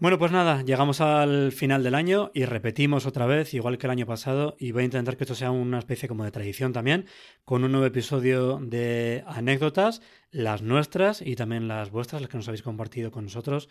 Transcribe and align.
Bueno, 0.00 0.16
pues 0.16 0.30
nada, 0.30 0.62
llegamos 0.62 1.00
al 1.00 1.50
final 1.50 1.82
del 1.82 1.96
año 1.96 2.30
y 2.32 2.44
repetimos 2.44 3.04
otra 3.04 3.26
vez, 3.26 3.52
igual 3.52 3.78
que 3.78 3.88
el 3.88 3.90
año 3.90 4.06
pasado, 4.06 4.54
y 4.56 4.70
voy 4.70 4.82
a 4.82 4.84
intentar 4.84 5.16
que 5.16 5.24
esto 5.24 5.34
sea 5.34 5.50
una 5.50 5.80
especie 5.80 6.08
como 6.08 6.22
de 6.22 6.30
tradición 6.30 6.72
también, 6.72 7.06
con 7.44 7.64
un 7.64 7.72
nuevo 7.72 7.84
episodio 7.84 8.60
de 8.62 9.24
anécdotas, 9.26 10.00
las 10.30 10.62
nuestras 10.62 11.20
y 11.20 11.34
también 11.34 11.66
las 11.66 11.90
vuestras, 11.90 12.22
las 12.22 12.30
que 12.30 12.36
nos 12.36 12.46
habéis 12.46 12.62
compartido 12.62 13.10
con 13.10 13.24
nosotros. 13.24 13.68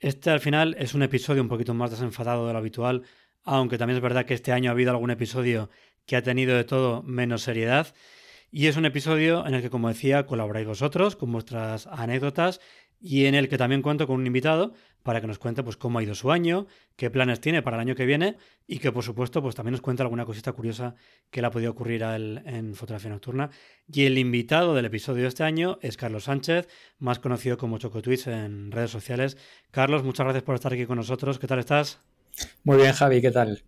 Este 0.00 0.30
al 0.30 0.40
final 0.40 0.74
es 0.76 0.92
un 0.92 1.04
episodio 1.04 1.40
un 1.40 1.48
poquito 1.48 1.72
más 1.72 1.92
desenfadado 1.92 2.48
de 2.48 2.52
lo 2.52 2.58
habitual, 2.58 3.04
aunque 3.44 3.78
también 3.78 3.98
es 3.98 4.02
verdad 4.02 4.26
que 4.26 4.34
este 4.34 4.50
año 4.50 4.70
ha 4.70 4.72
habido 4.72 4.90
algún 4.90 5.12
episodio 5.12 5.70
que 6.04 6.16
ha 6.16 6.22
tenido 6.22 6.56
de 6.56 6.64
todo 6.64 7.04
menos 7.04 7.42
seriedad. 7.42 7.94
Y 8.50 8.66
es 8.66 8.76
un 8.76 8.86
episodio 8.86 9.46
en 9.46 9.54
el 9.54 9.62
que, 9.62 9.70
como 9.70 9.86
decía, 9.86 10.26
colaboráis 10.26 10.66
vosotros 10.66 11.14
con 11.14 11.30
vuestras 11.30 11.86
anécdotas 11.86 12.60
y 13.00 13.26
en 13.26 13.34
el 13.34 13.48
que 13.48 13.58
también 13.58 13.82
cuento 13.82 14.06
con 14.06 14.18
un 14.18 14.26
invitado 14.26 14.72
para 15.04 15.20
que 15.20 15.26
nos 15.28 15.38
cuente 15.38 15.62
pues 15.62 15.76
cómo 15.76 15.98
ha 15.98 16.02
ido 16.02 16.14
su 16.14 16.32
año, 16.32 16.66
qué 16.96 17.10
planes 17.10 17.38
tiene 17.38 17.62
para 17.62 17.76
el 17.76 17.82
año 17.82 17.94
que 17.94 18.06
viene 18.06 18.36
y 18.66 18.78
que 18.78 18.90
por 18.90 19.04
supuesto 19.04 19.42
pues 19.42 19.54
también 19.54 19.72
nos 19.72 19.82
cuente 19.82 20.02
alguna 20.02 20.24
cosita 20.24 20.52
curiosa 20.52 20.96
que 21.30 21.42
le 21.42 21.46
ha 21.46 21.50
podido 21.50 21.70
ocurrir 21.70 22.02
a 22.02 22.16
él 22.16 22.42
en 22.46 22.74
fotografía 22.74 23.10
nocturna. 23.10 23.50
Y 23.86 24.06
el 24.06 24.18
invitado 24.18 24.74
del 24.74 24.86
episodio 24.86 25.22
de 25.22 25.28
este 25.28 25.44
año 25.44 25.78
es 25.82 25.98
Carlos 25.98 26.24
Sánchez, 26.24 26.68
más 26.98 27.18
conocido 27.18 27.58
como 27.58 27.78
Chocotwitch 27.78 28.28
en 28.28 28.72
redes 28.72 28.90
sociales. 28.90 29.36
Carlos, 29.70 30.02
muchas 30.02 30.24
gracias 30.24 30.42
por 30.42 30.54
estar 30.54 30.72
aquí 30.72 30.86
con 30.86 30.96
nosotros. 30.96 31.38
¿Qué 31.38 31.46
tal 31.46 31.58
estás? 31.58 32.00
Muy 32.64 32.78
bien, 32.78 32.94
Javi, 32.94 33.20
¿qué 33.20 33.30
tal? 33.30 33.62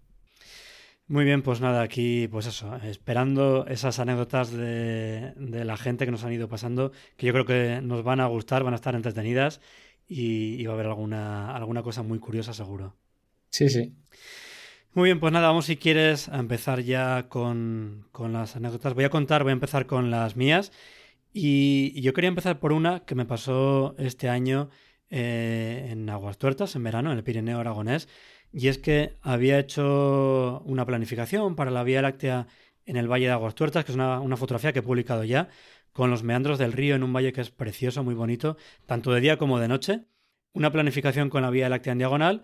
Muy 1.08 1.24
bien, 1.24 1.42
pues 1.42 1.60
nada, 1.60 1.82
aquí, 1.82 2.26
pues 2.26 2.46
eso, 2.46 2.74
esperando 2.82 3.64
esas 3.68 4.00
anécdotas 4.00 4.50
de, 4.50 5.34
la 5.36 5.76
gente 5.76 6.04
que 6.04 6.10
nos 6.10 6.24
han 6.24 6.32
ido 6.32 6.48
pasando, 6.48 6.90
que 7.16 7.26
yo 7.26 7.32
creo 7.32 7.44
que 7.44 7.80
nos 7.80 8.02
van 8.02 8.18
a 8.18 8.26
gustar, 8.26 8.64
van 8.64 8.72
a 8.72 8.76
estar 8.76 8.96
entretenidas 8.96 9.60
y, 10.08 10.64
va 10.66 10.72
a 10.72 10.74
haber 10.74 10.86
alguna, 10.86 11.54
alguna 11.54 11.82
cosa 11.82 12.02
muy 12.02 12.18
curiosa, 12.18 12.52
seguro. 12.52 12.94
Sí, 13.50 13.68
sí. 13.68 13.94
Muy 14.96 15.08
bien, 15.08 15.20
pues 15.20 15.32
nada, 15.32 15.48
vamos 15.48 15.66
si 15.66 15.76
quieres 15.76 16.28
a 16.28 16.38
empezar 16.38 16.80
ya 16.80 17.28
con, 17.28 18.06
las 18.30 18.56
anécdotas. 18.56 18.94
Voy 18.94 19.04
a 19.04 19.10
contar, 19.10 19.42
voy 19.42 19.50
a 19.50 19.52
empezar 19.52 19.86
con 19.86 20.10
las 20.10 20.36
mías. 20.36 20.72
Y, 21.32 22.00
yo 22.00 22.14
quería 22.14 22.28
empezar 22.28 22.58
por 22.58 22.72
una 22.72 23.00
que 23.04 23.14
me 23.14 23.26
pasó 23.26 23.94
este 23.98 24.28
año 24.28 24.70
eh, 25.10 25.88
en 25.90 26.08
Aguas 26.08 26.38
Tuertas, 26.38 26.76
en 26.76 26.84
verano, 26.84 27.12
en 27.12 27.18
el 27.18 27.24
Pirineo 27.24 27.58
Aragonés. 27.60 28.08
Y 28.52 28.68
es 28.68 28.78
que 28.78 29.16
había 29.20 29.58
hecho 29.58 30.62
una 30.64 30.86
planificación 30.86 31.56
para 31.56 31.70
la 31.70 31.84
Vía 31.84 32.00
Láctea 32.00 32.46
en 32.86 32.96
el 32.96 33.06
Valle 33.06 33.26
de 33.26 33.32
Aguas 33.32 33.54
Tuertas, 33.54 33.84
que 33.84 33.92
es 33.92 33.96
una, 33.96 34.36
fotografía 34.36 34.72
que 34.72 34.78
he 34.78 34.82
publicado 34.82 35.24
ya, 35.24 35.48
con 35.96 36.10
los 36.10 36.22
meandros 36.22 36.58
del 36.58 36.74
río 36.74 36.94
en 36.94 37.02
un 37.02 37.14
valle 37.14 37.32
que 37.32 37.40
es 37.40 37.50
precioso, 37.50 38.04
muy 38.04 38.14
bonito, 38.14 38.58
tanto 38.84 39.12
de 39.12 39.22
día 39.22 39.38
como 39.38 39.58
de 39.58 39.68
noche. 39.68 40.02
Una 40.52 40.70
planificación 40.70 41.30
con 41.30 41.40
la 41.40 41.48
Vía 41.48 41.70
Láctea 41.70 41.92
en 41.92 41.98
diagonal. 41.98 42.42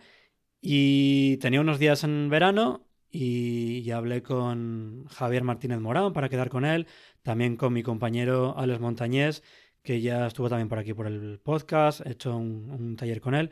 Y 0.62 1.36
tenía 1.36 1.60
unos 1.60 1.78
días 1.78 2.02
en 2.02 2.30
verano 2.30 2.86
y, 3.10 3.90
hablé 3.90 4.22
con 4.22 5.04
Javier 5.10 5.44
Martínez 5.44 5.80
Morán 5.80 6.14
para 6.14 6.30
quedar 6.30 6.48
con 6.48 6.64
él, 6.64 6.86
también 7.22 7.56
con 7.56 7.74
mi 7.74 7.82
compañero 7.82 8.54
Alex 8.56 8.80
Montañés, 8.80 9.42
que 9.82 10.00
ya 10.00 10.26
estuvo 10.26 10.48
también 10.48 10.68
por 10.68 10.78
aquí 10.78 10.94
por 10.94 11.06
el 11.06 11.38
podcast, 11.40 12.06
he 12.06 12.12
hecho 12.12 12.34
un 12.34 12.96
taller 12.96 13.20
con 13.20 13.34
él. 13.34 13.50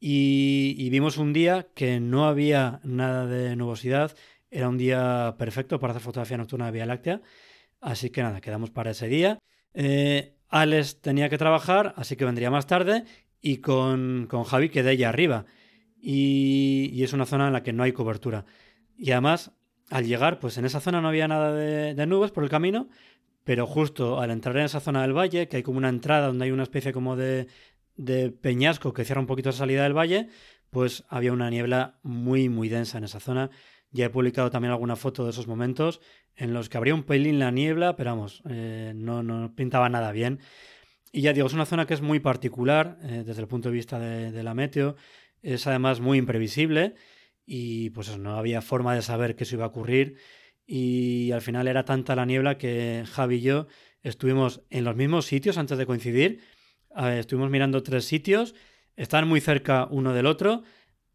Y, 0.00 0.88
vimos 0.90 1.18
un 1.18 1.32
día 1.32 1.68
que 1.74 1.98
no 2.00 2.26
había 2.26 2.80
nada 2.84 3.26
de 3.26 3.56
nubosidad, 3.56 4.16
era 4.50 4.68
un 4.68 4.78
día 4.78 5.34
perfecto 5.38 5.80
para 5.80 5.92
hacer 5.92 6.02
fotografía 6.02 6.36
nocturna 6.36 6.66
de 6.66 6.72
Vía 6.72 6.86
Láctea, 6.86 7.20
así 7.80 8.10
que 8.10 8.22
nada, 8.22 8.40
quedamos 8.40 8.70
para 8.70 8.90
ese 8.90 9.08
día. 9.08 9.38
Eh, 9.74 10.36
Alex 10.48 11.00
tenía 11.00 11.28
que 11.28 11.38
trabajar, 11.38 11.94
así 11.96 12.16
que 12.16 12.24
vendría 12.24 12.50
más 12.50 12.66
tarde, 12.66 13.04
y 13.40 13.58
con, 13.58 14.26
con 14.28 14.44
Javi 14.44 14.70
quedé 14.70 14.96
ya 14.96 15.10
arriba. 15.10 15.46
Y, 16.00 17.02
es 17.02 17.12
una 17.12 17.26
zona 17.26 17.48
en 17.48 17.52
la 17.52 17.62
que 17.62 17.72
no 17.72 17.82
hay 17.82 17.92
cobertura. 17.92 18.44
Y 18.96 19.12
además, 19.12 19.52
al 19.90 20.06
llegar, 20.06 20.38
pues 20.38 20.58
en 20.58 20.64
esa 20.64 20.80
zona 20.80 21.00
no 21.00 21.08
había 21.08 21.28
nada 21.28 21.52
de, 21.52 21.94
de 21.94 22.06
nubes 22.06 22.30
por 22.30 22.44
el 22.44 22.50
camino, 22.50 22.88
pero 23.44 23.66
justo 23.66 24.20
al 24.20 24.30
entrar 24.30 24.56
en 24.56 24.64
esa 24.64 24.80
zona 24.80 25.02
del 25.02 25.16
valle, 25.16 25.48
que 25.48 25.56
hay 25.56 25.62
como 25.62 25.78
una 25.78 25.88
entrada 25.88 26.26
donde 26.28 26.44
hay 26.46 26.50
una 26.50 26.64
especie 26.64 26.92
como 26.92 27.16
de, 27.16 27.46
de 27.96 28.30
Peñasco 28.30 28.92
que 28.92 29.04
cierra 29.04 29.20
un 29.20 29.26
poquito 29.26 29.50
la 29.50 29.56
salida 29.56 29.82
del 29.82 29.96
valle, 29.96 30.28
pues 30.70 31.04
había 31.08 31.32
una 31.32 31.50
niebla 31.50 31.98
muy, 32.02 32.48
muy 32.48 32.68
densa 32.68 32.98
en 32.98 33.04
esa 33.04 33.20
zona. 33.20 33.50
Ya 33.90 34.06
he 34.06 34.10
publicado 34.10 34.50
también 34.50 34.72
alguna 34.72 34.96
foto 34.96 35.24
de 35.24 35.30
esos 35.30 35.46
momentos 35.46 36.00
en 36.36 36.52
los 36.52 36.68
que 36.68 36.76
habría 36.76 36.94
un 36.94 37.04
pelín 37.04 37.38
la 37.38 37.50
niebla, 37.50 37.96
pero 37.96 38.10
vamos, 38.10 38.42
eh, 38.48 38.92
no, 38.94 39.22
no, 39.22 39.54
pintaba 39.54 39.88
nada 39.88 40.12
bien. 40.12 40.40
Y 41.10 41.22
ya 41.22 41.32
digo, 41.32 41.46
es 41.46 41.54
una 41.54 41.66
zona 41.66 41.86
que 41.86 41.94
es 41.94 42.02
muy 42.02 42.20
particular 42.20 42.98
eh, 43.02 43.22
desde 43.26 43.40
el 43.40 43.48
punto 43.48 43.70
de 43.70 43.74
vista 43.74 43.98
de, 43.98 44.42
la 44.42 44.54
meteo. 44.54 44.96
Es 45.42 45.66
además 45.66 46.00
muy 46.00 46.18
imprevisible 46.18 46.94
y 47.46 47.90
pues 47.90 48.18
no 48.18 48.36
había 48.36 48.60
forma 48.60 48.94
de 48.94 49.02
saber 49.02 49.36
que 49.36 49.44
eso 49.44 49.56
iba 49.56 49.64
a 49.64 49.68
ocurrir. 49.68 50.16
Y 50.66 51.32
al 51.32 51.40
final 51.40 51.66
era 51.66 51.84
tanta 51.84 52.14
la 52.14 52.26
niebla 52.26 52.58
que 52.58 53.04
Javi 53.10 53.36
y 53.36 53.40
yo 53.40 53.66
estuvimos 54.02 54.62
en 54.70 54.84
los 54.84 54.96
mismos 54.96 55.26
sitios 55.26 55.56
antes 55.56 55.78
de 55.78 55.86
coincidir 55.86 56.40
estuvimos 57.06 57.50
mirando 57.50 57.82
tres 57.82 58.04
sitios, 58.04 58.54
están 58.96 59.28
muy 59.28 59.40
cerca 59.40 59.86
uno 59.90 60.12
del 60.12 60.26
otro. 60.26 60.62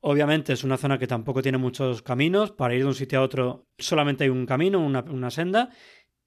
Obviamente 0.05 0.51
es 0.51 0.65
una 0.65 0.75
zona 0.75 0.99
que 0.99 1.07
tampoco 1.07 1.41
tiene 1.41 1.57
muchos 1.57 2.01
caminos. 2.01 2.51
Para 2.51 2.75
ir 2.75 2.81
de 2.81 2.87
un 2.87 2.93
sitio 2.93 3.19
a 3.19 3.21
otro 3.21 3.69
solamente 3.77 4.25
hay 4.25 4.29
un 4.29 4.45
camino, 4.45 4.81
una, 4.81 5.31
senda, 5.31 5.69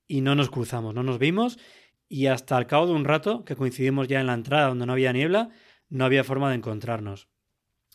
y 0.06 0.22
no 0.22 0.34
nos 0.34 0.48
cruzamos, 0.48 0.94
no 0.94 1.02
nos 1.02 1.18
vimos. 1.18 1.58
Y 2.08 2.28
hasta 2.28 2.56
al 2.56 2.66
cabo 2.66 2.86
de 2.86 2.94
un 2.94 3.04
rato, 3.04 3.44
que 3.44 3.54
coincidimos 3.54 4.08
ya 4.08 4.18
en 4.18 4.28
la 4.28 4.32
entrada 4.32 4.68
donde 4.68 4.86
no 4.86 4.94
había 4.94 5.12
niebla, 5.12 5.50
no 5.90 6.06
había 6.06 6.24
forma 6.24 6.48
de 6.48 6.56
encontrarnos. 6.56 7.28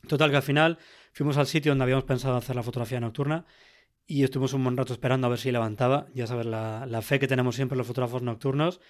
Total 0.07 0.29
que 0.29 0.35
al 0.35 0.43
final 0.43 0.77
fuimos 1.13 1.37
al 1.37 1.47
sitio 1.47 1.71
donde 1.71 1.85
habíamos 1.85 2.03
pensado 2.03 2.35
hacer 2.35 2.55
la 2.55 2.61
fotografía 2.61 2.99
nocturna 2.99 3.47
y 4.05 4.23
estuvimos 4.23 4.53
un 4.53 4.63
buen 4.63 4.77
rato 4.77 4.93
esperando 4.93 5.25
a 5.25 5.31
ver 5.31 5.39
si 5.39 5.51
levantaba. 5.51 6.09
Ya 6.13 6.27
sabes, 6.27 6.45
la, 6.45 6.85
la 6.85 7.01
fe 7.01 7.17
que 7.17 7.27
tenemos 7.27 7.55
siempre 7.55 7.75
los 7.75 7.87
fotógrafos 7.87 8.21
nocturnos 8.21 8.81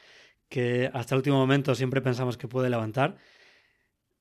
que 0.50 0.92
hasta 0.94 1.16
el 1.16 1.20
último 1.20 1.38
momento 1.38 1.74
siempre 1.74 2.02
pensamos 2.02 2.38
que 2.38 2.50
puede 2.50 2.70
levantar. 2.70 3.16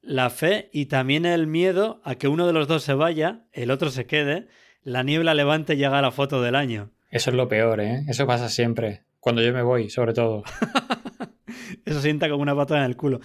La 0.02 0.30
fe 0.30 0.70
y 0.72 0.86
también 0.86 1.26
el 1.26 1.46
miedo 1.46 2.00
a 2.04 2.14
que 2.14 2.28
uno 2.28 2.46
de 2.46 2.52
los 2.52 2.68
dos 2.68 2.82
se 2.82 2.94
vaya, 2.94 3.44
el 3.52 3.70
otro 3.70 3.90
se 3.90 4.06
quede, 4.06 4.48
la 4.82 5.02
niebla 5.02 5.34
levante 5.34 5.74
y 5.74 5.76
llega 5.76 6.00
la 6.00 6.10
foto 6.10 6.40
del 6.42 6.54
año. 6.54 6.90
Eso 7.10 7.30
es 7.30 7.36
lo 7.36 7.48
peor, 7.48 7.80
¿eh? 7.80 8.04
Eso 8.08 8.26
pasa 8.26 8.48
siempre. 8.48 9.02
Cuando 9.18 9.42
yo 9.42 9.52
me 9.52 9.62
voy, 9.62 9.90
sobre 9.90 10.14
todo. 10.14 10.42
Eso 11.84 12.00
sienta 12.00 12.28
como 12.30 12.42
una 12.42 12.56
pata 12.56 12.78
en 12.78 12.84
el 12.84 12.96
culo. 12.96 13.20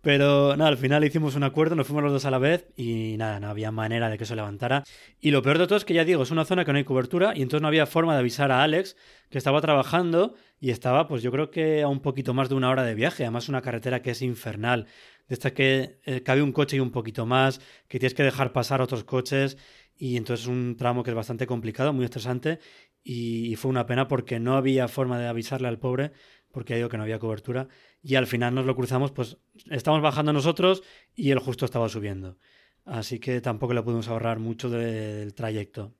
Pero 0.00 0.56
nada, 0.56 0.70
al 0.70 0.78
final 0.78 1.04
hicimos 1.04 1.34
un 1.34 1.42
acuerdo, 1.42 1.74
nos 1.74 1.86
fuimos 1.86 2.04
los 2.04 2.12
dos 2.12 2.24
a 2.24 2.30
la 2.30 2.38
vez 2.38 2.68
y 2.76 3.16
nada, 3.18 3.40
no 3.40 3.48
había 3.48 3.72
manera 3.72 4.08
de 4.08 4.16
que 4.16 4.24
eso 4.24 4.36
levantara. 4.36 4.84
Y 5.20 5.32
lo 5.32 5.42
peor 5.42 5.58
de 5.58 5.66
todo 5.66 5.76
es 5.76 5.84
que 5.84 5.92
ya 5.92 6.04
digo, 6.04 6.22
es 6.22 6.30
una 6.30 6.44
zona 6.44 6.64
que 6.64 6.72
no 6.72 6.78
hay 6.78 6.84
cobertura 6.84 7.32
y 7.34 7.42
entonces 7.42 7.62
no 7.62 7.68
había 7.68 7.84
forma 7.84 8.14
de 8.14 8.20
avisar 8.20 8.52
a 8.52 8.62
Alex 8.62 8.96
que 9.28 9.38
estaba 9.38 9.60
trabajando 9.60 10.34
y 10.60 10.70
estaba, 10.70 11.08
pues 11.08 11.22
yo 11.22 11.32
creo 11.32 11.50
que 11.50 11.82
a 11.82 11.88
un 11.88 12.00
poquito 12.00 12.32
más 12.32 12.48
de 12.48 12.54
una 12.54 12.70
hora 12.70 12.84
de 12.84 12.94
viaje. 12.94 13.24
Además, 13.24 13.48
una 13.48 13.60
carretera 13.60 14.00
que 14.00 14.12
es 14.12 14.22
infernal, 14.22 14.86
de 15.28 15.34
esta 15.34 15.52
que 15.52 16.00
eh, 16.04 16.22
cabe 16.22 16.42
un 16.42 16.52
coche 16.52 16.76
y 16.76 16.80
un 16.80 16.90
poquito 16.90 17.26
más, 17.26 17.60
que 17.88 17.98
tienes 17.98 18.14
que 18.14 18.22
dejar 18.22 18.52
pasar 18.52 18.80
otros 18.80 19.04
coches 19.04 19.56
y 19.96 20.16
entonces 20.16 20.46
es 20.46 20.48
un 20.48 20.76
tramo 20.76 21.02
que 21.02 21.10
es 21.10 21.16
bastante 21.16 21.46
complicado, 21.46 21.92
muy 21.92 22.04
estresante 22.04 22.60
y, 23.02 23.56
fue 23.56 23.70
una 23.70 23.86
pena 23.86 24.06
porque 24.08 24.38
no 24.38 24.56
había 24.56 24.86
forma 24.88 25.18
de 25.18 25.26
avisarle 25.26 25.68
al 25.68 25.78
pobre 25.78 26.12
porque 26.52 26.76
dicho 26.76 26.88
que 26.88 26.96
no 26.96 27.04
había 27.04 27.18
cobertura. 27.18 27.68
Y 28.02 28.14
al 28.16 28.26
final 28.26 28.54
nos 28.54 28.66
lo 28.66 28.74
cruzamos, 28.74 29.12
pues 29.12 29.38
estamos 29.70 30.02
bajando 30.02 30.32
nosotros 30.32 30.82
y 31.14 31.30
él 31.30 31.38
justo 31.38 31.64
estaba 31.64 31.88
subiendo. 31.88 32.38
Así 32.84 33.18
que 33.18 33.40
tampoco 33.40 33.74
le 33.74 33.82
pudimos 33.82 34.08
ahorrar 34.08 34.38
mucho 34.38 34.70
del 34.70 35.34
trayecto. 35.34 35.94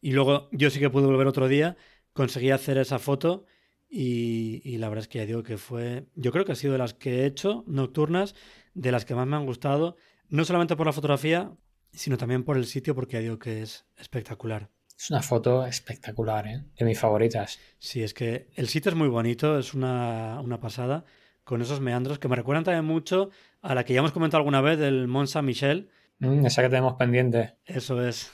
Y 0.00 0.12
luego 0.12 0.48
yo 0.52 0.70
sí 0.70 0.80
que 0.80 0.90
pude 0.90 1.06
volver 1.06 1.26
otro 1.26 1.48
día, 1.48 1.76
conseguí 2.12 2.50
hacer 2.50 2.78
esa 2.78 2.98
foto 2.98 3.46
y, 3.88 4.60
y, 4.64 4.78
la 4.78 4.88
verdad 4.88 5.02
es 5.02 5.08
que 5.08 5.18
ya 5.18 5.26
digo 5.26 5.42
que 5.42 5.58
fue, 5.58 6.06
yo 6.14 6.30
creo 6.30 6.44
que 6.44 6.52
ha 6.52 6.56
sido 6.56 6.72
de 6.72 6.78
las 6.78 6.94
que 6.94 7.22
he 7.22 7.26
hecho 7.26 7.64
nocturnas, 7.66 8.36
de 8.74 8.92
las 8.92 9.04
que 9.04 9.14
más 9.14 9.26
me 9.26 9.36
han 9.36 9.46
gustado, 9.46 9.96
no 10.28 10.44
solamente 10.44 10.76
por 10.76 10.86
la 10.86 10.92
fotografía, 10.92 11.52
sino 11.92 12.16
también 12.16 12.44
por 12.44 12.56
el 12.56 12.66
sitio, 12.66 12.94
porque 12.94 13.14
ya 13.14 13.20
digo 13.20 13.38
que 13.38 13.62
es 13.62 13.86
espectacular. 13.98 14.70
Es 14.96 15.10
una 15.10 15.22
foto 15.22 15.64
espectacular, 15.64 16.46
¿eh? 16.46 16.62
de 16.78 16.84
mis 16.84 16.98
favoritas. 16.98 17.58
Sí, 17.78 18.02
es 18.02 18.12
que 18.12 18.48
el 18.54 18.68
sitio 18.68 18.90
es 18.90 18.96
muy 18.96 19.08
bonito, 19.08 19.58
es 19.58 19.72
una, 19.72 20.40
una 20.40 20.60
pasada, 20.60 21.04
con 21.42 21.62
esos 21.62 21.80
meandros 21.80 22.18
que 22.18 22.28
me 22.28 22.36
recuerdan 22.36 22.64
también 22.64 22.84
mucho 22.84 23.30
a 23.62 23.74
la 23.74 23.84
que 23.84 23.94
ya 23.94 24.00
hemos 24.00 24.12
comentado 24.12 24.38
alguna 24.38 24.60
vez 24.60 24.78
del 24.78 25.08
Mont 25.08 25.28
Saint-Michel. 25.28 25.88
Mm, 26.18 26.44
esa 26.44 26.62
que 26.62 26.68
tenemos 26.68 26.94
pendiente. 26.94 27.54
Eso 27.64 28.06
es 28.06 28.30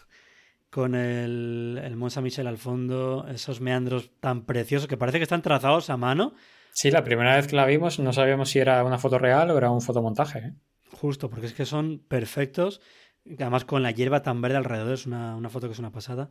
con 0.69 0.97
el, 0.97 1.81
el 1.83 1.97
Mont 1.97 2.13
Saint-Michel 2.13 2.49
al 2.49 2.59
fondo, 2.59 3.27
esos 3.29 3.61
meandros 3.61 4.11
tan 4.19 4.45
preciosos 4.45 4.89
que 4.89 4.97
parece 4.97 5.19
que 5.19 5.23
están 5.23 5.43
trazados 5.43 5.89
a 5.89 5.97
mano. 5.97 6.35
Sí, 6.77 6.91
la 6.91 7.03
primera 7.05 7.37
vez 7.37 7.47
que 7.47 7.57
la 7.57 7.65
vimos 7.65 7.99
no 8.01 8.13
sabíamos 8.13 8.51
si 8.51 8.59
era 8.59 8.85
una 8.85 8.99
foto 8.99 9.19
real 9.19 9.51
o 9.51 9.57
era 9.57 9.71
un 9.71 9.81
fotomontaje. 9.81 10.39
¿eh? 10.41 10.53
Justo, 10.93 11.31
porque 11.31 11.47
es 11.47 11.55
que 11.55 11.65
son 11.65 12.01
perfectos. 12.07 12.83
Además, 13.25 13.65
con 13.65 13.83
la 13.83 13.93
hierba 13.93 14.21
tan 14.21 14.43
verde 14.43 14.59
alrededor, 14.59 14.93
es 14.93 15.07
una, 15.07 15.37
una 15.37 15.49
foto 15.49 15.69
que 15.69 15.73
es 15.73 15.79
una 15.79 15.91
pasada. 15.91 16.29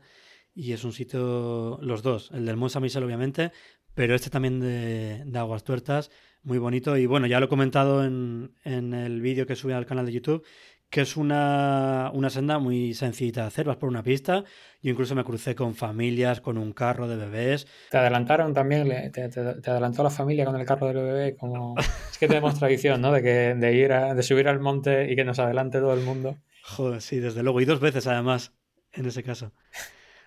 Y 0.53 0.73
es 0.73 0.83
un 0.83 0.93
sitio, 0.93 1.79
los 1.81 2.03
dos, 2.03 2.29
el 2.31 2.45
del 2.45 2.57
Mont 2.57 2.71
Saint-Michel, 2.71 3.03
obviamente, 3.03 3.53
pero 3.95 4.13
este 4.13 4.29
también 4.29 4.59
de, 4.59 5.23
de, 5.25 5.39
Aguas 5.39 5.63
Tuertas, 5.63 6.11
muy 6.43 6.59
bonito. 6.59 6.95
Y 6.95 7.07
bueno, 7.07 7.25
ya 7.25 7.39
lo 7.39 7.47
he 7.47 7.49
comentado 7.49 8.05
en, 8.05 8.53
en 8.63 8.93
el 8.93 9.21
vídeo 9.21 9.47
que 9.47 9.55
subí 9.55 9.73
al 9.73 9.87
canal 9.87 10.05
de 10.05 10.11
YouTube, 10.11 10.45
que 10.89 11.01
es 11.01 11.17
una, 11.17 12.11
una, 12.13 12.29
senda 12.29 12.59
muy 12.59 12.93
sencillita 12.93 13.41
de 13.41 13.47
hacer. 13.47 13.65
Vas 13.65 13.77
por 13.77 13.89
una 13.89 14.03
pista. 14.03 14.43
Yo 14.81 14.91
incluso 14.91 15.15
me 15.15 15.23
crucé 15.23 15.55
con 15.55 15.75
familias, 15.75 16.41
con 16.41 16.57
un 16.57 16.71
carro 16.73 17.07
de 17.07 17.17
bebés. 17.17 17.67
¿Te 17.91 17.97
adelantaron 17.97 18.53
también? 18.53 18.87
¿Te, 19.11 19.29
te, 19.29 19.61
te 19.61 19.71
adelantó 19.71 20.03
la 20.03 20.09
familia 20.09 20.45
con 20.45 20.55
el 20.55 20.65
carro 20.65 20.87
del 20.87 20.97
bebé? 20.97 21.35
Como... 21.35 21.75
es 21.77 22.17
que 22.17 22.27
tenemos 22.27 22.57
tradición, 22.57 23.01
¿no? 23.01 23.11
De, 23.11 23.21
que, 23.21 23.55
de, 23.55 23.73
ir 23.73 23.91
a, 23.91 24.13
de 24.13 24.23
subir 24.23 24.47
al 24.47 24.59
monte 24.59 25.11
y 25.11 25.15
que 25.15 25.25
nos 25.25 25.39
adelante 25.39 25.79
todo 25.79 25.93
el 25.93 26.01
mundo. 26.01 26.37
Joder, 26.63 27.01
sí, 27.01 27.19
desde 27.19 27.43
luego. 27.43 27.61
Y 27.61 27.65
dos 27.65 27.79
veces 27.79 28.07
además, 28.07 28.53
en 28.93 29.05
ese 29.05 29.23
caso. 29.23 29.51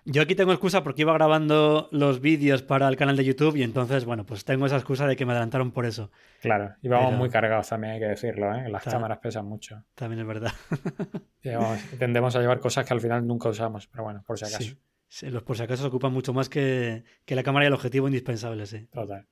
Yo 0.05 0.21
aquí 0.21 0.33
tengo 0.33 0.51
excusa 0.51 0.81
porque 0.83 1.01
iba 1.01 1.13
grabando 1.13 1.87
los 1.91 2.21
vídeos 2.21 2.63
para 2.63 2.87
el 2.87 2.95
canal 2.95 3.15
de 3.17 3.25
YouTube 3.25 3.55
y 3.57 3.63
entonces, 3.63 4.05
bueno, 4.05 4.25
pues 4.25 4.45
tengo 4.45 4.65
esa 4.65 4.77
excusa 4.77 5.05
de 5.07 5.15
que 5.15 5.25
me 5.25 5.33
adelantaron 5.33 5.71
por 5.71 5.85
eso. 5.85 6.09
Claro, 6.41 6.73
íbamos 6.81 7.07
Pero... 7.07 7.17
muy 7.17 7.29
cargados 7.29 7.67
también, 7.69 7.93
hay 7.93 7.99
que 7.99 8.05
decirlo, 8.07 8.53
¿eh? 8.55 8.69
Las 8.69 8.83
cámaras 8.83 9.19
pesan 9.19 9.45
mucho. 9.45 9.83
También 9.95 10.21
es 10.21 10.27
verdad. 10.27 10.51
Llevamos- 11.43 11.79
tendemos 11.99 12.35
a 12.35 12.39
llevar 12.41 12.59
cosas 12.59 12.85
que 12.85 12.93
al 12.93 13.01
final 13.01 13.27
nunca 13.27 13.49
usamos, 13.49 13.87
pero 13.87 14.03
bueno, 14.05 14.23
por 14.25 14.39
si 14.39 14.45
acaso. 14.45 14.63
Sí, 14.63 14.77
sí, 15.07 15.29
los 15.29 15.43
por 15.43 15.57
si 15.57 15.63
acaso 15.63 15.83
se 15.83 15.87
ocupan 15.89 16.13
mucho 16.13 16.33
más 16.33 16.49
que, 16.49 17.03
que 17.25 17.35
la 17.35 17.43
cámara 17.43 17.65
y 17.65 17.67
el 17.67 17.73
objetivo 17.73 18.07
indispensable, 18.07 18.65
sí. 18.65 18.87
Total. 18.91 19.27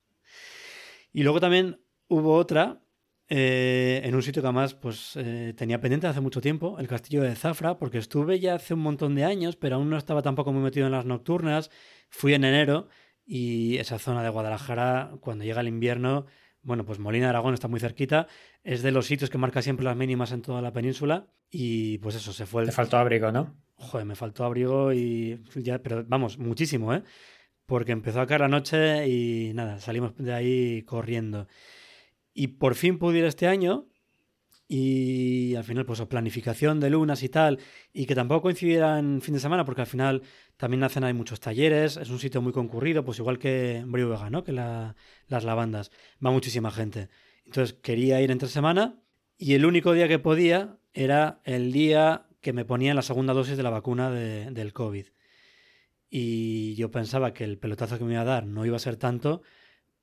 Y 1.14 1.24
luego 1.24 1.40
también 1.40 1.82
hubo 2.10 2.36
otra 2.36 2.82
eh, 3.30 4.02
en 4.04 4.16
un 4.16 4.24
sitio 4.24 4.42
que 4.42 4.48
además 4.48 4.74
pues, 4.74 5.16
eh, 5.18 5.54
tenía 5.58 5.82
pendiente 5.82 6.08
hace 6.08 6.22
mucho 6.22 6.40
tiempo, 6.40 6.80
el 6.80 6.88
castillo 6.88 7.24
de 7.24 7.36
Zafra, 7.36 7.78
porque 7.78 7.98
estuve 7.98 8.40
ya 8.40 8.56
hace 8.56 8.74
un 8.74 8.80
montón 8.80 9.16
de 9.16 9.26
años, 9.26 9.58
pero 9.58 9.76
aún 9.76 9.90
no 9.90 9.98
estaba 9.98 10.22
tampoco 10.22 10.54
muy 10.54 10.62
metido 10.62 10.86
en 10.86 10.94
las 10.94 11.06
nocturnas. 11.06 11.70
Fui 12.10 12.34
en 12.34 12.46
enero 12.46 12.88
y 13.26 13.78
esa 13.78 14.00
zona 14.00 14.24
de 14.24 14.30
Guadalajara, 14.30 15.12
cuando 15.20 15.44
llega 15.44 15.60
el 15.60 15.68
invierno, 15.68 16.26
bueno, 16.62 16.86
pues 16.86 17.00
Molina 17.00 17.26
de 17.26 17.30
Aragón 17.32 17.54
está 17.54 17.68
muy 17.68 17.80
cerquita, 17.80 18.28
es 18.64 18.82
de 18.82 18.92
los 18.92 19.06
sitios 19.06 19.30
que 19.30 19.38
marca 19.38 19.62
siempre 19.62 19.84
las 19.84 19.98
mínimas 19.98 20.32
en 20.32 20.42
toda 20.42 20.62
la 20.62 20.72
península 20.72 21.28
y 21.50 21.98
pues 21.98 22.16
eso, 22.16 22.32
se 22.32 22.46
fue 22.46 22.62
el... 22.62 22.70
Te 22.70 22.76
faltó 22.76 22.98
abrigo, 22.98 23.32
¿no? 23.32 23.56
Joder, 23.76 24.06
me 24.06 24.16
faltó 24.16 24.46
abrigo 24.46 24.94
y 24.94 25.44
ya, 25.56 25.80
pero 25.80 26.06
vamos, 26.08 26.38
muchísimo, 26.38 26.94
¿eh? 26.94 27.04
Porque 27.66 27.92
empezó 27.92 28.22
a 28.22 28.28
caer 28.28 28.42
la 28.42 28.48
noche 28.48 29.08
y 29.08 29.52
nada, 29.54 29.80
salimos 29.80 30.16
de 30.18 30.34
ahí 30.34 30.84
corriendo. 30.84 31.48
Y 32.40 32.50
por 32.50 32.76
fin 32.76 33.00
pude 33.00 33.18
ir 33.18 33.26
este 33.26 33.48
año 33.48 33.88
y 34.68 35.56
al 35.56 35.64
final 35.64 35.88
pues 35.88 36.00
planificación 36.02 36.80
de 36.80 36.92
lunas 36.92 37.24
y 37.24 37.30
tal 37.30 37.58
y 37.92 38.06
que 38.06 38.14
tampoco 38.14 38.44
coincidiera 38.44 39.00
en 39.00 39.22
fin 39.24 39.34
de 39.34 39.40
semana 39.40 39.66
porque 39.66 39.82
al 39.82 39.88
final 39.88 40.22
también 40.56 40.84
hacen 40.84 41.04
hay 41.04 41.14
muchos 41.14 41.40
talleres, 41.40 41.98
es 41.98 42.12
un 42.12 42.20
sitio 42.20 42.44
muy 42.44 42.54
concurrido, 42.54 43.04
pues 43.04 43.18
igual 43.18 43.40
que 43.40 43.84
Vega, 43.88 44.30
¿no? 44.30 44.44
Que 44.44 44.52
la, 44.52 44.96
las 45.28 45.46
lavandas, 45.46 45.90
va 46.24 46.30
muchísima 46.30 46.70
gente. 46.70 47.10
Entonces 47.44 47.76
quería 47.82 48.22
ir 48.22 48.30
entre 48.30 48.50
semana 48.50 49.02
y 49.36 49.56
el 49.56 49.66
único 49.66 49.94
día 49.94 50.08
que 50.08 50.20
podía 50.20 50.78
era 50.94 51.42
el 51.44 51.72
día 51.72 52.28
que 52.40 52.54
me 52.54 52.66
ponían 52.66 52.96
la 52.96 53.02
segunda 53.02 53.34
dosis 53.34 53.58
de 53.58 53.64
la 53.64 53.72
vacuna 53.72 54.12
de, 54.12 54.52
del 54.52 54.74
COVID. 54.74 55.08
Y 56.08 56.76
yo 56.76 56.92
pensaba 56.92 57.34
que 57.34 57.46
el 57.46 57.58
pelotazo 57.58 57.98
que 57.98 58.06
me 58.06 58.14
iba 58.14 58.22
a 58.22 58.26
dar 58.26 58.46
no 58.46 58.64
iba 58.64 58.76
a 58.76 58.80
ser 58.80 58.96
tanto, 58.98 59.42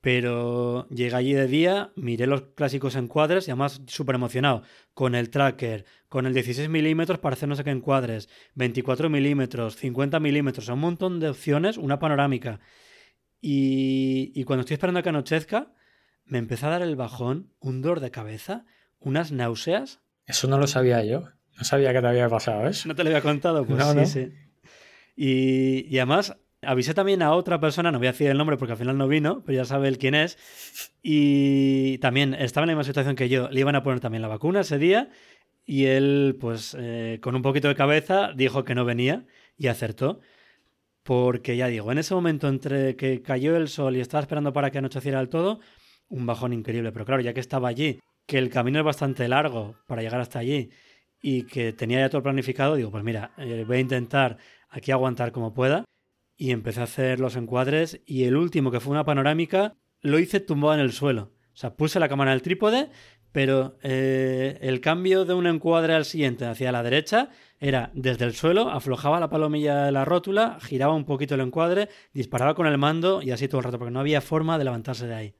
pero 0.05 0.87
llegué 0.89 1.15
allí 1.15 1.33
de 1.33 1.47
día, 1.47 1.91
miré 1.95 2.27
los 2.27 2.43
clásicos 2.53 2.95
encuadres 2.95 3.47
y 3.47 3.51
además 3.51 3.81
súper 3.87 4.13
emocionado, 4.13 4.61
con 4.93 5.15
el 5.15 5.31
tracker, 5.31 5.83
con 6.09 6.27
el 6.27 6.33
16 6.35 6.69
milímetros 6.69 7.17
para 7.17 7.33
hacer 7.33 7.49
no 7.49 7.55
sé 7.55 7.63
qué 7.63 7.71
encuadres, 7.71 8.29
24 8.53 9.09
milímetros, 9.09 9.77
50 9.77 10.19
milímetros, 10.19 10.69
un 10.69 10.77
montón 10.77 11.19
de 11.19 11.29
opciones, 11.29 11.77
una 11.77 11.97
panorámica. 11.97 12.59
Y, 13.41 14.31
y 14.35 14.43
cuando 14.43 14.59
estoy 14.59 14.75
esperando 14.75 14.99
a 14.99 15.01
que 15.01 15.09
anochezca, 15.09 15.73
me 16.23 16.37
empezó 16.37 16.67
a 16.67 16.69
dar 16.69 16.83
el 16.83 16.95
bajón, 16.95 17.51
un 17.59 17.81
dolor 17.81 17.99
de 17.99 18.11
cabeza, 18.11 18.63
unas 18.99 19.31
náuseas. 19.31 20.01
Eso 20.27 20.47
no 20.47 20.59
lo 20.59 20.67
sabía 20.67 21.03
yo. 21.03 21.23
No 21.57 21.63
sabía 21.63 21.93
que 21.93 22.01
te 22.01 22.07
había 22.07 22.29
pasado 22.29 22.67
eso. 22.67 22.87
¿No 22.87 22.93
te 22.93 23.03
lo 23.03 23.09
había 23.09 23.23
contado? 23.23 23.65
Pues 23.65 23.79
No, 23.79 23.91
sí, 23.91 23.97
no. 23.97 24.05
sí. 24.05 24.31
Y, 25.15 25.87
y 25.89 25.97
además 25.97 26.37
avisé 26.65 26.93
también 26.93 27.21
a 27.21 27.31
otra 27.31 27.59
persona, 27.59 27.91
no 27.91 27.97
voy 27.99 28.07
a 28.07 28.11
decir 28.11 28.27
el 28.29 28.37
nombre 28.37 28.57
porque 28.57 28.73
al 28.73 28.77
final 28.77 28.97
no 28.97 29.07
vino, 29.07 29.43
pero 29.45 29.57
ya 29.57 29.65
sabe 29.65 29.87
él 29.87 29.97
quién 29.97 30.15
es. 30.15 30.37
Y 31.01 31.97
también 31.99 32.33
estaba 32.33 32.63
en 32.63 32.69
la 32.69 32.73
misma 32.73 32.83
situación 32.83 33.15
que 33.15 33.29
yo. 33.29 33.49
Le 33.49 33.59
iban 33.59 33.75
a 33.75 33.83
poner 33.83 33.99
también 33.99 34.21
la 34.21 34.27
vacuna 34.27 34.61
ese 34.61 34.77
día 34.77 35.09
y 35.65 35.85
él, 35.85 36.37
pues 36.39 36.75
eh, 36.79 37.19
con 37.21 37.35
un 37.35 37.41
poquito 37.41 37.67
de 37.67 37.75
cabeza, 37.75 38.31
dijo 38.35 38.63
que 38.63 38.75
no 38.75 38.85
venía 38.85 39.25
y 39.57 39.67
acertó. 39.67 40.21
Porque 41.03 41.55
ya 41.55 41.67
digo, 41.67 41.91
en 41.91 41.99
ese 41.99 42.15
momento 42.15 42.47
entre 42.47 42.95
que 42.95 43.21
cayó 43.21 43.55
el 43.57 43.67
sol 43.67 43.95
y 43.95 43.99
estaba 44.01 44.21
esperando 44.21 44.53
para 44.53 44.71
que 44.71 44.79
anocheciera 44.79 45.19
del 45.19 45.29
todo, 45.29 45.59
un 46.09 46.25
bajón 46.25 46.53
increíble. 46.53 46.91
Pero 46.91 47.05
claro, 47.05 47.21
ya 47.21 47.33
que 47.33 47.39
estaba 47.39 47.67
allí, 47.67 47.99
que 48.25 48.37
el 48.37 48.49
camino 48.49 48.79
es 48.79 48.85
bastante 48.85 49.27
largo 49.27 49.75
para 49.87 50.01
llegar 50.01 50.19
hasta 50.21 50.39
allí 50.39 50.71
y 51.21 51.43
que 51.43 51.73
tenía 51.73 51.99
ya 51.99 52.09
todo 52.09 52.23
planificado, 52.23 52.75
digo, 52.75 52.91
pues 52.91 53.03
mira, 53.03 53.31
eh, 53.37 53.63
voy 53.67 53.77
a 53.77 53.79
intentar 53.79 54.37
aquí 54.69 54.91
aguantar 54.91 55.31
como 55.31 55.53
pueda. 55.53 55.85
Y 56.37 56.51
empecé 56.51 56.81
a 56.81 56.83
hacer 56.83 57.19
los 57.19 57.35
encuadres 57.35 58.01
y 58.05 58.25
el 58.25 58.35
último, 58.35 58.71
que 58.71 58.79
fue 58.79 58.91
una 58.91 59.05
panorámica, 59.05 59.75
lo 60.01 60.19
hice 60.19 60.39
tumbado 60.39 60.73
en 60.75 60.81
el 60.81 60.91
suelo. 60.91 61.31
O 61.53 61.57
sea, 61.57 61.75
puse 61.75 61.99
la 61.99 62.09
cámara 62.09 62.31
en 62.31 62.35
el 62.35 62.41
trípode, 62.41 62.89
pero 63.31 63.77
eh, 63.81 64.57
el 64.61 64.81
cambio 64.81 65.25
de 65.25 65.33
un 65.33 65.47
encuadre 65.47 65.93
al 65.93 66.05
siguiente 66.05 66.45
hacia 66.45 66.71
la 66.71 66.83
derecha 66.83 67.29
era 67.59 67.91
desde 67.93 68.25
el 68.25 68.33
suelo, 68.33 68.69
aflojaba 68.69 69.19
la 69.19 69.29
palomilla 69.29 69.83
de 69.83 69.91
la 69.91 70.05
rótula, 70.05 70.57
giraba 70.61 70.93
un 70.93 71.05
poquito 71.05 71.35
el 71.35 71.41
encuadre, 71.41 71.89
disparaba 72.13 72.55
con 72.55 72.67
el 72.67 72.77
mando 72.77 73.21
y 73.21 73.31
así 73.31 73.47
todo 73.47 73.59
el 73.59 73.65
rato, 73.65 73.79
porque 73.79 73.91
no 73.91 73.99
había 73.99 74.21
forma 74.21 74.57
de 74.57 74.65
levantarse 74.65 75.07
de 75.07 75.15
ahí. 75.15 75.35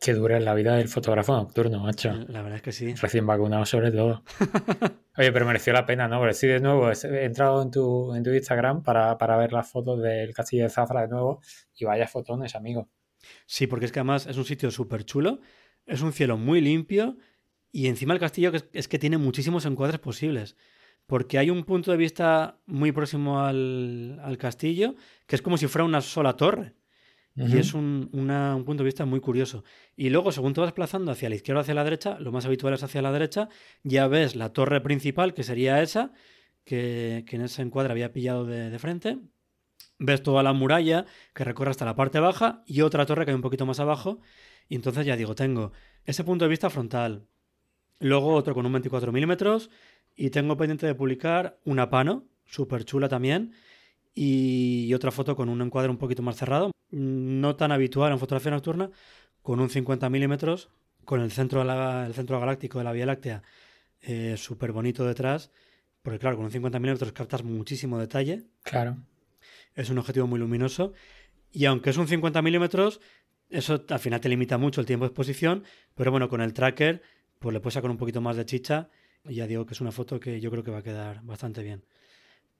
Qué 0.00 0.14
dura 0.14 0.38
es 0.38 0.44
la 0.44 0.54
vida 0.54 0.76
del 0.76 0.88
fotógrafo 0.88 1.34
nocturno, 1.34 1.80
macho. 1.80 2.12
La 2.28 2.42
verdad 2.42 2.56
es 2.56 2.62
que 2.62 2.70
sí. 2.70 2.94
Recién 2.94 3.26
vacunado 3.26 3.66
sobre 3.66 3.90
todo. 3.90 4.22
Oye, 5.16 5.32
pero 5.32 5.44
mereció 5.44 5.72
la 5.72 5.84
pena, 5.84 6.06
¿no? 6.06 6.20
Porque 6.20 6.34
sí, 6.34 6.46
de 6.46 6.60
nuevo, 6.60 6.88
he 6.90 7.24
entrado 7.24 7.60
en 7.62 7.72
tu, 7.72 8.14
en 8.14 8.22
tu 8.22 8.30
Instagram 8.30 8.84
para, 8.84 9.18
para 9.18 9.36
ver 9.36 9.52
las 9.52 9.68
fotos 9.68 10.00
del 10.00 10.32
castillo 10.32 10.62
de 10.64 10.70
Zafra 10.70 11.02
de 11.02 11.08
nuevo 11.08 11.40
y 11.74 11.84
vaya 11.84 12.06
fotones, 12.06 12.54
amigo. 12.54 12.88
Sí, 13.44 13.66
porque 13.66 13.86
es 13.86 13.92
que 13.92 13.98
además 13.98 14.26
es 14.26 14.36
un 14.36 14.44
sitio 14.44 14.70
súper 14.70 15.04
chulo, 15.04 15.40
es 15.84 16.00
un 16.00 16.12
cielo 16.12 16.36
muy 16.36 16.60
limpio 16.60 17.16
y 17.72 17.88
encima 17.88 18.14
el 18.14 18.20
castillo 18.20 18.52
que 18.52 18.58
es, 18.58 18.68
es, 18.72 18.86
que 18.86 19.00
tiene 19.00 19.18
muchísimos 19.18 19.66
encuadres 19.66 19.98
posibles. 19.98 20.56
Porque 21.06 21.38
hay 21.38 21.50
un 21.50 21.64
punto 21.64 21.90
de 21.90 21.96
vista 21.96 22.60
muy 22.66 22.92
próximo 22.92 23.40
al, 23.40 24.20
al 24.22 24.38
castillo 24.38 24.94
que 25.26 25.34
es 25.34 25.42
como 25.42 25.56
si 25.56 25.66
fuera 25.66 25.84
una 25.84 26.02
sola 26.02 26.36
torre. 26.36 26.74
Uh 27.38 27.42
-huh. 27.42 27.54
Y 27.54 27.58
es 27.58 27.72
un, 27.72 28.10
una, 28.12 28.56
un, 28.56 28.64
punto 28.64 28.82
de 28.82 28.86
vista 28.86 29.04
muy 29.04 29.20
curioso. 29.20 29.62
Y 29.96 30.10
luego, 30.10 30.32
según 30.32 30.54
te 30.54 30.60
vas 30.60 30.68
desplazando 30.68 31.12
hacia 31.12 31.28
la 31.28 31.36
izquierda 31.36 31.60
o 31.60 31.62
hacia 31.62 31.74
la 31.74 31.84
derecha, 31.84 32.18
lo 32.18 32.32
más 32.32 32.44
habitual 32.46 32.74
es 32.74 32.82
hacia 32.82 33.00
la 33.00 33.12
derecha, 33.12 33.48
ya 33.84 34.08
ves 34.08 34.34
la 34.34 34.52
torre 34.52 34.80
principal, 34.80 35.34
que 35.34 35.44
sería 35.44 35.80
esa, 35.80 36.12
que, 36.64 37.24
que 37.26 37.36
en 37.36 37.42
ese 37.42 37.62
encuadre 37.62 37.92
había 37.92 38.12
pillado 38.12 38.44
de, 38.44 38.70
de, 38.70 38.78
frente. 38.78 39.18
Ves 40.00 40.22
toda 40.22 40.42
la 40.42 40.52
muralla 40.52 41.06
que 41.32 41.44
recorre 41.44 41.70
hasta 41.70 41.84
la 41.84 41.94
parte 41.94 42.18
baja 42.20 42.62
y 42.66 42.80
otra 42.80 43.06
torre 43.06 43.24
que 43.24 43.30
hay 43.30 43.36
un 43.36 43.42
poquito 43.42 43.66
más 43.66 43.78
abajo. 43.78 44.20
Y 44.68 44.74
entonces 44.74 45.06
ya 45.06 45.16
digo, 45.16 45.34
tengo 45.34 45.72
ese 46.04 46.24
punto 46.24 46.44
de 46.44 46.48
vista 46.50 46.70
frontal. 46.70 47.26
Luego 48.00 48.34
otro 48.34 48.54
con 48.54 48.66
un 48.66 48.72
24 48.72 49.12
milímetros. 49.12 49.70
Y 50.16 50.30
tengo 50.30 50.56
pendiente 50.56 50.84
de 50.84 50.96
publicar 50.96 51.60
una 51.64 51.90
pano, 51.90 52.26
súper 52.44 52.84
chula 52.84 53.08
también. 53.08 53.52
Y 54.20 54.92
otra 54.94 55.12
foto 55.12 55.36
con 55.36 55.48
un 55.48 55.62
encuadre 55.62 55.90
un 55.90 55.96
poquito 55.96 56.24
más 56.24 56.34
cerrado, 56.34 56.72
no 56.90 57.54
tan 57.54 57.70
habitual 57.70 58.10
en 58.10 58.18
fotografía 58.18 58.50
nocturna, 58.50 58.90
con 59.42 59.60
un 59.60 59.70
50 59.70 60.10
milímetros, 60.10 60.70
con 61.04 61.20
el 61.20 61.30
centro, 61.30 61.62
el 61.62 62.14
centro 62.14 62.40
galáctico 62.40 62.78
de 62.78 62.84
la 62.84 62.90
Vía 62.90 63.06
Láctea 63.06 63.44
eh, 64.00 64.34
súper 64.36 64.72
bonito 64.72 65.06
detrás, 65.06 65.52
porque 66.02 66.18
claro, 66.18 66.34
con 66.34 66.46
un 66.46 66.50
50 66.50 66.80
milímetros 66.80 67.12
captas 67.12 67.44
muchísimo 67.44 67.96
detalle. 67.96 68.42
Claro. 68.64 68.96
Es 69.76 69.88
un 69.88 69.98
objetivo 69.98 70.26
muy 70.26 70.40
luminoso. 70.40 70.94
Y 71.52 71.66
aunque 71.66 71.90
es 71.90 71.96
un 71.96 72.08
50 72.08 72.42
milímetros, 72.42 73.00
eso 73.50 73.84
al 73.88 74.00
final 74.00 74.20
te 74.20 74.28
limita 74.28 74.58
mucho 74.58 74.80
el 74.80 74.86
tiempo 74.88 75.04
de 75.04 75.10
exposición, 75.10 75.62
pero 75.94 76.10
bueno, 76.10 76.28
con 76.28 76.40
el 76.40 76.54
tracker, 76.54 77.02
pues 77.38 77.52
le 77.52 77.60
puedes 77.60 77.74
sacar 77.74 77.92
un 77.92 77.98
poquito 77.98 78.20
más 78.20 78.34
de 78.34 78.44
chicha. 78.44 78.88
Y 79.28 79.36
ya 79.36 79.46
digo 79.46 79.64
que 79.64 79.74
es 79.74 79.80
una 79.80 79.92
foto 79.92 80.18
que 80.18 80.40
yo 80.40 80.50
creo 80.50 80.64
que 80.64 80.72
va 80.72 80.78
a 80.78 80.82
quedar 80.82 81.22
bastante 81.22 81.62
bien. 81.62 81.84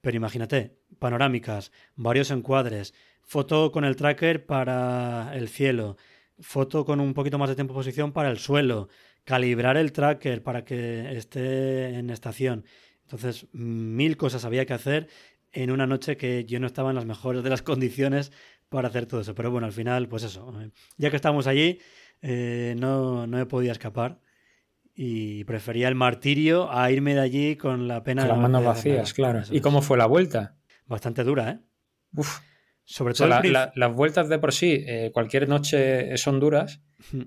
Pero 0.01 0.17
imagínate, 0.17 0.79
panorámicas, 0.99 1.73
varios 1.97 2.31
encuadres, 2.31 2.95
foto 3.23 3.73
con 3.73 3.85
el 3.85 3.97
tracker 3.97 4.47
para 4.47 5.33
el 5.35 5.49
cielo, 5.49 5.97
foto 6.41 6.85
con 6.85 7.01
un 7.01 7.15
poquito 7.15 7.39
más 7.39 7.49
de 7.49 7.57
tiempo 7.57 7.75
de 7.75 7.81
exposición 7.81 8.13
para 8.13 8.31
el 8.31 8.39
suelo, 8.39 8.89
calibrar 9.25 9.77
el 9.77 9.93
tracker 9.93 10.43
para 10.43 10.65
que 10.65 11.17
esté 11.17 11.99
en 11.99 12.11
estación. 12.11 12.65
Entonces, 13.03 13.47
mil 13.53 14.17
cosas 14.17 14.45
había 14.45 14.67
que 14.67 14.75
hacer 14.75 15.09
en 15.53 15.71
una 15.71 15.87
noche 15.87 16.17
que 16.17 16.45
yo 16.45 16.61
no 16.61 16.67
estaba 16.67 16.91
en 16.91 16.97
las 16.97 17.07
mejores 17.07 17.43
de 17.43 17.51
las 17.51 17.63
condiciones 17.71 18.33
para 18.69 18.89
hacer 18.89 19.07
todo 19.07 19.21
eso. 19.21 19.35
Pero 19.35 19.51
bueno, 19.51 19.67
al 19.67 19.73
final, 19.73 20.09
pues 20.09 20.23
eso, 20.23 20.53
eh, 20.61 20.71
ya 20.97 21.11
que 21.11 21.17
estamos 21.17 21.47
allí, 21.47 21.81
eh, 22.23 22.75
no, 22.79 23.27
no 23.27 23.41
he 23.41 23.47
podido 23.47 23.73
escapar 23.73 24.21
y 25.01 25.45
prefería 25.45 25.87
el 25.87 25.95
martirio 25.95 26.73
a 26.73 26.91
irme 26.91 27.15
de 27.15 27.21
allí 27.21 27.55
con 27.55 27.87
la 27.87 28.03
pena. 28.03 28.23
Con 28.23 28.31
las 28.31 28.39
manos 28.39 28.65
vacías, 28.65 29.15
claro. 29.15 29.43
¿Y 29.49 29.61
cómo 29.61 29.81
fue 29.81 29.97
la 29.97 30.07
vuelta? 30.07 30.57
Bastante 30.87 31.23
dura, 31.23 31.51
¿eh? 31.51 31.61
Uf. 32.17 32.41
Sobre 32.83 33.15
todo. 33.15 33.29
las 33.29 33.95
vueltas 33.95 34.29
de 34.29 34.41
por 34.41 34.53
sí, 34.53 34.83
eh, 34.85 35.13
cualquier 35.15 35.49
noche 35.49 36.17
son 36.17 36.41
duras. 36.41 36.83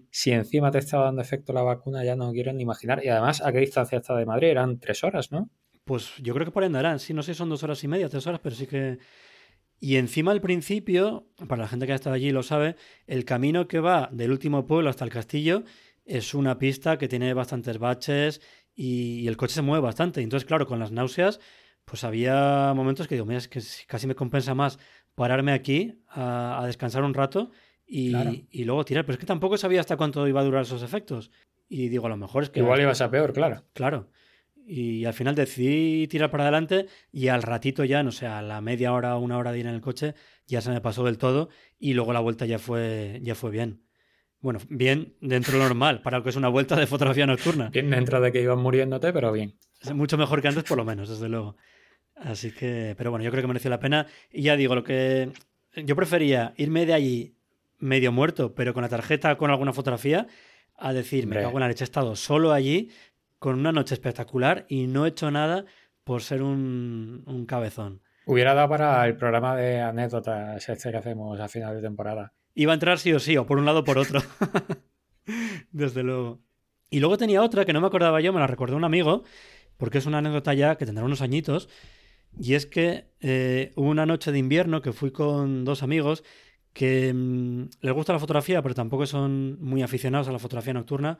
Si 0.10 0.32
encima 0.32 0.70
te 0.70 0.80
estaba 0.80 1.06
dando 1.06 1.22
efecto 1.22 1.54
la 1.54 1.62
vacuna, 1.62 2.04
ya 2.04 2.18
no 2.18 2.34
quiero 2.34 2.51
ni 2.51 2.63
imaginar. 2.63 3.06
Y 3.06 3.08
además, 3.08 3.42
¿a 3.42 3.54
qué 3.54 3.60
distancia 3.60 4.00
está 4.00 4.18
de 4.18 4.25
Madrid? 4.25 4.50
Eran 4.50 4.78
tres 4.78 5.06
horas, 5.06 5.32
¿no? 5.32 5.50
Pues 5.86 6.12
yo 6.18 6.34
creo 6.34 6.46
que 6.46 6.51
por 6.51 6.63
ahí 6.63 6.68
andarán. 6.68 7.00
Sí, 7.00 7.13
no 7.13 7.24
sé 7.24 7.34
si 7.34 7.38
son 7.38 7.48
dos 7.48 7.63
horas 7.63 7.82
y 7.86 7.88
media, 7.88 8.10
tres 8.10 8.28
horas, 8.28 8.42
pero 8.44 8.54
sí 8.54 8.68
que. 8.68 8.98
Y 9.80 9.96
encima 9.96 10.34
al 10.34 10.42
principio, 10.42 11.30
para 11.48 11.62
la 11.62 11.68
gente 11.70 11.86
que 11.86 11.94
ha 11.94 11.96
estado 11.96 12.16
allí 12.16 12.32
lo 12.32 12.44
sabe, 12.44 12.75
el 13.08 13.24
camino 13.24 13.70
que 13.70 13.80
va 13.80 14.10
del 14.12 14.32
último 14.32 14.68
pueblo 14.68 14.90
hasta 14.90 15.06
el 15.06 15.10
castillo 15.10 15.63
es 16.12 16.34
una 16.34 16.58
pista 16.58 16.98
que 16.98 17.08
tiene 17.08 17.34
bastantes 17.34 17.77
baches 17.77 18.41
y, 18.75 19.27
el 19.27 19.38
coche 19.38 19.56
se 19.56 19.62
mueve 19.62 19.84
bastante. 19.84 20.22
Entonces, 20.22 20.46
claro, 20.46 20.68
con 20.68 20.80
las 20.80 20.91
náuseas, 20.91 21.39
pues 21.86 22.03
había 22.03 22.74
momentos 22.75 23.08
que 23.08 23.15
digo, 23.15 23.25
mira, 23.25 23.38
es 23.38 23.48
que 23.48 23.62
casi 23.88 24.08
me 24.08 24.15
compensa 24.15 24.53
más 24.53 24.77
pararme 25.15 25.53
aquí 25.53 26.01
a, 26.10 26.63
descansar 26.65 27.03
un 27.03 27.13
rato 27.13 27.51
y, 27.86 28.13
luego 28.63 28.86
tirar. 28.86 29.06
Pero 29.06 29.13
es 29.13 29.20
que 29.20 29.25
tampoco 29.25 29.58
sabía 29.58 29.80
hasta 29.80 29.98
cuánto 29.98 30.27
iba 30.27 30.41
a 30.41 30.44
durar 30.44 30.63
esos 30.63 30.84
efectos. 30.84 31.32
Y 31.70 31.88
digo, 31.88 32.08
a 32.08 32.10
lo 32.10 32.18
mejor 32.18 32.44
es 32.44 32.50
que... 32.50 32.60
Igual 32.60 32.82
ibas 32.82 33.01
a 33.01 33.10
peor, 33.10 33.32
claro. 33.32 33.63
Claro. 33.74 34.10
Y 34.65 35.06
al 35.06 35.13
final 35.13 35.36
decidí 35.36 36.08
tirar 36.08 36.30
para 36.30 36.44
adelante 36.44 36.88
y 37.12 37.30
al 37.30 37.41
ratito 37.41 37.84
ya, 37.84 38.03
no 38.03 38.12
sé, 38.12 38.27
a 38.27 38.41
la 38.41 38.62
media 38.62 38.94
hora 38.94 39.15
o 39.15 39.20
una 39.20 39.38
hora 39.38 39.51
de 39.51 39.60
ir 39.60 39.68
en 39.68 39.74
el 39.74 39.82
coche, 39.82 40.13
ya 40.46 40.62
se 40.62 40.70
me 40.70 40.82
pasó 40.82 41.03
del 41.06 41.18
todo 41.18 41.50
y 41.80 41.94
luego 41.94 42.13
la 42.13 42.20
vuelta 42.20 42.46
ya 42.46 42.60
fue, 42.60 43.20
ya 43.24 43.34
fue 43.34 43.51
bien. 43.51 43.82
Bueno, 44.41 44.60
bien 44.69 45.13
dentro 45.21 45.53
de 45.53 45.60
lo 45.60 45.65
normal, 45.65 46.01
para 46.01 46.17
lo 46.17 46.24
que 46.24 46.31
es 46.31 46.36
una 46.36 46.50
vuelta 46.50 46.75
de 46.75 46.88
fotografía 46.88 47.27
nocturna. 47.27 47.69
Bien 47.69 47.89
dentro 47.89 48.19
de 48.19 48.31
que 48.31 48.41
ibas 48.41 48.57
muriéndote, 48.57 49.13
pero 49.13 49.31
bien. 49.31 49.55
Es 49.81 49.93
mucho 49.93 50.17
mejor 50.17 50.41
que 50.41 50.48
antes, 50.48 50.63
por 50.63 50.77
lo 50.77 50.86
menos, 50.86 51.10
desde 51.10 51.29
luego. 51.29 51.55
Así 52.15 52.51
que, 52.51 52.95
pero 52.98 53.12
bueno, 53.12 53.24
yo 53.24 53.31
creo 53.31 53.43
que 53.43 53.48
mereció 53.48 53.69
la 53.69 53.79
pena. 53.79 54.07
Y 54.31 54.43
ya 54.43 54.55
digo, 54.55 54.74
lo 54.74 54.83
que 54.83 55.31
yo 55.75 55.95
prefería 55.95 56.53
irme 56.57 56.86
de 56.86 56.93
allí 56.93 57.36
medio 57.77 58.12
muerto, 58.12 58.53
pero 58.55 58.74
con 58.74 58.81
la 58.81 58.89
tarjeta, 58.89 59.38
con 59.38 59.51
alguna 59.51 59.74
fotografía, 59.74 60.27
a 60.75 60.93
decir, 60.93 61.27
me 61.27 61.36
cago 61.36 61.53
en 61.53 61.60
la 61.60 61.67
leche, 61.67 61.83
he 61.83 61.86
estado 61.86 62.15
solo 62.15 62.51
allí, 62.51 62.89
con 63.38 63.60
una 63.60 63.71
noche 63.71 63.93
espectacular 63.93 64.65
y 64.69 64.88
no 64.88 65.05
he 65.05 65.10
hecho 65.10 65.31
nada 65.31 65.65
por 66.03 66.21
ser 66.21 66.41
un, 66.41 67.24
un 67.25 67.45
cabezón. 67.45 68.01
Hubiera 68.25 68.53
dado 68.53 68.69
para 68.69 69.05
el 69.05 69.17
programa 69.17 69.55
de 69.55 69.81
anécdotas 69.81 70.67
este 70.69 70.91
que 70.91 70.98
hacemos 70.98 71.39
a 71.39 71.48
final 71.48 71.75
de 71.75 71.81
temporada. 71.81 72.33
Iba 72.55 72.74
a 72.74 72.75
entrar 72.75 73.00
sí 73.00 73.13
o 73.13 73.20
sí, 73.20 73.38
o 73.38 73.46
por 73.46 73.58
un 73.58 73.65
lado 73.65 73.79
o 73.79 73.84
por 73.84 73.98
otro. 73.98 74.22
Desde 75.72 76.03
luego. 76.03 76.39
Y 76.89 77.00
luego 77.00 77.17
tenía 77.17 77.41
otra 77.41 77.65
que 77.65 77.74
no 77.74 77.81
me 77.81 77.88
acordaba 77.88 78.20
yo, 78.22 78.34
me 78.34 78.39
la 78.39 78.48
recordó 78.48 78.75
un 78.75 78.84
amigo, 78.84 79.24
porque 79.77 80.00
es 80.00 80.05
una 80.05 80.17
anécdota 80.17 80.53
ya 80.53 80.75
que 80.75 80.86
tendrá 80.86 81.05
unos 81.05 81.22
añitos, 81.22 81.70
y 82.38 82.53
es 82.55 82.65
que 82.65 83.05
eh, 83.20 83.72
una 83.75 84.05
noche 84.05 84.31
de 84.31 84.39
invierno 84.39 84.81
que 84.81 84.91
fui 84.93 85.12
con 85.12 85.63
dos 85.63 85.84
amigos 85.84 86.24
que 86.74 87.13
mm, 87.13 87.70
les 87.81 87.93
gusta 87.93 88.13
la 88.13 88.20
fotografía, 88.20 88.62
pero 88.62 88.75
tampoco 88.75 89.05
son 89.05 89.58
muy 89.62 89.81
aficionados 89.81 90.27
a 90.27 90.31
la 90.31 90.39
fotografía 90.39 90.74
nocturna. 90.74 91.20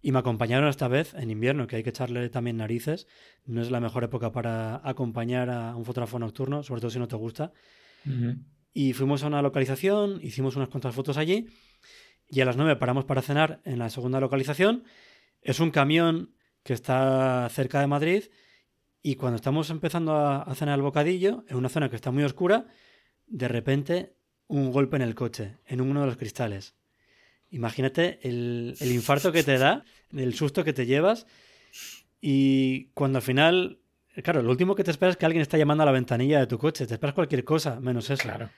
Y 0.00 0.12
me 0.12 0.20
acompañaron 0.20 0.68
esta 0.68 0.86
vez 0.86 1.14
en 1.14 1.30
invierno, 1.30 1.66
que 1.66 1.76
hay 1.76 1.82
que 1.82 1.90
echarle 1.90 2.28
también 2.28 2.56
narices. 2.58 3.08
No 3.46 3.60
es 3.60 3.70
la 3.70 3.80
mejor 3.80 4.04
época 4.04 4.30
para 4.30 4.80
acompañar 4.88 5.50
a 5.50 5.74
un 5.74 5.84
fotógrafo 5.84 6.20
nocturno, 6.20 6.62
sobre 6.62 6.80
todo 6.80 6.90
si 6.90 7.00
no 7.00 7.08
te 7.08 7.16
gusta. 7.16 7.52
Y 8.72 8.92
fuimos 8.92 9.22
a 9.22 9.26
una 9.26 9.42
localización, 9.42 10.20
hicimos 10.22 10.56
unas 10.56 10.68
cuantas 10.68 10.94
fotos 10.94 11.16
allí. 11.16 11.48
Y 12.28 12.40
a 12.40 12.44
las 12.44 12.56
9 12.56 12.76
paramos 12.76 13.04
para 13.04 13.22
cenar 13.22 13.60
en 13.64 13.78
la 13.78 13.90
segunda 13.90 14.20
localización. 14.20 14.84
Es 15.40 15.60
un 15.60 15.70
camión 15.70 16.34
que 16.62 16.74
está 16.74 17.48
cerca 17.50 17.80
de 17.80 17.86
Madrid 17.86 18.24
y 19.02 19.14
cuando 19.14 19.36
estamos 19.36 19.70
empezando 19.70 20.16
a, 20.16 20.54
cenar 20.54 20.76
el 20.76 20.82
bocadillo, 20.82 21.44
en 21.48 21.56
una 21.56 21.68
zona 21.68 21.88
que 21.88 21.96
está 21.96 22.10
muy 22.10 22.24
oscura, 22.24 22.66
de 23.26 23.48
repente 23.48 24.16
un 24.48 24.72
golpe 24.72 24.96
en 24.96 25.02
el 25.02 25.14
coche, 25.14 25.58
en 25.66 25.80
uno 25.80 26.00
de 26.00 26.06
los 26.06 26.16
cristales. 26.16 26.74
Imagínate 27.50 28.18
el, 28.22 28.76
infarto 28.80 29.32
que 29.32 29.42
te 29.42 29.56
da, 29.56 29.84
el 30.12 30.34
susto 30.34 30.64
que 30.64 30.72
te 30.72 30.86
llevas. 30.86 31.26
Y 32.20 32.86
cuando 32.94 33.18
al 33.18 33.22
final, 33.22 33.78
claro, 34.22 34.42
lo 34.42 34.50
último 34.50 34.74
que 34.74 34.84
te 34.84 34.90
esperas 34.90 35.14
es 35.14 35.16
que 35.18 35.26
alguien 35.26 35.42
está 35.42 35.58
llamando 35.58 35.82
a 35.82 35.86
la 35.86 35.92
ventanilla 35.92 36.40
de 36.40 36.46
tu 36.46 36.58
coche. 36.58 36.86
Te 36.86 36.94
esperas 36.94 37.14
cualquier 37.14 37.44
cosa, 37.44 37.80
menos 37.80 38.10
eso. 38.10 38.22
Claro. 38.22 38.50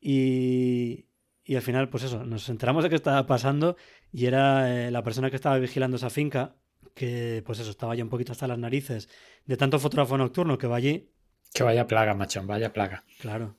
Y, 0.00 1.06
y 1.44 1.56
al 1.56 1.62
final, 1.62 1.88
pues 1.88 2.04
eso, 2.04 2.24
nos 2.24 2.48
enteramos 2.48 2.82
de 2.84 2.90
qué 2.90 2.96
estaba 2.96 3.26
pasando 3.26 3.76
y 4.12 4.26
era 4.26 4.86
eh, 4.86 4.90
la 4.90 5.02
persona 5.02 5.30
que 5.30 5.36
estaba 5.36 5.58
vigilando 5.58 5.96
esa 5.96 6.10
finca, 6.10 6.56
que 6.94 7.42
pues 7.44 7.58
eso, 7.58 7.70
estaba 7.70 7.94
ya 7.94 8.04
un 8.04 8.10
poquito 8.10 8.32
hasta 8.32 8.46
las 8.46 8.58
narices 8.58 9.08
de 9.44 9.56
tanto 9.56 9.78
fotógrafo 9.78 10.16
nocturno 10.16 10.56
que 10.56 10.66
va 10.66 10.76
allí. 10.76 11.10
Que 11.52 11.62
vaya 11.62 11.86
plaga, 11.86 12.14
machón, 12.14 12.46
vaya 12.46 12.72
plaga. 12.72 13.04
Claro. 13.20 13.56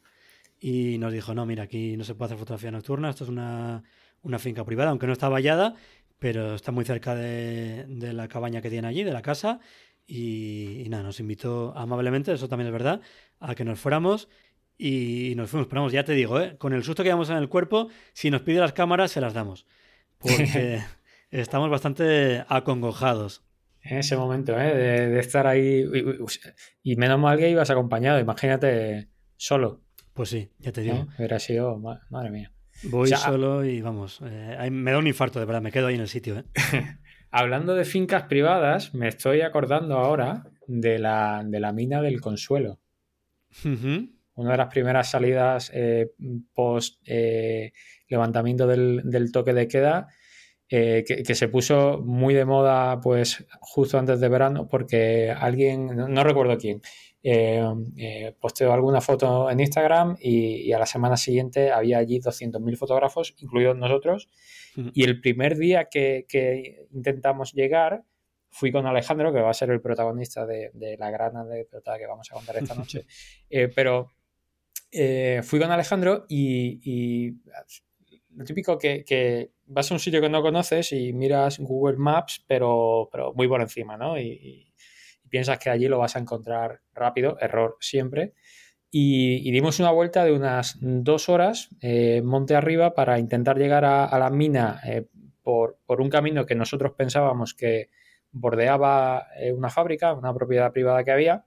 Y 0.60 0.98
nos 0.98 1.14
dijo, 1.14 1.36
no, 1.36 1.46
mira, 1.46 1.64
aquí 1.64 1.96
no 1.98 2.04
se 2.04 2.16
puede 2.16 2.28
hacer 2.28 2.40
fotografía 2.40 2.72
nocturna, 2.72 3.10
esto 3.10 3.24
es 3.26 3.30
una, 3.30 3.84
finca 4.40 4.64
privada, 4.64 4.90
aunque 4.90 5.06
no 5.06 5.14
está 5.14 5.30
vallada, 5.30 5.76
pero 6.18 6.56
está 6.56 6.72
muy 6.72 6.86
cerca 6.86 7.14
de, 7.14 7.86
la 8.14 8.28
cabaña 8.28 8.62
que 8.62 8.70
tiene 8.70 8.88
allí, 8.88 9.04
de 9.04 9.14
la 9.14 9.22
casa. 9.22 9.60
Y, 10.08 10.86
nada, 10.90 11.04
nos 11.04 11.20
invitó 11.20 11.74
amablemente, 11.76 12.32
eso 12.32 12.48
también 12.48 12.68
es 12.68 12.74
verdad, 12.74 13.02
a 13.40 13.56
que 13.56 13.66
nos 13.66 13.80
fuéramos 13.80 14.30
y 14.78 15.34
nos 15.36 15.50
fuimos. 15.50 15.68
Pero 15.68 15.82
vamos, 15.82 15.94
ya 15.94 16.04
te 16.04 16.14
digo, 16.14 16.40
¿eh? 16.40 16.58
con 16.58 16.74
el 16.74 16.84
susto 16.84 17.04
que 17.04 17.08
llevamos 17.08 17.30
en 17.30 17.38
el 17.38 17.50
cuerpo, 17.50 17.90
si 18.14 18.30
nos 18.30 18.42
pide 18.42 18.60
las 18.60 18.74
cámaras, 18.74 19.12
se 19.12 19.22
las 19.22 19.34
damos. 19.34 19.66
Porque 20.20 20.82
estamos 21.32 21.70
bastante 21.70 22.46
acongojados. 22.48 23.44
En 23.82 24.00
ese 24.00 24.18
momento, 24.18 24.60
¿eh? 24.60 24.76
de, 24.76 25.20
estar 25.20 25.46
ahí. 25.46 25.86
Y, 26.82 26.96
menos 26.96 27.20
mal 27.20 27.38
que 27.38 27.50
ibas 27.50 27.70
acompañado, 27.70 28.20
imagínate 28.20 29.10
solo. 29.38 29.82
Pues 30.14 30.30
sí, 30.30 30.50
ya 30.60 30.72
te 30.72 30.82
digo. 30.82 31.08
Hubiera 31.18 31.40
sido, 31.40 31.78
madre 32.10 32.32
mía. 32.32 32.52
Voy 32.84 33.10
solo 33.10 33.64
y 33.64 33.82
vamos, 33.82 34.20
eh, 34.24 34.70
me 34.70 34.92
da 34.92 34.98
un 34.98 35.08
infarto, 35.08 35.40
de 35.40 35.46
verdad, 35.46 35.62
me 35.62 35.72
quedo 35.72 35.88
ahí 35.88 35.96
en 35.96 36.02
el 36.02 36.08
sitio. 36.08 36.38
¿eh? 36.40 36.44
Hablando 37.38 37.76
de 37.76 37.84
fincas 37.84 38.24
privadas, 38.24 38.94
me 38.94 39.10
estoy 39.10 39.42
acordando 39.42 39.98
ahora 39.98 40.46
de 40.68 41.00
la, 41.00 41.44
de 41.46 41.60
la 41.60 41.74
mina 41.74 42.02
del 42.02 42.22
Consuelo. 42.22 42.80
Una 44.36 44.52
de 44.52 44.58
las 44.58 44.70
primeras 44.70 45.12
salidas 45.12 45.70
eh, 45.74 46.12
post 46.54 47.06
levantamiento 48.08 48.68
del, 48.68 49.02
del, 49.04 49.34
toque 49.34 49.54
de 49.54 49.68
queda 49.68 50.08
eh, 50.70 51.04
que, 51.06 51.36
se 51.36 51.50
puso 51.50 52.02
muy 52.06 52.34
de 52.34 52.46
moda 52.46 53.02
pues 53.02 53.46
justo 53.60 54.00
antes 54.00 54.22
de 54.22 54.30
verano 54.30 54.70
porque 54.70 55.30
alguien, 55.30 55.88
no, 55.88 56.24
recuerdo 56.24 56.58
quién, 56.58 56.82
eh, 57.28 57.60
eh, 57.98 58.36
posteó 58.40 58.72
alguna 58.72 59.02
foto 59.02 59.50
en 59.50 59.60
Instagram 59.60 60.16
y, 60.20 60.72
a 60.72 60.78
la 60.78 60.86
semana 60.86 61.18
siguiente 61.18 61.72
había 61.72 61.98
allí 61.98 62.20
200.000 62.20 62.78
fotógrafos, 62.78 63.34
incluidos 63.40 63.76
nosotros. 63.76 64.30
Y 64.94 65.06
el 65.06 65.22
primer 65.22 65.58
día 65.58 65.86
que, 65.86 66.86
intentamos 66.92 67.54
llegar, 67.54 68.04
fui 68.52 68.72
con 68.72 68.86
Alejandro, 68.86 69.34
que 69.34 69.40
va 69.40 69.50
a 69.50 69.56
ser 69.56 69.72
el 69.72 69.82
protagonista 69.82 70.46
de, 70.46 70.70
la 71.00 71.10
gran 71.10 71.36
anécdota 71.36 71.98
que 71.98 72.06
vamos 72.06 72.30
a 72.32 72.36
contar 72.36 72.58
esta 72.58 72.76
noche. 72.76 73.08
pero 73.76 74.12
fui 75.44 75.60
con 75.60 75.72
Alejandro 75.72 76.26
y 76.30 77.34
lo 78.36 78.44
típico 78.44 78.78
que, 78.78 79.52
vas 79.68 79.90
a 79.90 79.96
un 79.96 80.00
sitio 80.00 80.22
que 80.22 80.30
no 80.30 80.42
conoces 80.42 80.92
y 80.92 81.14
miras 81.14 81.58
Google 81.60 81.98
Maps, 81.98 82.44
pero, 82.48 83.10
pero 83.12 83.34
muy 83.34 83.48
por 83.48 83.62
encima, 83.62 83.98
¿no? 83.98 84.20
Y, 84.20 84.65
piensas 85.36 85.60
que 85.60 85.70
allí 85.70 85.90
lo 85.90 86.00
vas 86.00 86.16
a 86.16 86.20
encontrar 86.20 86.80
rápido, 86.94 87.38
error 87.42 87.76
siempre. 87.82 88.36
y, 88.90 89.52
dimos 89.52 89.82
una 89.82 89.92
vuelta 89.92 90.24
de 90.24 90.32
unas 90.32 90.78
dos 90.80 91.28
horas 91.28 91.76
eh, 91.82 92.22
monte 92.24 92.56
arriba 92.56 92.94
para 92.94 93.20
intentar 93.20 93.58
llegar 93.58 93.84
a, 93.84 94.18
la 94.18 94.30
mina 94.30 94.80
eh, 94.86 95.10
por, 95.44 95.78
un 96.00 96.10
camino 96.10 96.46
que 96.46 96.56
nosotros 96.56 96.94
pensábamos 96.98 97.54
que 97.54 97.90
bordeaba 98.32 99.28
eh, 99.38 99.52
una 99.52 99.70
fábrica, 99.70 100.14
una 100.14 100.34
propiedad 100.34 100.72
privada 100.72 101.04
que 101.04 101.12
había. 101.12 101.44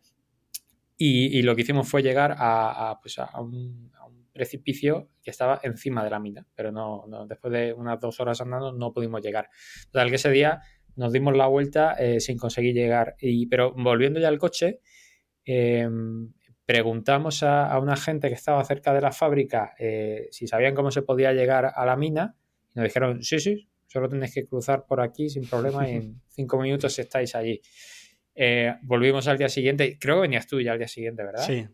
Y, 0.99 1.41
lo 1.41 1.57
que 1.57 1.63
hicimos 1.63 1.89
fue 1.89 2.03
llegar 2.03 2.35
a, 2.37 2.99
pues 3.01 3.17
un, 3.41 3.91
precipicio 4.35 5.09
que 5.23 5.31
estaba 5.31 5.61
encima 5.63 6.05
de 6.05 6.11
la 6.11 6.19
mina, 6.21 6.47
pero 6.55 6.71
no, 6.71 7.07
después 7.27 7.53
de 7.55 7.73
unas 7.73 7.99
dos 7.99 8.21
horas 8.21 8.39
andando 8.43 8.73
no 8.73 8.93
pudimos 8.93 9.23
llegar. 9.23 9.49
Total 9.91 10.11
que 10.11 10.17
ese 10.17 10.31
día 10.31 10.61
nos 10.99 11.13
dimos 11.13 11.37
la 11.37 11.47
vuelta 11.47 11.97
sin 12.19 12.37
conseguir 12.37 12.75
llegar. 12.75 13.17
Y, 13.21 13.47
pero 13.47 13.73
volviendo 13.73 14.21
ya 14.21 14.29
al 14.29 14.39
coche, 14.39 14.81
preguntamos 16.69 17.43
a, 17.45 17.79
una 17.79 17.97
gente 17.97 18.29
que 18.29 18.35
estaba 18.35 18.63
cerca 18.63 18.93
de 18.93 19.01
la 19.01 19.11
fábrica 19.11 19.73
eh, 19.79 20.29
si 20.31 20.47
sabían 20.47 20.75
cómo 20.75 20.91
se 20.91 21.01
podía 21.01 21.33
llegar 21.33 21.73
a 21.75 21.87
la 21.87 21.97
mina 21.97 22.37
y 22.75 22.79
nos 22.79 22.85
dijeron, 22.85 23.23
sí, 23.23 23.41
sí, 23.41 23.71
solo 23.87 24.07
tenéis 24.07 24.35
que 24.35 24.45
cruzar 24.45 24.85
por 24.85 25.01
aquí 25.01 25.31
sin 25.31 25.49
problema 25.49 25.89
y 25.89 25.93
en 25.95 26.21
cinco 26.29 26.61
minutos 26.61 26.99
estáis 26.99 27.35
allí. 27.35 27.59
Eh, 28.35 28.75
volvimos 28.83 29.27
al 29.29 29.39
día 29.39 29.49
siguiente, 29.49 29.97
creo 29.99 30.17
que 30.17 30.21
venías 30.21 30.47
tú 30.47 30.61
ya 30.61 30.73
al 30.73 30.79
día 30.79 30.89
siguiente, 30.89 31.25
¿verdad? 31.25 31.47
Sí. 31.47 31.67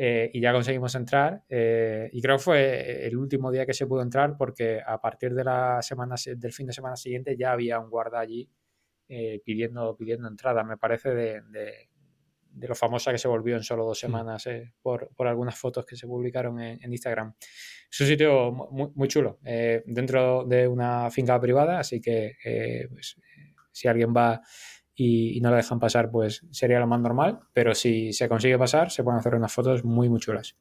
Eh, 0.00 0.30
y 0.32 0.40
ya 0.40 0.52
conseguimos 0.52 0.94
entrar 0.94 1.42
y 1.48 2.22
creo 2.22 2.36
que 2.36 2.42
fue 2.42 3.06
el 3.06 3.16
último 3.16 3.50
día 3.50 3.66
que 3.66 3.74
se 3.74 3.84
pudo 3.84 4.00
entrar 4.00 4.36
porque 4.36 4.80
a 4.86 5.00
partir 5.00 5.34
de 5.34 5.42
la 5.42 5.82
semana 5.82 6.14
del 6.36 6.52
fin 6.52 6.68
de 6.68 6.72
semana 6.72 6.94
siguiente 6.94 7.36
ya 7.36 7.50
había 7.50 7.80
un 7.80 7.90
guarda 7.90 8.20
allí 8.20 8.48
pidiendo, 9.44 9.96
pidiendo 9.96 10.28
entrada, 10.28 10.62
me 10.62 10.76
parece, 10.76 11.10
de, 11.14 11.42
de 12.58 12.68
lo 12.68 12.74
famosa 12.74 13.12
que 13.12 13.18
se 13.18 13.28
volvió 13.28 13.56
en 13.56 13.62
solo 13.62 13.84
dos 13.84 13.98
semanas 13.98 14.46
eh, 14.46 14.72
por, 14.82 15.10
algunas 15.18 15.56
fotos 15.56 15.86
que 15.86 15.96
se 15.96 16.06
publicaron 16.06 16.60
en, 16.60 16.92
Instagram. 16.92 17.34
Es 17.90 18.00
un 18.00 18.06
sitio 18.06 18.52
muy, 18.52 19.08
chulo, 19.08 19.38
eh, 19.44 19.82
dentro 19.86 20.44
de 20.44 20.66
una 20.66 21.10
finca 21.10 21.40
privada, 21.40 21.78
así 21.78 22.00
que 22.00 22.36
eh, 22.44 22.88
pues, 22.90 23.16
si 23.70 23.88
alguien 23.88 24.12
va 24.14 24.40
y, 25.00 25.40
no 25.40 25.50
lo 25.50 25.56
dejan 25.56 25.78
pasar, 25.78 26.10
pues 26.10 26.44
sería 26.50 26.80
lo 26.80 26.88
más 26.88 27.00
normal, 27.00 27.38
pero 27.52 27.72
si 27.72 28.12
se 28.12 28.28
consigue 28.28 28.58
pasar, 28.58 28.90
se 28.90 29.04
pueden 29.04 29.20
hacer 29.20 29.36
unas 29.36 29.52
fotos 29.52 29.84
muy, 29.84 30.08
muy 30.08 30.18
chulas. 30.18 30.56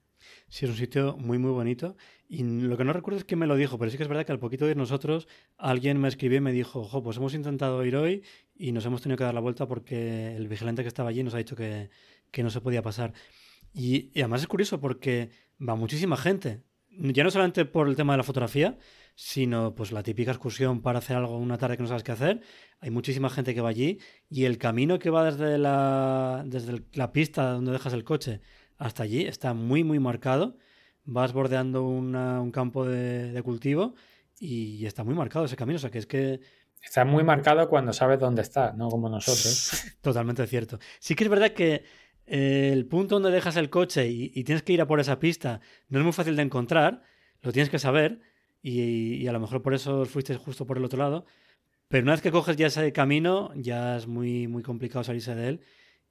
Sí, 0.47 0.65
es 0.65 0.71
un 0.71 0.77
sitio 0.77 1.17
muy, 1.17 1.39
muy 1.39 1.49
bonito. 1.49 1.95
Y 2.29 2.43
lo 2.43 2.77
que 2.77 2.83
no 2.83 2.93
recuerdo 2.93 3.17
es 3.17 3.25
que 3.25 3.35
me 3.35 3.47
lo 3.47 3.55
dijo, 3.55 3.79
pero 3.79 3.89
sí 3.89 3.97
que 3.97 4.03
es 4.03 4.09
verdad 4.09 4.27
que 4.27 4.31
al 4.31 4.37
poquito 4.37 4.67
de 4.67 4.75
nosotros, 4.75 5.27
alguien 5.57 5.99
me 5.99 6.07
escribió 6.07 6.37
y 6.37 6.41
me 6.41 6.51
dijo, 6.51 6.81
ojo, 6.81 7.01
pues 7.01 7.17
hemos 7.17 7.33
intentado 7.33 7.83
ir 7.83 7.95
hoy 7.95 8.23
y 8.55 8.73
nos 8.73 8.85
hemos 8.85 9.01
tenido 9.01 9.17
que 9.17 9.23
dar 9.23 9.33
la 9.33 9.39
vuelta 9.39 9.67
porque 9.67 10.35
el 10.35 10.47
vigilante 10.47 10.83
que 10.83 10.87
estaba 10.87 11.09
allí 11.09 11.23
nos 11.23 11.33
ha 11.33 11.39
dicho 11.39 11.55
que, 11.55 11.89
no 12.37 12.51
se 12.51 12.61
podía 12.61 12.83
pasar. 12.83 13.13
Y, 13.73 14.11
además 14.19 14.41
es 14.41 14.47
curioso 14.47 14.79
porque 14.79 15.31
va 15.67 15.73
muchísima 15.73 16.15
gente. 16.15 16.61
Ya 16.91 17.23
no 17.23 17.31
solamente 17.31 17.65
por 17.65 17.87
el 17.87 17.95
tema 17.95 18.13
de 18.13 18.17
la 18.17 18.23
fotografía, 18.23 18.77
sino 19.19 19.73
pues 19.73 19.91
la 19.91 20.03
típica 20.03 20.29
excursión 20.29 20.83
para 20.83 20.99
hacer 20.99 21.17
algo 21.17 21.39
una 21.39 21.57
tarde 21.57 21.75
que 21.75 21.81
no 21.81 21.89
sabes 21.89 22.03
qué 22.03 22.11
hacer. 22.11 22.41
Hay 22.79 22.91
muchísima 22.91 23.31
gente 23.31 23.55
que 23.55 23.61
va 23.61 23.69
allí 23.69 23.99
y 24.29 24.45
el 24.45 24.59
camino 24.59 24.99
que 24.99 25.09
va 25.09 25.25
desde 25.31 25.57
la, 25.57 26.43
desde 26.45 26.83
la 26.93 27.11
pista 27.11 27.49
donde 27.49 27.71
dejas 27.71 27.93
el 27.93 28.03
coche 28.03 28.41
hasta 28.77 29.01
allí 29.01 29.25
está 29.25 29.55
muy, 29.55 29.83
muy 29.83 29.97
marcado. 29.97 30.59
Vas 31.03 31.33
bordeando 31.33 31.83
un 31.83 32.51
campo 32.51 32.85
de, 32.85 33.41
cultivo 33.43 33.95
y 34.39 34.85
está 34.85 35.03
muy 35.03 35.15
marcado 35.15 35.45
ese 35.45 35.55
camino. 35.55 35.77
O 35.77 35.79
sea, 35.79 35.89
que 35.89 35.97
es 35.97 36.05
que... 36.05 36.39
Está 36.79 37.03
muy 37.03 37.23
marcado 37.23 37.67
cuando 37.69 37.93
sabes 37.93 38.19
dónde 38.19 38.43
está, 38.43 38.73
no 38.73 38.89
como 38.89 39.09
nosotros. 39.09 39.95
Totalmente 40.01 40.45
cierto. 40.45 40.77
Sí 40.99 41.15
que 41.15 41.23
es 41.23 41.29
verdad 41.31 41.53
que 41.53 41.85
eh, 42.27 42.69
el 42.71 42.85
punto 42.85 43.15
donde 43.15 43.31
dejas 43.31 43.55
el 43.55 43.71
coche 43.71 44.07
y, 44.07 44.43
tienes 44.43 44.61
que 44.61 44.73
ir 44.73 44.81
a 44.81 44.85
por 44.85 44.99
esa 44.99 45.17
pista 45.17 45.59
no 45.89 45.97
es 45.97 46.03
muy 46.05 46.13
fácil 46.13 46.35
de 46.35 46.43
encontrar, 46.43 47.01
lo 47.41 47.51
tienes 47.51 47.71
que 47.71 47.79
saber 47.79 48.19
y, 48.69 49.27
a 49.27 49.31
lo 49.31 49.39
mejor 49.39 49.61
por 49.61 49.73
eso 49.73 50.05
fuiste 50.05 50.35
justo 50.35 50.65
por 50.65 50.77
el 50.77 50.85
otro 50.85 50.99
lado. 50.99 51.25
Pero 51.87 52.03
una 52.03 52.11
vez 52.11 52.21
que 52.21 52.31
coges 52.31 52.57
ya 52.57 52.67
ese 52.67 52.91
camino, 52.91 53.51
ya 53.55 53.97
es 53.97 54.07
muy, 54.07 54.47
muy 54.47 54.61
complicado 54.61 55.03
salirse 55.03 55.35
de 55.35 55.49
él 55.49 55.61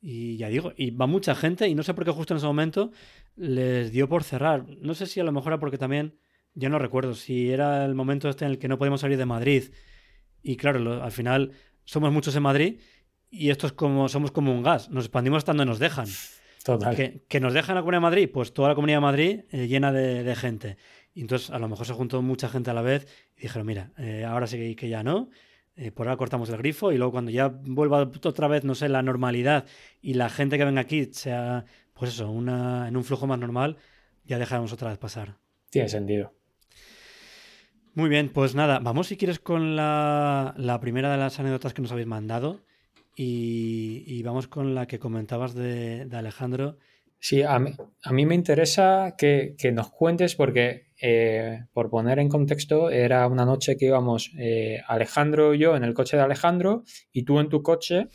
y 0.01 0.37
ya 0.37 0.49
digo, 0.49 0.73
y 0.77 0.91
va 0.91 1.07
mucha 1.07 1.35
gente 1.35 1.69
y 1.69 1.75
no 1.75 1.83
sé 1.83 1.93
por 1.93 2.05
qué 2.05 2.11
justo 2.13 2.33
en 2.33 2.39
ese 2.39 2.47
momento 2.47 2.93
les 3.35 3.93
dio 3.93 4.09
por 4.09 4.25
cerrar. 4.25 4.67
No 4.81 4.95
sé 4.95 5.07
si 5.07 5.21
a 5.21 5.25
lo 5.25 5.33
mejor 5.33 5.53
era 5.53 5.61
porque 5.61 5.79
también, 5.79 6.19
yo 6.55 6.71
no 6.71 6.79
recuerdo, 6.79 7.15
si 7.15 7.51
era 7.51 7.85
el 7.85 7.95
momento 7.95 8.29
este 8.29 8.47
en 8.47 8.53
el 8.53 8.59
que 8.59 8.69
no 8.69 8.79
podíamos 8.79 9.03
salir 9.03 9.19
de 9.19 9.27
Madrid. 9.27 9.65
Y 10.43 10.57
claro, 10.57 11.03
al 11.03 11.13
final 11.13 11.53
somos 11.85 12.11
muchos 12.13 12.35
en 12.37 12.43
Madrid 12.43 12.81
y 13.31 13.51
esto 13.51 13.67
es 13.67 13.73
como, 13.75 14.09
somos 14.09 14.31
como 14.31 14.53
un 14.53 14.63
gas, 14.63 14.89
nos 14.89 15.05
expandimos 15.05 15.39
hasta 15.39 15.53
donde 15.53 15.67
nos 15.67 15.79
dejan. 15.79 16.07
Total. 16.65 16.97
Que, 17.29 17.41
nos 17.41 17.53
dejan 17.53 17.77
la 17.77 17.83
Comunidad 17.83 18.01
de 18.01 18.03
Madrid, 18.03 18.31
pues 18.33 18.53
toda 18.53 18.71
la 18.71 18.75
Comunidad 18.75 18.97
de 18.97 19.03
Madrid 19.03 19.41
eh, 19.51 19.69
llena 19.69 19.93
de, 19.93 20.35
gente. 20.35 20.79
Y 21.17 21.23
entonces 21.23 21.49
a 21.49 21.59
lo 21.59 21.67
mejor 21.67 21.87
se 21.87 21.95
juntó 21.95 22.21
mucha 22.21 22.51
gente 22.51 22.71
a 22.71 22.75
la 22.75 22.83
vez 22.83 23.09
y 23.39 23.43
dijeron, 23.43 23.67
mira, 23.67 23.91
eh, 23.97 24.25
ahora 24.25 24.47
sí 24.47 24.77
que 24.77 24.91
ya 24.91 25.03
no, 25.03 25.31
eh, 25.75 25.91
por 25.91 26.07
ahora 26.07 26.19
cortamos 26.19 26.51
el 26.51 26.59
grifo 26.59 26.93
y 26.93 26.99
luego 26.99 27.11
cuando 27.11 27.31
ya 27.31 27.49
vuelva 27.49 28.03
otra 28.03 28.49
vez, 28.49 28.65
no 28.65 28.75
sé, 28.75 28.91
la 28.91 29.03
normalidad 29.03 29.65
y 30.03 30.13
la 30.13 30.29
gente 30.29 30.59
que 30.59 30.67
venga 30.67 30.83
aquí 30.83 31.07
sea, 31.13 31.65
pues 31.95 32.13
eso, 32.13 32.31
una, 32.31 32.87
en 32.87 32.99
un 32.99 33.03
flujo 33.03 33.27
más 33.27 33.39
normal, 33.39 33.79
ya 34.27 34.39
dejaremos 34.39 34.75
otra 34.75 34.91
vez 34.91 34.99
pasar. 34.99 35.39
Tiene 35.71 35.89
sentido. 35.89 36.35
Muy 37.95 38.11
bien, 38.11 38.29
pues 38.29 38.55
nada, 38.55 38.79
vamos 38.79 39.07
si 39.07 39.17
quieres 39.17 39.39
con 39.39 39.75
la, 39.75 40.79
primera 40.83 41.11
de 41.11 41.17
las 41.17 41.41
anécdotas 41.41 41.73
que 41.73 41.81
nos 41.81 41.93
habéis 41.93 42.07
mandado 42.07 42.61
y, 43.17 44.23
vamos 44.23 44.49
con 44.49 44.75
la 44.75 44.87
que 44.87 44.99
comentabas 44.99 45.55
de, 45.55 46.07
Alejandro. 46.13 46.77
Sí, 47.19 47.43
a 47.43 47.59
mí, 47.59 47.75
a 48.03 48.13
mí 48.13 48.27
me 48.27 48.35
interesa 48.35 49.15
que, 49.17 49.55
que 49.59 49.73
nos 49.73 49.91
cuentes 49.91 50.35
porque 50.35 50.87
eh, 50.99 51.67
por 51.75 51.91
poner 51.91 52.19
en 52.19 52.29
contexto, 52.29 52.91
era 52.91 53.27
una 53.27 53.45
noche 53.45 53.77
que 53.77 53.87
íbamos 53.87 54.33
eh, 54.39 54.81
Alejandro 54.87 55.53
y 55.53 55.59
yo 55.59 55.77
en 55.77 55.85
el 55.85 55.93
coche 55.93 56.17
de 56.17 56.23
Alejandro 56.23 56.85
y 57.13 57.23
tú 57.25 57.39
en 57.39 57.51
tu 57.51 57.63
coche 57.63 58.09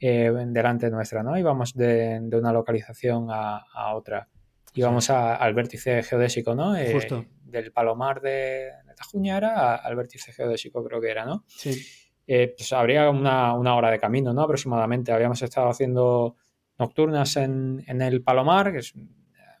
eh, 0.00 0.32
delante 0.48 0.90
nuestra, 0.90 1.22
¿no? 1.22 1.38
Íbamos 1.38 1.74
de, 1.74 2.20
una 2.32 2.52
localización 2.52 3.28
a, 3.30 3.94
otra. 3.94 4.28
Íbamos 4.74 5.10
al 5.10 5.54
vértice 5.54 6.02
geodésico, 6.02 6.54
¿no? 6.54 6.74
Justo. 6.92 7.24
Del 7.44 7.70
Palomar 7.70 8.20
de, 8.20 8.70
Tajuñara 8.96 9.76
al 9.76 9.94
vértice 9.94 10.32
geodésico, 10.32 10.84
creo 10.84 11.00
que 11.00 11.10
era, 11.10 11.24
¿no? 11.24 11.44
Sí. 11.46 11.80
pues 12.26 12.72
habría 12.72 13.10
una, 13.10 13.54
hora 13.54 13.92
de 13.92 14.00
camino, 14.00 14.32
¿no? 14.32 14.42
Aproximadamente. 14.42 15.12
Habíamos 15.12 15.40
estado 15.42 15.68
haciendo 15.68 16.36
nocturnas 16.78 17.36
en, 17.36 17.84
en 17.86 18.02
el 18.02 18.22
Palomar, 18.22 18.72
que 18.72 18.78
es 18.78 18.94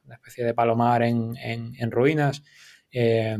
una 0.04 0.14
especie 0.16 0.44
de 0.44 0.54
palomar 0.54 1.02
en, 1.02 1.90
ruinas, 1.90 2.42
eh, 2.90 3.38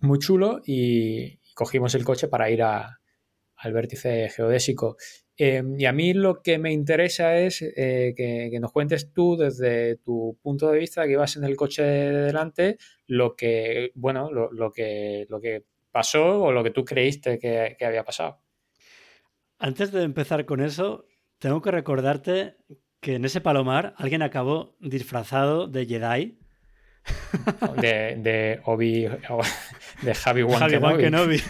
muy 0.00 0.18
chulo, 0.18 0.60
y, 0.64 1.38
cogimos 1.54 1.94
el 1.96 2.04
coche 2.04 2.28
para 2.28 2.48
ir 2.50 2.62
al 2.62 3.72
vértice 3.72 4.28
geodésico. 4.28 4.96
Eh, 5.36 5.62
y 5.76 5.86
a 5.86 5.92
mí 5.92 6.14
lo 6.14 6.40
que 6.40 6.56
me 6.58 6.72
interesa 6.72 7.36
es 7.36 7.62
eh, 7.62 8.14
que, 8.16 8.56
nos 8.60 8.70
cuentes 8.70 9.12
tú 9.12 9.36
desde 9.36 9.96
tu 9.96 10.38
punto 10.40 10.70
de 10.70 10.78
vista 10.78 11.04
que 11.04 11.12
ibas 11.12 11.36
en 11.36 11.42
el 11.42 11.56
coche 11.56 11.82
de 11.82 12.12
delante 12.26 12.78
lo 13.08 13.34
que, 13.34 13.90
bueno, 13.96 14.30
lo, 14.30 14.70
que, 14.70 15.26
lo 15.28 15.40
que 15.40 15.64
pasó 15.90 16.42
o 16.42 16.52
lo 16.52 16.62
que 16.62 16.70
tú 16.70 16.84
creíste 16.84 17.40
que 17.40 17.84
había 17.84 18.04
pasado. 18.04 18.40
Antes 19.58 19.90
de 19.90 20.04
empezar 20.04 20.44
con 20.44 20.60
eso, 20.60 21.06
tengo 21.38 21.60
que 21.60 21.72
recordarte 21.72 22.56
que 23.00 23.14
en 23.14 23.24
ese 23.24 23.40
palomar 23.40 23.94
alguien 23.96 24.22
acabó 24.22 24.76
disfrazado 24.80 25.66
de 25.66 25.86
Jedi. 25.86 26.38
De, 27.80 28.16
de 28.18 28.60
Obi. 28.64 29.08
De 30.02 30.14
Javi 30.14 30.42
Wan 30.42 30.68
Kenobi. 30.98 31.40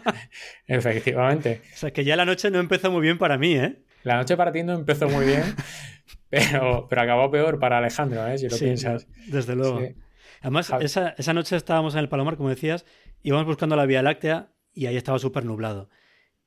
Efectivamente. 0.66 1.60
O 1.74 1.76
sea, 1.76 1.90
que 1.92 2.04
ya 2.04 2.16
la 2.16 2.24
noche 2.24 2.50
no 2.50 2.58
empezó 2.58 2.90
muy 2.90 3.02
bien 3.02 3.18
para 3.18 3.36
mí, 3.36 3.54
¿eh? 3.54 3.82
La 4.02 4.16
noche 4.16 4.36
para 4.36 4.50
ti 4.50 4.62
no 4.62 4.72
empezó 4.72 5.08
muy 5.08 5.26
bien, 5.26 5.42
pero, 6.30 6.86
pero 6.88 7.02
acabó 7.02 7.30
peor 7.30 7.58
para 7.58 7.78
Alejandro, 7.78 8.26
¿eh? 8.26 8.38
Si 8.38 8.48
lo 8.48 8.56
piensas. 8.56 9.06
Desde 9.26 9.54
luego. 9.54 9.80
Además, 10.40 10.72
esa, 10.80 11.14
esa 11.18 11.34
noche 11.34 11.56
estábamos 11.56 11.94
en 11.94 12.00
el 12.00 12.08
Palomar, 12.08 12.36
como 12.36 12.48
decías, 12.48 12.86
íbamos 13.22 13.46
buscando 13.46 13.76
la 13.76 13.86
Vía 13.86 14.02
Láctea 14.02 14.52
y 14.72 14.86
ahí 14.86 14.96
estaba 14.96 15.18
súper 15.18 15.44
nublado 15.44 15.90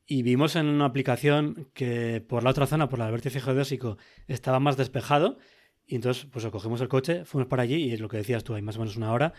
y 0.07 0.23
vimos 0.23 0.55
en 0.55 0.67
una 0.67 0.85
aplicación 0.85 1.69
que 1.73 2.21
por 2.21 2.43
la 2.43 2.51
otra 2.51 2.65
zona, 2.65 2.87
por 2.87 3.01
el 3.01 3.11
vértice 3.11 3.41
geodésico, 3.41 3.97
estaba 4.27 4.59
más 4.59 4.77
despejado. 4.77 5.37
Y 5.85 5.95
entonces, 5.95 6.25
pues 6.31 6.45
cogimos 6.47 6.79
el 6.81 6.87
coche, 6.87 7.25
fuimos 7.25 7.47
para 7.49 7.63
allí 7.63 7.75
y 7.75 7.93
es 7.93 7.99
lo 7.99 8.07
que 8.07 8.17
decías 8.17 8.43
tú, 8.43 8.55
hay 8.55 8.61
más 8.61 8.77
o 8.77 8.79
menos 8.79 8.95
una 8.95 9.11
hora. 9.11 9.33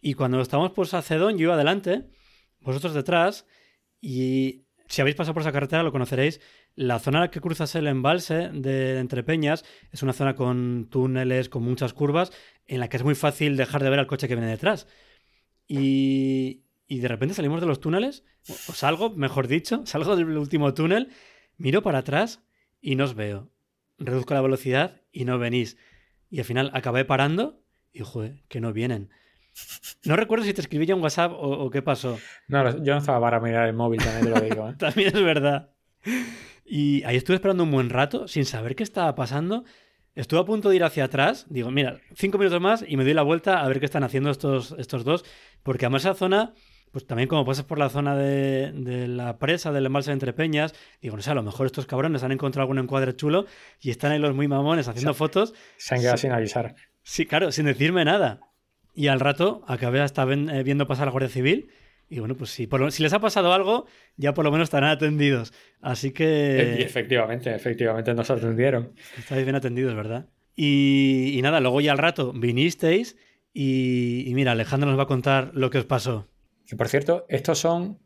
Y 0.00 0.14
cuando 0.14 0.40
estábamos 0.40 0.72
pues 0.72 0.94
a 0.94 1.02
Cedón, 1.02 1.36
yo 1.36 1.44
iba 1.44 1.54
adelante, 1.54 2.08
vosotros 2.60 2.94
detrás, 2.94 3.46
y 4.00 4.64
si 4.88 5.00
habéis 5.00 5.16
pasado 5.16 5.34
por 5.34 5.42
esa 5.42 5.52
carretera 5.52 5.82
lo 5.82 5.92
conoceréis. 5.92 6.40
La 6.74 6.98
zona 6.98 7.20
la 7.20 7.30
que 7.30 7.40
cruzas 7.40 7.74
el 7.74 7.86
embalse 7.86 8.48
de 8.52 8.98
Entre 8.98 9.22
Peñas 9.22 9.64
es 9.90 10.02
una 10.02 10.14
zona 10.14 10.34
con 10.34 10.88
túneles, 10.90 11.50
con 11.50 11.62
muchas 11.62 11.92
curvas, 11.92 12.32
en 12.66 12.80
la 12.80 12.88
que 12.88 12.96
es 12.96 13.04
muy 13.04 13.14
fácil 13.14 13.56
dejar 13.56 13.82
de 13.82 13.90
ver 13.90 13.98
al 13.98 14.06
coche 14.06 14.26
que 14.26 14.34
viene 14.34 14.50
detrás. 14.50 14.86
Y, 15.68 16.61
y 16.92 17.00
de 17.00 17.08
repente 17.08 17.34
salimos 17.34 17.62
de 17.62 17.66
los 17.66 17.80
túneles, 17.80 18.22
o 18.68 18.72
salgo, 18.74 19.08
mejor 19.08 19.48
dicho, 19.48 19.80
salgo 19.86 20.14
del 20.14 20.36
último 20.36 20.74
túnel, 20.74 21.08
miro 21.56 21.82
para 21.82 22.00
atrás 22.00 22.44
y 22.82 22.96
no 22.96 23.04
os 23.04 23.14
veo. 23.14 23.50
Reduzco 23.98 24.34
la 24.34 24.42
velocidad 24.42 25.00
y 25.10 25.24
no 25.24 25.38
venís. 25.38 25.78
y 26.28 26.40
al 26.40 26.44
final 26.44 26.70
acabé 26.74 27.06
parando 27.06 27.62
y, 27.94 28.00
joder, 28.00 28.42
que 28.48 28.60
no 28.60 28.74
vienen. 28.74 29.08
No 30.04 30.16
recuerdo 30.16 30.44
si 30.44 30.52
te 30.52 30.60
escribí 30.60 30.84
ya 30.84 30.94
un 30.94 31.02
WhatsApp 31.02 31.32
o, 31.34 31.70
qué 31.70 31.80
pasó. 31.80 32.18
No, 32.46 32.84
yo 32.84 32.92
no 32.92 32.98
estaba 32.98 33.20
para 33.20 33.40
mirar 33.40 33.68
el 33.68 33.74
móvil, 33.74 34.02
también 34.02 34.24
te 34.26 34.40
lo 34.40 34.40
digo. 34.46 34.68
¿eh? 34.68 34.74
también 34.78 35.16
es 35.16 35.22
verdad. 35.22 35.70
Y 36.66 37.04
ahí 37.04 37.16
estuve 37.16 37.36
esperando 37.36 37.64
un 37.64 37.70
buen 37.70 37.88
rato 37.88 38.28
sin 38.28 38.44
saber 38.44 38.76
qué 38.76 38.82
estaba 38.82 39.14
pasando. 39.14 39.64
Estuve 40.14 40.40
a 40.40 40.44
punto 40.44 40.68
de 40.68 40.76
ir 40.76 40.84
hacia 40.84 41.04
atrás. 41.04 41.46
Digo, 41.48 41.70
mira, 41.70 42.00
cinco 42.14 42.36
minutos 42.36 42.60
más 42.60 42.84
y 42.86 42.98
me 42.98 43.04
doy 43.04 43.14
la 43.14 43.22
vuelta 43.22 43.62
a 43.62 43.68
ver 43.68 43.80
qué 43.80 43.86
están 43.86 44.04
haciendo 44.04 44.30
estos, 44.30 44.74
estos 44.78 45.04
dos. 45.04 45.24
Porque 45.62 45.86
además 45.86 46.02
esa 46.02 46.14
zona, 46.14 46.54
pues 46.92 47.06
también 47.06 47.28
como 47.28 47.44
pasas 47.44 47.64
por 47.64 47.78
la 47.78 47.88
zona 47.88 48.16
de, 48.16 49.08
la 49.08 49.38
presa 49.38 49.72
del 49.72 49.86
embalse 49.86 50.10
de 50.10 50.14
Entrepeñas, 50.14 50.74
digo, 51.00 51.16
no 51.16 51.22
sé, 51.22 51.30
a 51.30 51.34
lo 51.34 51.42
mejor 51.42 51.66
estos 51.66 51.86
cabrones 51.86 52.22
han 52.22 52.32
encontrado 52.32 52.62
algún 52.62 52.78
encuadre 52.78 53.16
chulo 53.16 53.46
y 53.80 53.90
están 53.90 54.12
ahí 54.12 54.18
los 54.18 54.34
muy 54.34 54.46
mamones 54.46 54.88
haciendo 54.88 55.14
fotos. 55.14 55.54
Se 55.78 55.94
han 55.94 56.00
quedado 56.00 56.16
sin 56.18 56.32
avisar. 56.32 56.76
Sí, 57.02 57.26
claro, 57.26 57.50
sin 57.50 57.66
decirme 57.66 58.04
nada. 58.04 58.40
Y 58.94 59.08
al 59.08 59.20
rato 59.20 59.64
acabé 59.66 60.00
hasta 60.00 60.22
eh, 60.24 60.62
viendo 60.62 60.86
pasar 60.86 61.04
a 61.04 61.06
la 61.06 61.12
Guardia 61.12 61.30
Civil. 61.30 61.70
Y 62.08 62.18
bueno, 62.18 62.36
pues 62.36 62.50
sí, 62.50 62.68
si 62.90 63.02
les 63.02 63.12
ha 63.14 63.20
pasado 63.20 63.54
algo, 63.54 63.86
ya 64.18 64.34
por 64.34 64.44
lo 64.44 64.52
menos 64.52 64.66
estarán 64.66 64.90
atendidos. 64.90 65.54
Así 65.80 66.12
que. 66.12 66.76
Y 66.78 66.82
efectivamente, 66.82 67.54
efectivamente 67.54 68.12
nos 68.12 68.30
atendieron. 68.30 68.92
Estáis 69.16 69.44
bien 69.44 69.56
atendidos, 69.56 69.94
¿verdad? 69.94 70.28
Y, 70.54 71.40
nada, 71.42 71.60
luego 71.60 71.80
ya 71.80 71.92
al 71.92 71.98
rato 71.98 72.32
vinisteis 72.34 73.16
y, 73.54 74.30
mira, 74.34 74.52
Alejandro 74.52 74.90
nos 74.90 74.98
va 74.98 75.04
a 75.04 75.06
contar 75.06 75.50
lo 75.54 75.70
que 75.70 75.78
os 75.78 75.86
pasó. 75.86 76.28
Que 76.72 76.76
por 76.76 76.88
cierto, 76.88 77.26
estos 77.28 77.58
son 77.58 77.98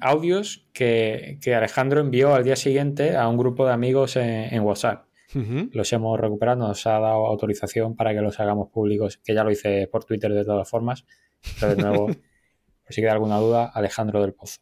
audios 0.00 0.66
que, 0.72 1.38
Alejandro 1.56 2.00
envió 2.00 2.34
al 2.34 2.42
día 2.42 2.56
siguiente 2.56 3.16
a 3.16 3.28
un 3.28 3.36
grupo 3.36 3.64
de 3.64 3.72
amigos 3.72 4.16
en 4.16 4.60
WhatsApp. 4.62 5.06
Los 5.70 5.92
hemos 5.92 6.18
recuperado, 6.18 6.66
nos 6.66 6.84
ha 6.88 6.98
dado 6.98 7.24
autorización 7.24 7.94
para 7.94 8.12
que 8.12 8.20
los 8.20 8.40
hagamos 8.40 8.72
públicos, 8.72 9.20
que 9.24 9.32
ya 9.32 9.44
lo 9.44 9.52
hice 9.52 9.86
por 9.86 10.04
Twitter 10.04 10.32
de 10.32 10.44
todas 10.44 10.68
formas. 10.68 11.04
Pero 11.60 11.76
de 11.76 11.82
nuevo, 11.84 12.08
si 12.88 13.00
queda 13.00 13.12
alguna 13.12 13.38
duda, 13.38 13.70
Alejandro 13.72 14.20
del 14.22 14.32
Pozo. 14.32 14.58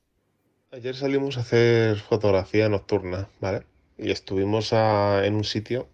Ayer 0.71 0.95
salimos 0.95 1.39
a 1.39 1.41
hacer 1.41 1.97
fotografía 2.01 2.69
nocturna, 2.69 3.31
¿vale? 3.41 3.63
Y 3.97 4.11
estuvimos 4.11 4.75
en 4.75 5.35
un 5.37 5.45
sitio, 5.45 5.89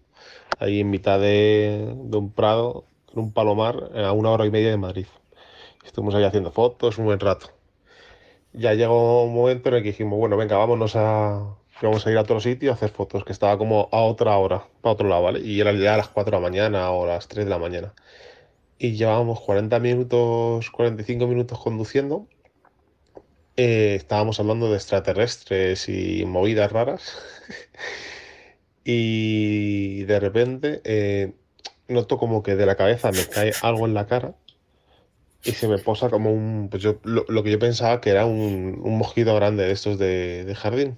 ahí 0.59 0.81
en 0.81 0.89
mitad 0.89 1.21
de, 1.21 1.95
un 2.11 2.33
prado, 2.33 2.83
en 3.13 3.19
un 3.19 3.31
palomar, 3.31 3.91
a 3.95 4.11
una 4.11 4.29
hora 4.31 4.45
y 4.45 4.51
media 4.51 4.71
de 4.71 4.77
Madrid. 4.77 5.05
Estuvimos 5.89 6.13
ahí 6.13 6.23
haciendo 6.23 6.51
fotos 6.51 6.99
un 6.99 7.05
buen 7.05 7.19
rato. 7.19 7.47
Ya 8.53 8.75
llegó 8.75 9.23
un 9.23 9.33
momento 9.33 9.69
en 9.69 9.75
el 9.75 9.81
que 9.81 9.89
dijimos, 9.89 10.19
bueno, 10.19 10.37
venga, 10.37 10.55
vámonos 10.55 10.95
a, 10.95 11.57
vamos 11.81 12.05
a 12.05 12.11
ir 12.11 12.17
a 12.17 12.21
otro 12.21 12.39
sitio 12.39 12.69
a 12.69 12.75
hacer 12.75 12.91
fotos, 12.91 13.25
que 13.25 13.31
estaba 13.31 13.57
como 13.57 13.89
a 13.91 14.01
otra 14.01 14.37
hora, 14.37 14.67
para 14.81 14.93
otro 14.93 15.09
lado, 15.09 15.23
¿vale? 15.23 15.39
Y 15.39 15.59
era 15.59 15.73
ya 15.73 15.95
a 15.95 15.97
las 15.97 16.09
4 16.09 16.29
de 16.29 16.37
la 16.37 16.47
mañana 16.47 16.91
o 16.91 17.05
a 17.05 17.07
las 17.07 17.27
3 17.27 17.45
de 17.45 17.49
la 17.49 17.57
mañana. 17.57 17.95
Y 18.77 18.91
llevábamos 18.91 19.41
40 19.41 19.79
minutos, 19.79 20.69
45 20.69 21.25
minutos 21.25 21.57
conduciendo. 21.57 22.27
Eh, 23.57 23.95
estábamos 23.95 24.39
hablando 24.39 24.69
de 24.69 24.75
extraterrestres 24.75 25.89
y 25.89 26.23
movidas 26.27 26.71
raras. 26.71 27.17
y 28.83 30.03
de 30.03 30.19
repente 30.19 30.81
eh, 30.83 31.33
noto 31.87 32.19
como 32.19 32.43
que 32.43 32.55
de 32.55 32.67
la 32.67 32.75
cabeza 32.75 33.11
me 33.11 33.25
cae 33.25 33.53
algo 33.63 33.87
en 33.87 33.95
la 33.95 34.05
cara 34.05 34.35
y 35.43 35.51
se 35.51 35.67
me 35.67 35.77
posa 35.77 36.09
como 36.09 36.31
un. 36.31 36.69
Pues 36.69 36.83
yo, 36.83 36.97
lo, 37.03 37.43
que 37.43 37.51
yo 37.51 37.59
pensaba 37.59 38.01
que 38.01 38.09
era 38.09 38.25
un, 38.25 38.79
un 38.83 38.97
mosquito 38.97 39.33
grande 39.35 39.63
de 39.63 39.71
estos 39.71 39.97
de, 39.97 40.45
de 40.45 40.55
jardín 40.55 40.97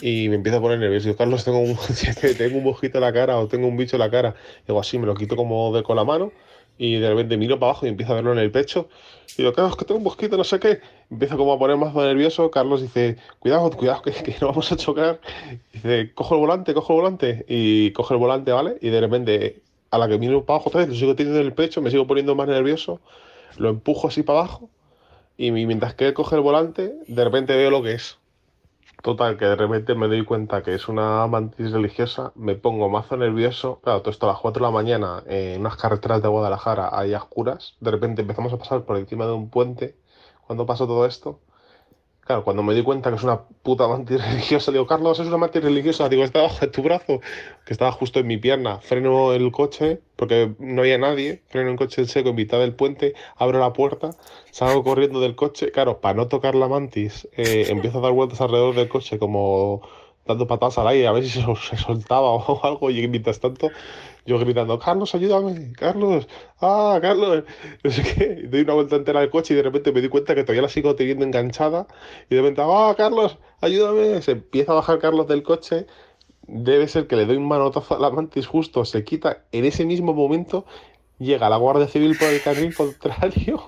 y 0.00 0.28
me 0.28 0.36
empiezo 0.36 0.58
a 0.58 0.60
poner 0.60 0.78
nervioso. 0.78 1.06
Digo, 1.06 1.16
Carlos, 1.16 1.44
tengo 1.44 1.58
un, 1.58 1.76
tengo 2.38 2.58
un 2.58 2.64
mosquito 2.64 2.98
en 2.98 3.02
la 3.02 3.12
cara 3.12 3.38
o 3.38 3.46
tengo 3.48 3.66
un 3.66 3.76
bicho 3.76 3.96
en 3.96 4.00
la 4.00 4.10
cara. 4.10 4.34
Digo, 4.66 4.80
así, 4.80 4.98
me 4.98 5.06
lo 5.06 5.14
quito 5.14 5.36
como 5.36 5.74
de 5.74 5.82
con 5.82 5.96
la 5.96 6.04
mano 6.04 6.32
y 6.76 6.96
de 6.96 7.08
repente 7.08 7.36
miro 7.36 7.58
para 7.60 7.70
abajo 7.70 7.86
y 7.86 7.88
empiezo 7.88 8.12
a 8.12 8.16
verlo 8.16 8.32
en 8.32 8.38
el 8.38 8.50
pecho. 8.50 8.88
Y 9.36 9.42
digo, 9.42 9.52
Carlos, 9.52 9.76
que 9.76 9.84
tengo 9.84 9.98
un 9.98 10.04
mosquito, 10.04 10.36
no 10.36 10.44
sé 10.44 10.58
qué. 10.58 10.80
Empiezo 11.10 11.36
como 11.36 11.52
a 11.52 11.58
poner 11.58 11.76
más 11.76 11.94
nervioso. 11.94 12.50
Carlos 12.50 12.82
dice, 12.82 13.16
cuidado, 13.38 13.70
cuidado, 13.70 14.02
que, 14.02 14.12
que 14.12 14.36
no 14.40 14.48
vamos 14.48 14.70
a 14.72 14.76
chocar. 14.76 15.20
Dice, 15.72 16.12
cojo 16.14 16.34
el 16.34 16.40
volante, 16.40 16.74
cojo 16.74 16.92
el 16.94 17.00
volante. 17.00 17.44
Y 17.48 17.92
coge 17.92 18.14
el 18.14 18.20
volante, 18.20 18.52
¿vale? 18.52 18.76
Y 18.80 18.90
de 18.90 19.00
repente, 19.00 19.62
a 19.94 19.98
la 19.98 20.08
que 20.08 20.18
miro 20.18 20.44
para 20.44 20.56
abajo 20.56 20.68
otra 20.70 20.80
vez, 20.80 20.88
lo 20.88 20.94
sigo 20.94 21.14
teniendo 21.14 21.40
en 21.40 21.46
el 21.46 21.52
pecho, 21.52 21.82
me 21.82 21.90
sigo 21.90 22.06
poniendo 22.06 22.34
más 22.34 22.48
nervioso. 22.48 23.00
Lo 23.56 23.68
empujo 23.68 24.08
así 24.08 24.22
para 24.22 24.40
abajo. 24.40 24.70
Y 25.36 25.50
mientras 25.50 25.94
que 25.94 26.14
coge 26.14 26.36
el 26.36 26.42
volante, 26.42 26.94
de 27.06 27.24
repente 27.24 27.56
veo 27.56 27.70
lo 27.70 27.82
que 27.82 27.92
es 27.92 28.18
Total, 29.04 29.36
que 29.36 29.44
de 29.44 29.54
repente 29.56 29.94
me 29.94 30.08
doy 30.08 30.24
cuenta 30.24 30.62
que 30.62 30.74
es 30.74 30.88
una 30.88 31.26
mantis 31.26 31.72
religiosa, 31.72 32.32
me 32.34 32.54
pongo 32.54 32.88
mazo 32.88 33.18
nervioso. 33.18 33.78
Claro, 33.82 34.00
todo 34.00 34.10
esto 34.10 34.26
a 34.26 34.32
las 34.32 34.40
4 34.40 34.64
de 34.64 34.66
la 34.66 34.72
mañana 34.72 35.22
en 35.26 35.60
unas 35.60 35.76
carreteras 35.76 36.22
de 36.22 36.28
Guadalajara 36.28 36.88
hay 36.90 37.12
oscuras. 37.12 37.76
De 37.80 37.90
repente 37.90 38.22
empezamos 38.22 38.54
a 38.54 38.56
pasar 38.56 38.84
por 38.84 38.96
encima 38.96 39.26
de 39.26 39.32
un 39.32 39.50
puente. 39.50 39.94
Cuando 40.46 40.64
pasó 40.64 40.86
todo 40.86 41.04
esto, 41.04 41.40
Claro, 42.24 42.42
cuando 42.42 42.62
me 42.62 42.72
di 42.72 42.82
cuenta 42.82 43.10
que 43.10 43.16
es 43.16 43.22
una 43.22 43.42
puta 43.62 43.86
mantis 43.86 44.24
religiosa, 44.26 44.72
digo, 44.72 44.86
Carlos, 44.86 45.20
es 45.20 45.26
una 45.26 45.36
mantis 45.36 45.62
religiosa. 45.62 46.08
Digo, 46.08 46.24
está 46.24 46.42
bajo 46.42 46.70
tu 46.70 46.82
brazo, 46.82 47.20
que 47.66 47.72
estaba 47.72 47.92
justo 47.92 48.18
en 48.18 48.26
mi 48.26 48.38
pierna. 48.38 48.80
Freno 48.80 49.34
el 49.34 49.52
coche, 49.52 50.00
porque 50.16 50.54
no 50.58 50.80
había 50.80 50.96
nadie. 50.96 51.42
Freno 51.48 51.70
el 51.70 51.76
coche 51.76 52.00
en 52.00 52.08
seco 52.08 52.30
en 52.30 52.36
mitad 52.36 52.58
del 52.58 52.74
puente, 52.74 53.14
abro 53.36 53.58
la 53.58 53.74
puerta, 53.74 54.10
salgo 54.50 54.82
corriendo 54.84 55.20
del 55.20 55.36
coche. 55.36 55.70
Claro, 55.70 56.00
para 56.00 56.14
no 56.14 56.28
tocar 56.28 56.54
la 56.54 56.66
mantis, 56.66 57.28
eh, 57.36 57.66
empiezo 57.68 57.98
a 57.98 58.02
dar 58.02 58.12
vueltas 58.12 58.40
alrededor 58.40 58.74
del 58.74 58.88
coche, 58.88 59.18
como 59.18 59.82
dando 60.26 60.46
patadas 60.46 60.78
al 60.78 60.88
aire, 60.88 61.06
a 61.06 61.12
ver 61.12 61.24
si 61.24 61.42
se, 61.42 61.76
soltaba 61.76 62.30
o 62.30 62.64
algo. 62.64 62.90
Y 62.90 63.06
mientras 63.06 63.40
tanto, 63.40 63.70
yo 64.26 64.38
gritando, 64.38 64.78
Carlos, 64.78 65.14
ayúdame, 65.14 65.72
Carlos, 65.72 66.26
ah, 66.60 66.98
Carlos, 67.00 67.44
no 67.84 67.90
sé 67.90 68.02
qué, 68.02 68.48
doy 68.48 68.62
una 68.62 68.74
vuelta 68.74 68.96
entera 68.96 69.20
al 69.20 69.30
coche 69.30 69.54
y 69.54 69.56
de 69.56 69.62
repente 69.62 69.92
me 69.92 70.00
di 70.00 70.08
cuenta 70.08 70.34
que 70.34 70.42
todavía 70.44 70.62
la 70.62 70.68
sigo 70.68 70.94
teniendo 70.94 71.24
enganchada. 71.24 71.86
Y 72.30 72.34
de 72.34 72.40
repente, 72.42 72.62
ah, 72.64 72.94
Carlos, 72.96 73.38
ayúdame, 73.60 74.22
se 74.22 74.32
empieza 74.32 74.72
a 74.72 74.76
bajar 74.76 74.98
Carlos 74.98 75.26
del 75.28 75.42
coche, 75.42 75.86
debe 76.46 76.88
ser 76.88 77.06
que 77.06 77.16
le 77.16 77.26
doy 77.26 77.36
un 77.36 77.48
manotazo 77.48 77.96
a 77.96 77.98
la 77.98 78.10
mantis 78.10 78.46
justo, 78.46 78.84
se 78.84 79.04
quita 79.04 79.44
en 79.52 79.64
ese 79.64 79.84
mismo 79.84 80.14
momento 80.14 80.66
llega 81.18 81.48
la 81.48 81.56
Guardia 81.56 81.86
Civil 81.86 82.16
por 82.18 82.28
el 82.28 82.42
carril 82.42 82.74
contrario. 82.76 83.66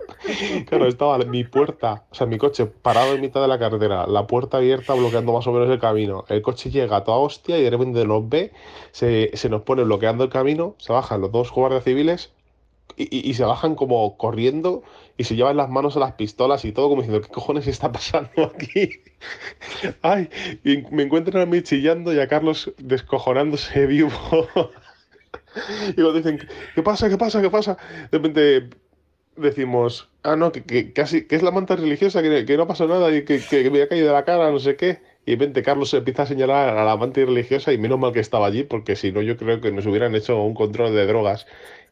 claro, 0.66 0.86
estaba 0.86 1.18
mi 1.18 1.44
puerta, 1.44 2.04
o 2.10 2.14
sea, 2.14 2.26
mi 2.26 2.38
coche 2.38 2.66
parado 2.66 3.14
en 3.14 3.20
mitad 3.20 3.40
de 3.40 3.48
la 3.48 3.58
carretera, 3.58 4.06
la 4.06 4.26
puerta 4.26 4.58
abierta 4.58 4.94
bloqueando 4.94 5.32
más 5.32 5.46
o 5.46 5.52
menos 5.52 5.70
el 5.70 5.78
camino. 5.78 6.24
El 6.28 6.42
coche 6.42 6.70
llega 6.70 6.96
a 6.96 7.04
toda 7.04 7.18
hostia 7.18 7.58
y 7.58 7.62
de 7.62 7.70
repente 7.70 8.04
nos 8.04 8.28
ve, 8.28 8.52
se, 8.92 9.30
nos 9.48 9.62
pone 9.62 9.84
bloqueando 9.84 10.24
el 10.24 10.30
camino, 10.30 10.74
se 10.78 10.92
bajan 10.92 11.20
los 11.20 11.32
dos 11.32 11.50
guardias 11.52 11.84
civiles 11.84 12.32
y, 12.96 13.34
se 13.34 13.44
bajan 13.44 13.74
como 13.74 14.16
corriendo 14.16 14.82
y 15.18 15.24
se 15.24 15.36
llevan 15.36 15.58
las 15.58 15.68
manos 15.68 15.96
a 15.96 16.00
las 16.00 16.12
pistolas 16.12 16.64
y 16.64 16.72
todo 16.72 16.88
como 16.88 17.02
diciendo, 17.02 17.26
¿qué 17.26 17.32
cojones 17.32 17.66
está 17.66 17.92
pasando 17.92 18.44
aquí? 18.54 18.90
Ay, 20.02 20.30
y 20.64 20.78
me 20.90 21.02
encuentran 21.02 21.42
a 21.42 21.46
mí 21.46 21.62
chillando 21.62 22.14
y 22.14 22.20
a 22.20 22.28
Carlos 22.28 22.72
descojonándose 22.78 23.86
vivo. 23.86 24.10
y 25.90 25.94
cuando 25.94 26.14
dicen, 26.14 26.38
¿qué 26.74 26.82
pasa? 26.82 27.08
¿Qué 27.08 27.16
pasa? 27.16 27.40
¿Qué 27.40 27.50
pasa? 27.50 27.76
De 28.10 28.18
repente 28.18 28.68
decimos, 29.36 30.08
ah, 30.22 30.36
no, 30.36 30.52
que, 30.52 30.62
que, 30.64 30.92
que 30.92 31.36
es 31.36 31.42
la 31.42 31.50
manta 31.50 31.76
religiosa, 31.76 32.22
que, 32.22 32.44
que 32.44 32.56
no 32.56 32.66
pasa 32.66 32.86
nada 32.86 33.14
y 33.14 33.24
que, 33.24 33.40
que, 33.40 33.70
me 33.70 33.82
ha 33.82 33.88
caído 33.88 34.06
de 34.08 34.12
la 34.12 34.24
cara, 34.24 34.50
no 34.50 34.58
sé 34.58 34.76
qué. 34.76 35.00
Y 35.26 35.32
de 35.32 35.36
repente 35.38 35.62
Carlos 35.62 35.92
empieza 35.94 36.22
a 36.22 36.26
señalar 36.26 36.76
a 36.76 36.84
la 36.84 36.96
manta 36.96 37.20
religiosa 37.20 37.72
y 37.72 37.78
menos 37.78 37.98
mal 37.98 38.12
que 38.12 38.20
estaba 38.20 38.46
allí, 38.46 38.64
porque 38.64 38.96
si 38.96 39.12
no 39.12 39.22
yo 39.22 39.36
creo 39.36 39.60
que 39.60 39.72
nos 39.72 39.86
hubieran 39.86 40.14
hecho 40.14 40.40
un 40.40 40.54
control 40.54 40.94
de 40.94 41.06
drogas 41.06 41.46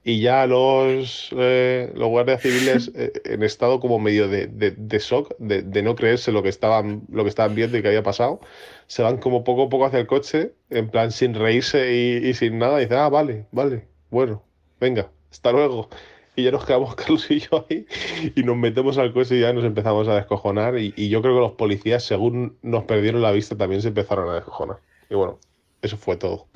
y 0.05 0.21
ya 0.21 0.47
los, 0.47 1.31
eh, 1.37 1.91
los 1.95 2.09
guardias 2.09 2.43
civiles 2.43 2.93
eh, 2.95 3.13
en 3.25 3.43
estado 3.43 3.81
como 3.81 3.99
medio 3.99 4.29
de, 4.29 4.47
de, 4.47 4.99
shock, 4.99 5.35
de, 5.39 5.63
de, 5.63 5.83
no 5.83 5.97
creerse 5.97 6.31
lo 6.31 6.43
que, 6.43 6.51
estaban, 6.51 7.03
lo 7.11 7.25
que 7.25 7.31
estaban 7.31 7.55
viendo 7.55 7.79
y 7.79 7.83
que 7.83 7.89
había 7.89 8.03
pasado, 8.03 8.41
se 8.87 9.03
van 9.03 9.19
como 9.19 9.45
poco 9.45 9.65
a 9.65 9.69
poco 9.69 9.87
hacia 9.87 10.01
el 10.01 10.07
coche, 10.07 10.55
en 10.71 10.91
plan 10.91 11.13
sin 11.13 11.35
reírse 11.35 11.95
y, 11.95 12.35
sin 12.35 12.59
nada, 12.59 12.83
y 12.83 12.89
ah, 12.91 13.09
vale, 13.09 13.47
vale, 13.53 13.87
bueno, 14.11 14.43
venga, 14.81 15.11
hasta 15.31 15.53
luego. 15.53 15.89
Y 16.37 16.45
ya 16.45 16.51
nos 16.51 16.65
quedamos 16.67 16.95
Carlos 16.97 17.31
y 17.31 17.41
yo 17.41 17.67
ahí 17.69 17.87
y 18.35 18.43
nos 18.43 18.57
metemos 18.57 18.99
al 18.99 19.13
coche 19.13 19.37
y 19.37 19.41
ya 19.41 19.53
nos 19.53 19.65
empezamos 19.65 20.09
a 20.09 20.17
descojonar. 20.17 20.79
Y, 20.79 20.93
y 20.97 21.09
yo 21.09 21.23
creo 21.23 21.35
que 21.35 21.41
los 21.41 21.53
policías, 21.53 22.03
según 22.03 22.59
nos 22.63 22.85
perdieron 22.85 23.23
la 23.23 23.31
vista, 23.31 23.57
también 23.57 23.83
se 23.83 23.89
empezaron 23.89 24.29
a 24.29 24.35
descojonar. 24.35 24.79
Y 25.09 25.15
bueno, 25.15 25.39
eso 25.83 25.97
fue 25.97 26.17
todo. 26.17 26.47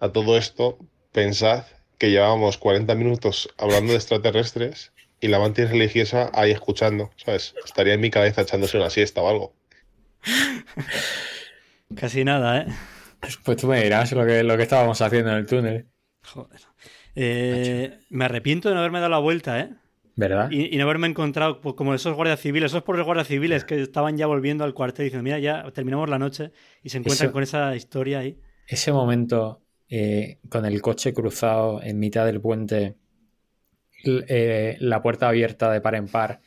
A 0.00 0.10
todo 0.10 0.36
esto, 0.36 0.78
pensad 1.12 1.64
que 1.98 2.10
llevábamos 2.10 2.58
40 2.58 2.94
minutos 2.94 3.48
hablando 3.56 3.92
de 3.92 3.98
extraterrestres 3.98 4.92
y 5.20 5.28
la 5.28 5.38
mantis 5.38 5.70
religiosa 5.70 6.30
ahí 6.34 6.50
escuchando, 6.50 7.10
¿sabes? 7.16 7.54
Estaría 7.64 7.94
en 7.94 8.00
mi 8.00 8.10
cabeza 8.10 8.42
echándose 8.42 8.76
una 8.76 8.90
siesta 8.90 9.22
o 9.22 9.28
algo. 9.28 9.54
Casi 11.94 12.24
nada, 12.24 12.62
¿eh? 12.62 12.66
Pues 13.44 13.56
tú 13.56 13.66
me 13.66 13.82
dirás 13.82 14.12
lo 14.12 14.26
que, 14.26 14.42
lo 14.42 14.56
que 14.56 14.64
estábamos 14.64 15.00
haciendo 15.00 15.30
en 15.30 15.36
el 15.38 15.46
túnel. 15.46 15.86
Joder. 16.22 16.60
Eh, 17.14 17.98
me 18.10 18.24
arrepiento 18.24 18.68
de 18.68 18.74
no 18.74 18.80
haberme 18.80 18.98
dado 18.98 19.10
la 19.10 19.18
vuelta, 19.18 19.60
¿eh? 19.60 19.70
¿Verdad? 20.16 20.50
Y, 20.50 20.76
no 20.76 20.84
haberme 20.84 21.08
encontrado 21.08 21.60
pues, 21.60 21.74
como 21.74 21.94
esos 21.94 22.14
guardias 22.14 22.40
civiles, 22.40 22.70
esos 22.70 22.82
por 22.82 22.96
los 22.96 23.04
guardias 23.04 23.26
civiles 23.26 23.64
que 23.64 23.80
estaban 23.80 24.16
ya 24.16 24.26
volviendo 24.26 24.62
al 24.64 24.74
cuartel 24.74 25.06
diciendo, 25.06 25.24
mira, 25.24 25.38
ya 25.38 25.70
terminamos 25.72 26.08
la 26.08 26.18
noche 26.18 26.52
y 26.82 26.90
se 26.90 26.98
encuentran 26.98 27.32
con 27.32 27.42
esa 27.42 27.74
historia 27.74 28.20
ahí. 28.20 28.38
Ese 28.66 28.92
momento 28.92 29.62
eh, 29.88 30.38
con 30.48 30.64
el 30.66 30.80
coche 30.80 31.12
cruzado 31.12 31.82
en 31.82 31.98
mitad 31.98 32.26
del 32.26 32.40
puente, 32.40 32.96
eh, 34.04 34.76
la 34.80 35.02
puerta 35.02 35.28
abierta 35.28 35.70
de 35.72 35.80
par 35.80 35.96
en 35.96 36.06
par, 36.06 36.40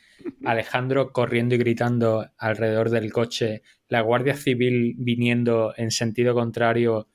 Alejandro 0.44 1.12
corriendo 1.12 1.54
y 1.54 1.58
gritando 1.58 2.26
alrededor 2.38 2.88
del 2.88 3.12
coche, 3.12 3.62
la 3.88 4.00
Guardia 4.00 4.34
Civil 4.34 4.94
viniendo 4.98 5.74
en 5.76 5.90
sentido 5.90 6.34
contrario 6.34 7.08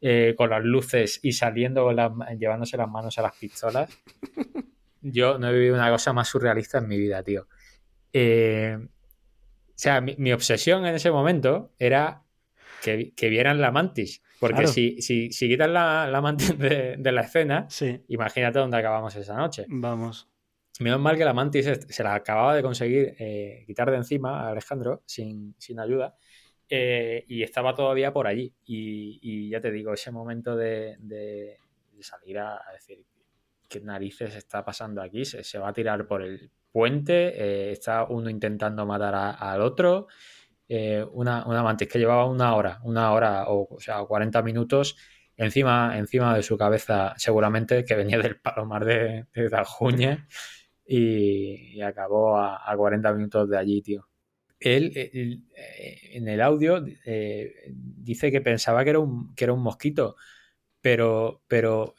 eh, 0.00 0.34
con 0.36 0.50
las 0.50 0.64
luces 0.64 1.20
y 1.22 1.32
saliendo 1.32 1.90
llevándose 2.38 2.76
las 2.76 2.88
manos 2.88 3.18
a 3.18 3.22
las 3.22 3.36
pistolas. 3.36 3.90
Yo 5.00 5.38
no 5.38 5.48
he 5.48 5.52
vivido 5.52 5.74
una 5.74 5.90
cosa 5.90 6.12
más 6.12 6.28
surrealista 6.28 6.78
en 6.78 6.88
mi 6.88 6.98
vida, 6.98 7.22
tío. 7.22 7.42
o 7.42 8.88
sea, 9.74 10.00
mi, 10.00 10.32
obsesión 10.32 10.86
en 10.86 10.94
ese 10.94 11.10
momento 11.10 11.72
era 11.78 12.22
que, 12.82 13.12
que 13.14 13.28
vieran 13.28 13.60
la 13.60 13.72
mantis. 13.72 14.22
Porque 14.42 14.66
si, 14.66 15.00
si, 15.00 15.30
si, 15.30 15.48
quitas 15.48 15.70
la, 15.70 16.08
la 16.08 16.20
mantis 16.20 16.58
de, 16.58 17.12
la 17.12 17.20
escena, 17.20 17.68
imagínate 18.08 18.58
dónde 18.58 18.76
acabamos 18.76 19.14
esa 19.14 19.36
noche. 19.36 19.66
Vamos. 19.68 20.31
Menos 20.80 21.00
mal 21.00 21.16
que 21.16 21.24
la 21.24 21.34
mantis 21.34 21.70
se 21.88 22.02
la 22.02 22.14
acababa 22.14 22.54
de 22.54 22.62
conseguir 22.62 23.14
eh, 23.18 23.64
quitar 23.66 23.90
de 23.90 23.98
encima 23.98 24.40
a 24.40 24.50
Alejandro 24.50 25.02
sin, 25.06 25.54
ayuda. 25.78 26.16
Eh, 26.68 27.24
y 27.28 27.42
estaba 27.42 27.74
todavía 27.74 28.12
por 28.12 28.26
allí. 28.26 28.54
Y, 28.64 29.50
ya 29.50 29.60
te 29.60 29.70
digo, 29.70 29.92
ese 29.92 30.10
momento 30.10 30.56
de, 30.56 31.58
salir 32.00 32.38
a, 32.38 32.60
decir 32.72 33.04
qué 33.68 33.80
narices 33.80 34.34
está 34.34 34.64
pasando 34.64 35.02
aquí, 35.02 35.24
se, 35.24 35.58
va 35.58 35.68
a 35.68 35.72
tirar 35.72 36.06
por 36.06 36.22
el 36.22 36.50
puente, 36.72 37.28
eh, 37.36 37.72
está 37.72 38.04
uno 38.04 38.30
intentando 38.30 38.86
matar 38.86 39.36
al 39.38 39.60
otro, 39.60 40.08
eh, 40.68 41.04
una, 41.12 41.46
una, 41.46 41.62
mantis 41.62 41.86
que 41.86 41.98
llevaba 41.98 42.24
una 42.24 42.54
hora, 42.54 42.80
una 42.84 43.12
hora 43.12 43.44
o, 43.48 43.78
sea, 43.78 44.02
40 44.02 44.42
minutos 44.42 44.96
encima, 45.36 45.98
encima 45.98 46.34
de 46.34 46.42
su 46.42 46.56
cabeza, 46.56 47.12
seguramente 47.18 47.84
que 47.84 47.94
venía 47.94 48.18
del 48.18 48.40
palomar 48.40 48.84
de, 48.84 49.26
de 49.34 49.48
y, 50.86 51.80
acabó 51.80 52.38
a, 52.38 52.74
40 52.76 53.12
minutos 53.14 53.48
de 53.48 53.58
allí, 53.58 53.82
tío. 53.82 54.08
Él, 54.58 54.92
eh, 54.94 55.40
en 56.12 56.28
el 56.28 56.40
audio 56.40 56.84
eh, 57.04 57.52
dice 57.72 58.30
que 58.30 58.40
pensaba 58.40 58.84
que 58.84 58.90
era 58.90 58.98
un, 59.00 59.34
que 59.34 59.44
era 59.44 59.52
un 59.52 59.62
mosquito, 59.62 60.16
pero, 60.80 61.42
pero 61.48 61.94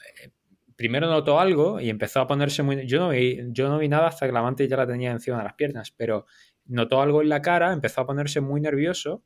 primero 0.76 1.08
notó 1.08 1.40
algo 1.40 1.80
y 1.80 1.90
empezó 1.90 2.22
a 2.22 2.28
ponerse 2.28 2.64
muy... 2.64 2.88
Yo 2.88 3.00
no 3.00 3.10
vi, 3.10 3.40
yo 3.52 3.70
no 3.70 3.80
vi 3.80 3.90
nada 3.90 4.08
hasta 4.08 4.26
que 4.26 4.32
la 4.32 4.42
mantis 4.42 4.70
ya 4.70 4.78
la 4.78 4.88
tenía 4.88 5.12
encima 5.12 5.38
de 5.38 5.44
las 5.44 5.54
piernas, 5.56 5.92
pero 5.92 6.26
notó 6.66 7.02
algo 7.02 7.22
en 7.22 7.30
la 7.30 7.42
cara, 7.42 7.74
empezó 7.74 8.02
a 8.02 8.08
ponerse 8.08 8.42
muy 8.42 8.62
nervioso 8.62 9.24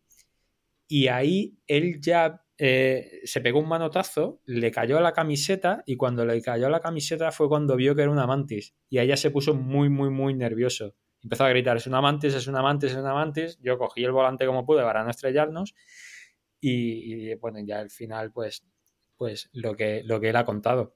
y 0.88 1.08
ahí 1.08 1.58
él 1.68 2.00
ya 2.02 2.44
eh, 2.60 3.22
se 3.24 3.42
pegó 3.42 3.60
un 3.60 3.68
manotazo, 3.68 4.42
le 4.46 4.72
cayó 4.72 4.98
a 4.98 5.02
la 5.02 5.14
camiseta 5.14 5.84
y 5.86 5.96
cuando 5.96 6.26
le 6.26 6.42
cayó 6.42 6.68
a 6.68 6.70
la 6.70 6.80
camiseta 6.80 7.32
fue 7.32 7.48
cuando 7.48 7.76
vio 7.76 7.96
que 7.96 8.02
era 8.02 8.12
una 8.12 8.26
mantis 8.26 8.76
y 8.90 9.06
ya 9.06 9.18
se 9.18 9.30
puso 9.30 9.54
muy, 9.54 9.90
muy, 9.90 10.10
muy 10.10 10.34
nervioso. 10.34 10.96
Empezó 11.22 11.46
a 11.46 11.50
gritar, 11.50 11.78
es 11.78 11.88
una 11.88 12.02
mantis, 12.02 12.34
es 12.34 12.48
una 12.48 12.62
mantis, 12.62 12.92
es 12.92 12.98
una 12.98 13.14
mantis. 13.14 13.60
Yo 13.62 13.78
cogí 13.78 14.04
el 14.04 14.12
volante 14.12 14.46
como 14.46 14.66
pude 14.66 14.84
para 14.84 15.04
no 15.04 15.10
estrellarnos 15.10 15.76
y, 16.60 17.36
bueno, 17.36 17.60
ya 17.66 17.80
al 17.80 17.90
final 17.90 18.32
pues, 18.32 18.66
pues 19.16 19.50
lo, 19.54 19.76
que, 19.76 20.02
lo 20.04 20.20
que 20.20 20.30
él 20.30 20.36
ha 20.36 20.46
contado. 20.46 20.96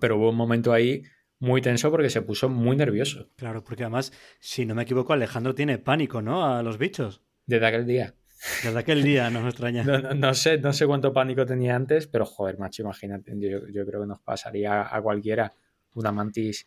Pero 0.00 0.16
hubo 0.16 0.30
un 0.30 0.36
momento 0.36 0.72
ahí 0.72 1.02
muy 1.38 1.60
tenso 1.60 1.90
porque 1.90 2.10
se 2.10 2.22
puso 2.22 2.48
muy 2.48 2.76
nervioso. 2.76 3.30
Claro, 3.36 3.62
porque 3.62 3.84
además, 3.84 4.12
si 4.40 4.66
no 4.66 4.74
me 4.74 4.82
equivoco, 4.82 5.12
Alejandro 5.12 5.54
tiene 5.54 5.78
pánico, 5.78 6.22
¿no? 6.22 6.46
A 6.46 6.62
los 6.62 6.78
bichos. 6.78 7.22
Desde 7.46 7.66
aquel 7.66 7.86
día. 7.86 8.14
Desde 8.62 8.78
aquel 8.78 9.02
día, 9.02 9.30
no 9.30 9.40
me 9.40 9.48
extraña. 9.48 9.82
no, 9.82 10.34
sé, 10.34 10.58
no 10.58 10.72
sé 10.72 10.86
cuánto 10.86 11.12
pánico 11.12 11.46
tenía 11.46 11.74
antes, 11.74 12.06
pero 12.06 12.26
joder, 12.26 12.58
macho, 12.58 12.82
imagínate. 12.82 13.32
Yo, 13.38 13.86
creo 13.86 14.02
que 14.02 14.06
nos 14.06 14.20
pasaría 14.20 14.94
a 14.94 15.00
cualquiera 15.00 15.52
una 15.94 16.12
mantis 16.12 16.66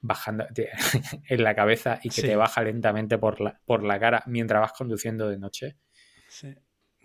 bajando 0.00 0.46
en 1.28 1.42
la 1.42 1.54
cabeza 1.54 1.98
y 2.02 2.10
que 2.10 2.22
te 2.22 2.36
baja 2.36 2.62
lentamente 2.62 3.18
por 3.18 3.40
la, 3.40 3.60
por 3.64 3.82
la 3.82 3.98
cara 3.98 4.22
mientras 4.26 4.60
vas 4.60 4.72
conduciendo 4.72 5.28
de 5.28 5.38
noche. 5.38 5.76
Sí. 6.28 6.54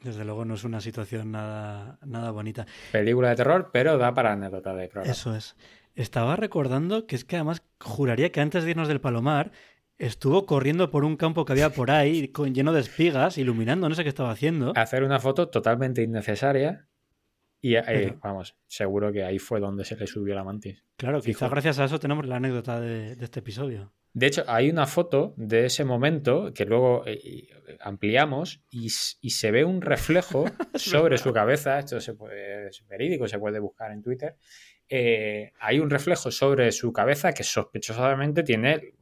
Desde 0.02 0.26
luego 0.26 0.44
no 0.44 0.56
es 0.56 0.64
una 0.66 0.82
situación 0.82 1.32
nada, 1.32 1.98
nada 2.06 2.32
bonita. 2.32 2.66
Película 2.92 3.30
de 3.30 3.36
terror, 3.38 3.70
pero 3.72 3.98
da 3.98 4.14
para 4.14 4.34
anécdota 4.34 4.76
de 4.76 4.90
programa. 4.90 5.12
Eso 5.12 5.34
es. 5.34 5.56
Estaba 5.96 6.36
recordando 6.36 7.08
que 7.08 7.16
es 7.16 7.24
que 7.24 7.38
además 7.38 7.64
juraría 7.80 8.32
que 8.32 8.42
antes 8.42 8.64
de 8.64 8.72
irnos 8.72 8.88
del 8.88 9.00
Palomar 9.00 9.52
estuvo 10.06 10.46
corriendo 10.46 10.92
por 10.92 11.06
un 11.06 11.16
campo 11.16 11.46
que 11.46 11.54
había 11.54 11.70
por 11.70 11.92
ahí 11.92 12.28
con, 12.28 12.54
lleno 12.54 12.74
de 12.74 12.82
espigas, 12.82 13.38
iluminando, 13.38 13.88
no 13.90 13.96
sé 13.96 14.04
qué 14.04 14.10
estaba 14.10 14.32
haciendo. 14.32 14.74
Hacer 14.76 15.04
una 15.04 15.20
foto 15.20 15.50
totalmente 15.50 16.02
innecesaria. 16.02 16.88
Y 17.62 17.76
eh, 17.76 18.18
vamos, 18.22 18.58
seguro 18.68 19.14
que 19.14 19.24
ahí 19.24 19.40
fue 19.40 19.62
donde 19.62 19.86
se 19.86 19.96
le 19.96 20.06
subió 20.06 20.36
la 20.36 20.44
mantis. 20.44 20.84
Claro, 20.98 21.22
quizás 21.22 21.50
gracias 21.50 21.80
a 21.80 21.86
eso 21.86 21.98
tenemos 21.98 22.28
la 22.28 22.36
anécdota 22.36 22.82
de, 22.82 23.14
este 23.14 23.40
episodio. 23.40 23.94
De 24.12 24.28
hecho, 24.28 24.44
hay 24.48 24.70
una 24.70 24.86
foto 24.86 25.34
de 25.38 25.66
ese 25.68 25.86
momento 25.86 26.54
que 26.54 26.66
luego 26.66 27.04
eh, 27.06 27.48
ampliamos 27.80 28.62
y, 28.70 28.90
se 28.90 29.52
ve 29.52 29.64
un 29.64 29.82
reflejo 29.82 30.44
sobre 30.76 31.18
su 31.18 31.32
cabeza. 31.32 31.80
Esto 31.80 32.02
se 32.02 32.14
puede, 32.14 32.68
es 32.68 32.86
verídico, 32.86 33.30
se 33.30 33.40
puede 33.40 33.60
buscar 33.60 33.94
en 33.94 34.02
Twitter. 34.02 34.36
Eh, 34.96 35.54
hay 35.60 35.80
un 35.80 35.90
reflejo 35.90 36.30
sobre 36.30 36.72
su 36.72 36.94
cabeza 36.94 37.34
que 37.34 37.44
sospechosamente 37.44 38.44
tiene 38.44 38.94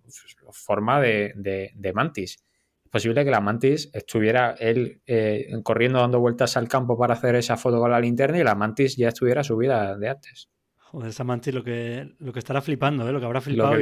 forma 0.53 1.01
de, 1.01 1.91
mantis. 1.93 2.45
Es 2.85 2.89
posible 2.89 3.25
que 3.25 3.31
la 3.31 3.41
mantis 3.41 3.89
estuviera 3.91 4.55
él 4.57 5.01
eh, 5.05 5.49
corriendo 5.63 5.99
dando 5.99 6.21
vueltas 6.21 6.55
al 6.55 6.69
campo 6.69 6.97
para 6.97 7.15
hacer 7.15 7.35
esa 7.35 7.57
foto 7.57 7.81
con 7.81 7.91
la 7.91 7.99
linterna 7.99 8.39
y 8.39 8.43
la 8.45 8.55
mantis 8.55 8.95
ya 8.95 9.09
estuviera 9.09 9.43
subida 9.43 9.97
de 9.97 10.07
antes. 10.07 10.49
Joder, 10.77 11.09
esa 11.09 11.25
mantis 11.25 11.53
lo 11.53 11.61
que, 11.61 12.15
lo 12.19 12.31
que 12.31 12.39
estará 12.39 12.61
flipando, 12.61 13.05
¿eh? 13.05 13.11
lo 13.11 13.19
que 13.19 13.25
habrá 13.25 13.41
flipado. 13.41 13.71
Lo 13.71 13.77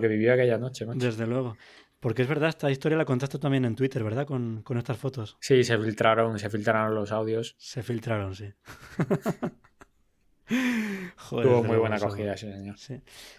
que, 0.00 0.08
vivió, 0.08 0.34
aquella 0.34 0.58
noche. 0.58 0.86
Desde 0.94 1.26
luego. 1.26 1.56
Porque 1.98 2.22
es 2.22 2.28
verdad, 2.28 2.50
esta 2.50 2.70
historia 2.70 2.96
la 2.96 3.04
contaste 3.04 3.40
también 3.40 3.64
en 3.64 3.74
Twitter, 3.74 4.04
¿verdad? 4.04 4.28
Con, 4.28 4.62
con 4.62 4.78
estas 4.78 4.96
fotos. 4.96 5.36
Sí, 5.40 5.64
se 5.64 5.76
filtraron, 5.76 6.38
se 6.38 6.50
filtraron 6.50 6.94
los 6.94 7.10
audios. 7.10 7.56
Se 7.58 7.82
filtraron, 7.82 8.36
sí. 8.36 8.52
Tuvo 11.28 11.62
muy 11.62 11.76
buena 11.76 11.96
acogida 11.96 12.34
ese 12.34 12.52
señor. 12.52 12.76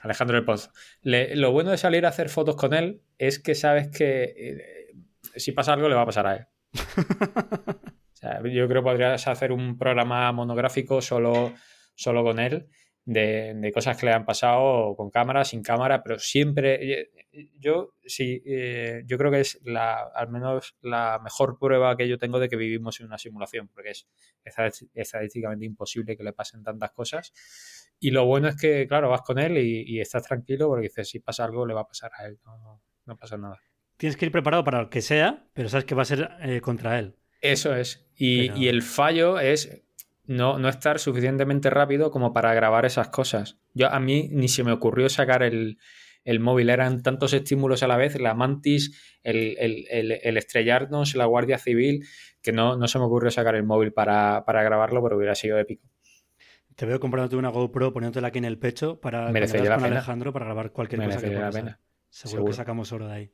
Alejandro 0.02 0.38
El 0.38 0.46
Pozo. 0.46 0.72
lo 1.02 1.52
bueno 1.52 1.72
de 1.72 1.78
salir 1.78 2.06
a 2.06 2.10
hacer 2.10 2.30
fotos 2.30 2.56
con 2.56 2.74
él 2.74 3.02
es 3.18 3.40
que 3.40 3.56
sabes 3.56 3.90
que 3.90 4.24
eh, 4.24 4.94
si 5.36 5.52
pasa 5.52 5.74
algo 5.74 5.90
le 5.90 5.96
va 5.96 6.04
a 6.04 6.06
pasar 6.06 6.28
a 6.28 6.36
él. 6.36 6.48
yo 8.54 8.68
creo 8.68 8.82
que 8.82 8.90
podrías 8.90 9.28
hacer 9.28 9.52
un 9.52 9.78
programa 9.78 10.32
monográfico 10.32 11.02
solo, 11.02 11.54
solo 11.96 12.24
con 12.24 12.40
él 12.40 12.68
de, 13.14 13.72
cosas 13.74 13.98
que 13.98 14.06
le 14.06 14.14
han 14.14 14.26
pasado 14.26 14.96
con 14.96 15.10
cámara, 15.10 15.44
sin 15.44 15.64
cámara, 15.64 16.04
pero 16.04 16.20
siempre. 16.20 17.02
Eh, 17.02 17.12
yo 17.60 17.94
sí, 18.06 18.42
eh, 18.46 19.04
yo 19.06 19.18
creo 19.18 19.32
que 19.32 19.40
es 19.40 19.60
la, 19.64 20.10
al 20.14 20.30
menos 20.30 20.76
la 20.82 21.20
mejor 21.24 21.58
prueba 21.60 21.96
que 21.96 22.08
yo 22.08 22.18
tengo 22.18 22.40
de 22.40 22.50
que 22.50 22.56
vivimos 22.56 23.00
en 23.00 23.08
una 23.08 23.18
simulación, 23.18 23.68
porque 23.68 23.92
es 23.92 24.08
estadísticamente 24.94 25.66
imposible 25.66 26.18
que 26.18 26.24
le 26.24 26.34
pasen 26.34 26.64
tantas 26.64 26.92
cosas. 26.92 27.34
Y 28.00 28.12
lo 28.12 28.26
bueno 28.26 28.48
es 28.48 28.56
que, 28.56 28.88
claro, 28.88 29.10
vas 29.10 29.22
con 29.22 29.40
él 29.40 29.58
y, 29.58 30.00
estás 30.00 30.24
tranquilo 30.24 30.68
porque 30.68 30.88
dices, 30.88 31.10
si 31.10 31.20
pasa 31.20 31.46
algo, 31.46 31.66
le 31.66 31.74
va 31.74 31.82
a 31.82 31.88
pasar 31.88 32.12
a 32.18 32.28
él, 32.28 32.40
no, 33.06 33.18
pasa 33.18 33.38
nada. 33.38 33.60
Tienes 33.98 34.16
que 34.16 34.26
ir 34.26 34.32
preparado 34.32 34.64
para 34.64 34.82
lo 34.82 34.90
que 34.90 35.02
sea, 35.02 35.48
pero 35.54 35.68
sabes 35.68 35.86
que 35.86 35.96
va 35.96 36.04
a 36.04 36.06
ser 36.06 36.30
eh, 36.42 36.62
contra 36.62 37.00
él. 37.00 37.16
Eso 37.42 37.76
es. 37.76 38.08
Y, 38.16 38.52
y 38.54 38.68
el 38.68 38.82
fallo 38.82 39.40
es 39.40 39.84
no, 40.30 40.60
no 40.60 40.70
estar 40.70 41.00
suficientemente 41.00 41.72
rápido 41.72 42.12
como 42.12 42.34
para 42.34 42.54
grabar 42.54 42.86
esas 42.86 43.10
cosas. 43.10 43.58
Yo 43.74 43.92
a 43.92 44.00
mí 44.00 44.30
ni 44.32 44.48
se 44.48 44.64
me 44.64 44.72
ocurrió 44.72 45.10
sacar 45.10 45.42
el, 45.42 45.80
móvil, 46.40 46.70
eran 46.70 47.02
tantos 47.02 47.34
estímulos 47.34 47.82
a 47.82 47.88
la 47.88 47.98
vez, 47.98 48.20
la 48.22 48.36
mantis, 48.36 49.20
el, 49.24 49.58
estrellarnos, 50.38 51.16
la 51.16 51.26
Guardia 51.26 51.58
Civil, 51.58 52.06
que 52.44 52.52
no, 52.52 52.78
no, 52.78 52.88
se 52.88 53.00
me 53.00 53.06
ocurrió 53.06 53.32
sacar 53.32 53.56
el 53.56 53.64
móvil 53.64 53.92
para, 53.92 54.44
grabarlo, 54.46 55.02
pero 55.02 55.18
hubiera 55.18 55.34
sido 55.34 55.58
épico. 55.58 55.90
Te 56.76 56.86
veo 56.86 57.00
comprándote 57.00 57.36
una 57.36 57.50
GoPro, 57.50 57.92
poniéndotela 57.92 58.28
aquí 58.28 58.38
en 58.38 58.46
el 58.46 58.60
pecho 58.60 59.02
para 59.02 59.32
Merecería 59.32 59.76
con 59.76 59.86
Alejandro 59.86 60.32
para 60.32 60.46
grabar 60.46 60.72
cualquier 60.72 61.06
cosa 61.06 61.22
que 61.22 61.30
la 61.32 61.50
pena. 61.50 61.80
Seguro, 62.08 62.46
que 62.46 62.54
sacamos 62.54 62.92
oro 62.92 63.08
de 63.08 63.14
ahí. 63.14 63.32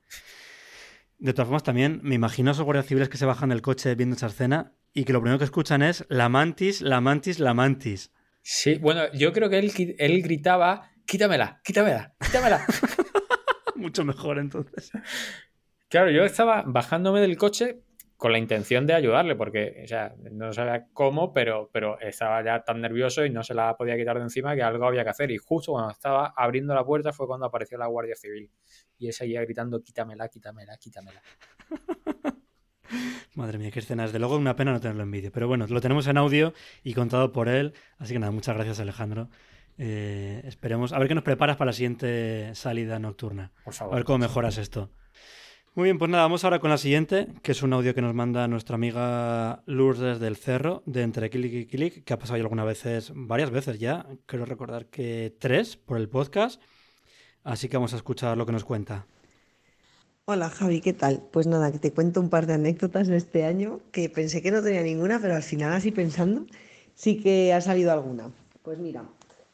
De 1.18 1.34
todas 1.34 1.48
formas, 1.48 1.64
también 1.64 2.00
me 2.04 2.16
imagino 2.16 2.52
a 2.52 2.54
esos 2.54 2.64
guardias 2.64 2.86
civiles 2.86 3.10
que 3.10 3.18
se 3.18 3.26
bajan 3.26 3.50
del 3.50 3.62
coche 3.62 3.94
viendo 3.96 4.16
esa 4.16 4.28
escena 4.28 4.76
y 4.96 5.04
que 5.04 5.14
lo 5.14 5.20
primero 5.20 5.38
que 5.38 5.44
escuchan 5.44 5.82
es 5.82 6.06
la 6.08 6.30
mantis, 6.30 6.82
la 6.82 7.02
mantis, 7.02 7.40
la 7.40 7.54
mantis. 7.54 8.14
Sí, 8.42 8.76
bueno, 8.76 9.12
yo 9.12 9.34
creo 9.34 9.50
que 9.50 9.60
él, 9.60 9.72
él 10.00 10.22
gritaba, 10.24 10.90
quítamela, 11.06 11.60
quítamela, 11.64 12.16
quítamela. 12.20 12.66
Mucho 13.76 14.06
mejor 14.06 14.40
entonces. 14.40 14.92
Claro, 15.90 16.12
yo 16.12 16.24
estaba 16.24 16.64
bajándome 16.66 17.20
del 17.20 17.36
coche 17.36 17.82
con 18.16 18.32
la 18.32 18.38
intención 18.38 18.88
de 18.88 18.94
ayudarle, 18.94 19.36
porque 19.36 19.82
o 19.84 19.88
sea, 19.88 20.16
no 20.32 20.54
sabía 20.54 20.88
cómo, 20.94 21.34
pero, 21.34 21.70
pero 21.74 22.00
estaba 22.00 22.42
ya 22.42 22.64
tan 22.64 22.80
nervioso 22.80 23.26
y 23.26 23.30
no 23.30 23.44
se 23.44 23.54
la 23.54 23.76
podía 23.76 23.98
quitar 23.98 24.16
de 24.16 24.24
encima 24.24 24.56
que 24.56 24.64
algo 24.64 24.86
había 24.86 25.04
que 25.04 25.10
hacer. 25.10 25.30
Y 25.30 25.38
justo 25.38 25.74
cuando 25.74 25.92
estaba 25.92 26.34
abriendo 26.38 26.74
la 26.74 26.86
puerta 26.86 27.12
fue 27.12 27.28
cuando 27.28 27.48
apareció 27.48 27.78
la 27.78 27.88
Guardia 27.88 28.16
Civil. 28.16 28.50
Y 28.98 29.08
él 29.08 29.14
seguía 29.14 29.42
gritando, 29.42 29.84
quítamela, 29.84 30.30
quítamela, 30.30 30.78
quítamela. 30.78 31.22
Madre 33.36 33.58
mía, 33.58 33.72
qué 33.72 33.80
escena. 33.80 34.04
Desde 34.04 34.20
luego 34.20 34.38
una 34.38 34.56
pena 34.56 34.72
no 34.72 34.80
tenerlo 34.80 35.04
en 35.04 35.12
vídeo. 35.12 35.32
Pero 35.32 35.48
bueno, 35.48 35.66
lo 35.68 35.82
tenemos 35.82 36.08
en 36.08 36.18
audio 36.18 36.54
y 36.84 36.94
contado 36.94 37.32
por 37.32 37.50
él. 37.50 37.74
Así 37.98 38.14
que 38.14 38.20
nada, 38.20 38.32
muchas 38.32 38.56
gracias 38.56 38.80
Alejandro. 38.80 39.30
Eh, 39.78 40.42
esperemos. 40.46 40.94
A 40.94 41.00
ver 41.00 41.08
qué 41.08 41.16
nos 41.16 41.24
preparas 41.24 41.58
para 41.58 41.70
la 41.70 41.74
siguiente 41.74 42.54
salida 42.56 43.00
nocturna. 43.00 43.52
Por 43.64 43.74
favor. 43.74 43.94
A 43.94 43.98
ver 43.98 44.06
cómo 44.06 44.20
mejoras 44.20 44.58
esto. 44.58 44.90
Muy 45.76 45.86
bien, 45.86 45.98
pues 45.98 46.10
nada, 46.10 46.24
vamos 46.24 46.46
ahora 46.46 46.60
con 46.60 46.70
la 46.70 46.78
siguiente, 46.78 47.28
que 47.44 47.52
es 47.52 47.62
un 47.62 47.74
audio 47.74 47.94
que 47.94 48.02
nos 48.02 48.14
manda 48.14 48.48
nuestra 48.48 48.76
amiga 48.76 49.62
Lourdes 49.66 50.22
del 50.22 50.38
Cerro, 50.38 50.84
de 50.86 51.02
Entre 51.02 51.30
Click 51.30 51.52
y 51.52 51.66
Click, 51.66 52.06
que 52.06 52.14
ha 52.14 52.18
pasado 52.18 52.38
ya 52.38 52.44
algunas 52.44 52.66
veces, 52.66 53.12
varias 53.14 53.52
veces 53.52 53.78
ya, 53.78 54.08
quiero 54.26 54.46
recordar 54.46 54.86
que 54.86 55.36
tres 55.38 55.76
por 55.76 55.98
el 55.98 56.08
podcast. 56.08 56.62
Así 57.44 57.68
que 57.68 57.76
vamos 57.76 57.92
a 57.92 57.98
escuchar 57.98 58.38
lo 58.38 58.46
que 58.46 58.54
nos 58.54 58.64
cuenta. 58.64 59.06
Hola 60.28 60.50
Javi, 60.50 60.82
¿qué 60.82 60.92
tal? 60.92 61.22
Pues 61.32 61.46
nada, 61.46 61.72
que 61.72 61.78
te 61.78 61.94
cuento 61.94 62.20
un 62.20 62.32
par 62.32 62.48
de 62.48 62.54
anécdotas 62.54 63.08
de 63.08 63.16
este 63.16 63.46
año 63.46 63.80
que 63.92 64.10
pensé 64.10 64.42
que 64.42 64.50
no 64.50 64.64
tenía 64.64 64.82
ninguna, 64.82 65.20
pero 65.22 65.36
al 65.36 65.44
final 65.44 65.72
así 65.72 65.92
pensando 65.92 66.48
sí 66.96 67.22
que 67.22 67.54
ha 67.54 67.62
salido 67.62 67.92
alguna. 67.92 68.32
Pues 68.64 68.80
mira, 68.80 69.04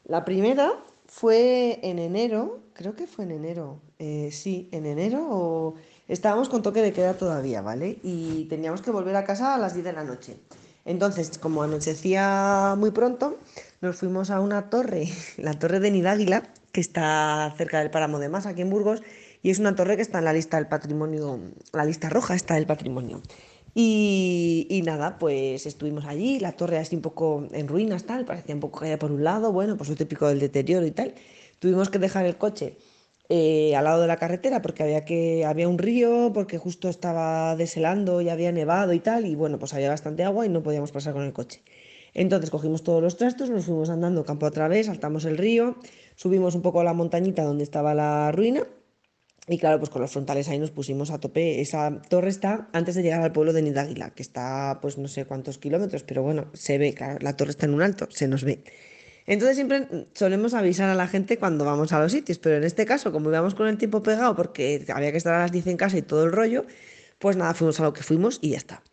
la 0.05 0.23
primera 0.23 0.71
fue 1.07 1.81
en 1.84 1.99
enero, 1.99 2.62
creo 2.71 2.95
que 2.95 3.05
fue 3.05 3.25
en 3.25 3.31
enero, 3.31 3.81
eh, 3.99 4.29
sí, 4.31 4.69
en 4.71 4.86
enero 4.86 5.27
o 5.29 5.75
estábamos 6.07 6.47
con 6.47 6.62
toque 6.62 6.81
de 6.81 6.93
queda 6.93 7.15
todavía, 7.15 7.62
¿vale? 7.62 7.97
Y 8.01 8.45
teníamos 8.45 8.81
que 8.81 8.91
volver 8.91 9.17
a 9.17 9.25
casa 9.25 9.53
a 9.53 9.57
las 9.57 9.73
10 9.73 9.84
de 9.84 9.91
la 9.91 10.05
noche. 10.05 10.38
Entonces, 10.86 11.38
como 11.38 11.63
anochecía 11.63 12.75
muy 12.77 12.91
pronto, 12.91 13.38
nos 13.81 13.97
fuimos 13.97 14.29
a 14.29 14.39
una 14.39 14.69
torre, 14.69 15.10
la 15.38 15.53
torre 15.53 15.81
de 15.81 15.91
Nidáguila, 15.91 16.43
que 16.71 16.79
está 16.79 17.53
cerca 17.57 17.79
del 17.79 17.91
Páramo 17.91 18.19
de 18.19 18.29
Mas, 18.29 18.45
aquí 18.45 18.62
en 18.62 18.69
Burgos, 18.69 19.01
y 19.43 19.49
es 19.49 19.60
una 19.60 19.75
torre 19.75 19.95
que 19.95 20.01
está 20.01 20.19
en 20.19 20.25
la 20.25 20.34
lista 20.34 20.58
del 20.58 20.67
patrimonio, 20.67 21.39
la 21.73 21.86
lista 21.86 22.10
roja 22.10 22.36
está 22.36 22.56
del 22.56 22.65
patrimonio. 22.65 23.21
Y, 23.73 24.82
nada, 24.86 25.17
pues 25.17 25.65
estuvimos 25.65 26.06
allí, 26.06 26.39
la 26.39 26.51
torre 26.51 26.77
así 26.77 26.95
un 26.95 27.01
poco 27.01 27.47
en 27.51 27.67
ruinas, 27.67 28.04
tal, 28.04 28.25
parecía 28.25 28.54
un 28.54 28.62
poco 28.62 28.82
caída 28.82 28.97
por 28.97 29.12
un 29.12 29.23
lado, 29.23 29.54
bueno, 29.54 29.77
pues 29.77 29.89
lo 29.89 29.95
típico 29.95 30.27
del 30.27 30.39
deterioro 30.39 30.86
y 30.86 30.91
tal. 30.91 31.13
Tuvimos 31.60 31.89
que 31.89 31.99
dejar 31.99 32.25
el 32.25 32.38
coche 32.38 32.77
eh, 33.30 33.75
al 33.77 33.86
lado 33.86 34.01
de 34.01 34.08
la 34.08 34.17
carretera 34.17 34.62
porque 34.62 34.84
había, 34.84 35.06
que, 35.06 35.45
había 35.45 35.69
un 35.69 35.77
río, 35.77 36.32
porque 36.34 36.58
justo 36.58 36.89
estaba 36.89 37.56
deshelando 37.56 38.19
y 38.21 38.30
había 38.30 38.51
nevado 38.51 38.91
y 38.93 38.99
tal, 38.99 39.25
y 39.25 39.36
bueno, 39.36 39.58
pues 39.58 39.73
había 39.73 39.89
bastante 39.89 40.23
agua 40.25 40.45
y 40.45 40.49
no 40.49 40.63
podíamos 40.63 40.91
pasar 40.91 41.13
con 41.13 41.23
el 41.23 41.32
coche. 41.32 41.63
Entonces 42.13 42.49
cogimos 42.49 42.84
todos 42.84 43.01
los 43.01 43.15
trastos, 43.15 43.49
nos 43.49 43.65
fuimos 43.65 43.89
andando 43.89 44.25
campo 44.25 44.45
a 44.45 44.51
través, 44.51 44.88
saltamos 44.88 45.23
el 45.23 45.38
río, 45.38 45.77
subimos 46.15 46.56
un 46.56 46.62
poco 46.62 46.82
a 46.82 46.84
la 46.84 46.93
montañita 46.93 47.43
donde 47.43 47.63
estaba 47.63 47.93
la 47.95 48.34
ruina 48.34 48.67
y 49.47 49.58
claro, 49.58 49.80
pues 49.80 49.89
con 49.89 50.01
los 50.01 50.12
frontales 50.12 50.47
ahí 50.49 50.60
nos 50.60 50.71
pusimos 50.71 51.12
a 51.12 51.19
tope. 51.19 51.62
Esa 51.62 52.01
torre 52.10 52.30
está 52.30 52.69
antes 52.73 52.95
de 52.95 53.04
llegar 53.04 53.21
al 53.21 53.32
pueblo 53.32 53.54
de 53.54 53.62
Nidáguila, 53.62 54.12
que 54.12 54.21
está 54.21 54.80
pues 54.82 54.97
no 54.97 55.08
sé 55.08 55.25
cuántos 55.25 55.58
kilómetros, 55.58 56.04
pero 56.04 56.23
bueno, 56.23 56.47
se 56.54 56.77
ve, 56.77 56.93
claro, 56.93 57.17
la 57.21 57.36
torre 57.36 57.51
está 57.51 57.65
en 57.65 57.73
un 57.73 57.82
alto, 57.82 58.08
se 58.12 58.27
nos 58.27 58.43
ve. 58.43 58.63
Entonces 59.25 59.56
siempre 59.56 60.08
solemos 60.13 60.54
avisar 60.54 60.89
a 60.89 60.95
la 60.95 61.08
gente 61.08 61.38
cuando 61.38 61.65
vamos 61.65 61.93
a 61.93 61.99
los 61.99 62.12
sitios, 62.12 62.39
pero 62.39 62.58
en 62.58 62.63
este 62.63 62.86
caso, 62.86 63.12
como 63.12 63.30
íbamos 63.30 63.56
con 63.56 63.67
el 63.67 63.77
tiempo 63.77 64.04
pegado 64.04 64.36
porque 64.36 64.86
había 64.93 65.12
que 65.12 65.17
estar 65.17 65.34
a 65.34 65.39
las 65.39 65.51
10 65.51 65.67
en 65.67 65.77
casa 65.77 65.97
y 65.97 66.01
todo 66.01 66.23
el 66.25 66.32
rollo, 66.32 66.65
pues 67.19 67.38
nada, 67.38 67.54
fuimos 67.54 67.80
a 67.80 67.84
lo 67.84 67.93
que 67.93 68.04
fuimos 68.04 68.39
y 68.41 68.51
ya 68.51 68.58
está. 68.58 68.84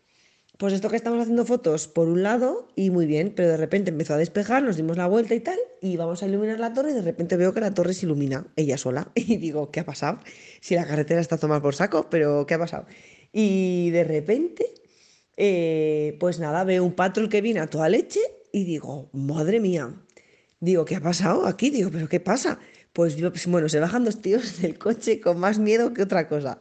Pues 0.59 0.73
esto 0.73 0.89
que 0.89 0.97
estamos 0.97 1.21
haciendo 1.21 1.45
fotos 1.45 1.87
por 1.87 2.09
un 2.09 2.21
lado 2.21 2.67
y 2.75 2.89
muy 2.89 3.05
bien, 3.05 3.31
pero 3.33 3.47
de 3.47 3.55
repente 3.55 3.91
empezó 3.91 4.15
a 4.15 4.17
despejar, 4.17 4.61
nos 4.61 4.75
dimos 4.75 4.97
la 4.97 5.07
vuelta 5.07 5.33
y 5.33 5.39
tal, 5.39 5.57
y 5.79 5.95
vamos 5.95 6.21
a 6.21 6.27
iluminar 6.27 6.59
la 6.59 6.73
torre 6.73 6.93
de 6.93 7.01
repente 7.01 7.37
veo 7.37 7.53
que 7.53 7.61
la 7.61 7.73
torre 7.73 7.93
se 7.93 8.05
ilumina 8.05 8.45
ella 8.57 8.77
sola. 8.77 9.09
Y 9.15 9.37
digo, 9.37 9.71
¿qué 9.71 9.79
ha 9.79 9.85
pasado? 9.85 10.19
Si 10.59 10.75
la 10.75 10.85
carretera 10.85 11.21
está 11.21 11.37
tomada 11.37 11.61
por 11.61 11.75
saco, 11.75 12.09
pero 12.09 12.45
¿qué 12.45 12.55
ha 12.55 12.59
pasado? 12.59 12.87
Y 13.31 13.89
de 13.91 14.03
repente, 14.03 14.65
eh, 15.37 16.17
pues 16.19 16.39
nada, 16.39 16.65
veo 16.65 16.83
un 16.83 16.91
patrol 16.91 17.29
que 17.29 17.39
viene 17.39 17.61
a 17.61 17.69
toda 17.69 17.87
leche 17.87 18.19
y 18.51 18.65
digo, 18.65 19.09
madre 19.13 19.61
mía, 19.61 19.93
digo, 20.59 20.83
¿qué 20.83 20.97
ha 20.97 21.01
pasado 21.01 21.45
aquí? 21.47 21.69
Digo, 21.69 21.89
¿pero 21.89 22.09
qué 22.09 22.19
pasa? 22.19 22.59
Pues, 22.91 23.15
pues 23.15 23.47
bueno, 23.47 23.69
se 23.69 23.79
bajan 23.79 24.03
dos 24.03 24.21
tíos 24.21 24.59
del 24.61 24.77
coche 24.77 25.21
con 25.21 25.39
más 25.39 25.57
miedo 25.57 25.93
que 25.93 26.01
otra 26.01 26.27
cosa. 26.27 26.59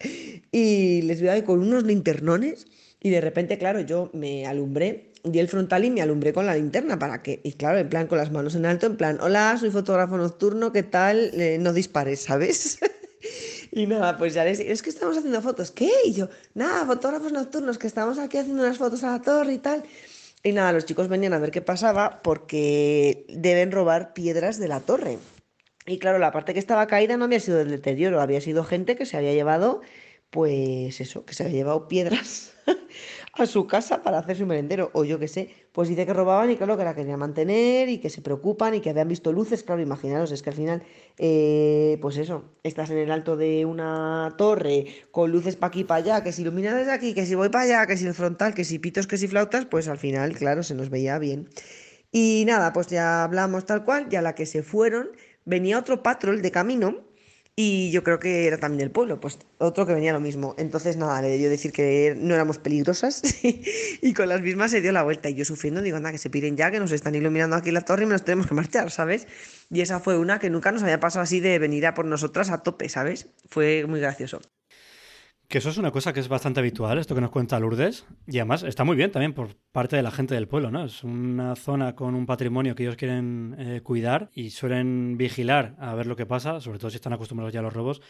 Y 0.52 1.02
les 1.02 1.20
veo 1.20 1.32
ahí 1.32 1.42
con 1.42 1.58
unos 1.58 1.82
linternones 1.82 2.68
y 3.00 3.10
de 3.10 3.20
repente, 3.20 3.58
claro, 3.58 3.80
yo 3.80 4.10
me 4.12 4.46
alumbré, 4.46 5.12
di 5.22 5.38
el 5.38 5.48
frontal 5.48 5.84
y 5.84 5.90
me 5.90 6.02
alumbré 6.02 6.32
con 6.32 6.46
la 6.46 6.54
linterna 6.54 6.98
para 6.98 7.22
que, 7.22 7.40
y 7.44 7.52
claro, 7.52 7.78
en 7.78 7.88
plan 7.88 8.06
con 8.06 8.18
las 8.18 8.32
manos 8.32 8.54
en 8.54 8.66
alto, 8.66 8.86
en 8.86 8.96
plan, 8.96 9.18
hola, 9.20 9.56
soy 9.58 9.70
fotógrafo 9.70 10.16
nocturno, 10.16 10.72
¿qué 10.72 10.82
tal? 10.82 11.30
Eh, 11.34 11.58
no 11.60 11.72
dispares, 11.72 12.20
¿sabes? 12.20 12.78
y 13.72 13.86
nada, 13.86 14.18
pues 14.18 14.34
ya 14.34 14.44
les 14.44 14.58
es 14.58 14.82
que 14.82 14.90
estamos 14.90 15.16
haciendo 15.16 15.40
fotos, 15.42 15.70
¿qué? 15.70 15.90
Y 16.04 16.12
yo, 16.12 16.28
nada, 16.54 16.84
fotógrafos 16.86 17.32
nocturnos, 17.32 17.78
que 17.78 17.86
estamos 17.86 18.18
aquí 18.18 18.38
haciendo 18.38 18.62
unas 18.64 18.78
fotos 18.78 19.04
a 19.04 19.12
la 19.12 19.22
torre 19.22 19.54
y 19.54 19.58
tal. 19.58 19.84
Y 20.42 20.52
nada, 20.52 20.72
los 20.72 20.84
chicos 20.84 21.08
venían 21.08 21.32
a 21.32 21.38
ver 21.38 21.50
qué 21.50 21.60
pasaba 21.60 22.20
porque 22.22 23.26
deben 23.28 23.72
robar 23.72 24.12
piedras 24.12 24.58
de 24.58 24.68
la 24.68 24.80
torre. 24.80 25.18
Y 25.86 25.98
claro, 25.98 26.18
la 26.18 26.32
parte 26.32 26.52
que 26.52 26.60
estaba 26.60 26.86
caída 26.86 27.16
no 27.16 27.24
había 27.24 27.40
sido 27.40 27.58
del 27.58 27.70
deterioro, 27.70 28.20
había 28.20 28.40
sido 28.40 28.62
gente 28.62 28.94
que 28.94 29.06
se 29.06 29.16
había 29.16 29.32
llevado, 29.32 29.80
pues 30.30 31.00
eso, 31.00 31.24
que 31.24 31.34
se 31.34 31.44
había 31.44 31.56
llevado 31.56 31.88
piedras 31.88 32.54
a 33.32 33.46
su 33.46 33.66
casa 33.66 34.02
para 34.02 34.18
hacer 34.18 34.36
su 34.36 34.46
merendero, 34.46 34.90
o 34.92 35.04
yo 35.04 35.18
qué 35.18 35.28
sé, 35.28 35.50
pues 35.72 35.88
dice 35.88 36.04
que 36.04 36.12
robaban 36.12 36.50
y 36.50 36.56
claro 36.56 36.76
que 36.76 36.84
la 36.84 36.94
querían 36.94 37.20
mantener 37.20 37.88
y 37.88 37.98
que 37.98 38.10
se 38.10 38.20
preocupan 38.20 38.74
y 38.74 38.80
que 38.80 38.90
habían 38.90 39.08
visto 39.08 39.32
luces, 39.32 39.62
claro, 39.62 39.80
imaginaros, 39.80 40.32
es 40.32 40.42
que 40.42 40.50
al 40.50 40.56
final, 40.56 40.82
eh, 41.16 41.98
pues 42.02 42.16
eso, 42.18 42.44
estás 42.62 42.90
en 42.90 42.98
el 42.98 43.10
alto 43.10 43.36
de 43.36 43.64
una 43.64 44.34
torre 44.36 44.86
con 45.12 45.30
luces 45.30 45.56
para 45.56 45.68
aquí 45.68 45.84
para 45.84 45.98
allá, 45.98 46.22
que 46.22 46.32
si 46.32 46.42
ilumina 46.42 46.74
desde 46.74 46.92
aquí, 46.92 47.14
que 47.14 47.26
si 47.26 47.34
voy 47.34 47.48
para 47.48 47.64
allá, 47.64 47.86
que 47.86 47.96
si 47.96 48.06
el 48.06 48.14
frontal, 48.14 48.54
que 48.54 48.64
si 48.64 48.78
pitos, 48.78 49.06
que 49.06 49.16
si 49.16 49.28
flautas, 49.28 49.66
pues 49.66 49.88
al 49.88 49.98
final, 49.98 50.36
claro, 50.36 50.62
se 50.62 50.74
nos 50.74 50.90
veía 50.90 51.18
bien. 51.18 51.48
Y 52.10 52.44
nada, 52.46 52.72
pues 52.72 52.88
ya 52.88 53.24
hablamos 53.24 53.66
tal 53.66 53.84
cual, 53.84 54.08
ya 54.08 54.22
la 54.22 54.34
que 54.34 54.46
se 54.46 54.62
fueron, 54.62 55.10
venía 55.44 55.78
otro 55.78 56.02
patrol 56.02 56.42
de 56.42 56.50
camino 56.50 57.07
y 57.60 57.90
yo 57.90 58.04
creo 58.04 58.20
que 58.20 58.46
era 58.46 58.56
también 58.56 58.78
del 58.78 58.92
pueblo, 58.92 59.18
pues 59.18 59.40
otro 59.58 59.84
que 59.84 59.92
venía 59.92 60.12
lo 60.12 60.20
mismo. 60.20 60.54
Entonces, 60.58 60.96
nada, 60.96 61.20
le 61.20 61.36
dio 61.38 61.50
decir 61.50 61.72
que 61.72 62.14
no 62.16 62.32
éramos 62.36 62.58
peligrosas 62.58 63.20
y 63.42 64.14
con 64.14 64.28
las 64.28 64.42
mismas 64.42 64.70
se 64.70 64.80
dio 64.80 64.92
la 64.92 65.02
vuelta. 65.02 65.28
Y 65.28 65.34
yo 65.34 65.44
sufriendo, 65.44 65.82
digo, 65.82 65.96
anda, 65.96 66.12
que 66.12 66.18
se 66.18 66.30
piden 66.30 66.56
ya, 66.56 66.70
que 66.70 66.78
nos 66.78 66.92
están 66.92 67.16
iluminando 67.16 67.56
aquí 67.56 67.72
la 67.72 67.80
torre 67.80 68.04
y 68.04 68.06
nos 68.06 68.22
tenemos 68.22 68.46
que 68.46 68.54
marchar, 68.54 68.92
¿sabes? 68.92 69.26
Y 69.70 69.80
esa 69.80 69.98
fue 69.98 70.16
una 70.16 70.38
que 70.38 70.50
nunca 70.50 70.70
nos 70.70 70.84
había 70.84 71.00
pasado 71.00 71.24
así 71.24 71.40
de 71.40 71.58
venir 71.58 71.84
a 71.88 71.94
por 71.94 72.04
nosotras 72.04 72.48
a 72.50 72.62
tope, 72.62 72.88
¿sabes? 72.88 73.26
Fue 73.48 73.84
muy 73.88 73.98
gracioso. 73.98 74.40
Que 75.48 75.58
eso 75.58 75.70
es 75.70 75.78
una 75.78 75.90
cosa 75.90 76.12
que 76.12 76.20
es 76.20 76.28
bastante 76.28 76.60
habitual, 76.60 76.98
esto 76.98 77.14
que 77.14 77.22
nos 77.22 77.30
cuenta 77.30 77.58
Lourdes, 77.58 78.04
y 78.26 78.36
además 78.36 78.62
está 78.64 78.84
muy 78.84 78.96
bien 78.96 79.10
también 79.10 79.32
por 79.32 79.56
parte 79.72 79.96
de 79.96 80.02
la 80.02 80.10
gente 80.10 80.34
del 80.34 80.46
pueblo, 80.46 80.70
¿no? 80.70 80.84
Es 80.84 81.02
una 81.02 81.56
zona 81.56 81.94
con 81.94 82.14
un 82.14 82.26
patrimonio 82.26 82.74
que 82.74 82.82
ellos 82.82 82.96
quieren 82.96 83.56
eh, 83.58 83.80
cuidar 83.80 84.28
y 84.34 84.50
suelen 84.50 85.16
vigilar 85.16 85.74
a 85.78 85.94
ver 85.94 86.06
lo 86.06 86.16
que 86.16 86.26
pasa, 86.26 86.60
sobre 86.60 86.78
todo 86.78 86.90
si 86.90 86.96
están 86.96 87.14
acostumbrados 87.14 87.54
ya 87.54 87.60
a 87.60 87.62
los 87.62 87.72
robos. 87.72 88.02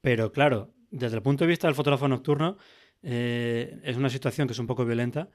Pero 0.00 0.32
claro, 0.32 0.74
desde 0.90 1.16
el 1.16 1.22
punto 1.22 1.44
de 1.44 1.48
vista 1.48 1.68
del 1.68 1.76
fotógrafo 1.76 2.08
nocturno, 2.08 2.56
eh, 3.02 3.80
es 3.84 3.96
una 3.96 4.10
situación 4.10 4.48
que 4.48 4.52
es 4.52 4.58
un 4.58 4.66
poco 4.66 4.84
violenta 4.84 5.28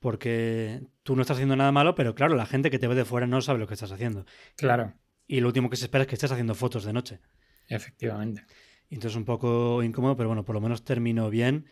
porque 0.00 0.82
tú 1.04 1.14
no 1.14 1.22
estás 1.22 1.36
haciendo 1.36 1.54
nada 1.54 1.70
malo, 1.70 1.94
pero 1.94 2.16
claro, 2.16 2.34
la 2.34 2.46
gente 2.46 2.68
que 2.68 2.80
te 2.80 2.88
ve 2.88 2.96
de 2.96 3.04
fuera 3.04 3.28
no 3.28 3.40
sabe 3.42 3.60
lo 3.60 3.68
que 3.68 3.74
estás 3.74 3.92
haciendo. 3.92 4.24
Claro. 4.56 4.94
Y 5.28 5.40
lo 5.40 5.46
último 5.46 5.70
que 5.70 5.76
se 5.76 5.84
espera 5.84 6.02
es 6.02 6.08
que 6.08 6.16
estés 6.16 6.32
haciendo 6.32 6.56
fotos 6.56 6.84
de 6.84 6.92
noche. 6.92 7.20
Efectivamente. 7.68 8.44
Entonces 8.90 9.16
un 9.16 9.24
poco 9.24 9.82
incómodo, 9.82 10.16
pero 10.16 10.28
bueno, 10.28 10.44
por 10.44 10.54
lo 10.54 10.60
menos 10.60 10.84
terminó 10.84 11.30
bien. 11.30 11.66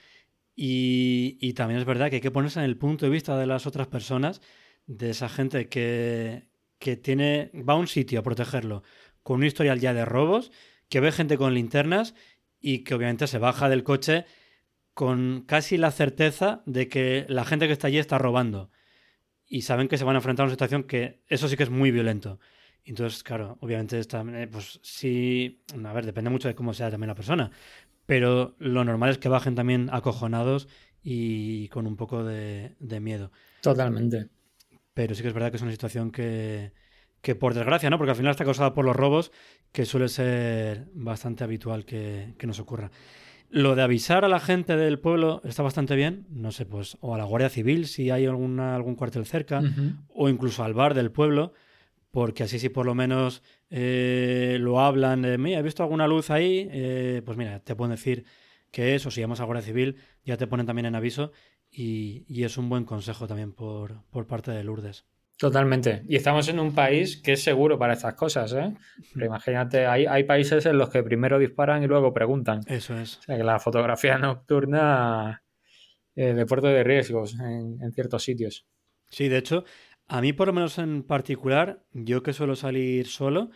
Y, 0.54 1.52
también 1.54 1.78
es 1.78 1.87
verdad 1.87 2.11
que 2.11 2.16
hay 2.16 2.22
que 2.22 2.31
ponerse 2.31 2.59
en 2.59 2.64
el 2.64 2.76
punto 2.76 3.07
de 3.07 3.12
vista 3.12 3.38
de 3.38 3.46
las 3.46 3.66
otras 3.66 3.87
personas, 3.87 4.40
de 4.87 5.11
esa 5.11 5.28
gente 5.28 5.68
que, 5.68 6.48
que 6.78 6.96
tiene, 6.96 7.52
va 7.54 7.74
a 7.74 7.76
un 7.76 7.87
sitio 7.87 8.20
a 8.20 8.22
protegerlo 8.22 8.83
con 9.22 9.40
un 9.40 9.44
historial 9.44 9.78
ya 9.78 9.92
de 9.92 10.04
robos, 10.04 10.50
que 10.88 11.00
ve 11.00 11.12
gente 11.12 11.37
con 11.37 11.54
linternas 11.54 12.14
y 12.60 12.79
que 12.79 12.94
obviamente 12.94 13.27
se 13.27 13.38
baja 13.38 13.69
del 13.69 13.85
coche 13.85 14.25
con 14.94 15.44
casi 15.46 15.77
la 15.77 15.90
certeza 15.90 16.62
de 16.66 16.88
que 16.88 17.27
la 17.29 17.44
gente 17.44 17.66
que 17.66 17.73
está 17.73 17.88
allí 17.88 17.98
está 17.98 18.19
robando. 18.19 18.71
Y 19.46 19.62
saben 19.62 19.87
que 19.87 19.98
se 19.98 20.04
van 20.04 20.16
a 20.16 20.19
enfrentar 20.19 20.44
a 20.44 20.46
una 20.46 20.54
situación 20.54 20.83
que 20.85 21.23
eso 21.29 21.46
sí 21.48 21.56
que 21.56 21.62
es 21.62 21.71
muy 21.71 21.90
violento. 21.90 22.40
Entonces, 22.89 23.23
claro, 23.23 23.59
obviamente, 23.61 23.99
está, 23.99 24.23
eh, 24.23 24.49
pues 24.51 24.81
sí, 24.83 25.61
a 25.85 25.93
ver, 25.93 26.07
depende 26.07 26.31
mucho 26.31 26.49
de 26.49 26.55
cómo 26.55 26.73
sea 26.73 26.91
también 26.91 27.09
la 27.09 27.15
persona, 27.15 27.51
pero 28.07 28.55
lo 28.59 28.85
normal 28.85 29.11
es 29.11 29.19
que 29.19 29.29
bajen 29.29 29.55
también 29.55 29.91
acojonados 29.93 30.69
y 31.03 31.69
con 31.69 31.87
un 31.87 31.97
poco 31.97 32.25
de, 32.25 32.75
miedo. 33.01 33.31
Totalmente. 33.61 34.29
Pero 34.95 35.15
sí 35.15 35.23
que 35.23 35.29
es 35.29 35.35
verdad 35.35 35.51
que 35.51 35.57
es 35.59 35.63
una 35.63 35.71
situación 35.71 36.11
que, 36.11 36.73
que, 37.21 37.35
por 37.35 37.53
desgracia, 37.53 37.91
¿no? 37.91 37.99
Porque 37.99 38.13
al 38.13 38.17
final 38.17 38.31
está 38.31 38.45
causada 38.45 38.73
por 38.73 38.87
los 38.87 38.97
robos, 38.97 39.33
que 39.71 39.85
suele 39.85 40.09
ser 40.09 40.87
bastante 40.95 41.45
habitual 41.45 41.85
que, 41.85 42.35
nos 42.43 42.59
ocurra. 42.59 42.91
Lo 43.51 43.75
de 43.75 43.83
avisar 43.83 44.25
a 44.25 44.29
la 44.29 44.41
gente 44.41 44.77
del 44.77 44.99
pueblo 44.99 45.43
está 45.45 45.63
bastante 45.63 45.95
bien, 45.95 46.27
no 46.31 46.53
sé, 46.53 46.65
pues, 46.65 46.97
o 47.01 47.15
a 47.15 47.19
la 47.19 47.25
Guardia 47.25 47.51
Civil 47.51 47.87
si 47.87 48.11
hay 48.11 48.25
alguna, 48.25 48.75
algún 48.75 48.95
cuartel 48.95 49.27
cerca, 49.27 49.63
o 50.15 50.29
incluso 50.29 50.65
al 50.65 50.75
bar 50.75 50.95
del 50.95 51.11
pueblo, 51.11 51.53
porque 52.11 52.44
así 52.44 52.59
si 52.59 52.69
por 52.69 52.87
lo 52.87 52.94
menos 52.94 53.42
eh, 53.71 54.56
lo 54.61 54.81
hablan 54.81 55.23
de 55.23 55.38
mí, 55.38 55.54
¿he 55.54 55.63
visto 55.63 55.83
alguna 55.83 56.06
luz 56.06 56.31
ahí? 56.31 56.69
Eh, 56.73 57.23
pues 57.25 57.37
mira, 57.37 57.61
te 57.61 57.75
pueden 57.77 57.92
decir 57.92 58.25
qué 58.71 58.94
es, 58.94 59.06
o 59.06 59.11
si 59.11 59.21
llamas 59.21 59.40
a 59.40 59.44
Guardia 59.44 59.65
Civil, 59.65 59.96
ya 60.25 60.37
te 60.37 60.46
ponen 60.46 60.67
también 60.67 60.87
en 60.87 60.94
aviso 60.94 61.33
y, 61.71 62.42
es 62.42 62.56
un 62.56 62.69
buen 62.69 62.85
consejo 62.85 63.27
también 63.27 63.52
por, 63.52 64.02
por, 64.11 64.27
parte 64.27 64.50
de 64.50 64.65
Lourdes. 64.65 65.04
Totalmente. 65.37 66.02
Y 66.09 66.17
estamos 66.17 66.48
en 66.48 66.59
un 66.59 66.75
país 66.75 67.19
que 67.19 67.35
es 67.35 67.42
seguro 67.44 67.79
para 67.79 67.92
estas 67.92 68.15
cosas, 68.15 68.52
¿eh? 68.54 68.75
Pero 69.15 69.27
imagínate, 69.27 69.87
hay, 69.87 70.06
hay 70.06 70.25
países 70.25 70.67
en 70.67 70.79
los 70.79 70.90
que 70.90 71.02
primero 71.04 71.38
disparan 71.38 71.83
y 71.83 71.87
luego 71.87 72.13
preguntan. 72.13 72.63
Eso 72.67 72.98
es. 72.98 73.19
O 73.19 73.23
sea 73.23 73.37
que 73.37 73.44
la 73.44 73.61
fotografía 73.61 74.19
nocturna 74.19 75.44
eh, 76.17 76.35
deporte 76.35 76.67
de 76.67 76.83
riesgos 76.83 77.38
en, 77.38 77.81
en 77.81 77.92
ciertos 77.92 78.25
sitios. 78.25 78.67
Sí, 79.11 79.29
de 79.29 79.38
hecho, 79.38 79.65
a 80.09 80.21
mí 80.23 80.33
por 80.33 80.48
lo 80.48 80.54
menos 80.54 80.79
en 80.79 81.02
particular, 81.02 81.85
yo 81.92 82.23
que 82.23 82.33
suelo 82.33 82.56
salir 82.56 83.06
solo, 83.06 83.50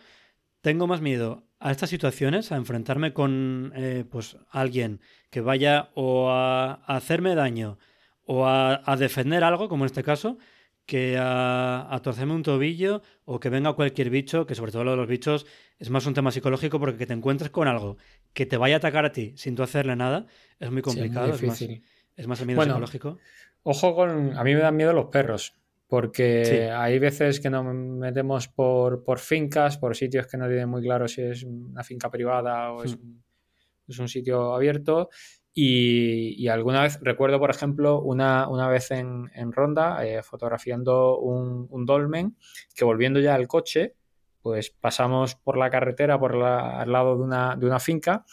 tengo 0.61 0.87
más 0.87 1.01
miedo 1.01 1.43
a 1.59 1.71
estas 1.71 1.89
situaciones, 1.89 2.51
a 2.51 2.57
enfrentarme 2.57 3.13
con 3.13 3.73
eh, 3.75 4.05
pues 4.09 4.37
alguien 4.49 5.01
que 5.29 5.41
vaya 5.41 5.89
o 5.95 6.29
a, 6.29 6.73
hacerme 6.85 7.35
daño 7.35 7.79
o 8.25 8.47
a, 8.47 8.95
defender 8.97 9.43
algo, 9.43 9.67
como 9.67 9.83
en 9.83 9.87
este 9.87 10.03
caso, 10.03 10.37
que 10.85 11.17
a, 11.19 11.99
torcerme 12.03 12.33
un 12.33 12.43
tobillo 12.43 13.01
o 13.25 13.39
que 13.39 13.49
venga 13.49 13.73
cualquier 13.73 14.09
bicho, 14.09 14.45
que 14.45 14.55
sobre 14.55 14.71
todo 14.71 14.83
lo 14.83 14.91
de 14.91 14.97
los 14.97 15.07
bichos 15.07 15.45
es 15.79 15.89
más 15.89 16.05
un 16.05 16.13
tema 16.13 16.31
psicológico 16.31 16.79
porque 16.79 16.97
que 16.97 17.07
te 17.07 17.13
encuentres 17.13 17.49
con 17.49 17.67
algo 17.67 17.97
que 18.33 18.45
te 18.45 18.57
vaya 18.57 18.75
a 18.75 18.77
atacar 18.77 19.05
a 19.05 19.11
ti 19.11 19.33
sin 19.35 19.55
tú 19.55 19.63
hacerle 19.63 19.95
nada 19.95 20.27
es 20.59 20.69
muy 20.71 20.81
complicado, 20.81 21.33
es, 21.33 21.43
más, 21.43 21.61
es 21.61 22.27
más 22.27 22.39
el 22.41 22.47
miedo 22.47 22.63
psicológico. 22.63 23.17
Ojo 23.63 23.95
con, 23.95 24.37
a 24.37 24.43
mí 24.43 24.53
me 24.53 24.59
dan 24.59 24.75
miedo 24.75 24.93
los 24.93 25.05
perros 25.05 25.55
porque 25.93 26.71
hay 26.75 26.97
veces 26.97 27.39
que 27.39 27.51
nos 27.51 27.63
metemos 27.63 28.47
por, 28.47 29.19
fincas, 29.19 29.77
por 29.77 29.95
sitios 29.95 30.25
que 30.25 30.37
no 30.37 30.47
tienen 30.47 30.67
muy 30.67 30.81
claro 30.81 31.07
si 31.07 31.21
es 31.21 31.43
una 31.43 31.83
finca 31.83 32.09
privada 32.09 32.71
o 32.71 32.83
es, 32.83 32.97
hmm. 32.97 34.01
un, 34.01 34.07
sitio 34.07 34.55
abierto. 34.55 35.09
Y, 35.53 36.47
alguna 36.47 36.81
vez, 36.81 36.97
recuerdo 36.99 37.39
por 37.39 37.51
ejemplo, 37.51 38.01
una, 38.01 38.47
vez 38.69 38.89
en, 38.89 39.51
Ronda, 39.51 40.03
eh, 40.03 40.23
fotografiando 40.23 41.19
un, 41.19 41.85
dolmen, 41.85 42.37
que 42.75 42.85
volviendo 42.85 43.19
ya 43.19 43.35
al 43.35 43.47
coche, 43.47 43.93
pues 44.41 44.71
pasamos 44.71 45.35
por 45.35 45.59
la 45.59 45.69
carretera, 45.69 46.19
por 46.19 46.41
al 46.41 46.91
lado 46.91 47.17
de 47.17 47.21
una, 47.21 47.55
de 47.55 47.67
una 47.67 47.79
finca, 47.79 48.25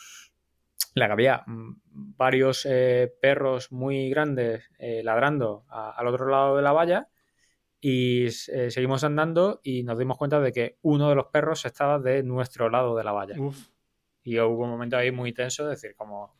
la 0.94 1.08
que 1.08 1.12
había 1.12 1.44
mm, 1.46 1.76
varios 2.16 2.64
eh, 2.64 3.12
perros 3.20 3.70
muy 3.70 4.08
grandes 4.08 4.64
eh, 4.78 5.02
ladrando 5.04 5.66
al 5.68 6.06
otro 6.06 6.26
lado 6.26 6.56
de 6.56 6.62
la 6.62 6.72
valla 6.72 7.08
y 7.80 8.26
eh, 8.26 8.70
seguimos 8.70 9.04
andando 9.04 9.60
y 9.62 9.82
nos 9.82 9.98
dimos 9.98 10.18
cuenta 10.18 10.38
de 10.40 10.52
que 10.52 10.78
uno 10.82 11.08
de 11.08 11.14
los 11.14 11.26
perros 11.26 11.64
estaba 11.64 11.98
de 11.98 12.22
nuestro 12.22 12.68
lado 12.68 12.94
de 12.94 13.04
la 13.04 13.12
valla. 13.12 13.36
Y 14.22 14.38
hubo 14.38 14.64
un 14.64 14.70
momento 14.70 14.98
ahí 14.98 15.10
muy 15.10 15.32
tenso, 15.32 15.70
es 15.70 15.80
decir, 15.80 15.96
como, 15.96 16.36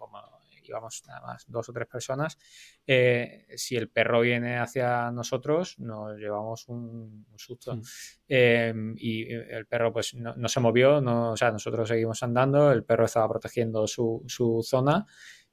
íbamos 0.63 1.03
nada 1.07 1.21
más 1.23 1.45
dos 1.49 1.69
o 1.71 1.73
tres 1.73 1.89
personas, 1.89 2.39
eh, 2.87 3.47
si 3.57 3.75
el 3.77 3.89
perro 3.89 4.21
viene 4.21 4.59
hacia 4.59 5.11
nosotros, 5.11 5.79
nos 5.79 6.17
llevamos 6.19 6.69
un, 6.69 7.27
susto. 7.37 7.81
Em, 8.29 8.95
y 8.99 9.33
el 9.33 9.67
perro 9.67 9.93
pues 9.93 10.15
no, 10.15 10.49
se 10.49 10.61
movió, 10.61 11.01
no, 11.01 11.33
o 11.33 11.37
sea, 11.37 11.51
nosotros 11.51 11.89
seguimos 11.89 12.23
andando, 12.23 12.71
el 12.71 12.85
perro 12.85 13.07
estaba 13.07 13.29
protegiendo 13.29 13.87
su, 13.87 14.23
su 14.29 14.63
zona 14.63 15.07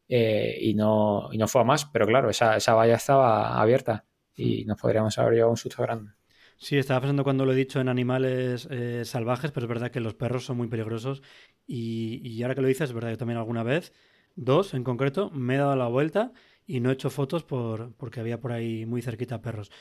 eh, 0.07 0.57
y, 0.59 0.73
no, 0.73 1.29
y 1.31 1.37
no 1.37 1.47
fue 1.47 1.61
a 1.61 1.63
más, 1.63 1.85
pero 1.85 2.05
claro, 2.05 2.29
esa, 2.29 2.57
esa 2.57 2.73
valla 2.73 2.95
estaba 2.95 3.59
abierta 3.59 4.06
y 4.37 4.63
nos 4.65 4.79
podríamos 4.79 5.17
haber 5.17 5.33
llevado 5.33 5.51
un 5.51 5.57
susto 5.57 5.81
grande. 5.83 6.11
Sí, 6.57 6.77
estaba 6.77 7.01
pensando 7.01 7.23
cuando 7.23 7.45
lo 7.45 7.53
he 7.53 7.55
dicho 7.55 7.79
en 7.79 7.89
animales 7.89 8.67
eh, 8.71 9.03
salvajes, 9.05 9.51
pero 9.51 9.65
es 9.65 9.69
verdad 9.69 9.91
que 9.91 9.99
los 9.99 10.13
perros 10.13 10.45
son 10.45 10.57
muy 10.57 10.67
peligrosos 10.67 11.21
y, 11.67 12.21
y, 12.23 12.41
ahora 12.41 12.55
que 12.55 12.61
lo 12.61 12.67
dices, 12.67 12.89
es 12.89 12.93
verdad 12.93 13.09
que 13.09 13.17
también 13.17 13.37
alguna 13.37 13.63
vez, 13.63 13.93
dos 14.35 14.73
en 14.73 14.83
concreto, 14.83 15.29
me 15.31 15.55
he 15.55 15.57
dado 15.57 15.75
la 15.75 15.87
vuelta 15.87 16.31
y 16.65 16.79
no 16.79 16.89
he 16.89 16.93
hecho 16.93 17.09
fotos 17.09 17.43
por, 17.43 17.93
porque 17.95 18.19
había 18.19 18.39
por 18.39 18.51
ahí 18.51 18.85
muy 18.85 19.01
cerquita 19.01 19.41
perros. 19.41 19.71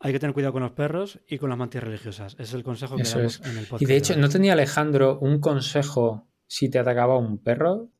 Hay 0.00 0.12
que 0.12 0.18
tener 0.18 0.34
cuidado 0.34 0.52
con 0.52 0.62
los 0.62 0.72
perros 0.72 1.20
y 1.28 1.38
con 1.38 1.48
las 1.48 1.58
mantis 1.58 1.82
religiosas. 1.82 2.34
Ese 2.34 2.42
es 2.42 2.54
el 2.54 2.64
consejo 2.64 2.96
que 2.96 3.04
damos 3.04 3.40
en 3.40 3.58
el 3.58 3.66
podcast. 3.66 3.82
Y 3.82 3.86
de 3.86 3.96
hecho, 3.96 4.16
¿no 4.16 4.28
tenía 4.28 4.54
Alejandro 4.54 5.18
un 5.20 5.38
consejo 5.38 6.26
si 6.48 6.68
te 6.68 6.80
atacaba 6.80 7.16
un 7.16 7.38
perro? 7.38 7.90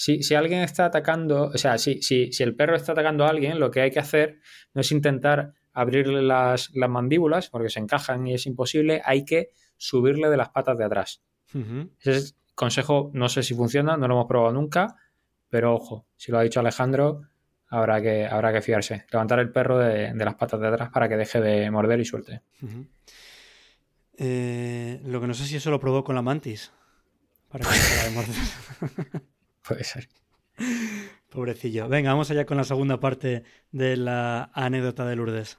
Si, 0.00 0.32
alguien 0.36 0.60
está 0.60 0.84
atacando, 0.84 1.50
o 1.52 1.58
sea, 1.58 1.76
si, 1.76 2.00
si, 2.02 2.30
si, 2.30 2.44
el 2.44 2.54
perro 2.54 2.76
está 2.76 2.92
atacando 2.92 3.24
a 3.24 3.30
alguien, 3.30 3.58
lo 3.58 3.72
que 3.72 3.80
hay 3.80 3.90
que 3.90 3.98
hacer 3.98 4.38
no 4.72 4.80
es 4.80 4.92
intentar 4.92 5.54
abrirle 5.72 6.22
las, 6.22 6.70
mandíbulas, 6.72 7.50
porque 7.50 7.68
se 7.68 7.80
encajan 7.80 8.24
y 8.24 8.34
es 8.34 8.46
imposible, 8.46 9.02
hay 9.04 9.24
que 9.24 9.50
subirle 9.76 10.30
de 10.30 10.36
las 10.36 10.50
patas 10.50 10.78
de 10.78 10.84
atrás. 10.84 11.24
Ese 11.98 12.12
es 12.12 12.36
consejo, 12.54 13.10
no 13.12 13.28
sé 13.28 13.42
si 13.42 13.54
funciona, 13.54 13.96
no 13.96 14.06
lo 14.06 14.14
hemos 14.14 14.28
probado 14.28 14.52
nunca, 14.52 14.94
pero 15.48 15.74
ojo, 15.74 16.06
si 16.16 16.30
lo 16.30 16.38
ha 16.38 16.42
dicho 16.42 16.60
Alejandro, 16.60 17.22
habrá 17.66 18.00
que, 18.00 18.24
habrá 18.24 18.52
que 18.52 18.62
fiarse. 18.62 19.04
Levantar 19.10 19.40
el 19.40 19.50
perro 19.50 19.78
de, 19.78 20.14
las 20.14 20.36
patas 20.36 20.60
de 20.60 20.68
atrás 20.68 20.90
para 20.92 21.08
que 21.08 21.16
deje 21.16 21.40
de 21.40 21.72
morder 21.72 21.98
y 21.98 22.04
suelte. 22.04 22.42
Eh, 24.16 25.00
lo 25.04 25.20
que 25.20 25.26
no 25.26 25.34
sé 25.34 25.44
si 25.44 25.56
eso 25.56 25.72
lo 25.72 25.80
probó 25.80 26.04
con 26.04 26.14
la 26.14 26.22
mantis. 26.22 26.70
Para 27.48 27.64
que 27.64 27.70
de 28.04 28.14
morder. 28.14 29.37
Puede 29.68 29.84
ser. 29.84 30.08
Pobrecillo. 31.30 31.88
Venga, 31.88 32.10
vamos 32.10 32.30
allá 32.30 32.46
con 32.46 32.56
la 32.56 32.64
segunda 32.64 32.98
parte 32.98 33.44
de 33.70 33.96
la 33.98 34.50
anécdota 34.54 35.04
de 35.04 35.14
Lourdes. 35.14 35.58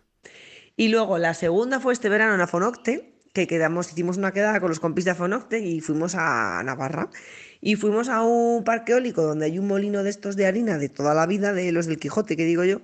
Y 0.75 0.87
luego 0.87 1.19
la 1.19 1.35
segunda 1.35 1.79
fue 1.79 1.93
este 1.93 2.09
verano 2.09 2.33
en 2.33 2.41
Afonocte, 2.41 3.13
que 3.33 3.45
quedamos, 3.45 3.91
hicimos 3.91 4.17
una 4.17 4.31
quedada 4.31 4.59
con 4.59 4.69
los 4.69 4.79
compis 4.79 5.05
de 5.05 5.11
Afonocte 5.11 5.59
y 5.59 5.79
fuimos 5.81 6.15
a 6.15 6.63
Navarra. 6.63 7.11
Y 7.61 7.75
fuimos 7.75 8.09
a 8.09 8.23
un 8.23 8.63
parque 8.63 8.93
eólico 8.93 9.21
donde 9.21 9.45
hay 9.45 9.59
un 9.59 9.67
molino 9.67 10.01
de 10.01 10.09
estos 10.09 10.35
de 10.35 10.47
harina 10.47 10.77
de 10.77 10.89
toda 10.89 11.13
la 11.13 11.27
vida, 11.27 11.53
de 11.53 11.71
los 11.71 11.85
del 11.85 11.99
Quijote, 11.99 12.35
que 12.35 12.45
digo 12.45 12.63
yo, 12.63 12.81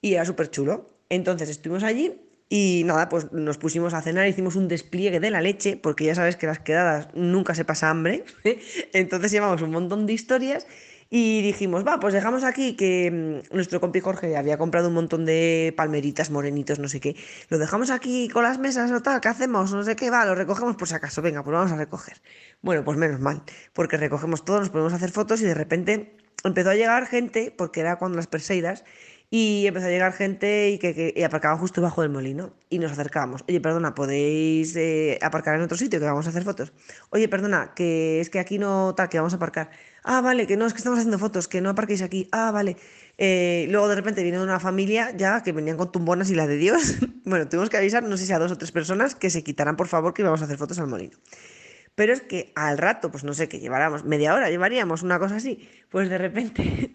y 0.00 0.14
era 0.14 0.24
súper 0.24 0.50
chulo. 0.50 0.90
Entonces 1.10 1.48
estuvimos 1.48 1.84
allí 1.84 2.14
y 2.48 2.82
nada, 2.84 3.08
pues 3.08 3.32
nos 3.32 3.58
pusimos 3.58 3.92
a 3.94 4.02
cenar, 4.02 4.28
hicimos 4.28 4.54
un 4.54 4.68
despliegue 4.68 5.18
de 5.18 5.30
la 5.30 5.40
leche, 5.40 5.76
porque 5.76 6.04
ya 6.04 6.14
sabes 6.14 6.36
que 6.36 6.46
las 6.46 6.60
quedadas 6.60 7.08
nunca 7.14 7.54
se 7.54 7.64
pasa 7.64 7.90
hambre. 7.90 8.24
Entonces 8.92 9.32
llevamos 9.32 9.62
un 9.62 9.70
montón 9.70 10.06
de 10.06 10.12
historias 10.12 10.66
y 11.10 11.42
dijimos, 11.42 11.86
va, 11.86 12.00
pues 12.00 12.14
dejamos 12.14 12.44
aquí 12.44 12.74
que 12.76 13.42
mm, 13.50 13.54
nuestro 13.54 13.80
compi 13.80 14.00
Jorge 14.00 14.36
había 14.36 14.58
comprado 14.58 14.88
un 14.88 14.94
montón 14.94 15.24
de 15.24 15.72
palmeritas, 15.76 16.30
morenitos, 16.30 16.78
no 16.78 16.88
sé 16.88 17.00
qué. 17.00 17.16
Lo 17.48 17.58
dejamos 17.58 17.90
aquí 17.90 18.28
con 18.28 18.42
las 18.44 18.58
mesas 18.58 18.90
o 18.92 19.02
tal, 19.02 19.20
¿qué 19.20 19.28
hacemos? 19.28 19.72
No 19.72 19.82
sé 19.84 19.96
qué, 19.96 20.10
va, 20.10 20.24
lo 20.24 20.34
recogemos 20.34 20.76
por 20.76 20.88
si 20.88 20.94
acaso. 20.94 21.22
Venga, 21.22 21.42
pues 21.44 21.54
vamos 21.54 21.72
a 21.72 21.76
recoger. 21.76 22.20
Bueno, 22.62 22.84
pues 22.84 22.98
menos 22.98 23.20
mal, 23.20 23.42
porque 23.72 23.96
recogemos 23.96 24.44
todo, 24.44 24.60
nos 24.60 24.70
podemos 24.70 24.92
hacer 24.92 25.10
fotos 25.10 25.40
y 25.42 25.44
de 25.44 25.54
repente 25.54 26.16
empezó 26.44 26.70
a 26.70 26.74
llegar 26.74 27.06
gente, 27.06 27.54
porque 27.56 27.80
era 27.80 27.96
cuando 27.96 28.16
las 28.16 28.26
Perseidas, 28.26 28.84
y 29.28 29.66
empezó 29.66 29.86
a 29.86 29.90
llegar 29.90 30.12
gente 30.12 30.70
y 30.70 30.78
que, 30.78 30.94
que 30.94 31.24
aparcaba 31.24 31.58
justo 31.58 31.82
bajo 31.82 32.02
del 32.02 32.10
molino. 32.10 32.54
Y 32.70 32.78
nos 32.78 32.92
acercábamos. 32.92 33.44
Oye, 33.48 33.60
perdona, 33.60 33.94
¿podéis 33.94 34.76
eh, 34.76 35.18
aparcar 35.20 35.56
en 35.56 35.62
otro 35.62 35.76
sitio 35.76 35.98
que 35.98 36.06
vamos 36.06 36.26
a 36.26 36.30
hacer 36.30 36.44
fotos? 36.44 36.72
Oye, 37.10 37.28
perdona, 37.28 37.72
que 37.74 38.20
es 38.20 38.30
que 38.30 38.38
aquí 38.38 38.58
no 38.58 38.94
tal, 38.94 39.08
que 39.08 39.18
vamos 39.18 39.32
a 39.32 39.36
aparcar. 39.36 39.70
Ah, 40.04 40.20
vale, 40.20 40.46
que 40.46 40.56
no, 40.56 40.66
es 40.66 40.72
que 40.72 40.78
estamos 40.78 40.98
haciendo 40.98 41.18
fotos, 41.18 41.48
que 41.48 41.60
no 41.60 41.70
aparquéis 41.70 42.02
aquí. 42.02 42.28
Ah, 42.30 42.52
vale. 42.52 42.76
Eh, 43.18 43.66
luego 43.70 43.88
de 43.88 43.96
repente 43.96 44.22
viene 44.22 44.40
una 44.40 44.60
familia 44.60 45.10
ya 45.16 45.42
que 45.42 45.52
venían 45.52 45.76
con 45.76 45.90
tumbonas 45.90 46.30
y 46.30 46.36
la 46.36 46.46
de 46.46 46.56
Dios. 46.56 46.96
bueno, 47.24 47.48
tuvimos 47.48 47.68
que 47.68 47.78
avisar, 47.78 48.04
no 48.04 48.16
sé 48.16 48.26
si 48.26 48.32
a 48.32 48.38
dos 48.38 48.52
o 48.52 48.58
tres 48.58 48.70
personas, 48.70 49.16
que 49.16 49.30
se 49.30 49.42
quitaran 49.42 49.76
por 49.76 49.88
favor 49.88 50.14
que 50.14 50.22
íbamos 50.22 50.40
a 50.42 50.44
hacer 50.44 50.58
fotos 50.58 50.78
al 50.78 50.86
molino. 50.86 51.16
Pero 51.96 52.12
es 52.12 52.20
que 52.20 52.52
al 52.54 52.78
rato, 52.78 53.10
pues 53.10 53.24
no 53.24 53.34
sé, 53.34 53.48
que 53.48 53.58
lleváramos 53.58 54.04
media 54.04 54.34
hora, 54.34 54.50
llevaríamos 54.50 55.02
una 55.02 55.18
cosa 55.18 55.36
así, 55.36 55.68
pues 55.88 56.10
de 56.10 56.18
repente 56.18 56.94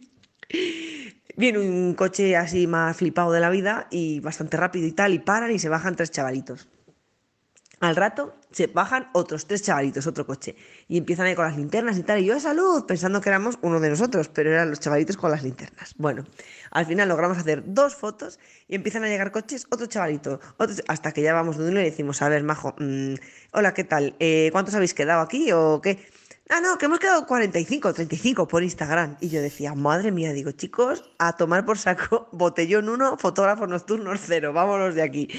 Viene 1.38 1.60
un 1.60 1.94
coche 1.94 2.36
así 2.36 2.68
más 2.68 2.98
flipado 2.98 3.32
de 3.32 3.40
la 3.40 3.50
vida 3.50 3.88
y 3.90 4.20
bastante 4.20 4.58
rápido 4.58 4.88
y 4.88 4.92
tal, 4.92 5.14
y 5.14 5.20
paran 5.20 5.52
y 5.52 5.60
se 5.60 5.70
bajan 5.70 5.96
tres 5.96 6.12
chavalitos. 6.12 6.68
Al 7.82 7.96
rato 7.96 8.36
se 8.52 8.68
bajan 8.68 9.10
otros 9.14 9.48
tres 9.48 9.64
chavalitos, 9.64 10.06
otro 10.06 10.28
coche, 10.28 10.56
y 10.88 11.00
empiezan 11.00 11.26
ahí 11.26 11.34
con 11.34 11.46
las 11.46 11.58
linternas 11.58 11.98
y 11.98 12.04
tal, 12.04 12.20
y 12.20 12.26
yo 12.26 12.36
a 12.36 12.40
salud, 12.40 12.86
pensando 12.86 13.22
que 13.22 13.30
éramos 13.30 13.58
uno 13.64 13.80
de 13.80 13.90
nosotros, 13.90 14.28
pero 14.28 14.52
eran 14.52 14.70
los 14.70 14.80
chavalitos 14.80 15.18
con 15.18 15.32
las 15.32 15.42
linternas. 15.42 15.96
Bueno, 15.98 16.24
al 16.70 16.86
final 16.86 17.10
logramos 17.10 17.40
hacer 17.40 17.64
dos 17.66 17.96
fotos 17.96 18.40
y 18.68 18.76
empiezan 18.76 19.04
a 19.04 19.08
llegar 19.08 19.32
coches, 19.32 19.66
otro 19.72 19.88
chavalito, 19.88 20.40
hasta 20.88 21.12
que 21.12 21.24
ya 21.24 21.34
vamos 21.34 21.58
de 21.58 21.64
uno 21.64 21.80
y 21.80 21.84
le 21.84 21.90
decimos, 21.90 22.22
a 22.22 22.30
ver, 22.30 22.44
Majo, 22.44 22.76
mm, 22.78 23.16
hola, 23.54 23.74
¿qué 23.74 23.84
tal? 23.84 24.16
Eh, 24.20 24.50
¿Cuántos 24.52 24.76
habéis 24.76 24.94
quedado 24.94 25.22
aquí 25.22 25.52
o 25.52 25.82
qué? 25.82 26.11
Ah, 26.54 26.60
no, 26.60 26.78
que 26.78 26.86
hemos 26.86 27.00
quedado 27.00 27.26
45, 27.26 27.94
35 27.94 28.46
por 28.46 28.62
Instagram. 28.62 29.16
Y 29.22 29.30
yo 29.30 29.42
decía, 29.42 29.74
madre 29.74 30.12
mía, 30.12 30.34
digo, 30.34 30.52
chicos, 30.52 31.02
a 31.18 31.38
tomar 31.38 31.66
por 31.66 31.78
saco, 31.78 32.28
botellón 32.34 32.90
uno, 32.90 33.16
fotógrafos 33.16 33.70
nocturnos 33.70 34.20
cero, 34.26 34.52
vámonos 34.52 34.94
de 34.94 35.02
aquí. 35.02 35.30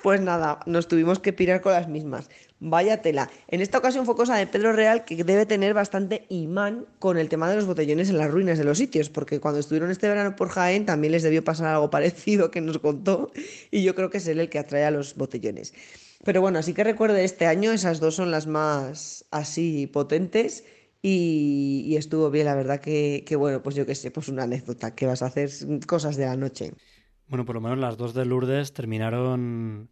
Pues 0.00 0.20
nada, 0.20 0.60
nos 0.66 0.86
tuvimos 0.86 1.18
que 1.18 1.32
pirar 1.32 1.60
con 1.60 1.72
las 1.72 1.88
mismas. 1.88 2.30
Vaya 2.60 3.02
tela. 3.02 3.30
En 3.48 3.60
esta 3.60 3.78
ocasión 3.78 4.06
fue 4.06 4.14
cosa 4.14 4.36
de 4.36 4.46
Pedro 4.46 4.72
Real 4.72 5.04
que 5.04 5.24
debe 5.24 5.44
tener 5.44 5.74
bastante 5.74 6.24
imán 6.28 6.86
con 7.00 7.18
el 7.18 7.28
tema 7.28 7.50
de 7.50 7.56
los 7.56 7.66
botellones 7.66 8.08
en 8.08 8.18
las 8.18 8.30
ruinas 8.30 8.58
de 8.58 8.64
los 8.64 8.78
sitios, 8.78 9.10
porque 9.10 9.40
cuando 9.40 9.58
estuvieron 9.58 9.90
este 9.90 10.08
verano 10.08 10.36
por 10.36 10.50
Jaén 10.50 10.86
también 10.86 11.12
les 11.12 11.24
debió 11.24 11.42
pasar 11.42 11.66
algo 11.74 11.90
parecido 11.96 12.50
que 12.52 12.60
nos 12.60 12.78
contó 12.78 13.32
y 13.72 13.82
yo 13.82 13.94
creo 13.96 14.08
que 14.08 14.18
es 14.18 14.28
él 14.28 14.38
el 14.38 14.48
que 14.48 14.60
atrae 14.60 14.84
a 14.84 14.92
los 14.92 15.16
botellones. 15.16 15.74
Pero 16.24 16.40
bueno, 16.40 16.58
así 16.60 16.74
que 16.74 16.84
recuerde 16.84 17.24
este 17.24 17.46
año, 17.46 17.72
esas 17.72 17.98
dos 18.00 18.14
son 18.16 18.30
las 18.30 18.46
más 18.46 19.24
así 19.32 19.86
potentes 19.88 20.64
Y, 21.02 21.94
estuvo 21.96 22.30
bien, 22.30 22.46
la 22.46 22.54
verdad 22.54 22.80
que, 22.80 23.24
bueno, 23.36 23.62
pues 23.62 23.74
yo 23.76 23.86
qué 23.86 23.94
sé, 23.94 24.10
pues 24.10 24.28
una 24.28 24.44
anécdota, 24.44 24.94
que 24.94 25.06
vas 25.06 25.22
a 25.22 25.26
hacer 25.26 25.50
cosas 25.86 26.16
de 26.16 26.26
la 26.26 26.36
noche. 26.36 26.72
Bueno, 27.28 27.44
por 27.44 27.54
lo 27.54 27.60
menos 27.60 27.78
las 27.78 27.96
dos 27.96 28.14
de 28.14 28.24
Lourdes 28.24 28.72
terminaron 28.72 29.90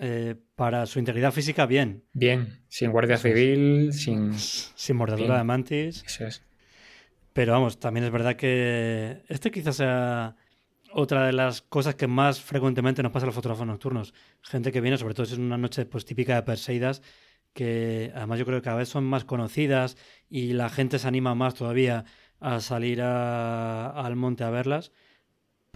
eh, 0.00 0.36
para 0.54 0.86
su 0.86 0.98
integridad 0.98 1.32
física 1.32 1.66
bien. 1.66 2.04
Bien, 2.12 2.62
sin 2.68 2.90
guardia 2.90 3.16
civil, 3.16 3.92
sin... 3.92 4.32
Sin 4.34 4.96
mordedura 4.96 5.38
de 5.38 5.44
mantis. 5.44 6.04
Eso 6.06 6.26
es. 6.26 6.42
Pero 7.32 7.52
vamos, 7.52 7.78
también 7.78 8.04
es 8.04 8.12
verdad 8.12 8.36
que 8.36 9.22
este 9.28 9.50
quizás 9.50 9.76
sea 9.76 10.36
otra 10.92 11.26
de 11.26 11.32
las 11.32 11.60
cosas 11.60 11.94
que 11.94 12.06
más 12.06 12.40
frecuentemente 12.40 13.02
nos 13.02 13.12
pasa 13.12 13.24
a 13.24 13.28
los 13.28 13.34
fotógrafos 13.34 13.66
nocturnos. 13.66 14.14
Gente 14.42 14.72
que 14.72 14.80
viene, 14.80 14.96
sobre 14.96 15.14
todo 15.14 15.26
si 15.26 15.34
es 15.34 15.38
una 15.38 15.58
noche 15.58 15.84
pues 15.86 16.04
típica 16.04 16.36
de 16.36 16.42
Perseidas, 16.42 17.02
que 17.52 18.12
además 18.14 18.38
yo 18.38 18.46
creo 18.46 18.60
que 18.60 18.64
cada 18.64 18.78
vez 18.78 18.88
son 18.88 19.04
más 19.04 19.24
conocidas 19.24 19.96
y 20.30 20.52
la 20.52 20.68
gente 20.70 20.98
se 20.98 21.08
anima 21.08 21.34
más 21.34 21.54
todavía 21.54 22.04
a 22.40 22.60
salir 22.60 23.02
al 23.02 24.16
monte 24.16 24.44
a 24.44 24.50
verlas 24.50 24.92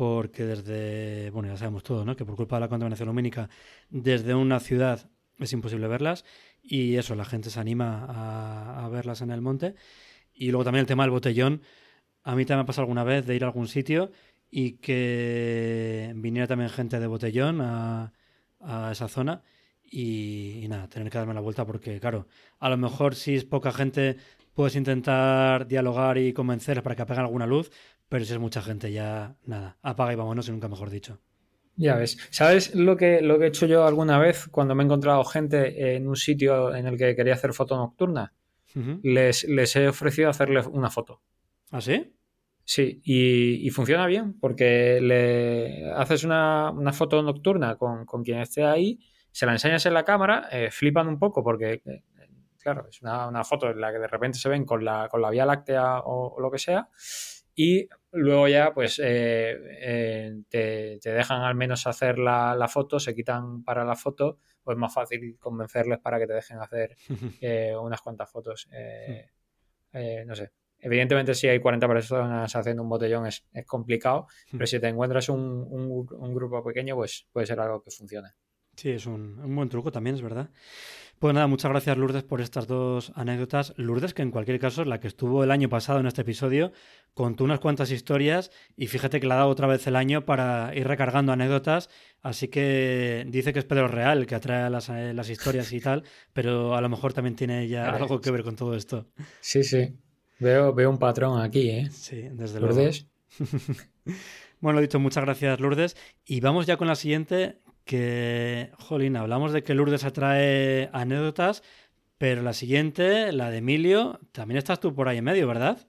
porque 0.00 0.46
desde, 0.46 1.28
bueno, 1.28 1.50
ya 1.50 1.58
sabemos 1.58 1.82
todo, 1.82 2.06
¿no? 2.06 2.16
Que 2.16 2.24
por 2.24 2.34
culpa 2.34 2.56
de 2.56 2.60
la 2.60 2.68
contaminación 2.68 3.06
lumínica, 3.08 3.50
desde 3.90 4.34
una 4.34 4.58
ciudad 4.58 5.10
es 5.38 5.52
imposible 5.52 5.88
verlas 5.88 6.24
y 6.62 6.96
eso, 6.96 7.14
la 7.14 7.26
gente 7.26 7.50
se 7.50 7.60
anima 7.60 8.06
a, 8.82 8.88
verlas 8.88 9.20
en 9.20 9.30
el 9.30 9.42
monte. 9.42 9.74
Y 10.32 10.52
luego 10.52 10.64
también 10.64 10.80
el 10.80 10.86
tema 10.86 11.02
del 11.02 11.10
botellón. 11.10 11.60
A 12.22 12.34
mí 12.34 12.46
también 12.46 12.60
me 12.60 12.62
ha 12.62 12.64
pasado 12.64 12.84
alguna 12.84 13.04
vez 13.04 13.26
de 13.26 13.36
ir 13.36 13.44
a 13.44 13.48
algún 13.48 13.68
sitio 13.68 14.10
y 14.50 14.78
que 14.78 16.14
viniera 16.16 16.46
también 16.46 16.70
gente 16.70 16.98
de 16.98 17.06
botellón 17.06 17.60
a, 17.60 18.10
esa 18.90 19.06
zona 19.06 19.42
y, 19.84 20.60
y, 20.64 20.68
nada, 20.68 20.88
tener 20.88 21.10
que 21.10 21.18
darme 21.18 21.34
la 21.34 21.40
vuelta 21.40 21.66
porque, 21.66 22.00
claro, 22.00 22.26
a 22.58 22.70
lo 22.70 22.78
mejor 22.78 23.14
si 23.14 23.34
es 23.34 23.44
poca 23.44 23.70
gente 23.70 24.16
puedes 24.54 24.76
intentar 24.76 25.66
dialogar 25.66 26.16
y 26.16 26.32
convencerles 26.32 26.82
para 26.82 26.96
que 26.96 27.02
apaguen 27.02 27.24
alguna 27.24 27.46
luz, 27.46 27.70
pero 28.10 28.24
si 28.24 28.32
es 28.32 28.38
mucha 28.38 28.60
gente 28.60 28.92
ya, 28.92 29.36
nada, 29.46 29.78
apaga 29.82 30.12
y 30.12 30.16
vámonos 30.16 30.48
y 30.48 30.50
nunca 30.50 30.68
mejor 30.68 30.90
dicho. 30.90 31.20
Ya 31.76 31.94
ves. 31.94 32.18
¿Sabes 32.30 32.74
lo 32.74 32.96
que, 32.96 33.22
lo 33.22 33.38
que 33.38 33.44
he 33.46 33.48
hecho 33.48 33.64
yo 33.66 33.86
alguna 33.86 34.18
vez 34.18 34.48
cuando 34.48 34.74
me 34.74 34.82
he 34.82 34.86
encontrado 34.86 35.24
gente 35.24 35.94
en 35.94 36.08
un 36.08 36.16
sitio 36.16 36.74
en 36.74 36.86
el 36.86 36.98
que 36.98 37.16
quería 37.16 37.34
hacer 37.34 37.54
foto 37.54 37.76
nocturna? 37.76 38.34
les, 39.02 39.44
les, 39.44 39.76
he 39.76 39.88
ofrecido 39.88 40.28
hacerle 40.28 40.60
una 40.60 40.90
foto. 40.90 41.22
¿Ah, 41.70 41.80
sí? 41.80 42.14
Sí, 42.64 43.00
y, 43.04 43.70
funciona 43.70 44.06
bien 44.06 44.38
porque 44.38 45.00
le 45.00 45.90
haces 45.92 46.24
una, 46.24 46.72
foto 46.92 47.22
nocturna 47.22 47.76
con, 47.76 48.04
quien 48.22 48.40
esté 48.40 48.64
ahí, 48.64 49.00
se 49.32 49.46
la 49.46 49.52
enseñas 49.52 49.86
en 49.86 49.94
la 49.94 50.04
cámara, 50.04 50.48
eh, 50.52 50.70
flipan 50.70 51.08
un 51.08 51.18
poco 51.18 51.42
porque, 51.42 51.82
eh, 51.84 52.02
claro, 52.58 52.86
es 52.88 53.00
una, 53.02 53.42
foto 53.44 53.70
en 53.70 53.80
la 53.80 53.90
que 53.90 53.98
de 53.98 54.06
repente 54.06 54.38
se 54.38 54.48
ven 54.48 54.64
con 54.64 54.84
la, 54.84 55.08
con 55.08 55.22
la 55.22 55.30
Vía 55.30 55.46
Láctea 55.46 56.00
o 56.04 56.40
lo 56.40 56.50
que 56.50 56.58
sea, 56.58 56.88
y 57.62 57.86
luego 58.12 58.48
ya 58.48 58.72
pues 58.72 58.98
eh, 59.04 59.54
eh, 59.82 60.42
te, 60.48 60.98
dejan 61.10 61.42
al 61.42 61.54
menos 61.54 61.86
hacer 61.86 62.18
la, 62.18 62.68
foto, 62.72 62.98
se 62.98 63.14
quitan 63.14 63.62
para 63.64 63.84
la 63.84 63.96
foto, 63.96 64.38
pues 64.64 64.76
es 64.76 64.80
más 64.80 64.94
fácil 64.94 65.36
convencerles 65.38 65.98
para 65.98 66.18
que 66.18 66.26
te 66.26 66.32
dejen 66.32 66.58
hacer 66.58 66.96
eh, 67.42 67.74
unas 67.78 68.00
cuantas 68.00 68.30
fotos. 68.30 68.66
no 69.92 70.34
sé. 70.34 70.52
Evidentemente, 70.82 71.34
si 71.34 71.48
hay 71.48 71.60
40 71.60 71.86
personas 71.86 72.56
haciendo 72.56 72.82
un 72.82 72.88
botellón 72.88 73.26
es, 73.26 73.46
complicado, 73.66 74.26
pero 74.50 74.66
si 74.66 74.80
te 74.80 74.88
encuentras 74.88 75.28
un, 75.28 75.66
un, 75.70 76.34
grupo 76.34 76.64
pequeño, 76.64 76.96
pues 76.96 77.28
puede 77.30 77.46
ser 77.46 77.60
algo 77.60 77.82
que 77.82 77.90
funcione. 77.90 78.30
Sí, 78.74 78.92
es 78.92 79.04
un, 79.04 79.38
un 79.38 79.54
buen 79.54 79.68
truco 79.68 79.92
también, 79.92 80.16
es 80.16 80.22
verdad. 80.22 80.48
Pues 81.20 81.34
nada, 81.34 81.46
muchas 81.48 81.70
gracias 81.70 81.98
Lourdes 81.98 82.22
por 82.22 82.40
estas 82.40 82.66
dos 82.66 83.12
anécdotas. 83.14 83.74
Lourdes, 83.76 84.14
que 84.14 84.22
en 84.22 84.30
cualquier 84.30 84.58
caso 84.58 84.80
es 84.80 84.88
la 84.88 85.00
que 85.00 85.06
estuvo 85.06 85.44
el 85.44 85.50
año 85.50 85.68
pasado 85.68 86.00
en 86.00 86.06
este 86.06 86.22
episodio, 86.22 86.72
contó 87.12 87.44
unas 87.44 87.60
cuantas 87.60 87.90
historias 87.90 88.50
y 88.74 88.86
fíjate 88.86 89.20
que 89.20 89.26
le 89.26 89.34
ha 89.34 89.36
dado 89.36 89.50
otra 89.50 89.66
vez 89.66 89.86
el 89.86 89.96
año 89.96 90.24
para 90.24 90.74
ir 90.74 90.88
recargando 90.88 91.32
anécdotas. 91.32 91.90
Así 92.22 92.48
que 92.48 93.26
dice 93.28 93.52
que 93.52 93.58
es 93.58 93.66
Pedro 93.66 93.86
Real 93.86 94.24
que 94.24 94.34
atrae 94.34 94.70
las, 94.70 94.88
eh, 94.88 95.12
las 95.12 95.28
historias 95.28 95.70
y 95.74 95.80
tal, 95.82 96.04
pero 96.32 96.74
a 96.74 96.80
lo 96.80 96.88
mejor 96.88 97.12
también 97.12 97.36
tiene 97.36 97.68
ya 97.68 97.90
algo 97.90 98.22
que 98.22 98.30
ver 98.30 98.42
con 98.42 98.56
todo 98.56 98.74
esto. 98.74 99.06
Sí, 99.40 99.62
sí. 99.62 99.94
Veo, 100.38 100.72
veo 100.72 100.88
un 100.88 100.98
patrón 100.98 101.42
aquí, 101.42 101.68
¿eh? 101.68 101.90
Sí, 101.90 102.30
desde 102.32 102.60
Lourdes. 102.60 103.08
bueno, 104.60 104.76
lo 104.76 104.80
dicho, 104.80 104.98
muchas 104.98 105.24
gracias 105.26 105.60
Lourdes. 105.60 105.98
Y 106.24 106.40
vamos 106.40 106.64
ya 106.64 106.78
con 106.78 106.88
la 106.88 106.94
siguiente, 106.94 107.58
que, 107.84 108.70
jolín, 108.78 109.16
hablamos 109.16 109.52
de 109.52 109.62
que 109.62 109.74
Lourdes 109.74 110.04
atrae 110.04 110.90
anécdotas, 110.92 111.62
pero 112.18 112.42
la 112.42 112.52
siguiente, 112.52 113.32
la 113.32 113.50
de 113.50 113.58
Emilio, 113.58 114.20
también 114.32 114.58
estás 114.58 114.80
tú 114.80 114.94
por 114.94 115.08
ahí 115.08 115.18
en 115.18 115.24
medio, 115.24 115.46
¿verdad? 115.48 115.88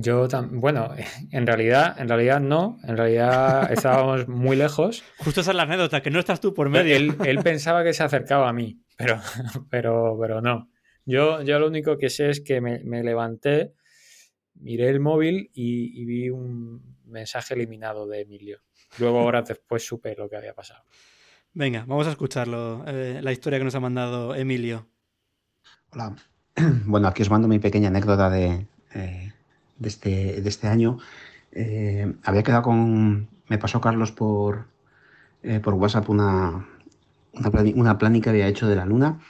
Yo 0.00 0.28
también, 0.28 0.60
bueno, 0.60 0.94
en 1.32 1.46
realidad, 1.46 2.00
en 2.00 2.08
realidad 2.08 2.40
no, 2.40 2.78
en 2.84 2.96
realidad 2.96 3.70
estábamos 3.72 4.28
muy 4.28 4.56
lejos. 4.56 5.02
Justo 5.18 5.40
esa 5.40 5.50
es 5.50 5.56
la 5.56 5.64
anécdota, 5.64 6.00
que 6.00 6.10
no 6.10 6.20
estás 6.20 6.40
tú 6.40 6.54
por 6.54 6.68
medio. 6.68 6.96
Él, 6.96 7.40
pensaba 7.42 7.82
que 7.82 7.92
se 7.92 8.04
acercaba 8.04 8.48
a 8.48 8.52
mí, 8.52 8.80
pero, 8.96 9.20
pero, 9.70 10.16
pero 10.20 10.40
no. 10.40 10.70
Yo, 11.04 11.42
yo 11.42 11.58
lo 11.58 11.66
único 11.66 11.98
que 11.98 12.10
sé 12.10 12.30
es 12.30 12.40
que 12.40 12.60
me, 12.60 13.02
levanté, 13.02 13.72
miré 14.54 14.88
el 14.88 15.00
móvil 15.00 15.50
y, 15.52 16.00
y, 16.00 16.04
vi 16.04 16.30
un 16.30 16.96
mensaje 17.06 17.54
eliminado 17.54 18.06
de 18.06 18.20
Emilio. 18.20 18.60
Luego, 18.98 19.24
horas 19.24 19.48
después, 19.48 19.84
supe 19.84 20.14
lo 20.16 20.28
que 20.28 20.36
había 20.36 20.54
pasado. 20.54 20.84
Venga, 21.54 21.84
vamos 21.86 22.06
a 22.06 22.10
escucharlo, 22.10 22.84
eh, 22.86 23.20
la 23.22 23.32
historia 23.32 23.58
que 23.58 23.64
nos 23.64 23.74
ha 23.74 23.80
mandado 23.80 24.34
Emilio. 24.34 24.86
Hola. 25.90 26.14
Bueno, 26.86 27.06
aquí 27.08 27.22
os 27.22 27.30
mando 27.30 27.46
mi 27.48 27.60
pequeña 27.60 27.88
anécdota 27.88 28.28
de, 28.30 28.66
eh, 28.94 29.32
este, 29.82 30.40
de 30.42 30.48
este 30.48 30.66
año. 30.66 30.98
Eh, 31.52 32.14
había 32.24 32.42
quedado 32.42 32.62
con. 32.62 33.28
Me 33.48 33.58
pasó 33.58 33.80
Carlos 33.80 34.12
por, 34.12 34.66
por 35.62 35.74
WhatsApp 35.74 36.10
una, 36.10 36.66
una, 37.32 37.98
plan, 37.98 38.20
que 38.20 38.28
había 38.28 38.48
hecho 38.48 38.66
de 38.68 38.76
la 38.76 38.84
luna. 38.84 39.20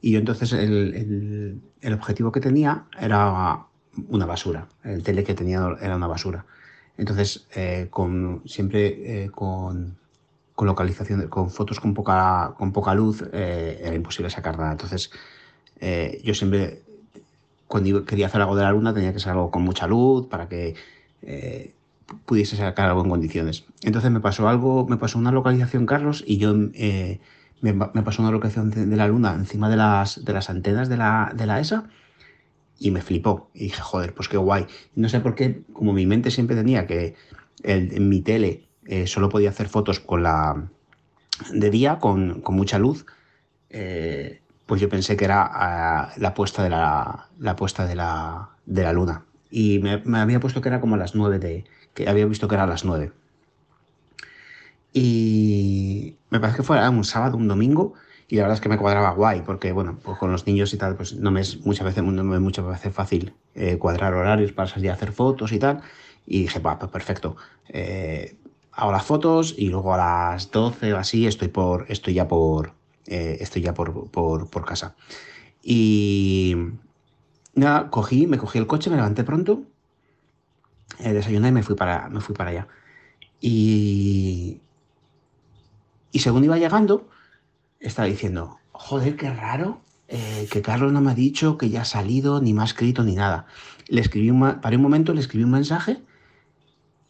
Y 0.00 0.12
yo 0.12 0.18
entonces 0.18 0.52
el, 0.52 1.60
el, 1.80 1.92
objetivo 1.92 2.32
que 2.32 2.40
tenía 2.40 2.86
era 2.98 3.66
una 4.08 4.26
basura. 4.26 4.66
El 4.82 5.02
tele 5.02 5.24
que 5.24 5.34
tenía 5.34 5.76
era 5.80 5.96
una 5.96 6.06
basura. 6.06 6.44
Entonces, 6.96 7.46
con, 7.90 8.42
siempre 8.46 9.30
con 9.32 9.98
con 10.58 10.66
localización, 10.66 11.28
con 11.28 11.50
fotos 11.50 11.78
con 11.78 11.94
poca, 11.94 12.52
con 12.58 12.72
poca 12.72 12.92
luz, 12.92 13.22
eh, 13.32 13.80
era 13.80 13.94
imposible 13.94 14.28
sacar 14.28 14.58
nada. 14.58 14.72
Entonces, 14.72 15.12
eh, 15.78 16.20
yo 16.24 16.34
siempre, 16.34 16.82
cuando 17.68 18.04
quería 18.04 18.26
hacer 18.26 18.40
algo 18.40 18.56
de 18.56 18.64
la 18.64 18.72
luna, 18.72 18.92
tenía 18.92 19.12
que 19.12 19.20
ser 19.20 19.30
algo 19.30 19.52
con 19.52 19.62
mucha 19.62 19.86
luz 19.86 20.26
para 20.26 20.48
que 20.48 20.74
eh, 21.22 21.74
pudiese 22.26 22.56
sacar 22.56 22.88
algo 22.88 23.04
en 23.04 23.10
condiciones. 23.10 23.66
Entonces 23.84 24.10
me 24.10 24.18
pasó 24.18 24.48
algo, 24.48 24.84
me 24.88 24.96
pasó 24.96 25.16
una 25.20 25.30
localización, 25.30 25.86
Carlos, 25.86 26.24
y 26.26 26.38
yo 26.38 26.52
me, 26.56 27.20
pasó 28.04 28.22
una 28.22 28.32
localización 28.32 28.72
de, 28.72 28.96
la 28.96 29.06
luna 29.06 29.34
encima 29.34 29.70
de 29.70 29.76
las, 29.76 30.24
de 30.24 30.32
las 30.32 30.50
antenas 30.50 30.88
de 30.88 30.96
la, 30.96 31.32
de 31.36 31.46
la 31.46 31.60
ESA 31.60 31.84
y 32.80 32.90
me 32.90 33.00
flipó. 33.00 33.48
Y 33.54 33.66
dije, 33.66 33.80
joder, 33.80 34.12
pues 34.12 34.28
qué 34.28 34.38
guay. 34.38 34.66
No 34.96 35.08
sé 35.08 35.20
por 35.20 35.36
qué, 35.36 35.62
como 35.72 35.92
mi 35.92 36.04
mente 36.04 36.32
siempre 36.32 36.56
tenía 36.56 36.88
que 36.88 37.14
en 37.62 38.08
mi 38.08 38.22
tele 38.22 38.67
eh, 38.88 39.06
solo 39.06 39.28
podía 39.28 39.50
hacer 39.50 39.68
fotos 39.68 40.00
con 40.00 40.22
la 40.22 40.66
de 41.52 41.70
día, 41.70 41.98
con, 41.98 42.42
mucha 42.48 42.78
luz, 42.78 43.04
eh, 43.68 44.40
pues 44.64 44.80
yo 44.80 44.88
pensé 44.88 45.14
que 45.14 45.26
era 45.26 45.46
ah, 45.46 46.12
la 46.16 46.32
puesta 46.32 46.62
de 46.62 46.70
la, 46.70 47.28
puesta 47.56 47.86
de 47.86 47.94
la, 47.94 48.48
de 48.64 48.82
la 48.82 48.94
luna. 48.94 49.26
Y 49.50 49.80
me, 49.80 50.18
había 50.18 50.40
puesto 50.40 50.62
que 50.62 50.70
era 50.70 50.80
como 50.80 50.94
a 50.94 50.98
las 50.98 51.14
9 51.14 51.38
de. 51.38 51.64
que 51.92 52.08
había 52.08 52.24
visto 52.24 52.48
que 52.48 52.54
era 52.54 52.64
a 52.64 52.66
las 52.66 52.86
9. 52.86 53.12
Y 54.94 56.16
me 56.30 56.40
parece 56.40 56.56
que 56.56 56.62
fue 56.62 56.88
un 56.88 57.04
sábado, 57.04 57.36
un 57.36 57.46
domingo, 57.46 57.92
y 58.26 58.36
la 58.36 58.42
verdad 58.42 58.54
es 58.54 58.62
que 58.62 58.70
me 58.70 58.78
cuadraba 58.78 59.10
guay, 59.10 59.42
porque 59.42 59.72
bueno, 59.72 59.98
pues 60.02 60.16
con 60.16 60.32
los 60.32 60.46
niños 60.46 60.72
y 60.72 60.78
tal, 60.78 60.96
pues 60.96 61.14
no 61.14 61.30
me 61.30 61.42
es 61.42 61.60
muchas 61.66 61.84
veces, 61.84 62.02
no 62.02 62.24
me 62.24 62.36
es 62.36 62.40
muchas 62.40 62.66
veces 62.66 62.94
fácil 62.94 63.34
eh, 63.54 63.76
cuadrar 63.76 64.14
horarios 64.14 64.52
para 64.52 64.68
salir 64.68 64.90
a 64.90 64.94
hacer 64.94 65.12
fotos 65.12 65.52
y 65.52 65.58
tal. 65.58 65.82
Y 66.26 66.42
dije, 66.42 66.60
pues 66.60 66.76
perfecto 66.90 67.36
hago 68.78 68.92
las 68.92 69.04
fotos 69.04 69.56
y 69.58 69.70
luego 69.70 69.92
a 69.92 69.96
las 69.96 70.52
12 70.52 70.92
o 70.92 70.98
así 70.98 71.26
estoy, 71.26 71.48
por, 71.48 71.86
estoy 71.88 72.14
ya 72.14 72.28
por, 72.28 72.74
eh, 73.06 73.38
estoy 73.40 73.60
ya 73.62 73.74
por, 73.74 74.08
por, 74.08 74.64
casa. 74.64 74.94
Y 75.64 76.54
nada, 77.54 77.90
cogí, 77.90 78.28
me 78.28 78.38
cogí 78.38 78.56
el 78.56 78.68
coche, 78.68 78.88
me 78.88 78.94
levanté 78.94 79.24
pronto, 79.24 79.64
eh, 81.00 81.12
desayuné 81.12 81.48
y 81.48 81.52
me 81.52 81.64
fui 81.64 81.74
para, 81.74 82.08
me 82.08 82.20
fui 82.20 82.36
para 82.36 82.50
allá. 82.50 82.68
Y, 83.40 84.60
y 86.12 86.20
según 86.20 86.44
iba 86.44 86.56
llegando, 86.56 87.08
estaba 87.80 88.06
diciendo, 88.06 88.60
joder, 88.70 89.16
qué 89.16 89.28
raro, 89.28 89.80
eh, 90.06 90.46
que 90.52 90.62
Carlos 90.62 90.92
no 90.92 91.00
me 91.00 91.10
ha 91.10 91.14
dicho 91.16 91.58
que 91.58 91.68
ya 91.68 91.82
ha 91.82 91.84
salido, 91.84 92.40
ni 92.40 92.54
me 92.54 92.62
ha 92.62 92.66
escrito, 92.66 93.02
ni 93.02 93.16
nada. 93.16 93.46
Le 93.88 94.00
escribí 94.02 94.30
un, 94.30 94.60
paré 94.60 94.76
un 94.76 94.82
momento, 94.82 95.12
le 95.14 95.20
escribí 95.20 95.42
un 95.42 95.50
mensaje 95.50 96.00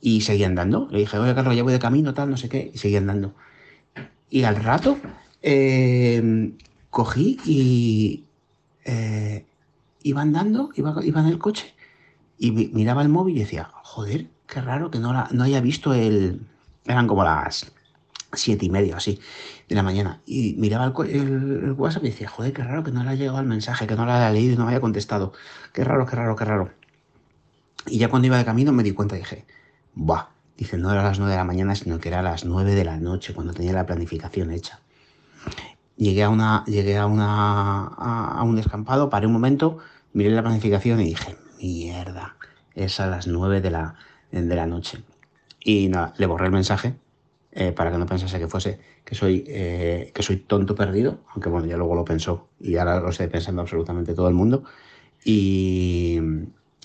y 0.00 0.20
seguían 0.20 0.54
dando. 0.54 0.88
Le 0.90 1.00
dije, 1.00 1.18
oye, 1.18 1.34
Carlos, 1.34 1.56
ya 1.56 1.62
voy 1.62 1.72
de 1.72 1.78
camino, 1.78 2.14
tal, 2.14 2.30
no 2.30 2.36
sé 2.36 2.48
qué, 2.48 2.70
y 2.72 2.78
seguían 2.78 3.06
dando. 3.06 3.34
Y 4.30 4.44
al 4.44 4.56
rato 4.56 4.98
eh, 5.42 6.52
cogí 6.90 7.38
y, 7.44 8.24
eh, 8.84 9.44
iba 10.02 10.22
andando, 10.22 10.70
iba, 10.74 10.94
iba 11.02 11.20
en 11.20 11.26
el 11.26 11.38
coche 11.38 11.74
y 12.38 12.52
miraba 12.52 13.02
el 13.02 13.08
móvil 13.08 13.36
y 13.36 13.40
decía, 13.40 13.70
joder, 13.82 14.28
qué 14.46 14.60
raro 14.60 14.90
que 14.90 14.98
no, 14.98 15.12
la, 15.12 15.28
no 15.32 15.44
haya 15.44 15.60
visto 15.60 15.92
el... 15.92 16.40
Eran 16.86 17.06
como 17.06 17.24
las 17.24 17.70
siete 18.32 18.66
y 18.66 18.70
media 18.70 18.96
así 18.96 19.20
de 19.68 19.74
la 19.74 19.82
mañana. 19.82 20.20
Y 20.24 20.54
miraba 20.54 20.92
el, 21.06 21.72
WhatsApp 21.72 22.04
y 22.04 22.10
decía, 22.10 22.28
joder, 22.28 22.52
qué 22.52 22.62
raro 22.62 22.84
que 22.84 22.92
no 22.92 23.02
le 23.02 23.10
haya 23.10 23.20
llegado 23.20 23.40
el 23.40 23.46
mensaje, 23.46 23.86
que 23.86 23.96
no 23.96 24.06
lo 24.06 24.12
haya 24.12 24.30
leído 24.30 24.54
y 24.54 24.56
no 24.56 24.64
me 24.64 24.70
haya 24.70 24.80
contestado. 24.80 25.32
Qué 25.72 25.84
raro, 25.84 26.06
qué 26.06 26.16
raro, 26.16 26.36
qué 26.36 26.44
raro. 26.44 26.70
Y 27.86 27.98
ya 27.98 28.08
cuando 28.08 28.26
iba 28.26 28.38
de 28.38 28.44
camino 28.44 28.72
me 28.72 28.82
di 28.82 28.92
cuenta 28.92 29.16
y 29.16 29.20
dije, 29.20 29.46
buah, 29.98 30.28
dice, 30.56 30.78
no 30.78 30.90
era 30.90 31.00
a 31.00 31.04
las 31.04 31.18
nueve 31.18 31.32
de 31.32 31.38
la 31.38 31.44
mañana, 31.44 31.74
sino 31.74 31.98
que 31.98 32.08
era 32.08 32.20
a 32.20 32.22
las 32.22 32.44
nueve 32.44 32.74
de 32.74 32.84
la 32.84 32.98
noche, 32.98 33.34
cuando 33.34 33.52
tenía 33.52 33.72
la 33.72 33.84
planificación 33.84 34.52
hecha. 34.52 34.80
Llegué 35.96 36.22
a, 36.22 36.28
una, 36.28 36.64
llegué 36.66 36.96
a, 36.96 37.06
una, 37.06 37.86
a, 37.86 38.42
un 38.44 38.54
descampado, 38.54 39.10
paré 39.10 39.26
un 39.26 39.32
momento, 39.32 39.78
miré 40.12 40.30
la 40.30 40.42
planificación 40.42 41.00
y 41.00 41.06
dije, 41.06 41.36
mierda, 41.60 42.36
es 42.74 43.00
a 43.00 43.08
las 43.08 43.26
nueve 43.26 43.60
de 43.60 43.70
la, 43.72 43.96
de 44.30 44.54
la 44.54 44.66
noche. 44.66 45.02
Y 45.60 45.88
nada, 45.88 46.14
le 46.16 46.26
borré 46.26 46.46
el 46.46 46.52
mensaje 46.52 46.94
eh, 47.50 47.72
para 47.72 47.90
que 47.90 47.98
no 47.98 48.06
pensase 48.06 48.38
que 48.38 48.46
fuese 48.46 48.78
que 49.04 49.16
soy, 49.16 49.44
eh, 49.48 50.12
que 50.14 50.22
soy 50.22 50.36
tonto 50.36 50.76
perdido, 50.76 51.18
aunque 51.32 51.48
bueno, 51.48 51.66
ya 51.66 51.76
luego 51.76 51.96
lo 51.96 52.04
pensó 52.04 52.46
y 52.60 52.76
ahora 52.76 53.00
lo 53.00 53.08
estoy 53.08 53.26
pensando 53.26 53.62
absolutamente 53.62 54.14
todo 54.14 54.28
el 54.28 54.34
mundo. 54.34 54.62
Y, 55.24 56.20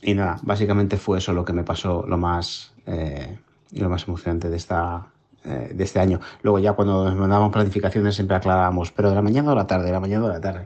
y 0.01 0.14
nada, 0.16 0.39
básicamente 0.41 0.97
fue 0.97 1.20
eso 1.20 1.34
lo 1.34 1.45
que 1.45 1.53
me 1.53 1.64
pasó 1.64 2.05
lo 2.07 2.18
más, 2.18 2.72
eh, 2.86 3.38
lo 3.72 3.90
más 3.90 4.08
emocionante 4.08 4.50
de, 4.50 4.58
esta, 4.58 5.08
de 5.44 5.84
este 5.84 6.00
año. 6.00 6.20
Luego 6.42 6.60
ya 6.60 6.74
cuando 6.74 7.06
nos 7.06 7.16
mandábamos 7.16 7.52
planificaciones 7.52 8.16
siempre 8.16 8.38
aclarábamos, 8.38 8.92
pero 8.92 9.10
de 9.10 9.16
la 9.16 9.22
mañana 9.22 9.52
o 9.52 9.56
la 9.56 9.68
tarde, 9.68 9.88
de 9.88 9.92
la 9.92 10.00
mañana 10.00 10.26
o 10.26 10.30
la 10.30 10.42
tarde. 10.42 10.66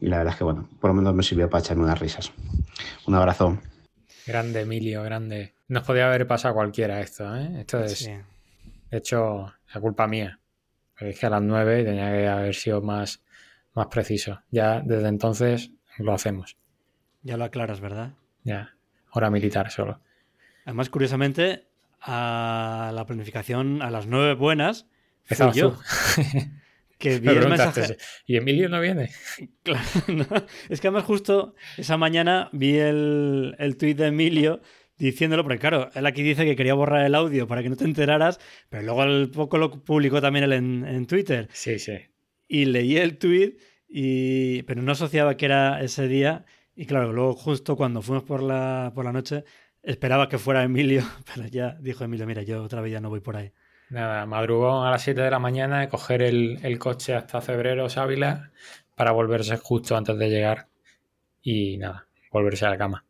Y 0.00 0.06
la 0.06 0.18
verdad 0.18 0.32
es 0.32 0.38
que 0.38 0.44
bueno, 0.44 0.68
por 0.80 0.90
lo 0.90 0.94
menos 0.94 1.14
me 1.14 1.22
sirvió 1.22 1.48
para 1.48 1.62
echarme 1.62 1.84
unas 1.84 1.98
risas. 1.98 2.32
Un 3.06 3.14
abrazo. 3.14 3.58
Grande, 4.26 4.60
Emilio, 4.60 5.02
grande. 5.02 5.54
Nos 5.68 5.84
podía 5.84 6.06
haber 6.06 6.26
pasado 6.26 6.54
cualquiera 6.54 7.00
esto, 7.00 7.34
¿eh? 7.36 7.60
Esto 7.60 7.82
es... 7.82 8.10
De 8.90 8.98
hecho, 8.98 9.52
la 9.74 9.80
culpa 9.80 10.06
mía. 10.06 10.40
Porque 10.92 11.06
dije 11.06 11.26
a 11.26 11.30
las 11.30 11.42
9 11.42 11.82
y 11.82 11.84
tenía 11.84 12.10
que 12.10 12.28
haber 12.28 12.54
sido 12.54 12.80
más, 12.80 13.22
más 13.74 13.86
preciso. 13.86 14.40
Ya 14.50 14.80
desde 14.80 15.08
entonces 15.08 15.70
lo 15.98 16.12
hacemos. 16.12 16.56
Ya 17.22 17.36
lo 17.36 17.44
aclaras, 17.44 17.80
¿verdad? 17.80 18.12
Ya. 18.44 18.74
Hora 19.12 19.30
militar 19.30 19.70
solo. 19.70 20.00
Además, 20.68 20.90
curiosamente, 20.90 21.64
a 22.02 22.92
la 22.94 23.06
planificación 23.06 23.80
a 23.80 23.90
las 23.90 24.06
9 24.06 24.34
buenas 24.34 24.86
fui 25.24 25.50
yo. 25.54 25.78
que 26.98 27.20
vi 27.20 27.28
el 27.30 27.48
mensaje. 27.48 27.96
¿Y 28.26 28.36
Emilio 28.36 28.68
no 28.68 28.78
viene? 28.78 29.08
Claro, 29.62 29.80
Es 30.68 30.82
que 30.82 30.88
además 30.88 31.04
justo 31.04 31.54
esa 31.78 31.96
mañana 31.96 32.50
vi 32.52 32.76
el, 32.76 33.56
el 33.58 33.78
tuit 33.78 33.96
de 33.96 34.08
Emilio 34.08 34.60
diciéndolo, 34.98 35.42
porque 35.42 35.58
claro, 35.58 35.88
él 35.94 36.04
aquí 36.04 36.22
dice 36.22 36.44
que 36.44 36.54
quería 36.54 36.74
borrar 36.74 37.06
el 37.06 37.14
audio 37.14 37.48
para 37.48 37.62
que 37.62 37.70
no 37.70 37.76
te 37.76 37.84
enteraras, 37.84 38.38
pero 38.68 38.82
luego 38.82 39.00
al 39.00 39.30
poco 39.30 39.56
lo 39.56 39.70
publicó 39.70 40.20
también 40.20 40.44
él 40.44 40.52
en, 40.52 41.06
Twitter. 41.06 41.48
Sí, 41.50 41.78
sí. 41.78 41.96
Y 42.46 42.66
leí 42.66 42.98
el 42.98 43.16
tweet, 43.16 43.56
y... 43.88 44.64
pero 44.64 44.82
no 44.82 44.92
asociaba 44.92 45.38
que 45.38 45.46
era 45.46 45.80
ese 45.80 46.08
día. 46.08 46.44
Y 46.76 46.84
claro, 46.84 47.10
luego 47.14 47.32
justo 47.32 47.74
cuando 47.74 48.02
fuimos 48.02 48.24
por 48.24 48.42
la, 48.42 48.92
por 48.94 49.06
la 49.06 49.12
noche, 49.12 49.44
esperaba 49.82 50.28
que 50.28 50.38
fuera 50.38 50.62
Emilio, 50.62 51.02
pero 51.34 51.48
ya 51.48 51.76
dijo 51.80 52.04
Emilio, 52.04 52.26
mira, 52.26 52.42
yo 52.42 52.62
otra 52.62 52.80
vez 52.80 52.92
ya 52.92 53.00
no 53.00 53.08
voy 53.08 53.20
por 53.20 53.36
ahí. 53.36 53.52
Nada, 53.90 54.26
madrugó 54.26 54.84
a 54.84 54.90
las 54.90 55.02
7 55.02 55.20
de 55.22 55.30
la 55.30 55.38
mañana, 55.38 55.88
coger 55.88 56.22
el, 56.22 56.58
el 56.62 56.78
coche 56.78 57.14
hasta 57.14 57.40
febrero, 57.40 57.86
Ávila, 57.96 58.50
para 58.94 59.12
volverse 59.12 59.56
justo 59.56 59.96
antes 59.96 60.18
de 60.18 60.28
llegar 60.28 60.68
y 61.42 61.78
nada, 61.78 62.06
volverse 62.30 62.66
a 62.66 62.70
la 62.70 62.76
cama. 62.76 63.04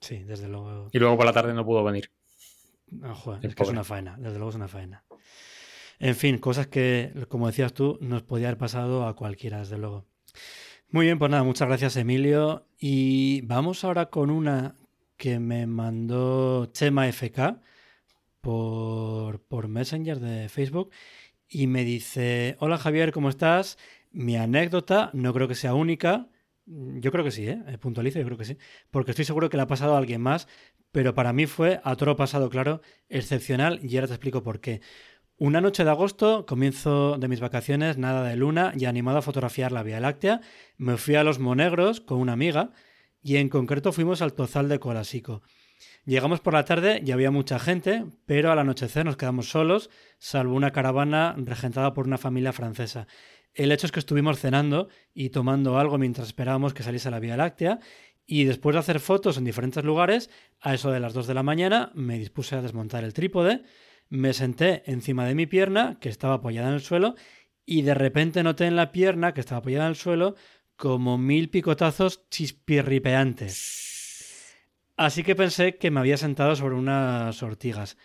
Sí, 0.00 0.24
desde 0.24 0.48
luego. 0.48 0.88
Y 0.92 0.98
luego 0.98 1.16
por 1.16 1.26
la 1.26 1.32
tarde 1.32 1.52
no 1.52 1.66
pudo 1.66 1.84
venir. 1.84 2.10
es 3.42 3.54
que 3.54 3.62
es 3.62 3.68
una 3.68 3.84
faena, 3.84 4.16
desde 4.18 4.36
luego 4.36 4.50
es 4.50 4.56
una 4.56 4.68
faena. 4.68 5.04
En 5.98 6.14
fin, 6.14 6.38
cosas 6.38 6.66
que, 6.66 7.12
como 7.28 7.46
decías 7.46 7.72
tú, 7.72 7.98
nos 8.00 8.22
podía 8.22 8.48
haber 8.48 8.58
pasado 8.58 9.06
a 9.06 9.16
cualquiera, 9.16 9.58
desde 9.58 9.78
luego. 9.78 10.06
Muy 10.90 11.06
bien, 11.06 11.18
pues 11.18 11.30
nada, 11.30 11.42
muchas 11.42 11.68
gracias 11.68 11.96
Emilio. 11.96 12.66
Y 12.78 13.40
vamos 13.42 13.84
ahora 13.84 14.06
con 14.06 14.30
una 14.30 14.76
que 15.16 15.38
me 15.38 15.66
mandó 15.66 16.66
Chema 16.66 17.08
FK 17.08 17.60
por, 18.40 19.40
por 19.40 19.68
Messenger 19.68 20.20
de 20.20 20.48
Facebook 20.48 20.90
y 21.48 21.66
me 21.66 21.84
dice, 21.84 22.56
hola 22.60 22.78
Javier, 22.78 23.12
¿cómo 23.12 23.28
estás? 23.28 23.78
Mi 24.12 24.36
anécdota 24.36 25.10
no 25.12 25.32
creo 25.32 25.48
que 25.48 25.54
sea 25.54 25.74
única, 25.74 26.28
yo 26.66 27.12
creo 27.12 27.24
que 27.24 27.30
sí, 27.30 27.48
¿eh? 27.48 27.62
¿eh? 27.68 27.78
Puntualizo, 27.78 28.18
yo 28.18 28.24
creo 28.24 28.38
que 28.38 28.44
sí. 28.44 28.58
Porque 28.90 29.12
estoy 29.12 29.24
seguro 29.24 29.48
que 29.48 29.56
le 29.56 29.62
ha 29.62 29.68
pasado 29.68 29.94
a 29.94 29.98
alguien 29.98 30.20
más, 30.20 30.48
pero 30.90 31.14
para 31.14 31.32
mí 31.32 31.46
fue, 31.46 31.80
a 31.84 31.94
todo 31.96 32.16
pasado 32.16 32.50
claro, 32.50 32.80
excepcional 33.08 33.78
y 33.82 33.96
ahora 33.96 34.08
te 34.08 34.14
explico 34.14 34.42
por 34.42 34.60
qué. 34.60 34.80
Una 35.38 35.60
noche 35.60 35.84
de 35.84 35.90
agosto, 35.90 36.46
comienzo 36.46 37.18
de 37.18 37.28
mis 37.28 37.40
vacaciones, 37.40 37.98
nada 37.98 38.26
de 38.26 38.36
luna 38.36 38.72
y 38.76 38.86
animado 38.86 39.18
a 39.18 39.22
fotografiar 39.22 39.70
la 39.70 39.82
Vía 39.82 40.00
Láctea, 40.00 40.40
me 40.78 40.96
fui 40.96 41.14
a 41.14 41.24
Los 41.24 41.38
Monegros 41.38 42.00
con 42.00 42.18
una 42.18 42.32
amiga 42.32 42.72
y 43.26 43.38
en 43.38 43.48
concreto 43.48 43.90
fuimos 43.90 44.22
al 44.22 44.34
Tozal 44.34 44.68
de 44.68 44.78
Colasico. 44.78 45.42
Llegamos 46.04 46.38
por 46.38 46.52
la 46.52 46.64
tarde 46.64 47.02
y 47.04 47.10
había 47.10 47.32
mucha 47.32 47.58
gente, 47.58 48.04
pero 48.24 48.52
al 48.52 48.60
anochecer 48.60 49.04
nos 49.04 49.16
quedamos 49.16 49.48
solos, 49.48 49.90
salvo 50.20 50.54
una 50.54 50.70
caravana 50.70 51.34
regentada 51.36 51.92
por 51.92 52.06
una 52.06 52.18
familia 52.18 52.52
francesa. 52.52 53.08
El 53.52 53.72
hecho 53.72 53.86
es 53.86 53.90
que 53.90 53.98
estuvimos 53.98 54.38
cenando 54.38 54.88
y 55.12 55.30
tomando 55.30 55.76
algo 55.76 55.98
mientras 55.98 56.28
esperábamos 56.28 56.72
que 56.72 56.84
saliese 56.84 57.10
la 57.10 57.18
Vía 57.18 57.36
Láctea 57.36 57.80
y 58.26 58.44
después 58.44 58.74
de 58.74 58.78
hacer 58.78 59.00
fotos 59.00 59.38
en 59.38 59.44
diferentes 59.44 59.82
lugares, 59.82 60.30
a 60.60 60.74
eso 60.74 60.92
de 60.92 61.00
las 61.00 61.12
2 61.12 61.26
de 61.26 61.34
la 61.34 61.42
mañana 61.42 61.90
me 61.94 62.20
dispuse 62.20 62.54
a 62.54 62.62
desmontar 62.62 63.02
el 63.02 63.12
trípode, 63.12 63.64
me 64.08 64.34
senté 64.34 64.84
encima 64.86 65.26
de 65.26 65.34
mi 65.34 65.46
pierna, 65.46 65.98
que 65.98 66.10
estaba 66.10 66.34
apoyada 66.34 66.68
en 66.68 66.74
el 66.74 66.80
suelo, 66.80 67.16
y 67.64 67.82
de 67.82 67.94
repente 67.94 68.44
noté 68.44 68.66
en 68.66 68.76
la 68.76 68.92
pierna, 68.92 69.34
que 69.34 69.40
estaba 69.40 69.58
apoyada 69.58 69.86
en 69.86 69.90
el 69.90 69.96
suelo, 69.96 70.36
como 70.76 71.18
mil 71.18 71.50
picotazos 71.50 72.22
chispirripeantes. 72.30 73.96
Así 74.96 75.22
que 75.22 75.34
pensé 75.34 75.76
que 75.76 75.90
me 75.90 76.00
había 76.00 76.16
sentado 76.16 76.56
sobre 76.56 76.74
unas 76.74 77.42
ortigas. 77.42 77.98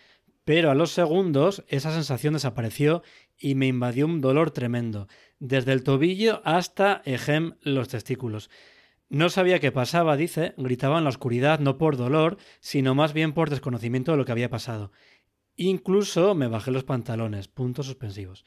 Pero 0.44 0.72
a 0.72 0.76
los 0.76 0.92
segundos 0.92 1.64
esa 1.68 1.94
sensación 1.94 2.34
desapareció 2.34 3.04
y 3.38 3.56
me 3.56 3.68
invadió 3.68 4.06
un 4.06 4.22
dolor 4.22 4.52
tremendo, 4.52 5.08
desde 5.40 5.74
el 5.74 5.84
tobillo 5.84 6.42
hasta, 6.46 7.02
ejem, 7.06 7.56
los 7.62 7.90
testículos. 7.90 8.50
No 9.10 9.30
sabía 9.30 9.60
qué 9.60 9.72
pasaba, 9.72 10.16
dice, 10.16 10.54
gritaba 10.58 10.98
en 10.98 11.04
la 11.04 11.10
oscuridad 11.10 11.60
no 11.60 11.78
por 11.78 11.98
dolor, 11.98 12.38
sino 12.60 12.96
más 12.96 13.14
bien 13.14 13.34
por 13.34 13.50
desconocimiento 13.50 14.12
de 14.12 14.18
lo 14.18 14.26
que 14.26 14.32
había 14.32 14.50
pasado. 14.50 14.92
Incluso 15.56 16.34
me 16.34 16.48
bajé 16.48 16.72
los 16.72 16.86
pantalones, 16.86 17.48
puntos 17.48 17.88
suspensivos. 17.88 18.46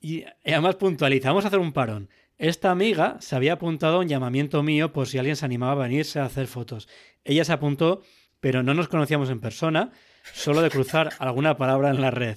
Y 0.00 0.24
además 0.44 0.76
puntualiza, 0.76 1.28
vamos 1.28 1.44
a 1.44 1.48
hacer 1.48 1.60
un 1.60 1.72
parón. 1.72 2.08
Esta 2.38 2.70
amiga 2.70 3.16
se 3.20 3.34
había 3.34 3.54
apuntado 3.54 3.96
a 3.96 4.00
un 4.00 4.08
llamamiento 4.08 4.62
mío 4.62 4.92
por 4.92 5.06
si 5.06 5.16
alguien 5.16 5.36
se 5.36 5.46
animaba 5.46 5.72
a 5.72 5.86
venirse 5.86 6.20
a 6.20 6.26
hacer 6.26 6.46
fotos. 6.46 6.86
Ella 7.24 7.44
se 7.46 7.52
apuntó, 7.52 8.02
pero 8.40 8.62
no 8.62 8.74
nos 8.74 8.88
conocíamos 8.88 9.30
en 9.30 9.40
persona, 9.40 9.90
solo 10.34 10.60
de 10.60 10.70
cruzar 10.70 11.10
alguna 11.18 11.56
palabra 11.56 11.88
en 11.90 12.02
la 12.02 12.10
red. 12.10 12.36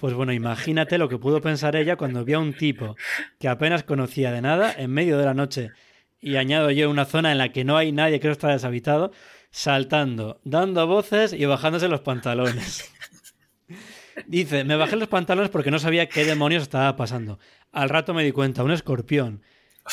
Pues 0.00 0.14
bueno, 0.14 0.32
imagínate 0.32 0.96
lo 0.96 1.10
que 1.10 1.18
pudo 1.18 1.42
pensar 1.42 1.76
ella 1.76 1.96
cuando 1.96 2.24
vio 2.24 2.38
a 2.38 2.40
un 2.40 2.54
tipo 2.54 2.96
que 3.38 3.48
apenas 3.48 3.82
conocía 3.82 4.32
de 4.32 4.40
nada 4.40 4.74
en 4.76 4.90
medio 4.90 5.18
de 5.18 5.24
la 5.26 5.34
noche 5.34 5.70
y 6.20 6.36
añado 6.36 6.70
yo 6.70 6.90
una 6.90 7.04
zona 7.04 7.32
en 7.32 7.38
la 7.38 7.50
que 7.50 7.64
no 7.64 7.76
hay 7.76 7.92
nadie 7.92 8.20
que 8.20 8.28
no 8.28 8.32
está 8.32 8.48
deshabitado, 8.48 9.12
saltando, 9.50 10.40
dando 10.44 10.86
voces 10.86 11.34
y 11.34 11.44
bajándose 11.44 11.88
los 11.88 12.00
pantalones. 12.00 12.90
Dice, 14.26 14.64
me 14.64 14.76
bajé 14.76 14.96
los 14.96 15.08
pantalones 15.08 15.50
porque 15.50 15.70
no 15.70 15.78
sabía 15.78 16.08
qué 16.08 16.24
demonios 16.24 16.62
estaba 16.62 16.96
pasando. 16.96 17.38
Al 17.72 17.88
rato 17.88 18.14
me 18.14 18.24
di 18.24 18.32
cuenta, 18.32 18.62
un 18.62 18.70
escorpión. 18.70 19.42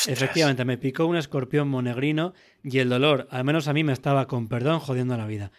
Efectivamente, 0.06 0.64
me 0.64 0.78
picó 0.78 1.06
un 1.06 1.16
escorpión 1.16 1.68
monegrino 1.68 2.32
y 2.62 2.78
el 2.78 2.88
dolor, 2.88 3.28
al 3.30 3.44
menos 3.44 3.68
a 3.68 3.72
mí 3.72 3.84
me 3.84 3.92
estaba, 3.92 4.26
con 4.26 4.48
perdón, 4.48 4.80
jodiendo 4.80 5.16
la 5.16 5.26
vida. 5.26 5.52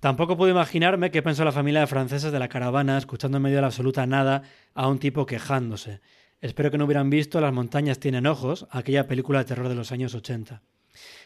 Tampoco 0.00 0.36
puedo 0.36 0.50
imaginarme 0.50 1.10
qué 1.10 1.22
pensó 1.22 1.44
la 1.44 1.52
familia 1.52 1.80
de 1.80 1.86
franceses 1.86 2.32
de 2.32 2.38
la 2.38 2.48
caravana 2.48 2.98
escuchando 2.98 3.38
en 3.38 3.42
medio 3.44 3.56
de 3.56 3.62
la 3.62 3.68
absoluta 3.68 4.06
nada 4.06 4.42
a 4.74 4.88
un 4.88 4.98
tipo 4.98 5.24
quejándose. 5.24 6.00
Espero 6.40 6.70
que 6.70 6.76
no 6.76 6.84
hubieran 6.84 7.08
visto 7.08 7.40
Las 7.40 7.52
montañas 7.52 7.98
tienen 7.98 8.26
ojos, 8.26 8.66
aquella 8.70 9.06
película 9.06 9.38
de 9.38 9.46
terror 9.46 9.68
de 9.68 9.74
los 9.74 9.92
años 9.92 10.14
80. 10.14 10.62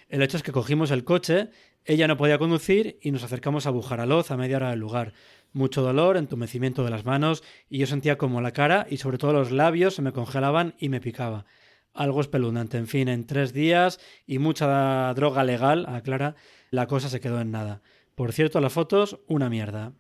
El 0.09 0.23
hecho 0.23 0.37
es 0.37 0.43
que 0.43 0.53
cogimos 0.53 0.91
el 0.91 1.05
coche, 1.05 1.51
ella 1.85 2.07
no 2.09 2.17
podía 2.17 2.39
conducir 2.39 2.99
y 3.03 3.11
nos 3.11 3.23
acercamos 3.23 3.67
a 3.67 3.71
Bujaraloz 3.71 4.31
a 4.31 4.37
media 4.37 4.57
hora 4.57 4.71
del 4.71 4.81
lugar. 4.81 5.15
Mucho 5.53 5.83
dolor, 5.83 6.17
entumecimiento 6.17 6.85
de 6.85 6.91
las 6.91 7.05
manos 7.05 7.43
y 7.69 7.79
yo 7.79 7.87
sentía 7.87 8.19
como 8.19 8.41
la 8.41 8.53
cara 8.53 8.87
y 8.89 8.99
sobre 8.99 9.19
todo 9.19 9.33
los 9.33 9.51
labios 9.51 9.95
se 9.95 10.03
me 10.03 10.13
congelaban 10.13 10.75
y 10.79 10.89
me 10.89 11.01
picaba. 11.01 11.45
Algo 11.93 12.21
espeluznante. 12.21 12.79
En 12.79 12.87
fin, 12.87 13.09
en 13.09 13.27
tres 13.27 13.53
días 13.53 13.99
y 14.27 14.39
mucha 14.39 15.13
droga 15.15 15.43
legal, 15.43 15.87
aclara, 15.89 16.37
la 16.71 16.87
cosa 16.87 17.09
se 17.09 17.21
quedó 17.21 17.41
en 17.41 17.51
nada. 17.51 17.83
Por 18.15 18.33
cierto, 18.33 18.61
las 18.61 18.73
fotos, 18.73 19.19
una 19.27 19.51
mierda. 19.51 19.93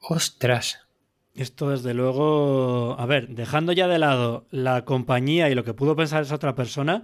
Ostras. 0.00 0.86
Esto 1.34 1.70
desde 1.70 1.92
luego, 1.92 2.96
a 2.98 3.04
ver, 3.04 3.28
dejando 3.28 3.72
ya 3.72 3.86
de 3.88 3.98
lado 3.98 4.46
la 4.50 4.84
compañía 4.86 5.50
y 5.50 5.54
lo 5.54 5.64
que 5.64 5.74
pudo 5.74 5.94
pensar 5.94 6.22
esa 6.22 6.34
otra 6.34 6.54
persona, 6.54 7.02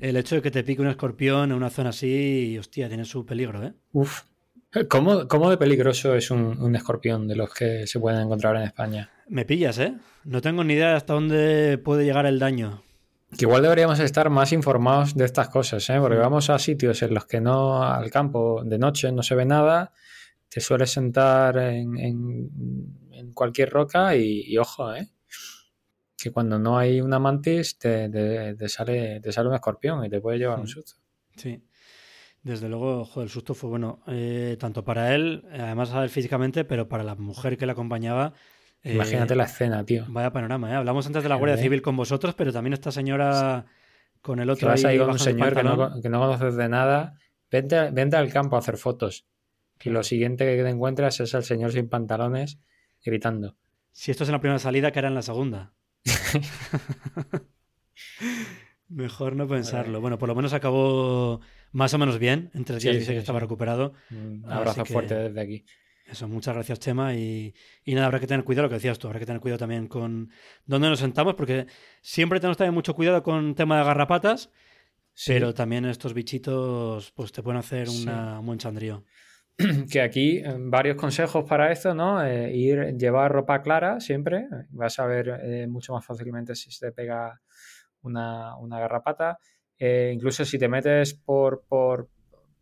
el 0.00 0.16
hecho 0.16 0.36
de 0.36 0.42
que 0.42 0.50
te 0.50 0.64
pique 0.64 0.80
un 0.80 0.88
escorpión 0.88 1.50
en 1.50 1.56
una 1.56 1.68
zona 1.68 1.90
así, 1.90 2.56
hostia, 2.58 2.88
tiene 2.88 3.04
su 3.04 3.26
peligro, 3.26 3.62
¿eh? 3.62 3.74
Uf. 3.92 4.22
¿Cómo, 4.88 5.28
cómo 5.28 5.50
de 5.50 5.56
peligroso 5.56 6.14
es 6.14 6.30
un, 6.30 6.60
un, 6.60 6.74
escorpión 6.74 7.28
de 7.28 7.36
los 7.36 7.52
que 7.52 7.86
se 7.86 8.00
pueden 8.00 8.20
encontrar 8.20 8.56
en 8.56 8.62
España? 8.62 9.10
Me 9.28 9.44
pillas, 9.44 9.78
¿eh? 9.78 9.94
No 10.24 10.40
tengo 10.40 10.64
ni 10.64 10.74
idea 10.74 10.90
de 10.90 10.94
hasta 10.96 11.14
dónde 11.14 11.78
puede 11.78 12.04
llegar 12.04 12.26
el 12.26 12.38
daño. 12.38 12.82
Que 13.36 13.46
igual 13.46 13.62
deberíamos 13.62 13.98
estar 13.98 14.30
más 14.30 14.52
informados 14.52 15.14
de 15.14 15.24
estas 15.24 15.48
cosas, 15.48 15.88
¿eh? 15.90 15.98
Porque 16.00 16.16
vamos 16.16 16.50
a 16.50 16.58
sitios 16.58 17.02
en 17.02 17.14
los 17.14 17.26
que 17.26 17.40
no, 17.40 17.82
al 17.82 18.10
campo, 18.10 18.62
de 18.64 18.78
noche 18.78 19.10
no 19.10 19.22
se 19.22 19.34
ve 19.34 19.44
nada, 19.44 19.92
te 20.48 20.60
sueles 20.60 20.90
sentar 20.90 21.56
en, 21.58 21.98
en, 21.98 23.32
cualquier 23.32 23.70
roca 23.70 24.14
y, 24.14 24.56
ojo, 24.58 24.94
¿eh? 24.94 25.08
Que 26.16 26.30
cuando 26.30 26.58
no 26.58 26.78
hay 26.78 27.00
una 27.00 27.18
mantis 27.18 27.78
te, 27.78 28.08
sale, 28.68 29.20
te 29.20 29.32
sale 29.32 29.48
un 29.48 29.54
escorpión 29.54 30.04
y 30.04 30.10
te 30.10 30.20
puede 30.20 30.38
llevar 30.38 30.60
un 30.60 30.68
susto. 30.68 30.94
Sí. 31.36 31.60
Desde 32.44 32.68
luego, 32.68 33.00
ojo, 33.00 33.22
el 33.22 33.30
susto 33.30 33.54
fue 33.54 33.70
bueno, 33.70 34.00
eh, 34.06 34.56
tanto 34.60 34.84
para 34.84 35.14
él, 35.14 35.44
además 35.50 35.92
a 35.92 36.04
él 36.04 36.10
físicamente, 36.10 36.64
pero 36.64 36.88
para 36.88 37.02
la 37.02 37.14
mujer 37.14 37.56
que 37.56 37.66
le 37.66 37.72
acompañaba, 37.72 38.34
Imagínate 38.84 39.34
la 39.34 39.44
escena, 39.44 39.84
tío. 39.84 40.04
Vaya 40.08 40.30
panorama, 40.30 40.70
¿eh? 40.70 40.74
Hablamos 40.74 41.06
antes 41.06 41.22
de 41.22 41.28
la 41.28 41.36
Guardia 41.36 41.56
Civil 41.56 41.80
con 41.80 41.96
vosotros, 41.96 42.34
pero 42.34 42.52
también 42.52 42.74
esta 42.74 42.92
señora 42.92 43.64
con 44.20 44.40
el 44.40 44.50
otro. 44.50 44.66
Que 44.68 44.72
vas 44.72 44.84
ahí, 44.84 44.98
con 44.98 45.10
un 45.10 45.18
señor 45.18 45.54
que 45.54 45.62
no, 45.62 46.02
que 46.02 46.08
no, 46.10 46.20
conoces 46.20 46.54
de 46.56 46.68
nada. 46.68 47.18
Vente, 47.50 47.90
vente, 47.90 48.16
al 48.16 48.30
campo 48.30 48.56
a 48.56 48.58
hacer 48.58 48.76
fotos. 48.76 49.26
Y 49.82 49.88
lo 49.88 50.02
siguiente 50.02 50.44
que 50.44 50.62
te 50.62 50.68
encuentras 50.68 51.18
es 51.20 51.32
el 51.32 51.44
señor 51.44 51.72
sin 51.72 51.88
pantalones 51.88 52.58
gritando. 53.02 53.56
Si 53.90 54.10
esto 54.10 54.24
es 54.24 54.28
en 54.28 54.34
la 54.34 54.40
primera 54.40 54.58
salida, 54.58 54.92
¿qué 54.92 54.98
era 54.98 55.08
en 55.08 55.14
la 55.14 55.22
segunda? 55.22 55.72
Mejor 58.88 59.34
no 59.34 59.48
pensarlo. 59.48 60.00
Bueno, 60.02 60.18
por 60.18 60.28
lo 60.28 60.34
menos 60.34 60.52
acabó 60.52 61.40
más 61.74 61.92
o 61.92 61.98
menos 61.98 62.18
bien. 62.18 62.50
En 62.54 62.64
tres 62.64 62.82
días 62.82 62.96
dice 62.96 63.12
que 63.12 63.18
estaba 63.18 63.40
recuperado. 63.40 63.92
Un 64.10 64.44
abrazo 64.48 64.84
fuerte 64.84 65.14
desde 65.14 65.40
aquí. 65.40 65.64
Eso, 66.06 66.28
muchas 66.28 66.54
gracias, 66.54 66.78
Chema. 66.78 67.14
Y, 67.14 67.52
nada, 67.86 68.06
habrá 68.06 68.20
que 68.20 68.28
tener 68.28 68.44
cuidado, 68.44 68.64
lo 68.64 68.68
que 68.68 68.76
decías 68.76 68.98
tú, 68.98 69.08
habrá 69.08 69.18
que 69.18 69.26
tener 69.26 69.40
cuidado 69.40 69.58
también 69.58 69.88
con 69.88 70.30
dónde 70.66 70.88
nos 70.88 71.00
sentamos, 71.00 71.34
porque 71.34 71.66
siempre 72.00 72.38
tenemos 72.38 72.56
también 72.56 72.74
mucho 72.74 72.94
cuidado 72.94 73.22
con 73.22 73.56
tema 73.56 73.78
de 73.78 73.84
garrapatas, 73.84 74.50
pero 75.26 75.52
también 75.52 75.84
estos 75.84 76.14
bichitos 76.14 77.10
pues 77.12 77.32
te 77.32 77.42
pueden 77.42 77.58
hacer 77.58 77.88
una, 77.88 78.38
un 78.38 78.46
buen 78.46 78.58
chandrío. 78.58 79.04
Que 79.90 80.00
aquí 80.00 80.38
eh, 80.38 80.56
varios 80.58 80.96
consejos 80.96 81.44
para 81.48 81.70
esto, 81.72 81.94
¿no? 81.94 82.24
Eh, 82.24 82.54
ir, 82.54 82.96
llevar 82.96 83.32
ropa 83.32 83.62
clara 83.62 84.00
siempre, 84.00 84.46
vas 84.70 84.98
a 84.98 85.06
ver 85.06 85.40
eh, 85.42 85.66
mucho 85.68 85.92
más 85.92 86.04
fácilmente 86.04 86.54
si 86.54 86.70
se 86.70 86.86
te 86.86 86.92
pega 86.92 87.40
una, 88.02 88.56
una 88.56 88.80
garrapata. 88.80 89.38
Incluso 89.78 90.44
si 90.44 90.58
te 90.58 90.68
metes 90.68 91.14
por, 91.14 91.64
por, 91.68 92.08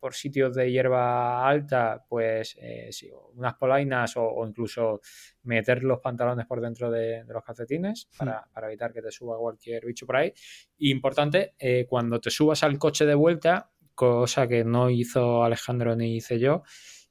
por 0.02 0.14
sitios 0.14 0.56
de 0.56 0.68
hierba 0.68 1.48
alta, 1.48 2.04
pues 2.08 2.56
eh, 2.60 2.90
unas 3.34 3.54
polainas 3.54 4.14
o, 4.16 4.44
incluso 4.44 5.00
meter 5.44 5.84
los 5.84 6.00
pantalones 6.00 6.44
por 6.44 6.60
dentro 6.60 6.90
de, 6.90 7.22
los 7.28 7.44
calcetines 7.44 8.08
hmm. 8.18 8.26
para, 8.52 8.66
evitar 8.66 8.92
que 8.92 9.00
te 9.00 9.12
suba 9.12 9.38
cualquier 9.38 9.86
bicho 9.86 10.04
por 10.04 10.16
ahí. 10.16 10.32
importante, 10.78 11.54
eh, 11.56 11.86
cuando 11.88 12.18
te 12.18 12.30
subas 12.30 12.64
al 12.64 12.78
coche 12.78 13.06
de 13.06 13.14
vuelta, 13.14 13.70
cosa 13.94 14.48
que 14.48 14.64
no 14.64 14.90
hizo 14.90 15.44
Alejandro 15.44 15.94
ni 15.94 16.16
hice 16.16 16.40
yo, 16.40 16.64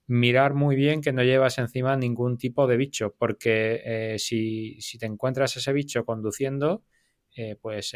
mirar 0.07 0.53
muy 0.53 0.75
bien 0.75 0.99
que 0.99 1.13
no 1.13 1.23
llevas 1.23 1.59
encima 1.59 1.95
ningún 1.95 2.37
tipo 2.37 2.67
de 2.67 2.75
bicho, 2.75 3.15
porque 3.17 3.81
eh, 3.85 4.19
si, 4.19 4.77
te 4.99 5.05
encuentras 5.05 5.55
ese 5.55 5.71
bicho 5.71 6.03
conduciendo, 6.03 6.83
pues 7.61 7.93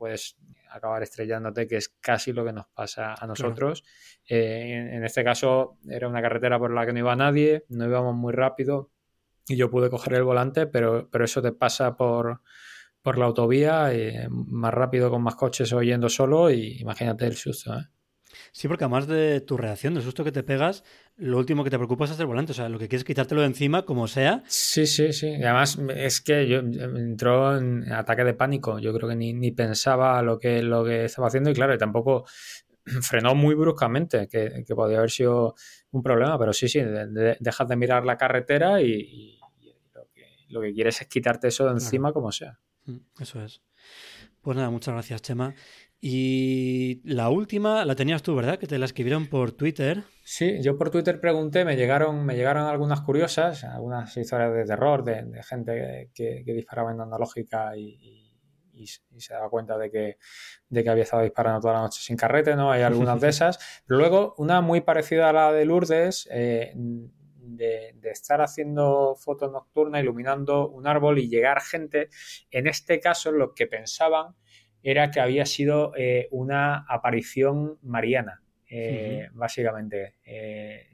puedes 0.00 0.38
acabar 0.70 1.02
estrellándote, 1.02 1.66
que 1.66 1.76
es 1.76 1.90
casi 2.00 2.32
lo 2.32 2.42
que 2.42 2.54
nos 2.54 2.66
pasa 2.68 3.14
a 3.14 3.26
nosotros. 3.26 3.84
Eh, 4.26 4.92
en, 4.94 5.04
este 5.04 5.22
caso 5.22 5.76
era 5.86 6.08
una 6.08 6.22
carretera 6.22 6.58
por 6.58 6.72
la 6.72 6.86
que 6.86 6.94
no 6.94 7.00
iba 7.00 7.14
nadie, 7.14 7.66
no 7.68 7.84
íbamos 7.84 8.16
muy 8.16 8.32
rápido 8.32 8.90
y 9.46 9.56
yo 9.56 9.68
pude 9.68 9.90
coger 9.90 10.14
el 10.14 10.22
volante, 10.22 10.66
pero, 10.66 11.10
pero 11.10 11.26
eso 11.26 11.42
te 11.42 11.52
pasa 11.52 11.98
por, 11.98 12.40
por 13.02 13.18
la 13.18 13.26
autovía 13.26 13.92
eh, 13.92 14.26
más 14.30 14.72
rápido 14.72 15.10
con 15.10 15.22
más 15.22 15.34
coches 15.34 15.70
o 15.74 15.82
yendo 15.82 16.08
solo 16.08 16.50
y 16.50 16.80
imagínate 16.80 17.26
el 17.26 17.36
susto. 17.36 17.74
¿eh? 17.74 17.84
Sí, 18.52 18.68
porque 18.68 18.84
además 18.84 19.06
de 19.06 19.40
tu 19.40 19.56
reacción, 19.56 19.94
del 19.94 20.02
susto 20.02 20.24
que 20.24 20.32
te 20.32 20.42
pegas, 20.42 20.84
lo 21.16 21.38
último 21.38 21.64
que 21.64 21.70
te 21.70 21.76
preocupa 21.76 22.04
es 22.04 22.10
hacer 22.10 22.26
volante. 22.26 22.52
O 22.52 22.54
sea, 22.54 22.68
lo 22.68 22.78
que 22.78 22.88
quieres 22.88 23.02
es 23.02 23.06
quitártelo 23.06 23.42
de 23.42 23.48
encima, 23.48 23.84
como 23.84 24.08
sea. 24.08 24.42
Sí, 24.46 24.86
sí, 24.86 25.12
sí. 25.12 25.28
Y 25.28 25.42
además 25.42 25.78
es 25.94 26.20
que 26.20 26.48
yo 26.48 26.58
entró 26.58 27.56
en 27.56 27.92
ataque 27.92 28.24
de 28.24 28.34
pánico. 28.34 28.78
Yo 28.78 28.92
creo 28.94 29.08
que 29.08 29.16
ni, 29.16 29.50
pensaba 29.52 30.22
lo 30.22 30.38
que, 30.38 30.62
lo 30.62 30.84
que 30.84 31.04
estaba 31.04 31.28
haciendo 31.28 31.50
y 31.50 31.54
claro, 31.54 31.74
y 31.74 31.78
tampoco 31.78 32.24
frenó 33.02 33.34
muy 33.34 33.54
bruscamente, 33.54 34.28
que, 34.28 34.64
podía 34.74 34.98
haber 34.98 35.10
sido 35.10 35.54
un 35.90 36.02
problema, 36.02 36.38
pero 36.38 36.52
sí, 36.52 36.68
sí, 36.68 36.80
dejas 37.40 37.68
de 37.68 37.76
mirar 37.76 38.04
la 38.04 38.16
carretera 38.16 38.80
y, 38.80 39.38
lo, 40.48 40.60
que, 40.60 40.72
quieres 40.72 41.00
es 41.00 41.06
quitarte 41.06 41.48
eso 41.48 41.66
de 41.66 41.72
encima 41.72 42.12
como 42.12 42.32
sea. 42.32 42.58
Mm, 42.86 42.98
eso 43.20 43.42
es. 43.42 43.62
Pues 44.40 44.56
nada, 44.56 44.70
muchas 44.70 44.94
gracias, 44.94 45.22
Chema. 45.22 45.54
Y 46.02 47.02
la 47.04 47.28
última 47.28 47.84
la 47.84 47.94
tenías 47.94 48.22
tú, 48.22 48.34
¿verdad? 48.34 48.58
Que 48.58 48.66
te 48.66 48.78
la 48.78 48.86
escribieron 48.86 49.26
por 49.26 49.52
Twitter. 49.52 50.04
Sí, 50.24 50.62
yo 50.62 50.78
por 50.78 50.90
Twitter 50.90 51.20
pregunté, 51.20 51.66
me 51.66 51.76
llegaron, 51.76 52.24
me 52.24 52.36
llegaron 52.36 52.66
algunas 52.66 53.02
curiosas, 53.02 53.64
algunas 53.64 54.16
historias 54.16 54.54
de 54.54 54.64
terror, 54.64 55.04
de, 55.04 55.42
gente 55.42 56.10
que, 56.14 56.42
disparaba 56.46 56.92
en 56.92 57.02
analógica 57.02 57.76
y, 57.76 57.98
y, 58.72 58.86
se 58.86 59.34
daba 59.34 59.50
cuenta 59.50 59.76
de 59.76 59.90
que, 59.90 60.16
de 60.70 60.82
que 60.82 60.88
había 60.88 61.02
estado 61.02 61.22
disparando 61.22 61.60
toda 61.60 61.74
la 61.74 61.80
noche 61.82 62.00
sin 62.00 62.16
carrete, 62.16 62.56
¿no? 62.56 62.72
Hay 62.72 62.80
algunas 62.80 63.20
de 63.20 63.28
esas. 63.28 63.58
Pero 63.86 63.98
luego, 63.98 64.34
una 64.38 64.62
muy 64.62 64.80
parecida 64.80 65.28
a 65.28 65.34
la 65.34 65.52
de 65.52 65.66
Lourdes, 65.66 66.26
eh, 66.30 66.72
de, 66.74 67.92
de, 67.94 68.10
estar 68.10 68.40
haciendo 68.40 69.16
fotos 69.16 69.52
nocturnas, 69.52 70.02
iluminando 70.02 70.66
un 70.66 70.86
árbol 70.86 71.18
y 71.18 71.28
llegar 71.28 71.60
gente, 71.60 72.08
en 72.50 72.68
este 72.68 73.00
caso, 73.00 73.32
lo 73.32 73.52
que 73.52 73.66
pensaban 73.66 74.34
era 74.82 75.10
que 75.10 75.20
había 75.20 75.46
sido 75.46 75.92
eh, 75.96 76.28
una 76.30 76.84
aparición 76.88 77.78
mariana, 77.82 78.42
eh, 78.68 79.28
básicamente. 79.32 80.14
Eh, 80.24 80.86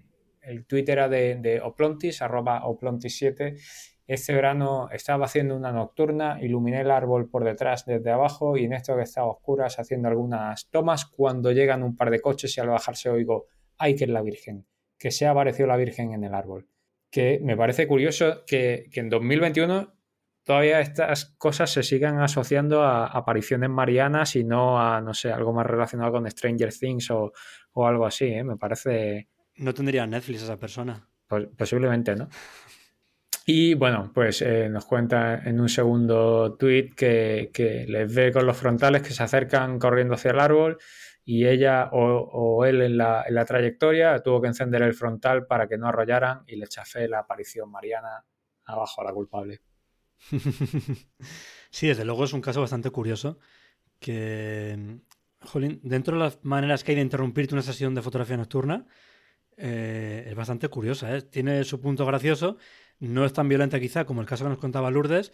el 0.43 0.65
Twitter 0.67 0.99
era 0.99 1.09
de, 1.09 1.61
Oplontis, 1.63 2.23
arroba 2.23 2.63
Oplontis7. 2.63 3.61
Este 4.07 4.33
verano 4.33 4.89
estaba 4.93 5.27
haciendo 5.27 5.57
una 5.57 5.73
nocturna, 5.73 6.39
iluminé 6.41 6.83
el 6.83 6.93
árbol 6.93 7.29
por 7.29 7.43
detrás 7.43 7.85
desde 7.85 8.11
abajo 8.11 8.57
y 8.57 8.65
en 8.65 8.73
esto 8.73 8.95
que 8.97 9.03
estaba 9.03 9.27
oscuras 9.27 9.81
haciendo 9.81 10.09
algunas 10.09 10.69
tomas, 10.71 11.07
cuando 11.07 11.51
llegan 11.51 11.83
un 11.83 11.97
par 11.97 12.11
de 12.11 12.21
coches 12.21 12.57
y 12.57 12.61
al 12.61 12.69
bajarse 12.69 13.11
oigo, 13.11 13.47
¡ay 13.79 13.97
que 13.97 14.05
es 14.05 14.11
la 14.11 14.23
Virgen! 14.23 14.67
Que 14.97 15.11
se 15.11 15.27
ha 15.27 15.33
aparecido 15.33 15.67
la 15.67 15.77
Virgen 15.77 16.13
en 16.13 16.23
el 16.23 16.35
árbol. 16.35 16.69
Que 17.11 17.41
me 17.43 17.57
parece 17.57 17.89
curioso 17.89 18.45
que, 18.47 18.87
que 18.93 19.01
en 19.01 19.09
2021 19.09 19.96
todavía 20.47 20.81
estas 20.81 21.35
cosas 21.37 21.71
se 21.73 21.83
sigan 21.83 22.21
asociando 22.21 22.85
a 22.85 23.07
apariciones 23.07 23.69
marianas 23.69 24.37
y 24.37 24.45
no 24.45 24.81
a, 24.81 25.01
no 25.01 25.13
sé, 25.13 25.33
algo 25.33 25.53
más 25.53 25.67
relacionado 25.67 26.13
con 26.13 26.31
Stranger 26.31 26.73
Things 26.73 27.11
o, 27.11 27.33
algo 27.75 28.07
así, 28.07 28.27
¿eh? 28.27 28.45
Me 28.45 28.57
parece... 28.57 29.29
No 29.57 29.75
tendría 29.75 30.07
Netflix 30.07 30.45
esa 30.45 30.57
persona. 30.57 31.05
posiblemente, 31.59 32.15
¿no? 32.15 32.29
Y 33.45 33.75
bueno, 33.75 34.13
pues 34.15 34.41
eh, 34.41 34.69
nos 34.69 34.87
cuenta 34.87 35.43
en 35.45 35.61
un 35.61 35.69
segundo 35.69 36.57
tweet 36.57 36.91
que, 36.97 37.85
les 37.89 38.15
ve 38.15 38.33
con 38.33 38.47
los 38.47 38.57
frontales 38.57 39.03
que 39.03 39.11
se 39.11 39.25
acercan 39.25 39.81
corriendo 39.81 40.15
hacia 40.15 40.31
el 40.31 40.41
árbol 40.41 40.79
y 41.25 41.47
ella 41.47 41.91
o, 41.93 42.65
él 42.65 42.83
en 42.83 42.99
la, 42.99 43.25
en 43.27 43.35
la, 43.35 43.45
trayectoria 43.45 44.21
tuvo 44.21 44.41
que 44.41 44.49
encender 44.49 44.83
el 44.83 44.95
frontal 44.95 45.47
para 45.47 45.67
que 45.67 45.77
no 45.77 45.89
arrollaran 45.89 46.45
y 46.47 46.55
le 46.55 46.69
chafé 46.69 47.09
la 47.09 47.21
aparición 47.21 47.71
mariana 47.71 48.25
abajo 48.65 49.01
a 49.01 49.05
la 49.05 49.13
culpable. 49.13 49.61
sí, 51.71 51.89
desde 51.89 52.05
luego 52.05 52.25
es 52.25 52.33
un 52.33 52.41
caso 52.41 52.61
bastante 52.61 52.91
curioso 52.91 53.39
que, 53.99 55.01
jolín, 55.41 55.81
dentro 55.83 56.17
de 56.17 56.25
las 56.25 56.45
maneras 56.45 56.85
que 56.85 56.93
hay 56.93 56.97
de 56.97 57.03
interrumpirte 57.03 57.55
una 57.55 57.63
sesión 57.63 57.95
de 57.95 58.03
fotografía 58.03 58.37
nocturna, 58.37 58.87
eh, 59.57 60.27
es 60.29 60.35
bastante 60.35 60.69
curiosa. 60.69 61.17
¿eh? 61.17 61.23
Tiene 61.23 61.65
su 61.65 61.81
punto 61.81 62.05
gracioso, 62.07 62.59
no 62.99 63.25
es 63.25 63.33
tan 63.33 63.49
violenta 63.49 63.81
quizá 63.81 64.05
como 64.05 64.21
el 64.21 64.27
caso 64.27 64.45
que 64.45 64.51
nos 64.51 64.59
contaba 64.59 64.91
Lourdes, 64.91 65.33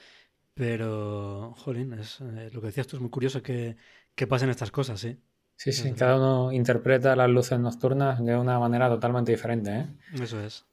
pero, 0.54 1.54
jolín, 1.56 1.94
es, 1.94 2.20
eh, 2.20 2.50
lo 2.52 2.60
que 2.60 2.68
decías 2.68 2.86
tú 2.86 2.96
es 2.96 3.02
muy 3.02 3.10
curioso 3.10 3.42
que, 3.42 3.76
que 4.14 4.26
pasen 4.26 4.50
estas 4.50 4.70
cosas, 4.70 5.00
¿sí? 5.00 5.18
Sí, 5.56 5.72
sí, 5.72 5.92
cada 5.92 6.16
uno 6.16 6.52
interpreta 6.52 7.14
las 7.14 7.30
luces 7.30 7.58
nocturnas 7.58 8.24
de 8.24 8.36
una 8.36 8.58
manera 8.58 8.88
totalmente 8.88 9.30
diferente. 9.30 9.70
¿eh? 9.70 9.86
Eso 10.20 10.40
es. 10.40 10.66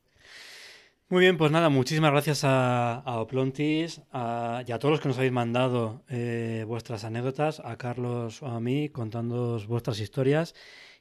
Muy 1.11 1.21
bien, 1.21 1.37
pues 1.37 1.51
nada, 1.51 1.69
muchísimas 1.69 2.11
gracias 2.11 2.41
a, 2.43 3.01
Oplontis 3.05 3.97
y 3.97 4.01
a 4.13 4.77
todos 4.79 4.91
los 4.91 5.01
que 5.01 5.07
nos 5.07 5.17
habéis 5.17 5.31
mandado 5.33 6.03
eh, 6.07 6.65
vuestras 6.67 7.03
anécdotas, 7.03 7.59
a 7.65 7.77
Carlos 7.77 8.43
o 8.43 8.45
a 8.45 8.59
mí, 8.59 8.89
contándoos 8.89 9.65
vuestras 9.65 9.99
historias. 10.01 10.53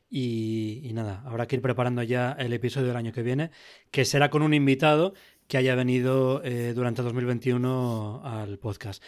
Y, 0.08 0.90
nada, 0.94 1.22
habrá 1.26 1.46
que 1.46 1.56
ir 1.56 1.62
preparando 1.62 2.02
ya 2.02 2.32
el 2.38 2.54
episodio 2.54 2.86
del 2.86 2.96
año 2.96 3.12
que 3.12 3.22
viene, 3.22 3.50
que 3.90 4.06
será 4.06 4.30
con 4.30 4.40
un 4.40 4.54
invitado 4.54 5.12
que 5.46 5.58
haya 5.58 5.74
venido 5.74 6.40
eh, 6.42 6.72
durante 6.74 7.02
2021 7.02 8.22
al 8.24 8.58
podcast. 8.58 9.02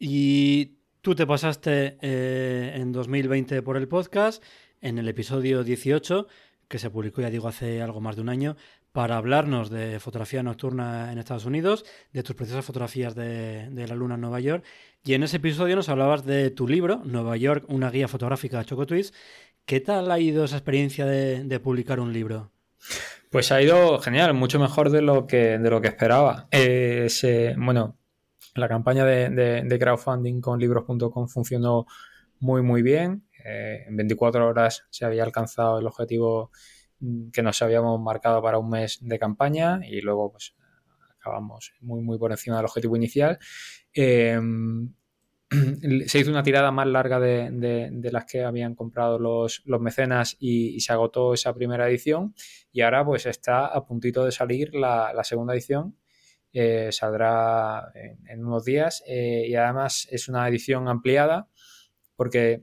Y 0.00 0.78
tú 1.00 1.14
te 1.14 1.28
pasaste 1.28 1.96
eh, 2.02 2.72
en 2.74 2.90
2020 2.90 3.62
por 3.62 3.76
el 3.76 3.86
podcast, 3.86 4.42
en 4.80 4.98
el 4.98 5.06
episodio 5.06 5.62
18, 5.62 6.26
que 6.66 6.80
se 6.80 6.90
publicó, 6.90 7.20
ya 7.20 7.30
digo, 7.30 7.46
hace 7.46 7.80
algo 7.82 8.00
más 8.00 8.16
de 8.16 8.22
un 8.22 8.30
año, 8.30 8.56
para 8.94 9.16
hablarnos 9.16 9.70
de 9.70 9.98
fotografía 9.98 10.44
nocturna 10.44 11.10
en 11.10 11.18
Estados 11.18 11.46
Unidos, 11.46 11.84
de 12.12 12.22
tus 12.22 12.36
preciosas 12.36 12.64
fotografías 12.64 13.16
de, 13.16 13.68
la 13.88 13.96
luna 13.96 14.14
en 14.14 14.20
Nueva 14.20 14.38
York. 14.38 14.64
Y 15.02 15.14
en 15.14 15.24
ese 15.24 15.38
episodio 15.38 15.74
nos 15.74 15.88
hablabas 15.88 16.24
de 16.24 16.50
tu 16.50 16.68
libro, 16.68 17.02
Nueva 17.04 17.36
York, 17.36 17.64
una 17.66 17.90
guía 17.90 18.06
fotográfica 18.06 18.58
de 18.58 18.66
Choco 18.66 18.86
Twist. 18.86 19.12
¿Qué 19.64 19.80
tal 19.80 20.12
ha 20.12 20.20
ido 20.20 20.44
esa 20.44 20.58
experiencia 20.58 21.06
de, 21.06 21.58
publicar 21.58 21.98
un 21.98 22.12
libro? 22.12 22.52
Pues 23.30 23.50
ha 23.50 23.60
ido 23.60 23.98
genial, 23.98 24.32
mucho 24.32 24.60
mejor 24.60 24.90
de 24.90 25.02
lo 25.02 25.26
que, 25.26 25.58
de 25.58 25.70
lo 25.70 25.80
que 25.80 25.88
esperaba. 25.88 26.46
Eh, 26.52 27.08
bueno, 27.58 27.96
la 28.54 28.68
campaña 28.68 29.04
de, 29.04 29.76
crowdfunding 29.80 30.40
con 30.40 30.60
libros.com 30.60 31.26
funcionó 31.26 31.86
muy, 32.38 32.62
muy 32.62 32.82
bien. 32.82 33.24
Eh, 33.44 33.86
en 33.88 33.96
24 33.96 34.46
horas 34.46 34.84
se 34.90 35.04
había 35.04 35.24
alcanzado 35.24 35.80
el 35.80 35.86
objetivo 35.88 36.52
que 37.32 37.42
nos 37.42 37.60
habíamos 37.62 38.00
marcado 38.00 38.42
para 38.42 38.58
un 38.58 38.70
mes 38.70 38.98
de 39.00 39.18
campaña 39.18 39.80
y 39.84 40.00
luego 40.00 40.32
pues 40.32 40.54
acabamos 41.18 41.72
muy, 41.80 42.02
muy 42.02 42.18
por 42.18 42.30
encima 42.30 42.56
del 42.56 42.66
objetivo 42.66 42.96
inicial. 42.96 43.38
Em, 43.92 44.92
se 46.06 46.18
hizo 46.18 46.30
una 46.30 46.42
tirada 46.42 46.70
más 46.70 46.86
larga 46.86 47.20
de, 47.20 48.10
las 48.12 48.24
que 48.24 48.44
habían 48.44 48.74
comprado 48.74 49.18
los, 49.18 49.62
mecenas 49.80 50.36
y, 50.38 50.80
se 50.80 50.92
agotó 50.92 51.34
esa 51.34 51.54
primera 51.54 51.88
edición 51.88 52.34
y 52.72 52.82
ahora 52.82 53.04
pues 53.04 53.26
está 53.26 53.66
a 53.66 53.84
puntito 53.84 54.24
de 54.24 54.32
salir 54.32 54.74
la, 54.74 55.12
segunda 55.22 55.54
edición. 55.54 55.96
Eh, 56.52 56.90
saldrá 56.92 57.90
en, 58.26 58.44
unos 58.44 58.64
días 58.64 59.02
eh, 59.08 59.44
y 59.48 59.56
además 59.56 60.06
es 60.12 60.28
una 60.28 60.46
edición 60.46 60.86
ampliada 60.86 61.48
porque 62.14 62.62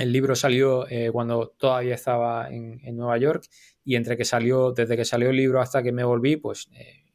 el 0.00 0.12
libro 0.12 0.34
salió 0.34 0.88
eh, 0.88 1.10
cuando 1.12 1.54
todavía 1.58 1.94
estaba 1.94 2.48
en, 2.50 2.80
Nueva 2.96 3.18
York 3.18 3.44
y 3.84 3.96
entre 3.96 4.16
que 4.16 4.24
salió, 4.24 4.72
desde 4.72 4.96
que 4.96 5.04
salió 5.04 5.30
el 5.30 5.36
libro 5.36 5.60
hasta 5.60 5.82
que 5.82 5.92
me 5.92 6.04
volví, 6.04 6.36
pues 6.36 6.68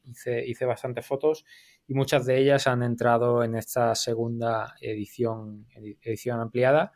hice, 0.04 0.46
hice 0.46 0.66
bastantes 0.66 1.06
fotos 1.06 1.46
y 1.88 1.94
muchas 1.94 2.26
de 2.26 2.38
ellas 2.40 2.68
han 2.68 2.84
entrado 2.84 3.44
en 3.44 3.56
esta 3.56 3.96
segunda 3.96 4.76
edición, 4.82 5.68
edición 6.02 6.40
ampliada. 6.40 6.92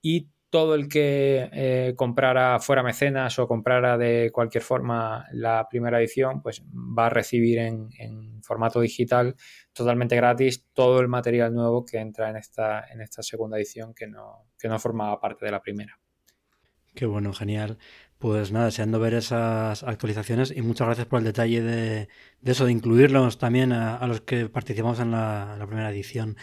Y 0.00 0.28
todo 0.54 0.76
el 0.76 0.88
que 0.88 1.50
eh, 1.52 1.94
comprara 1.96 2.60
fuera 2.60 2.84
mecenas 2.84 3.40
o 3.40 3.48
comprara 3.48 3.98
de 3.98 4.30
cualquier 4.32 4.62
forma 4.62 5.26
la 5.32 5.66
primera 5.68 5.98
edición, 5.98 6.42
pues 6.42 6.62
va 6.64 7.06
a 7.06 7.10
recibir 7.10 7.58
en, 7.58 8.40
formato 8.40 8.80
digital 8.80 9.34
totalmente 9.72 10.14
gratis 10.14 10.68
todo 10.72 11.00
el 11.00 11.08
material 11.08 11.52
nuevo 11.52 11.84
que 11.84 11.98
entra 11.98 12.30
en 12.30 12.36
esta, 12.36 12.84
en 12.88 13.00
esta 13.00 13.20
segunda 13.24 13.56
edición 13.56 13.94
que 13.94 14.06
no, 14.06 14.46
que 14.56 14.68
no 14.68 14.78
formaba 14.78 15.18
parte 15.18 15.44
de 15.44 15.50
la 15.50 15.60
primera. 15.60 15.98
Qué 16.94 17.06
bueno, 17.06 17.32
genial. 17.32 17.76
Pues 18.18 18.52
nada, 18.52 18.66
deseando 18.66 19.00
ver 19.00 19.14
esas 19.14 19.82
actualizaciones 19.82 20.52
y 20.56 20.62
muchas 20.62 20.86
gracias 20.86 21.08
por 21.08 21.18
el 21.18 21.24
detalle 21.24 21.62
de, 21.62 22.08
eso, 22.44 22.64
de 22.64 22.70
incluirlos 22.70 23.38
también 23.38 23.72
a, 23.72 24.06
los 24.06 24.20
que 24.20 24.48
participamos 24.48 25.00
en 25.00 25.10
la, 25.10 25.64
primera 25.66 25.90
edición. 25.90 26.36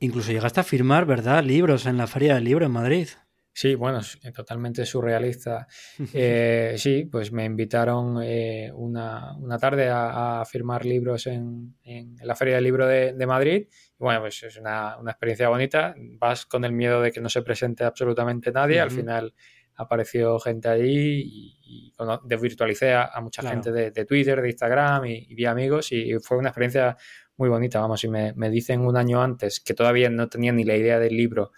Incluso 0.00 0.32
llegaste 0.32 0.60
a 0.60 0.64
firmar, 0.64 1.04
¿verdad? 1.04 1.44
Libros 1.44 1.84
en 1.84 1.98
la 1.98 2.06
Feria 2.06 2.36
del 2.36 2.44
Libro 2.44 2.64
en 2.64 2.72
Madrid. 2.72 3.08
Sí, 3.56 3.76
bueno, 3.76 4.00
es 4.00 4.18
totalmente 4.34 4.84
surrealista. 4.84 5.66
Eh, 6.12 6.74
sí, 6.76 7.06
pues 7.10 7.32
me 7.32 7.44
invitaron 7.44 8.20
eh, 8.22 8.70
una, 8.74 9.36
tarde 9.60 9.88
a, 9.90 10.42
firmar 10.44 10.84
libros 10.84 11.26
en, 11.26 11.76
la 12.22 12.34
Feria 12.34 12.56
del 12.56 12.64
Libro 12.64 12.86
de, 12.86 13.26
Madrid. 13.26 13.66
Y 13.70 14.02
bueno, 14.02 14.20
pues 14.20 14.42
es 14.42 14.56
una, 14.58 14.96
experiencia 15.06 15.48
bonita. 15.48 15.94
Vas 16.18 16.46
con 16.46 16.64
el 16.64 16.72
miedo 16.72 17.00
de 17.00 17.12
que 17.12 17.20
no 17.20 17.28
se 17.28 17.42
presente 17.42 17.84
absolutamente 17.84 18.50
nadie. 18.52 18.80
Al 18.80 18.90
final 18.90 19.34
apareció 19.76 20.38
gente 20.40 20.68
allí 20.68 21.58
y, 21.64 21.92
desvirtualicé 22.24 22.94
a, 22.94 23.20
mucha 23.20 23.42
gente 23.48 23.72
de, 23.72 24.04
Twitter, 24.04 24.40
de 24.40 24.48
Instagram 24.48 25.06
y, 25.06 25.34
vi 25.34 25.46
amigos 25.46 25.92
y 25.92 26.14
fue 26.20 26.38
una 26.38 26.48
experiencia 26.48 26.96
muy 27.36 27.48
bonita, 27.48 27.80
vamos, 27.80 28.00
si 28.00 28.08
me, 28.08 28.32
dicen 28.50 28.80
un 28.80 28.96
año 28.96 29.20
antes 29.22 29.60
que 29.60 29.74
todavía 29.74 30.08
no 30.10 30.28
tenía 30.28 30.52
ni 30.52 30.64
la 30.64 30.76
idea 30.76 30.98
del 30.98 31.16
libro 31.16 31.50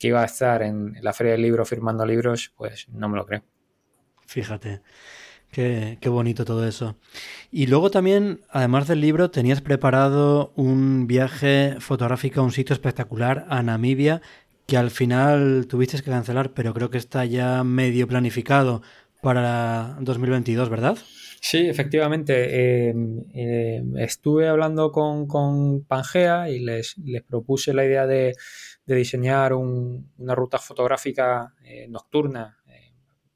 que 0.00 0.08
iba 0.08 0.22
a 0.22 0.24
estar 0.24 0.62
en 0.62 0.96
la 1.02 1.12
feria 1.12 1.32
del 1.32 1.42
libro 1.42 1.64
firmando 1.66 2.06
libros, 2.06 2.52
pues 2.56 2.88
no 2.88 3.08
me 3.08 3.18
lo 3.18 3.26
creo. 3.26 3.44
Fíjate. 4.26 4.80
Qué, 5.52 5.98
qué, 6.00 6.08
bonito 6.08 6.44
todo 6.44 6.66
eso. 6.66 6.96
Y 7.50 7.66
luego 7.66 7.90
también, 7.90 8.40
además 8.50 8.86
del 8.86 9.00
libro, 9.00 9.32
tenías 9.32 9.60
preparado 9.60 10.52
un 10.54 11.08
viaje 11.08 11.74
fotográfico 11.80 12.40
a 12.40 12.44
un 12.44 12.52
sitio 12.52 12.72
espectacular, 12.72 13.46
a 13.48 13.60
Namibia, 13.62 14.22
que 14.66 14.76
al 14.76 14.92
final 14.92 15.66
tuviste 15.68 15.96
que 15.98 16.10
cancelar, 16.10 16.52
pero 16.52 16.72
creo 16.72 16.88
que 16.88 16.98
está 16.98 17.24
ya 17.24 17.64
medio 17.64 18.06
planificado 18.06 18.82
para 19.20 19.96
2022, 20.00 20.68
¿verdad? 20.70 20.96
Sí, 21.40 21.66
efectivamente. 21.66 22.90
Eh, 22.90 22.94
eh, 23.34 23.82
estuve 23.96 24.46
hablando 24.46 24.92
con, 24.92 25.84
Pangea 25.84 26.50
y 26.50 26.60
les, 26.60 26.96
propuse 27.28 27.72
la 27.72 27.84
idea 27.84 28.06
de, 28.06 28.34
diseñar 28.94 29.52
una 29.52 30.34
ruta 30.34 30.58
fotográfica 30.58 31.54
eh, 31.64 31.86
nocturna, 31.88 32.56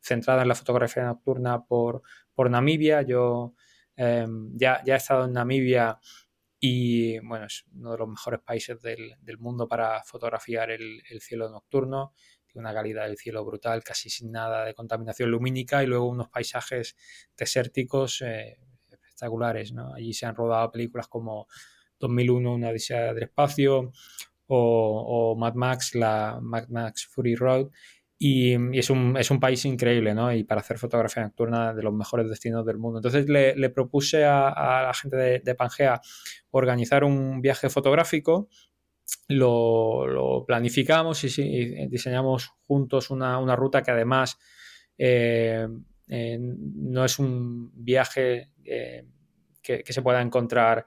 centrada 0.01 0.43
en 0.43 0.49
la 0.49 0.55
fotografía 0.55 1.05
nocturna 1.05 1.65
por, 1.65 2.03
por 2.35 2.51
Namibia. 2.51 3.03
Yo 3.03 3.55
ya, 3.97 4.83
ya 4.85 4.95
he 4.95 4.97
estado 4.97 5.25
en 5.25 5.33
Namibia 5.33 5.99
y 6.67 7.19
bueno, 7.19 7.45
es 7.45 7.67
uno 7.75 7.93
de 7.93 7.99
los 7.99 8.09
mejores 8.09 8.41
países 8.41 8.81
del, 8.81 9.19
mundo 9.39 9.69
para 9.69 10.03
fotografiar 10.03 10.71
el, 10.71 11.03
cielo 11.21 11.51
nocturno. 11.51 12.15
Tiene 12.47 12.67
una 12.67 12.73
calidad 12.73 13.05
del 13.05 13.19
cielo 13.19 13.45
brutal, 13.45 13.85
casi 13.85 14.09
sin 14.09 14.33
nada 14.33 14.65
de 14.65 14.73
contaminación 14.73 15.31
lumínica 15.31 15.83
y 15.83 15.87
luego 15.87 16.09
unos 16.09 16.31
paisajes 16.31 16.97
desérticos 17.37 18.23
eh, 18.23 18.57
espectaculares. 18.89 19.75
Allí 19.95 20.15
se 20.15 20.25
han 20.25 20.35
rodado 20.35 20.71
películas 20.71 21.07
como 21.07 21.49
2001, 21.99 22.55
Una 22.55 22.71
Odisea 22.71 23.13
del 23.13 23.25
Espacio 23.25 23.93
o, 24.47 25.37
Mad 25.39 25.55
Max, 25.55 25.95
la 25.95 26.39
Mad 26.41 26.69
Max 26.69 27.07
Fury 27.11 27.35
Road. 27.35 27.71
Y, 28.17 28.55
es, 28.79 28.91
un, 28.91 29.17
es, 29.17 29.31
un, 29.31 29.41
país 29.41 29.65
increíble, 29.65 30.15
¿no? 30.15 30.33
Y 30.33 30.45
para 30.45 30.61
hacer 30.61 30.79
fotografía 30.79 31.25
nocturna 31.25 31.75
de 31.75 31.83
los 31.83 31.93
mejores 31.93 32.29
destinos 32.29 32.65
del 32.65 32.79
mundo. 32.79 32.99
Entonces 32.99 33.29
le, 33.29 33.71
propuse 33.71 34.25
a, 34.25 34.83
la 34.87 34.95
gente 34.95 35.17
de, 35.45 35.55
Pangea 35.55 36.01
organizar 36.51 37.05
un 37.05 37.41
viaje 37.41 37.69
fotográfico. 37.69 38.49
Lo, 39.29 40.45
planificamos 40.47 41.25
y, 41.25 41.89
diseñamos 41.89 42.53
juntos 42.67 43.11
una, 43.11 43.57
ruta 43.57 43.83
que 43.83 43.91
además 43.91 44.39
eh, 44.97 45.67
eh, 46.09 46.39
no 46.39 47.05
es 47.05 47.19
un 47.19 47.73
viaje 47.75 48.51
eh, 48.65 49.07
que, 49.63 49.83
se 49.87 50.03
pueda 50.03 50.21
encontrar 50.21 50.87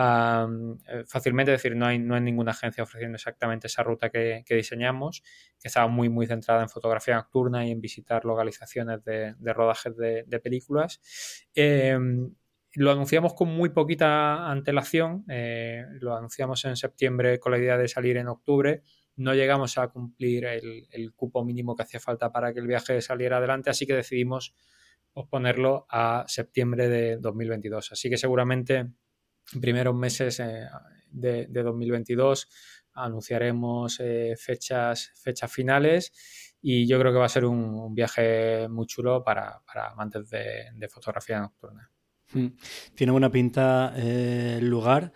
eh, 0.00 1.04
fácilmente, 1.06 1.52
decir, 1.52 1.76
no 1.76 1.86
hay, 1.86 1.98
no 1.98 2.14
hay 2.14 2.20
ninguna 2.20 2.52
agencia 2.52 2.82
ofreciendo 2.84 3.16
exactamente 3.16 3.66
esa 3.66 3.82
ruta 3.82 4.10
que, 4.10 4.44
diseñamos, 4.48 5.22
que 5.60 5.68
estaba 5.68 5.88
muy, 5.88 6.08
muy 6.08 6.26
centrada 6.26 6.62
en 6.62 6.68
fotografía 6.68 7.16
nocturna 7.16 7.66
y 7.66 7.70
en 7.70 7.80
visitar 7.80 8.24
localizaciones 8.24 9.04
de, 9.04 9.34
rodajes 9.52 9.96
de, 9.96 10.40
películas. 10.40 11.00
Em, 11.54 12.34
lo 12.74 12.92
anunciamos 12.92 13.34
con 13.34 13.48
muy 13.48 13.70
poquita 13.70 14.50
antelación, 14.50 15.24
eh, 15.28 15.84
lo 16.00 16.16
anunciamos 16.16 16.64
en 16.64 16.76
septiembre 16.76 17.40
con 17.40 17.52
la 17.52 17.58
idea 17.58 17.76
de 17.76 17.88
salir 17.88 18.16
en 18.16 18.28
octubre. 18.28 18.82
No 19.16 19.34
llegamos 19.34 19.76
a 19.76 19.88
cumplir 19.88 20.46
el, 20.46 20.86
el 20.90 21.12
cupo 21.14 21.44
mínimo 21.44 21.74
que 21.74 21.82
hacía 21.82 22.00
falta 22.00 22.30
para 22.30 22.52
que 22.52 22.60
el 22.60 22.66
viaje 22.66 23.00
saliera 23.02 23.38
adelante, 23.38 23.70
así 23.70 23.86
que 23.86 23.94
decidimos 23.94 24.54
posponerlo 25.12 25.86
a 25.90 26.24
septiembre 26.28 26.88
de 26.88 27.16
2022. 27.16 27.92
Así 27.92 28.08
que 28.08 28.16
seguramente 28.16 28.92
primeros 29.58 29.94
meses 29.94 30.40
eh, 30.40 30.66
de, 31.10 31.46
2022 31.46 32.48
anunciaremos 32.92 33.98
eh, 34.00 34.34
fechas, 34.36 35.12
fechas 35.22 35.50
finales 35.50 36.12
y 36.60 36.86
yo 36.86 36.98
creo 36.98 37.12
que 37.12 37.18
va 37.18 37.26
a 37.26 37.30
ser 37.30 37.44
un, 37.44 37.94
viaje 37.94 38.68
muy 38.68 38.86
chulo 38.86 39.24
para, 39.24 39.62
amantes 39.92 40.28
de, 40.28 40.88
fotografía 40.88 41.40
nocturna. 41.40 41.90
Hmm. 42.32 42.48
Tiene 42.94 43.12
buena 43.12 43.30
pinta 43.30 43.94
eh, 43.96 44.56
el 44.58 44.68
lugar 44.68 45.12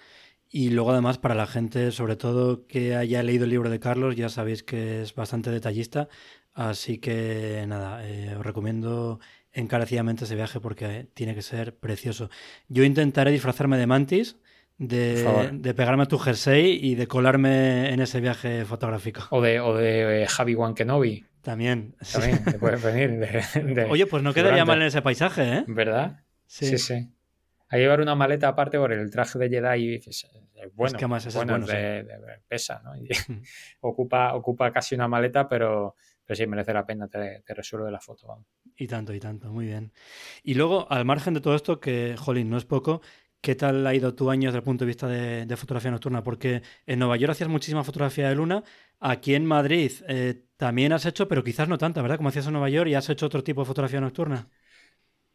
y 0.49 0.71
luego 0.71 0.93
además 0.93 1.19
para 1.19 1.35
la 1.35 1.47
gente, 1.47 1.91
sobre 1.91 2.17
todo 2.17 2.67
que 2.67 2.95
haya 2.97 3.23
leído 3.23 3.45
el 3.45 3.51
libro 3.51 3.71
de 3.71 3.81
Carlos, 3.81 4.17
ya 4.17 4.29
sabéis 4.29 4.63
que 4.63 5.03
es 5.03 5.15
bastante 5.15 5.51
detallista, 5.51 6.09
así 6.55 6.99
que 6.99 7.65
nada, 7.67 8.03
os 8.39 8.47
recomiendo 8.47 9.19
encarecidamente 9.55 10.25
ese 10.25 10.35
viaje 10.35 10.61
porque 10.61 11.07
tiene 11.15 11.35
que 11.35 11.43
ser 11.43 11.75
precioso. 11.75 12.31
Yo 12.69 12.85
intentaré 12.85 13.31
disfrazarme 13.31 13.79
de 13.79 13.87
mantis, 13.87 14.37
de, 14.79 15.75
pegarme 15.77 16.03
a 16.03 16.07
tu 16.07 16.19
jersey 16.19 16.79
y 16.83 16.97
de 16.97 17.07
colarme 17.07 17.93
en 17.93 18.01
ese 18.01 18.21
viaje 18.21 18.65
fotográfico. 18.65 19.23
O 19.31 19.41
de, 19.41 19.61
o 19.61 19.75
de 19.77 20.23
eh, 20.23 20.27
Javi 20.27 20.55
Wankenobi. 20.55 21.25
También. 21.43 21.95
También, 22.13 22.43
puedes 22.59 22.83
venir. 23.55 23.87
Oye, 23.89 24.07
pues 24.07 24.23
no 24.23 24.33
quedaría 24.33 24.65
mal 24.65 24.81
en 24.81 24.89
ese 24.89 25.03
paisaje, 25.03 25.59
¿eh? 25.59 25.65
¿Verdad? 25.67 26.21
Sí, 26.47 26.79
sí. 26.79 27.11
que 27.71 27.77
llevar 27.79 28.01
una 28.01 28.15
maleta 28.15 28.49
aparte 28.49 28.79
por 28.79 28.93
el 28.93 29.11
traje 29.11 29.39
de 29.39 29.49
Jedi. 29.49 29.95
Es, 29.95 30.27
bueno, 30.75 30.97
es 30.97 31.01
que 31.01 31.07
más 31.07 31.27
es 31.27 31.35
bueno, 31.35 31.59
pesa, 32.49 32.83
¿no? 32.83 32.93
Ocupa, 33.81 34.35
ocupa 34.35 34.73
casi 34.73 34.95
una 34.95 35.09
maleta, 35.09 35.49
pero, 35.49 35.97
pero 36.25 36.37
sí 36.37 36.47
merece 36.47 36.73
la 36.73 36.87
pena, 36.87 37.09
te, 37.09 37.43
te 37.45 37.55
resuelve 37.55 37.91
la 37.91 38.01
foto. 38.01 38.45
Y 38.77 38.87
tanto, 38.87 39.13
y 39.13 39.21
tanto, 39.21 39.53
muy 39.53 39.67
bien. 39.67 39.93
Y 40.43 40.55
luego, 40.55 40.91
al 40.91 41.05
margen 41.05 41.35
de 41.35 41.41
todo 41.41 41.55
esto, 41.55 41.81
que, 41.81 42.17
jolín, 42.19 42.51
no 42.51 42.57
es 42.57 42.65
poco, 42.65 43.01
¿Qué 43.45 43.55
tal 43.55 43.87
ha 43.87 43.95
ido 43.95 44.15
tu 44.15 44.31
año 44.31 44.49
desde 44.49 44.59
el 44.61 44.65
punto 44.65 44.85
de 44.85 44.87
vista 44.87 45.07
de, 45.07 45.57
fotografía 45.59 45.91
nocturna? 45.91 46.23
Porque 46.23 46.63
en 46.87 46.99
Nueva 46.99 47.19
York 47.19 47.33
hacías 47.33 47.51
muchísima 47.51 47.85
fotografía 47.85 48.31
de 48.31 48.35
luna, 48.37 48.65
aquí 49.01 49.35
en 49.35 49.45
Madrid 49.45 49.93
eh, 50.09 50.47
también 50.57 50.95
has 50.95 51.05
hecho, 51.05 51.29
pero 51.29 51.45
quizás 51.45 51.69
no 51.69 51.77
tanta, 51.77 52.01
¿verdad? 52.01 52.17
Como 52.17 52.31
hacías 52.31 52.47
en 52.47 52.53
Nueva 52.55 52.71
York 52.71 52.89
y 52.89 52.95
has 52.95 53.11
hecho 53.11 53.27
otro 53.27 53.45
tipo 53.45 53.61
de 53.61 53.67
fotografía 53.67 54.01
nocturna. 54.01 54.49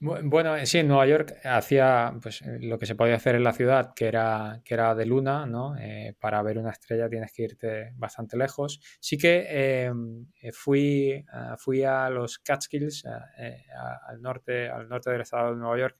Bueno, 0.02 0.56
sí, 0.66 0.78
en 0.78 0.88
Nueva 0.88 1.06
York 1.08 1.36
hacía 1.44 2.14
pues, 2.22 2.42
eh, 2.44 2.58
lo 2.62 2.80
que 2.80 2.86
se 2.86 2.96
podía 2.96 3.16
hacer 3.16 3.36
en 3.36 3.44
la 3.44 3.52
ciudad, 3.52 3.94
que 3.94 4.08
era, 4.08 4.62
que 4.64 4.74
era 4.74 4.96
de 4.96 5.06
luna, 5.06 5.46
¿no? 5.46 5.76
Eh, 5.78 6.16
para 6.18 6.42
ver 6.42 6.58
una 6.58 6.70
estrella 6.70 7.10
tienes 7.10 7.34
que 7.34 7.44
irte 7.44 7.92
bastante 7.98 8.38
lejos. 8.38 8.80
Sí 9.02 9.18
que 9.18 9.84
em, 9.84 10.26
eh, 10.42 10.54
fui, 10.54 11.26
fui 11.58 11.84
a 11.84 12.10
los 12.10 12.40
Catskills, 12.40 13.04
al, 13.06 14.22
norte, 14.22 14.70
al 14.70 14.88
norte 14.88 15.12
del 15.12 15.20
estado 15.22 15.52
de 15.52 15.58
Nueva 15.58 15.78
York. 15.78 15.98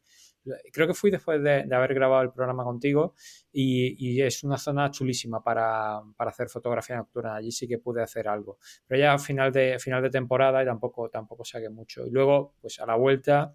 Creo 0.72 0.88
que 0.88 0.94
fui 0.94 1.12
después 1.12 1.44
de, 1.44 1.68
haber 1.76 1.94
grabado 1.94 2.24
el 2.24 2.32
programa 2.32 2.64
contigo 2.64 3.16
y, 3.52 4.22
es 4.22 4.44
una 4.46 4.58
zona 4.58 4.90
chulísima 4.92 5.44
para, 5.44 6.00
para, 6.16 6.30
hacer 6.32 6.48
fotografía 6.48 6.96
nocturna. 6.96 7.36
Allí 7.36 7.52
sí 7.52 7.68
que 7.68 7.80
pude 7.80 8.02
hacer 8.02 8.30
algo. 8.30 8.60
Pero 8.88 9.02
ya 9.02 9.14
a 9.14 9.20
final 9.20 9.52
de, 9.52 9.78
final 9.78 10.02
de 10.02 10.10
temporada 10.10 10.64
y 10.64 10.66
tampoco, 10.66 11.10
tampoco 11.10 11.44
saqué 11.44 11.70
mucho. 11.70 12.08
Y 12.08 12.12
luego, 12.12 12.56
pues 12.62 12.80
a 12.80 12.86
la 12.86 12.96
vuelta 12.96 13.54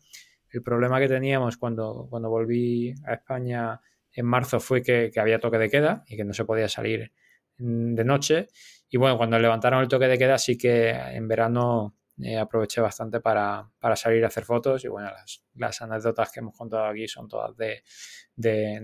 el 0.55 0.63
problema 0.63 1.01
que 1.01 1.09
teníamos 1.09 1.57
cuando, 1.57 2.07
cuando 2.09 2.31
volví 2.31 2.95
a 3.07 3.15
España 3.15 3.81
en 4.15 4.27
marzo 4.27 4.61
fue 4.61 4.83
que, 4.83 5.11
había 5.17 5.41
toque 5.41 5.59
de 5.59 5.69
queda 5.69 6.05
y 6.07 6.17
que 6.17 6.25
no 6.25 6.33
se 6.33 6.45
podía 6.45 6.69
salir 6.69 7.13
de 7.57 8.05
noche. 8.05 8.49
Y 8.89 8.97
bueno, 8.97 9.17
cuando 9.17 9.39
levantaron 9.39 9.83
el 9.83 9.89
toque 9.89 10.07
de 10.07 10.19
queda 10.19 10.39
sí 10.39 10.57
que 10.57 10.91
en 10.91 11.27
verano 11.27 11.97
eh, 12.23 12.39
aproveché 12.39 12.81
bastante 12.81 13.21
para, 13.21 13.69
salir 13.97 14.25
a 14.25 14.29
hacer 14.29 14.45
fotos 14.45 14.85
y 14.85 14.89
bueno, 14.89 15.11
las, 15.55 15.83
anécdotas 15.83 16.31
que 16.31 16.41
hemos 16.41 16.57
contado 16.57 16.85
aquí 16.85 17.09
son 17.09 17.29
todas 17.29 17.57
de, 17.57 17.83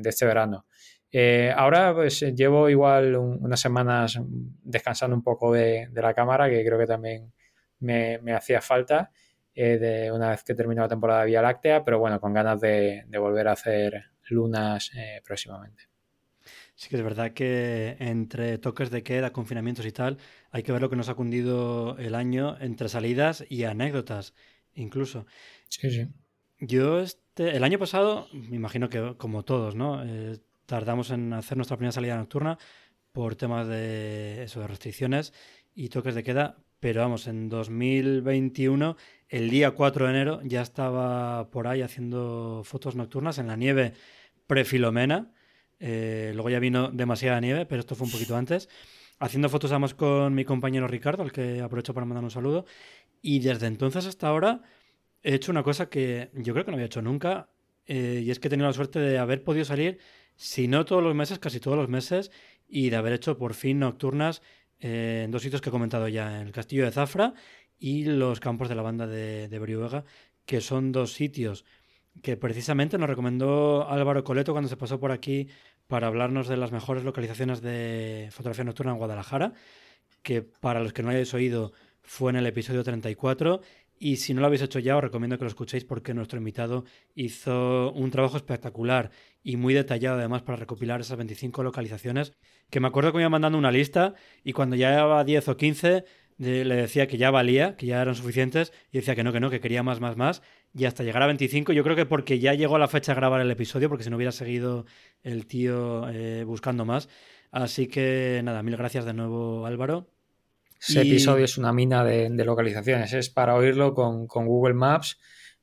este 0.05 0.27
verano. 0.27 0.67
Eh, 1.13 1.53
ahora 1.55 1.93
pues 1.95 2.21
llevo 2.35 2.69
igual 2.69 3.17
unas 3.17 3.61
semanas 3.61 4.19
descansando 4.27 5.15
un 5.15 5.23
poco 5.23 5.53
de, 5.53 5.89
la 5.93 6.15
cámara, 6.15 6.51
que 6.51 6.65
creo 6.65 6.79
que 6.79 6.87
también 6.87 7.33
me, 7.79 8.19
me 8.19 8.33
hacía 8.33 8.61
falta. 8.61 9.13
Eh, 9.63 9.77
de 9.77 10.11
una 10.11 10.31
vez 10.31 10.43
que 10.43 10.55
terminó 10.55 10.81
la 10.81 10.89
temporada 10.89 11.21
de 11.21 11.27
Vía 11.27 11.43
Láctea, 11.43 11.85
pero 11.85 11.99
bueno, 11.99 12.19
con 12.19 12.33
ganas 12.33 12.63
de, 12.63 13.05
volver 13.19 13.47
a 13.47 13.53
hacer 13.53 14.05
lunas 14.31 14.91
eh, 14.97 15.21
próximamente. 15.23 15.83
Sí 16.75 16.89
que 16.89 16.97
es 16.97 17.03
verdad 17.03 17.33
que 17.33 17.95
entre 17.99 18.57
toques 18.57 18.91
de 18.91 19.03
queda, 19.03 19.35
confinamientos 19.35 19.85
y 19.85 19.93
tal, 19.93 20.17
hay 20.51 20.63
que 20.63 20.73
ver 20.73 20.81
lo 20.81 20.89
que 20.89 20.97
nos 20.97 21.11
ha 21.11 21.15
cundido 21.15 21.99
el 21.99 22.15
año 22.15 22.57
entre 22.59 22.89
salidas 22.89 23.45
y 23.51 23.65
anécdotas, 23.65 24.33
incluso. 24.73 25.27
Sí, 25.69 25.91
sí. 25.91 26.09
Yo 26.59 27.01
este, 27.01 27.55
el 27.55 27.63
año 27.63 27.79
pasado, 27.79 28.29
me 28.33 28.57
imagino 28.57 28.89
que 28.89 29.15
como 29.19 29.43
todos, 29.43 29.75
¿no? 29.75 30.03
Eh, 30.07 30.39
tardamos 30.65 31.11
en 31.11 31.35
hacer 31.35 31.59
nuestra 31.59 31.77
primera 31.77 31.93
salida 31.93 32.17
nocturna 32.17 32.57
por 33.13 33.37
temas 33.37 33.69
de 33.69 34.43
eso, 34.43 34.61
de 34.61 34.69
restricciones 34.69 35.35
y 35.75 35.91
toques 35.91 36.15
de 36.15 36.23
queda, 36.23 36.57
pero 36.81 37.03
vamos, 37.03 37.27
en 37.27 37.51
2021, 37.51 38.97
el 39.29 39.51
día 39.51 39.73
4 39.73 40.07
de 40.07 40.11
enero, 40.11 40.41
ya 40.43 40.63
estaba 40.63 41.51
por 41.51 41.69
ahí 41.69 41.83
haciendo 41.83 42.63
fotos 42.65 42.97
nocturnas 42.97 43.39
en 43.39 43.49
la 43.49 43.57
nieve 43.57 43.93
prefilomena. 44.47 45.33
Eh, 45.79 46.33
luego 46.35 46.49
ya 46.51 46.59
vino 46.59 46.91
demasiada 46.91 47.41
nieve, 47.41 47.67
pero 47.67 47.81
esto 47.81 47.95
fue 47.95 48.07
un 48.07 48.13
poquito 48.13 48.35
antes. 48.35 48.71
Haciendo 49.19 49.51
fotos 49.51 49.71
además 49.73 49.93
con 49.93 50.35
mi 50.35 50.47
compañero 50.47 50.89
Ricardo, 50.89 51.23
al 51.23 51.33
que 51.33 51.61
aprovecho 51.61 51.93
para 51.93 52.07
mandar 52.07 52.25
un 52.25 52.31
saludo. 52.31 52.65
Y 53.21 53.41
desde 53.41 53.67
entonces 53.67 54.07
hasta 54.07 54.29
ahora 54.29 54.63
he 55.23 55.35
hecho 55.35 55.53
una 55.53 55.63
cosa 55.63 55.91
que 55.91 56.31
yo 56.33 56.55
creo 56.55 56.65
que 56.65 56.71
no 56.71 56.77
había 56.77 56.87
hecho 56.87 57.03
nunca. 57.03 57.51
Eh, 57.87 58.23
y 58.25 58.31
es 58.31 58.41
que 58.41 58.49
he 58.49 58.51
tenido 58.51 58.67
la 58.69 58.73
suerte 58.73 59.01
de 59.01 59.19
haber 59.19 59.45
podido 59.45 59.67
salir, 59.67 59.99
si 60.37 60.67
no 60.67 60.87
todos 60.87 61.03
los 61.03 61.15
meses, 61.15 61.39
casi 61.39 61.61
todos 61.61 61.77
los 61.77 61.89
meses, 61.91 62.31
y 62.69 62.89
de 62.89 62.97
haber 62.97 63.13
hecho 63.13 63.37
por 63.37 63.53
fin 63.53 63.81
nocturnas 63.81 64.43
eh, 64.81 65.23
en 65.25 65.31
dos 65.31 65.43
sitios 65.43 65.61
que 65.61 65.69
he 65.69 65.73
comentado 65.73 66.09
ya, 66.09 66.41
en 66.41 66.47
el 66.47 66.53
Castillo 66.53 66.85
de 66.85 66.91
Zafra 66.91 67.35
y 67.79 68.05
los 68.05 68.41
campos 68.41 68.69
de 68.69 68.75
la 68.75 68.83
banda 68.83 69.07
de, 69.07 69.49
de 69.49 70.03
que 70.45 70.61
son 70.61 70.93
dos 70.93 71.13
sitios 71.13 71.65
que 72.23 72.37
precisamente 72.37 72.99
nos 72.99 73.09
recomendó 73.09 73.89
Álvaro 73.89 74.25
Coleto 74.25 74.53
cuando 74.53 74.69
se 74.69 74.77
pasó 74.77 74.99
por 74.99 75.13
aquí 75.13 75.49
para 75.87 76.07
hablarnos 76.07 76.49
de 76.49 76.57
las 76.57 76.73
mejores 76.73 77.05
localizaciones 77.05 77.61
de 77.63 78.29
fotografía 78.33 78.65
nocturna 78.65 78.93
en 78.93 78.99
Guadalajara, 78.99 79.53
que 80.23 80.43
para 80.43 80.81
los 80.81 80.93
que 80.93 81.03
no 81.03 81.11
hayáis 81.11 81.33
oído 81.35 81.73
fue 82.03 82.31
en 82.31 82.37
el 82.37 82.47
episodio 82.47 82.83
34 82.85 83.61
y 84.03 84.17
si 84.17 84.33
no 84.33 84.41
lo 84.41 84.47
habéis 84.47 84.63
hecho 84.63 84.79
ya, 84.79 84.97
os 84.97 85.03
recomiendo 85.03 85.37
que 85.37 85.45
lo 85.45 85.49
escuchéis 85.49 85.85
porque 85.85 86.15
nuestro 86.15 86.39
invitado 86.39 86.85
hizo 87.15 87.93
un 87.93 88.11
trabajo 88.11 88.39
espectacular 88.39 89.11
y 89.43 89.57
muy 89.57 89.75
detallado 89.75 90.19
además 90.19 90.43
para 90.43 90.57
recopilar 90.57 91.03
esas 91.03 91.19
25 91.19 91.63
localizaciones. 91.63 92.33
Que 92.71 92.81
me 92.81 92.89
acuerdo 92.89 93.13
que 93.13 93.17
me 93.17 93.23
iba 93.23 93.31
mandando 93.31 93.59
una 93.59 93.73
lista 93.73 94.15
y 94.45 94.53
cuando 94.53 94.77
ya 94.77 94.91
llevaba 94.91 95.25
10 95.25 95.49
o 95.49 95.57
15 95.57 96.05
le 96.41 96.75
decía 96.75 97.07
que 97.07 97.19
ya 97.19 97.31
valía, 97.31 97.77
que 97.77 97.87
ya 97.87 98.01
eran 98.01 98.15
suficientes 98.15 98.73
y 98.91 98.99
decía 98.99 99.15
que 99.15 99.23
no, 99.23 99.33
que 99.33 99.41
no, 99.41 99.51
que 99.51 99.61
quería 99.61 99.83
más, 99.83 100.01
más, 100.01 100.17
más. 100.17 100.43
Y 100.75 100.87
hasta 100.87 101.03
llegar 101.03 101.23
a 101.23 101.27
25, 101.27 101.73
yo 101.73 101.83
creo 101.83 101.97
que 101.97 102.07
porque 102.07 102.39
ya 102.39 102.55
llegó 102.55 102.79
la 102.79 102.89
fecha 102.89 103.13
de 103.13 103.17
grabar 103.17 103.43
el 103.43 103.51
episodio, 103.51 103.89
porque 103.89 104.05
si 104.05 104.11
no 104.11 104.17
hubiera 104.17 104.33
seguido 104.33 104.87
el 105.23 105.47
tío 105.47 106.09
eh, 106.09 106.45
buscando 106.45 106.87
más. 106.87 107.11
Así 107.51 107.89
que 107.89 108.41
nada, 108.43 108.63
mil 108.63 108.77
gracias 108.77 109.05
de 109.05 109.13
nuevo 109.13 109.67
Álvaro. 109.67 110.09
Ese 110.81 111.03
episodio 111.03 111.45
es 111.45 111.59
una 111.59 111.75
mina 111.75 112.03
de, 112.05 112.31
localizaciones. 112.45 113.13
Es 113.13 113.29
para 113.29 113.55
oírlo 113.55 113.93
con, 113.93 114.27
Google 114.27 114.75
Maps 114.75 115.19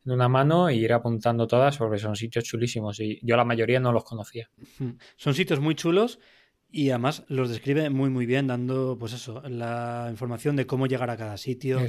en 0.06 0.12
una 0.12 0.30
mano 0.30 0.70
y 0.70 0.78
ir 0.78 0.94
apuntando 0.94 1.48
todas 1.48 1.78
porque 1.78 1.98
son 1.98 2.16
sitios 2.16 2.44
chulísimos 2.44 3.00
y 3.00 3.20
yo 3.24 3.36
la 3.36 3.44
mayoría 3.44 3.80
no 3.80 3.92
los 3.92 4.04
conocía. 4.04 4.52
Son 5.16 5.34
sitios 5.34 5.60
muy 5.60 5.74
chulos 5.74 6.20
y 6.70 6.90
además 6.90 7.24
los 7.28 7.50
describe 7.50 7.90
muy 7.90 8.10
muy 8.10 8.26
bien 8.26 8.48
dando 8.48 8.98
pues 9.00 9.14
eso, 9.14 9.42
la 9.48 10.08
información 10.10 10.56
de 10.56 10.66
cómo 10.66 10.88
llegar 10.88 11.10
a 11.10 11.18
cada 11.18 11.38
sitio, 11.38 11.80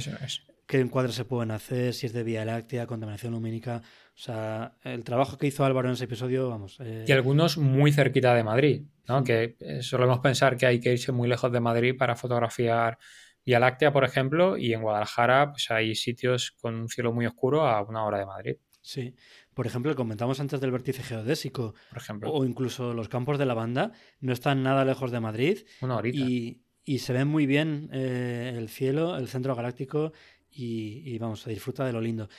qué 0.65 0.79
encuadres 0.79 1.15
se 1.15 1.25
pueden 1.25 1.51
hacer, 1.51 1.93
si 1.93 2.05
es 2.05 2.13
de 2.13 2.23
vía 2.23 2.45
láctea, 2.45 2.85
contaminación 2.85 3.33
lumínica. 3.33 3.81
O 4.13 4.21
sea, 4.21 4.75
el 4.83 5.03
trabajo 5.03 5.37
que 5.37 5.47
hizo 5.47 5.65
Álvaro 5.65 5.87
en 5.87 5.95
ese 5.95 6.03
episodio, 6.03 6.49
vamos. 6.49 6.77
Eh, 6.79 7.05
y 7.07 7.11
algunos 7.11 7.57
muy 7.57 7.91
cerquita 7.91 8.35
de 8.35 8.43
Madrid, 8.43 8.83
¿no? 9.07 9.23
Que 9.23 9.55
eh, 9.59 9.81
solemos 9.81 10.19
pensar 10.19 10.57
que 10.57 10.67
hay 10.67 10.79
que 10.79 10.91
irse 10.91 11.11
muy 11.11 11.27
lejos 11.27 11.51
de 11.51 11.59
Madrid 11.59 11.95
para 11.97 12.15
fotografiar 12.15 12.99
Vía 13.45 13.59
Láctea, 13.59 13.91
por 13.91 14.03
ejemplo, 14.03 14.57
y 14.57 14.73
en 14.73 14.81
Guadalajara 14.81 15.51
pues 15.51 15.71
hay 15.71 15.95
sitios 15.95 16.51
con 16.51 16.75
un 16.75 16.87
cielo 16.87 17.13
muy 17.13 17.25
oscuro 17.25 17.65
a 17.65 17.81
una 17.81 18.05
hora 18.05 18.19
de 18.19 18.25
Madrid. 18.27 18.55
Sí. 18.81 19.15
Por 19.59 19.67
ejemplo, 19.67 19.93
comentamos 19.93 20.39
antes 20.39 20.61
del 20.61 20.71
vértice 20.71 21.03
geodésico. 21.03 21.73
Por 21.89 21.97
ejemplo. 21.97 22.31
O 22.31 22.45
incluso 22.45 22.93
los 22.93 23.09
campos 23.09 23.37
de 23.37 23.45
la 23.45 23.53
banda. 23.53 23.91
No 24.21 24.31
están 24.31 24.63
nada 24.63 24.85
lejos 24.85 25.11
de 25.11 25.19
Madrid. 25.19 25.57
Una 25.81 25.97
horita. 25.97 26.17
Y, 26.17 26.99
se 26.99 27.11
ve 27.11 27.25
muy 27.25 27.45
bien 27.45 27.89
eh, 27.91 28.53
el 28.55 28.69
cielo, 28.69 29.17
el 29.17 29.27
centro 29.27 29.55
galáctico. 29.55 30.13
Y, 30.49 31.17
vamos, 31.17 31.41
se 31.41 31.49
disfruta 31.49 31.83
de 31.83 31.91
lo 31.91 31.99
lindo 31.99 32.29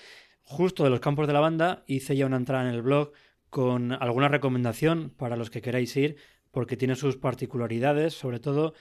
justo 0.40 0.82
de 0.82 0.88
los 0.88 1.00
campos 1.00 1.26
de 1.26 1.34
la 1.34 1.40
banda, 1.40 1.84
hice 1.86 2.16
ya 2.16 2.24
una 2.24 2.38
entrada 2.38 2.66
en 2.66 2.74
el 2.74 2.80
blog 2.80 3.12
con 3.50 3.92
alguna 3.92 4.28
recomendación 4.28 5.10
para 5.10 5.36
los 5.36 5.50
que 5.50 5.60
queráis 5.60 5.94
ir, 5.98 6.16
porque 6.50 6.78
tiene 6.78 6.96
sus 6.96 7.18
particularidades, 7.18 8.14
sobre 8.14 8.40
todo 8.40 8.72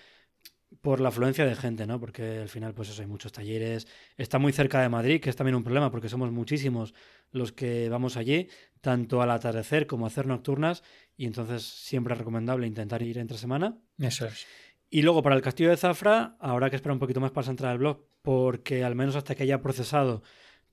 por 0.82 1.00
la 1.00 1.10
afluencia 1.10 1.46
de 1.46 1.56
gente, 1.56 1.86
¿no? 1.86 2.00
Porque 2.00 2.40
al 2.40 2.50
final, 2.50 2.74
pues 2.74 2.90
eso, 2.90 3.02
hay 3.02 3.08
muchos 3.08 3.32
talleres. 3.32 3.88
Está 4.18 4.40
muy 4.40 4.54
cerca 4.54 4.82
de 4.82 4.90
Madrid, 4.90 5.20
que 5.20 5.30
es 5.30 5.36
también 5.36 5.56
un 5.56 5.64
problema, 5.64 5.92
porque 5.92 6.10
somos 6.10 6.32
muchísimos 6.32 6.94
los 7.32 7.52
que 7.52 7.90
vamos 7.90 8.18
allí, 8.18 8.48
tanto 8.82 9.22
al 9.22 9.32
atardecer 9.32 9.88
como 9.88 10.06
a 10.06 10.08
hacer 10.08 10.28
nocturnas, 10.28 10.84
y 11.18 11.26
entonces 11.26 11.64
siempre 11.64 12.14
es 12.14 12.20
recomendable 12.20 12.68
intentar 12.68 13.02
ir 13.02 13.18
entre 13.18 13.38
semana. 13.38 13.78
Eso 13.98 14.26
es. 14.26 14.48
Y 14.90 15.02
luego 15.02 15.22
para 15.22 15.36
el 15.36 15.42
Castillo 15.42 15.70
de 15.70 15.78
Zafra, 15.78 16.36
habrá 16.40 16.70
que 16.70 16.76
esperar 16.76 16.94
un 16.94 17.00
poquito 17.00 17.20
más 17.20 17.32
para 17.32 17.48
entrar 17.48 17.72
al 17.72 17.78
blog, 17.78 18.06
porque 18.22 18.84
al 18.84 18.96
menos 18.96 19.16
hasta 19.16 19.36
que 19.36 19.44
haya 19.44 19.62
procesado 19.62 20.24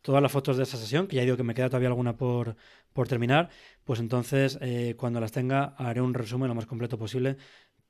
todas 0.06 0.22
las 0.22 0.30
fotos 0.30 0.56
de 0.56 0.62
esa 0.62 0.76
sesión, 0.76 1.08
que 1.08 1.16
ya 1.16 1.22
digo 1.22 1.36
que 1.36 1.42
me 1.42 1.52
queda 1.52 1.68
todavía 1.68 1.88
alguna 1.88 2.16
por, 2.16 2.56
por 2.92 3.08
terminar, 3.08 3.50
pues 3.84 3.98
entonces 3.98 4.56
eh, 4.60 4.94
cuando 4.96 5.20
las 5.20 5.32
tenga 5.32 5.74
haré 5.76 6.00
un 6.00 6.14
resumen 6.14 6.48
lo 6.48 6.54
más 6.54 6.66
completo 6.66 6.96
posible 6.96 7.36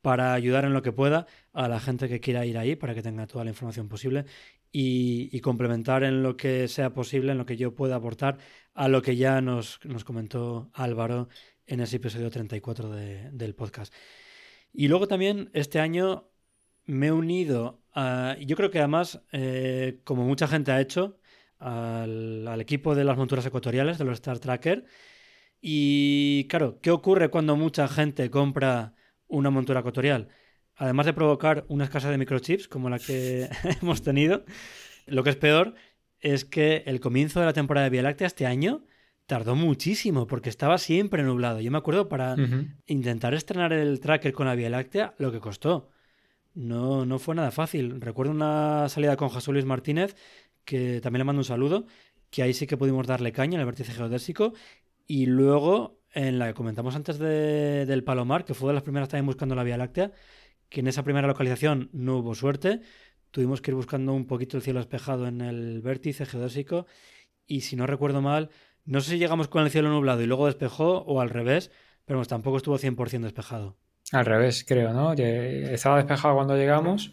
para 0.06 0.34
ayudar 0.34 0.64
en 0.64 0.72
lo 0.72 0.82
que 0.82 0.92
pueda 0.92 1.26
a 1.52 1.66
la 1.66 1.80
gente 1.80 2.08
que 2.08 2.20
quiera 2.20 2.46
ir 2.46 2.58
ahí, 2.58 2.76
para 2.76 2.94
que 2.94 3.02
tenga 3.02 3.26
toda 3.26 3.42
la 3.42 3.50
información 3.50 3.88
posible 3.88 4.24
y, 4.70 5.40
complementar 5.40 6.04
en 6.04 6.22
lo 6.22 6.36
que 6.36 6.68
sea 6.68 6.90
posible, 6.90 7.32
en 7.32 7.38
lo 7.38 7.44
que 7.44 7.56
yo 7.56 7.74
pueda 7.74 7.96
aportar 7.96 8.38
a 8.72 8.86
lo 8.86 9.02
que 9.02 9.16
ya 9.16 9.40
nos, 9.40 9.80
nos 9.84 10.04
comentó 10.04 10.70
Álvaro 10.74 11.28
en 11.66 11.80
ese 11.80 11.96
episodio 11.96 12.30
34 12.30 12.88
del 12.88 13.56
podcast. 13.56 13.92
Y 14.72 14.86
luego 14.86 15.08
también 15.08 15.50
este 15.54 15.80
año 15.80 16.30
me 16.84 17.08
he 17.08 17.12
unido 17.12 17.82
a, 17.92 18.36
yo 18.38 18.54
creo 18.54 18.70
que 18.70 18.78
además, 18.78 19.22
eh, 19.32 20.02
como 20.04 20.22
mucha 20.22 20.46
gente 20.46 20.70
ha 20.70 20.80
hecho, 20.80 21.18
al, 21.58 22.60
equipo 22.60 22.94
de 22.94 23.02
las 23.02 23.16
monturas 23.16 23.44
ecuatoriales, 23.44 23.98
de 23.98 24.04
los 24.04 24.14
Star 24.18 24.38
Tracker. 24.38 24.84
Y 25.60 26.46
claro, 26.48 26.78
¿qué 26.80 26.92
ocurre 26.92 27.28
cuando 27.28 27.56
mucha 27.56 27.88
gente 27.88 28.30
compra 28.30 28.94
una 29.28 29.50
montura 29.50 29.80
ecuatorial? 29.80 30.28
Además 30.76 31.06
de 31.06 31.12
provocar 31.12 31.64
una 31.68 31.84
escasez 31.84 32.10
de 32.10 32.18
microchips 32.18 32.68
como 32.68 32.90
la 32.90 32.98
que 32.98 33.48
hemos 33.82 34.02
tenido, 34.02 34.44
lo 35.06 35.24
que 35.24 35.30
es 35.30 35.36
peor 35.36 35.74
es 36.20 36.44
que 36.44 36.82
el 36.86 37.00
comienzo 37.00 37.40
de 37.40 37.46
la 37.46 37.52
temporada 37.52 37.84
de 37.84 37.90
Vía 37.90 38.02
Láctea 38.02 38.26
este 38.26 38.46
año 38.46 38.84
tardó 39.26 39.54
muchísimo 39.54 40.26
porque 40.26 40.48
estaba 40.48 40.78
siempre 40.78 41.22
nublado. 41.22 41.60
Yo 41.60 41.70
me 41.70 41.78
acuerdo 41.78 42.08
para 42.08 42.36
intentar 42.86 43.34
estrenar 43.34 43.72
el 43.72 44.00
tracker 44.00 44.32
con 44.32 44.46
la 44.46 44.54
Vía 44.54 44.70
Láctea 44.70 45.14
lo 45.18 45.32
que 45.32 45.40
costó. 45.40 45.90
No, 46.54 47.04
no 47.04 47.18
fue 47.18 47.34
nada 47.34 47.50
fácil. 47.50 48.00
Recuerdo 48.00 48.32
una 48.32 48.88
salida 48.88 49.16
con 49.16 49.28
José 49.28 49.52
Luis 49.52 49.64
Martínez, 49.64 50.16
que 50.64 51.00
también 51.00 51.18
le 51.18 51.24
mando 51.24 51.40
un 51.40 51.44
saludo, 51.44 51.86
que 52.30 52.42
ahí 52.42 52.54
sí 52.54 52.66
que 52.66 52.76
pudimos 52.76 53.06
darle 53.06 53.32
caña 53.32 53.56
en 53.56 53.60
el 53.60 53.66
vértice 53.66 53.92
geodésico. 53.92 54.54
Y 55.06 55.26
luego, 55.26 56.00
en 56.16 56.38
la 56.38 56.48
que 56.48 56.54
comentamos 56.54 56.96
antes 56.96 57.18
del 57.18 58.02
Palomar, 58.02 58.46
que 58.46 58.54
fue 58.54 58.68
de 58.68 58.74
las 58.74 58.82
primeras 58.82 59.10
también 59.10 59.26
buscando 59.26 59.54
la 59.54 59.62
Vía 59.62 59.76
Láctea, 59.76 60.12
que 60.70 60.80
en 60.80 60.88
esa 60.88 61.04
primera 61.04 61.28
localización 61.28 61.90
no 61.92 62.16
hubo 62.16 62.34
suerte. 62.34 62.80
Tuvimos 63.30 63.60
que 63.60 63.70
ir 63.70 63.74
buscando 63.74 64.14
un 64.14 64.26
poquito 64.26 64.56
el 64.56 64.62
cielo 64.62 64.80
despejado 64.80 65.28
en 65.28 65.42
el 65.42 65.82
vértice 65.82 66.24
geodésico. 66.24 66.86
Y 67.46 67.60
si 67.60 67.76
no 67.76 67.86
recuerdo 67.86 68.22
mal, 68.22 68.48
no 68.86 69.02
sé 69.02 69.10
si 69.10 69.18
llegamos 69.18 69.48
con 69.48 69.62
el 69.62 69.70
cielo 69.70 69.90
nublado 69.90 70.22
y 70.22 70.26
luego 70.26 70.46
despejó 70.46 71.00
o 71.02 71.20
al 71.20 71.28
revés, 71.28 71.70
pero 72.06 72.24
tampoco 72.24 72.56
estuvo 72.56 72.78
100% 72.78 73.20
despejado. 73.20 73.76
Al 74.10 74.24
revés, 74.24 74.64
creo, 74.66 74.94
¿no? 74.94 75.12
Estaba 75.12 75.98
despejado 75.98 76.34
cuando 76.34 76.56
llegamos, 76.56 77.12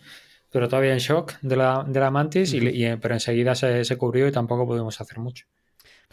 pero 0.50 0.70
todavía 0.70 0.94
en 0.94 1.00
shock 1.00 1.34
de 1.42 1.58
la, 1.58 1.84
de 1.86 2.00
la 2.00 2.10
mantis, 2.10 2.54
y, 2.54 2.62
pero 3.02 3.16
enseguida 3.16 3.54
se, 3.54 3.84
se, 3.84 3.98
cubrió 3.98 4.28
y 4.30 4.32
tampoco 4.32 4.66
pudimos 4.66 5.02
hacer 5.02 5.20
mucho. 5.20 5.46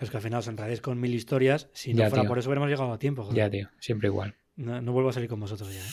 Pero 0.01 0.07
es 0.07 0.11
que 0.12 0.16
al 0.16 0.22
final 0.22 0.38
os 0.38 0.48
enredéis 0.48 0.80
con 0.80 0.98
mil 0.98 1.12
historias. 1.12 1.68
Si 1.74 1.92
no 1.92 2.09
fuera 2.09 2.26
por 2.26 2.38
eso 2.38 2.48
hubiéramos 2.48 2.70
llegado 2.70 2.90
a 2.90 2.98
tiempo. 2.98 3.28
Ya, 3.34 3.51
tío, 3.51 3.68
siempre 3.78 4.09
igual. 4.09 4.34
No, 4.57 4.80
no, 4.80 4.92
vuelvo 4.92 5.11
a 5.11 5.12
salir 5.12 5.28
con 5.28 5.38
vosotros 5.38 5.70
ya. 5.74 5.78
¿eh? 5.78 5.92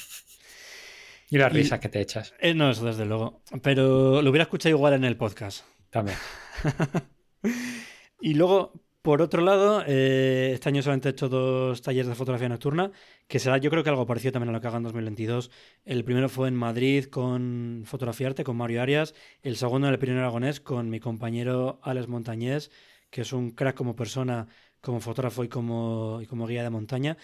Y 1.29 1.37
las 1.37 1.51
risas 1.51 1.81
que 1.81 1.89
te 1.89 1.99
echas. 1.99 2.33
Eh, 2.39 2.53
no, 2.53 2.71
eso 2.71 2.85
desde 2.85 3.05
luego. 3.05 3.41
Pero 3.61 4.21
lo 4.21 4.29
hubiera 4.29 4.43
escuchado 4.43 4.73
igual 4.73 4.93
en 4.93 5.03
el 5.03 5.17
podcast. 5.17 5.65
También. 5.89 6.17
y 8.21 8.35
luego, 8.35 8.81
por 9.01 9.21
otro 9.21 9.41
lado, 9.41 9.83
eh, 9.85 10.51
este 10.53 10.69
año 10.69 10.81
solamente 10.81 11.09
he 11.09 11.11
hecho 11.11 11.27
dos 11.27 11.81
talleres 11.81 12.07
de 12.07 12.15
fotografía 12.15 12.47
nocturna, 12.47 12.93
que 13.27 13.39
será 13.39 13.57
yo 13.57 13.69
creo 13.69 13.83
que 13.83 13.89
algo 13.89 14.05
parecido 14.05 14.31
también 14.31 14.51
a 14.51 14.53
lo 14.53 14.61
que 14.61 14.67
haga 14.67 14.77
en 14.77 14.83
2022. 14.83 15.51
El 15.83 16.05
primero 16.05 16.29
fue 16.29 16.47
en 16.47 16.55
Madrid 16.55 17.07
con 17.07 17.83
Fotografía 17.85 18.27
Arte, 18.27 18.45
con 18.45 18.55
Mario 18.55 18.81
Arias. 18.81 19.13
El 19.41 19.57
segundo 19.57 19.87
en 19.87 19.93
el 19.93 19.99
Pirineo 19.99 20.21
Aragonés 20.21 20.61
con 20.61 20.89
mi 20.89 21.01
compañero 21.01 21.81
Alex 21.83 22.07
Montañés, 22.07 22.71
que 23.17 23.23
es 23.23 23.33
un 23.33 23.49
crack 23.49 23.75
como 23.75 23.95
persona, 23.95 24.47
como 24.79 24.99
fotógrafo 24.99 25.43
y 25.43 25.47
como, 25.47 26.19
y 26.21 26.27
como 26.27 26.45
guía 26.45 26.61
de 26.61 26.69
montaña. 26.69 27.17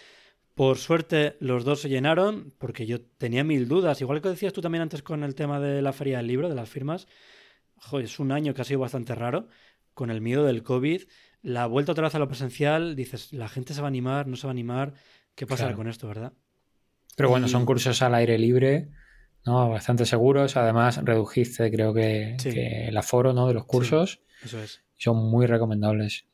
Por 0.55 0.79
suerte 0.79 1.37
los 1.39 1.65
dos 1.65 1.81
se 1.81 1.89
llenaron, 1.89 2.51
porque 2.57 2.87
yo 2.87 2.99
tenía 3.01 3.43
mil 3.43 3.67
dudas. 3.67 4.01
Igual 4.01 4.19
que 4.19 4.29
decías 4.29 4.53
tú 4.53 4.59
también 4.59 4.81
antes 4.81 5.03
con 5.03 5.23
el 5.23 5.35
tema 5.35 5.59
de 5.59 5.83
la 5.83 5.93
feria 5.93 6.17
del 6.17 6.25
libro, 6.25 6.49
de 6.49 6.55
las 6.55 6.67
firmas. 6.67 7.07
es 8.01 8.17
un 8.17 8.31
año 8.31 8.55
que 8.55 8.63
ha 8.63 8.65
sido 8.65 8.79
bastante 8.79 9.13
raro, 9.13 9.49
con 9.93 10.09
el 10.09 10.19
miedo 10.19 10.45
del 10.45 10.63
COVID 10.63 11.03
la 11.43 11.67
vuelta 11.67 11.91
otra 11.91 12.05
vez 12.05 12.15
a 12.15 12.19
lo 12.19 12.27
presencial, 12.27 12.95
dices, 12.95 13.31
la 13.31 13.47
gente 13.47 13.75
se 13.75 13.81
va 13.81 13.85
a 13.85 13.89
animar, 13.89 14.25
no 14.25 14.35
se 14.35 14.47
va 14.47 14.49
a 14.49 14.53
animar, 14.53 14.95
¿qué 15.35 15.45
pasará 15.45 15.75
con 15.75 15.87
esto, 15.87 16.07
verdad? 16.07 16.33
Pero 17.15 17.29
bueno, 17.29 17.47
son 17.47 17.67
cursos 17.67 18.01
al 18.01 18.15
aire 18.15 18.39
libre, 18.39 18.89
¿no? 19.45 19.69
Bastante 19.69 20.07
seguros, 20.07 20.57
además 20.57 20.99
redujiste 21.03 21.69
creo 21.69 21.93
que, 21.93 22.35
el 22.87 22.97
aforo, 22.97 23.31
¿no? 23.31 23.47
De 23.47 23.53
los 23.53 23.65
cursos. 23.65 24.21
Eso 24.43 24.61
es. 24.61 24.81
Son 24.97 25.17
muy 25.17 25.45
recomendables. 25.45 26.25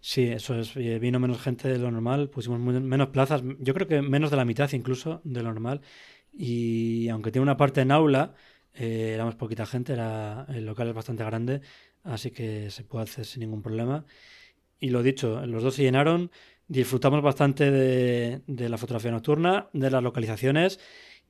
Sí, 0.00 0.24
eso 0.24 0.58
es. 0.58 0.74
Vino 0.74 1.20
menos 1.20 1.40
gente 1.40 1.68
de 1.68 1.78
lo 1.78 1.90
normal, 1.90 2.28
pusimos 2.28 2.58
menos 2.58 3.08
plazas, 3.08 3.42
yo 3.60 3.72
creo 3.72 3.86
que 3.86 4.02
menos 4.02 4.30
de 4.30 4.36
la 4.36 4.44
mitad 4.44 4.70
incluso 4.72 5.20
de 5.24 5.42
lo 5.42 5.50
normal. 5.50 5.80
Y 6.32 7.08
aunque 7.08 7.30
tiene 7.30 7.44
una 7.44 7.56
parte 7.56 7.82
en 7.82 7.92
aula, 7.92 8.34
eh, 8.74 9.12
éramos 9.14 9.36
poquita 9.36 9.66
gente, 9.66 9.92
era, 9.92 10.46
el 10.48 10.64
local 10.64 10.88
es 10.88 10.94
bastante 10.94 11.24
grande, 11.24 11.60
así 12.02 12.30
que 12.30 12.70
se 12.70 12.84
puede 12.84 13.04
hacer 13.04 13.26
sin 13.26 13.40
ningún 13.40 13.62
problema. 13.62 14.04
Y 14.80 14.90
lo 14.90 15.02
dicho, 15.02 15.44
los 15.46 15.62
dos 15.62 15.76
se 15.76 15.82
llenaron, 15.82 16.30
disfrutamos 16.68 17.22
bastante 17.22 17.70
de, 17.70 18.68
la 18.68 18.78
fotografía 18.78 19.10
nocturna, 19.10 19.68
de 19.72 19.90
las 19.90 20.02
localizaciones 20.02 20.80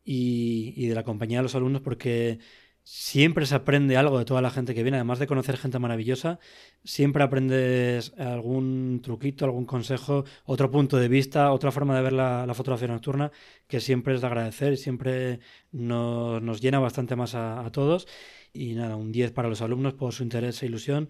y, 0.05 0.87
de 0.89 0.95
la 0.95 1.05
compañía 1.05 1.39
de 1.39 1.43
los 1.45 1.55
alumnos 1.55 1.83
porque 1.83 2.39
siempre 2.85 3.47
se 3.47 3.55
aprende 3.55 3.97
algo 3.97 4.19
de 4.19 4.25
toda 4.25 4.43
la 4.43 4.51
gente 4.51 4.75
que 4.75 4.83
viene, 4.83 4.99
además 4.99 5.19
de 5.19 5.27
conocer 5.27 5.57
gente 5.57 5.79
maravillosa, 5.79 6.39
siempre 6.85 7.23
aprendes 7.23 8.13
algún 8.19 9.01
truquito, 9.03 9.45
algún 9.45 9.67
consejo, 9.67 10.25
otro 10.45 10.71
punto 10.71 10.97
de 10.97 11.09
vista, 11.09 11.53
otra 11.53 11.73
forma 11.73 11.97
de 11.97 12.03
ver 12.03 12.13
la, 12.13 12.53
fotografía 12.55 12.89
nocturna, 12.89 13.31
que 13.69 13.81
siempre 13.81 14.15
es 14.15 14.21
de 14.21 14.27
agradecer 14.27 14.77
siempre 14.77 15.41
nos, 15.73 16.61
llena 16.61 16.79
bastante 16.81 17.17
más 17.17 17.35
a, 17.35 17.65
a, 17.65 17.73
todos. 17.73 18.07
Y 18.53 18.75
nada, 18.75 18.97
un 18.97 19.13
10 19.13 19.33
para 19.33 19.49
los 19.49 19.63
alumnos 19.63 19.95
por 19.95 20.13
su 20.13 20.23
interés 20.23 20.63
e 20.63 20.67
ilusión 20.67 21.09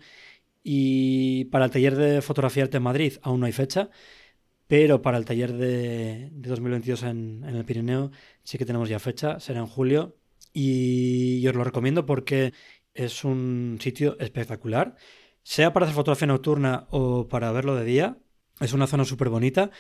y 0.63 1.47
para 1.47 1.65
el 1.65 1.71
taller 1.71 1.97
de 1.97 2.23
fotografía 2.23 2.65
arte 2.65 2.77
en 2.77 2.83
Madrid 2.85 3.15
aún 3.23 3.41
no 3.41 3.47
hay 3.47 3.53
fecha, 3.53 3.91
pero 4.67 5.03
para 5.03 5.19
el 5.19 5.25
taller 5.25 5.53
de, 5.53 6.31
2022 6.33 7.03
en, 7.05 7.45
el 7.45 7.65
Pirineo 7.65 8.11
sí 8.43 8.59
que 8.59 8.65
tenemos 8.67 8.89
ya 8.89 8.99
fecha, 8.99 9.41
será 9.41 9.61
en 9.61 9.67
julio. 9.67 10.17
Y 10.53 11.47
os 11.47 11.55
lo 11.55 11.65
recomiendo 11.65 12.07
porque 12.07 12.53
es 12.95 13.25
un 13.25 13.79
sitio 13.81 14.17
espectacular, 14.21 14.97
sea 15.43 15.73
para 15.73 15.87
hacer 15.87 15.97
fotografía 15.97 16.29
nocturna 16.29 16.87
o 16.91 17.29
para 17.29 17.53
verlo 17.53 17.75
de 17.75 17.85
día. 17.85 18.19
Es 18.61 18.73
una 18.73 18.87
zona 18.87 19.05
súper 19.05 19.29
bonita 19.29 19.71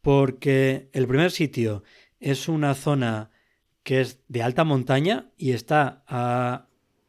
porque 0.00 0.88
el 0.92 1.06
primer 1.06 1.30
sitio 1.30 1.82
es 2.20 2.48
una 2.48 2.74
zona 2.74 3.30
que 3.82 4.00
es 4.00 4.20
de 4.28 4.42
alta 4.42 4.64
montaña 4.64 5.30
y 5.36 5.52
está 5.52 6.04
a 6.06 6.68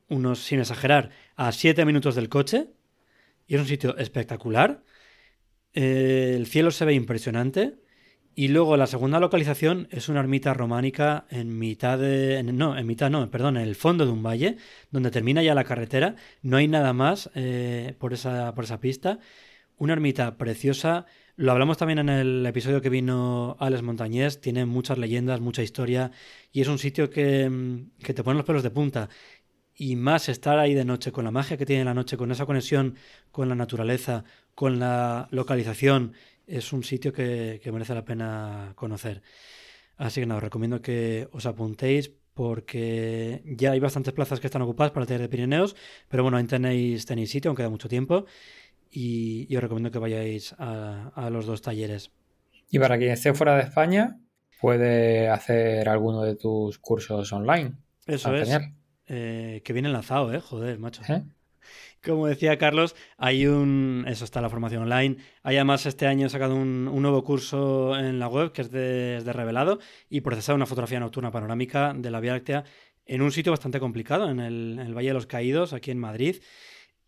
unos, 0.10 0.40
sin 0.40 0.60
exagerar, 0.60 1.12
a 1.36 1.52
7 1.52 1.86
minutos 1.86 2.16
del 2.16 2.30
coche 2.30 2.70
y 3.48 3.56
es 3.56 3.62
un 3.62 3.68
sitio 3.68 3.98
espectacular. 3.98 4.84
Eh, 5.74 6.34
el 6.36 6.48
cielo 6.48 6.72
se 6.72 6.86
ve 6.86 6.94
impresionante. 6.94 7.80
Y 8.38 8.50
luego 8.50 8.76
la 8.76 8.86
segunda 8.86 9.22
localización 9.22 9.88
es 9.92 10.10
una 10.10 10.20
ermita 10.20 10.54
románica 10.54 11.26
en 11.30 11.58
mitad 11.58 11.98
de. 11.98 12.44
no, 12.44 12.78
en 12.78 12.86
mitad 12.86 13.10
no, 13.10 13.32
perdón, 13.32 13.56
en 13.56 13.64
el 13.64 13.76
fondo 13.76 14.06
de 14.06 14.12
un 14.12 14.24
valle, 14.24 14.58
donde 14.92 15.10
termina 15.10 15.42
ya 15.42 15.56
la 15.56 15.64
carretera. 15.64 16.16
No 16.42 16.58
hay 16.58 16.68
nada 16.68 16.92
más 16.92 17.30
eh, 17.34 17.96
por, 17.98 18.12
esa, 18.12 18.54
por 18.54 18.66
esa 18.66 18.82
pista. 18.82 19.20
Una 19.78 19.94
ermita 19.94 20.38
preciosa. 20.38 21.06
Lo 21.38 21.54
hablamos 21.54 21.78
también 21.78 22.00
en 22.00 22.10
el 22.10 22.46
episodio 22.46 22.82
que 22.82 22.90
vino 22.90 23.56
Alex 23.60 23.84
Montañés. 23.84 24.42
Tiene 24.42 24.66
muchas 24.66 24.98
leyendas, 24.98 25.40
mucha 25.40 25.64
historia. 25.64 26.12
Y 26.52 26.60
es 26.60 26.68
un 26.68 26.78
sitio 26.78 27.10
que, 27.10 27.86
que 28.04 28.14
te 28.14 28.24
pone 28.24 28.38
los 28.38 28.46
pelos 28.46 28.64
de 28.64 28.70
punta 28.70 29.10
y 29.76 29.96
más 29.96 30.30
estar 30.30 30.58
ahí 30.58 30.74
de 30.74 30.86
noche, 30.86 31.12
con 31.12 31.26
la 31.26 31.32
magia 31.32 31.58
que 31.58 31.66
tiene 31.66 31.84
la 31.84 31.94
noche, 31.94 32.18
con 32.18 32.32
esa 32.32 32.46
conexión 32.46 32.96
con 33.32 33.50
la 33.50 33.56
naturaleza, 33.56 34.24
con 34.54 34.80
la 34.80 35.28
localización, 35.32 36.14
es 36.48 36.74
un 36.74 36.84
sitio 36.84 37.14
que, 37.14 37.62
merece 37.72 37.94
la 37.94 38.06
pena 38.06 38.74
conocer. 38.76 39.22
Así 39.98 40.22
que 40.22 40.28
nada, 40.28 40.38
os 40.38 40.44
recomiendo 40.44 40.82
que 40.82 41.28
os 41.32 41.46
apuntéis 41.46 42.12
porque 42.34 43.42
ya 43.46 43.72
hay 43.72 43.80
bastantes 43.80 44.14
plazas 44.14 44.42
que 44.42 44.48
están 44.48 44.62
ocupadas 44.62 44.92
para 44.92 45.04
el 45.04 45.08
taller 45.08 45.22
de 45.22 45.30
Pirineos, 45.30 45.76
pero 46.10 46.24
bueno, 46.24 46.38
ahí 46.38 46.44
tenéis, 46.44 47.06
tenéis 47.06 47.32
sitio, 47.32 47.50
aunque 47.50 47.62
queda 47.62 47.70
mucho 47.70 47.88
tiempo, 47.88 48.26
y, 48.92 49.56
os 49.56 49.62
recomiendo 49.62 49.92
que 49.92 50.00
vayáis 50.00 50.54
a, 50.58 51.30
los 51.32 51.46
dos 51.46 51.62
talleres. 51.62 52.12
Y 52.70 52.80
para 52.80 52.98
quien 52.98 53.12
esté 53.12 53.34
fuera 53.34 53.56
de 53.56 53.64
España, 53.64 54.20
puede 54.60 55.30
hacer 55.30 55.88
alguno 55.88 56.24
de 56.24 56.36
tus 56.36 56.78
cursos 56.80 57.32
online. 57.32 57.74
Eso 58.06 58.36
es. 58.36 58.50
Eh, 59.08 59.62
que 59.64 59.74
viene 59.74 59.88
enlazado, 59.88 60.34
¿eh? 60.34 60.42
Joder, 60.42 60.80
macho. 60.80 61.04
¿Eh? 61.08 61.24
Como 62.06 62.28
decía 62.28 62.58
Carlos, 62.58 62.96
hay 63.18 63.48
un. 63.48 64.06
Eso 64.08 64.26
está 64.26 64.40
la 64.40 64.50
formación 64.50 64.84
online. 64.84 65.18
Hay 65.42 65.56
además 65.56 65.88
este 65.88 66.06
año 66.06 66.30
sacado 66.30 66.56
un, 66.56 66.86
nuevo 66.86 67.24
curso 67.24 67.98
en 67.98 68.20
la 68.20 68.28
web 68.28 68.52
que 68.52 68.62
es 68.62 68.72
de, 68.72 69.22
revelado 69.26 69.80
y 70.08 70.22
procesar 70.22 70.54
una 70.56 70.68
fotografía 70.68 71.00
nocturna 71.00 71.32
panorámica 71.32 71.94
de 71.96 72.12
la 72.12 72.20
Vía 72.20 72.34
Láctea 72.34 72.64
en 73.08 73.24
un 73.24 73.32
sitio 73.32 73.52
bastante 73.52 73.80
complicado, 73.80 74.30
en 74.30 74.40
el, 74.40 74.94
Valle 74.94 75.10
de 75.10 75.14
los 75.16 75.26
Caídos, 75.26 75.74
aquí 75.74 75.90
en 75.90 76.00
Madrid. 76.00 76.38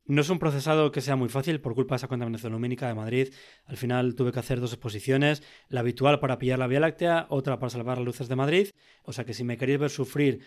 No 0.06 0.22
es 0.22 0.30
un 0.30 0.40
procesado 0.40 0.92
que 0.92 1.02
sea 1.02 1.16
muy 1.16 1.30
fácil 1.30 1.60
por 1.60 1.76
culpa 1.76 1.96
de 1.96 1.98
esa 1.98 2.08
contaminación 2.08 2.54
lumínica 2.54 2.88
de 2.88 2.96
Madrid. 2.96 3.34
Al 3.66 3.78
final 3.78 4.16
tuve 4.16 4.32
que 4.32 4.40
hacer 4.40 4.60
dos 4.60 4.74
exposiciones, 4.74 5.44
la 5.68 5.82
habitual 5.82 6.20
para 6.20 6.40
pillar 6.40 6.58
la 6.58 6.68
Vía 6.68 6.80
Láctea, 6.80 7.28
otra 7.30 7.60
para 7.60 7.70
salvar 7.70 7.98
las 7.98 8.06
luces 8.06 8.30
de 8.30 8.36
Madrid. 8.36 8.70
O 9.04 9.12
sea 9.14 9.26
que 9.26 9.34
si 9.34 9.44
me 9.44 9.58
queréis 9.58 9.80
ver 9.80 9.90
sufrir 9.90 10.40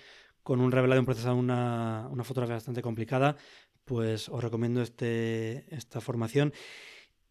con 0.43 0.61
un 0.61 0.73
revelado 0.73 0.99
y 0.99 1.01
un 1.01 1.07
procesado 1.07 1.37
una, 1.37 2.09
una 2.11 2.25
fotografía 2.25 2.55
bastante 2.55 2.83
complicada, 2.83 3.37
pues 3.91 4.29
os 4.29 4.41
recomiendo 4.41 4.83
este, 4.83 5.65
esta 5.75 6.01
formación. 6.01 6.53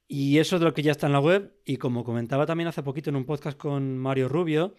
Y 0.09 0.39
eso 0.39 0.57
es 0.57 0.59
de 0.59 0.65
lo 0.65 0.73
que 0.73 0.83
ya 0.83 0.91
está 0.91 1.07
en 1.07 1.13
la 1.13 1.21
web. 1.21 1.53
Y 1.63 1.77
como 1.77 2.03
comentaba 2.03 2.45
también 2.45 2.67
hace 2.67 2.83
poquito 2.83 3.09
en 3.09 3.15
un 3.15 3.23
podcast 3.23 3.57
con 3.57 3.97
Mario 3.97 4.27
Rubio, 4.27 4.75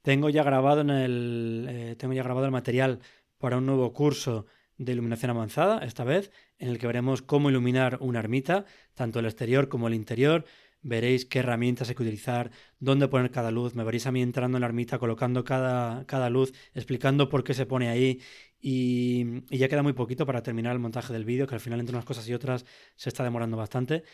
tengo 0.00 0.30
ya 0.30 0.42
grabado 0.42 0.80
en 0.80 0.88
el. 0.88 1.66
Eh, 1.68 1.96
tengo 1.98 2.14
ya 2.14 2.22
grabado 2.22 2.46
el 2.46 2.52
material 2.52 3.00
para 3.36 3.58
un 3.58 3.66
nuevo 3.66 3.92
curso 3.92 4.46
de 4.78 4.92
iluminación 4.92 5.32
avanzada, 5.32 5.84
esta 5.84 6.02
vez, 6.02 6.32
en 6.58 6.70
el 6.70 6.78
que 6.78 6.86
veremos 6.86 7.20
cómo 7.20 7.50
iluminar 7.50 7.98
una 8.00 8.20
ermita, 8.20 8.64
tanto 8.94 9.18
el 9.18 9.26
exterior 9.26 9.68
como 9.68 9.88
el 9.88 9.94
interior. 9.94 10.46
veréis 10.84 11.26
qué 11.26 11.40
herramientas 11.40 11.90
hay 11.90 11.94
que 11.94 12.02
utilizar, 12.02 12.50
dónde 12.80 13.06
poner 13.06 13.30
cada 13.30 13.50
luz, 13.50 13.74
me 13.74 13.84
veréis 13.84 14.06
a 14.06 14.12
mí 14.12 14.22
entrando 14.22 14.56
en 14.56 14.62
la 14.62 14.66
ermita, 14.68 14.98
colocando 14.98 15.44
cada, 15.44 16.06
cada 16.06 16.30
luz, 16.30 16.52
explicando 16.74 17.28
por 17.28 17.44
qué 17.44 17.54
se 17.54 17.66
pone 17.66 17.88
ahí 17.88 18.20
y, 18.62 19.42
ya 19.50 19.68
queda 19.68 19.82
muy 19.82 19.92
poquito 19.92 20.24
para 20.24 20.42
terminar 20.42 20.72
el 20.72 20.78
montaje 20.78 21.12
del 21.12 21.24
vídeo, 21.24 21.48
que 21.48 21.56
al 21.56 21.60
final 21.60 21.80
entre 21.80 21.96
unas 21.96 22.04
cosas 22.04 22.28
y 22.28 22.34
otras 22.34 22.64
se 22.96 23.08
está 23.08 23.24
demorando 23.24 23.56
bastante. 23.56 24.04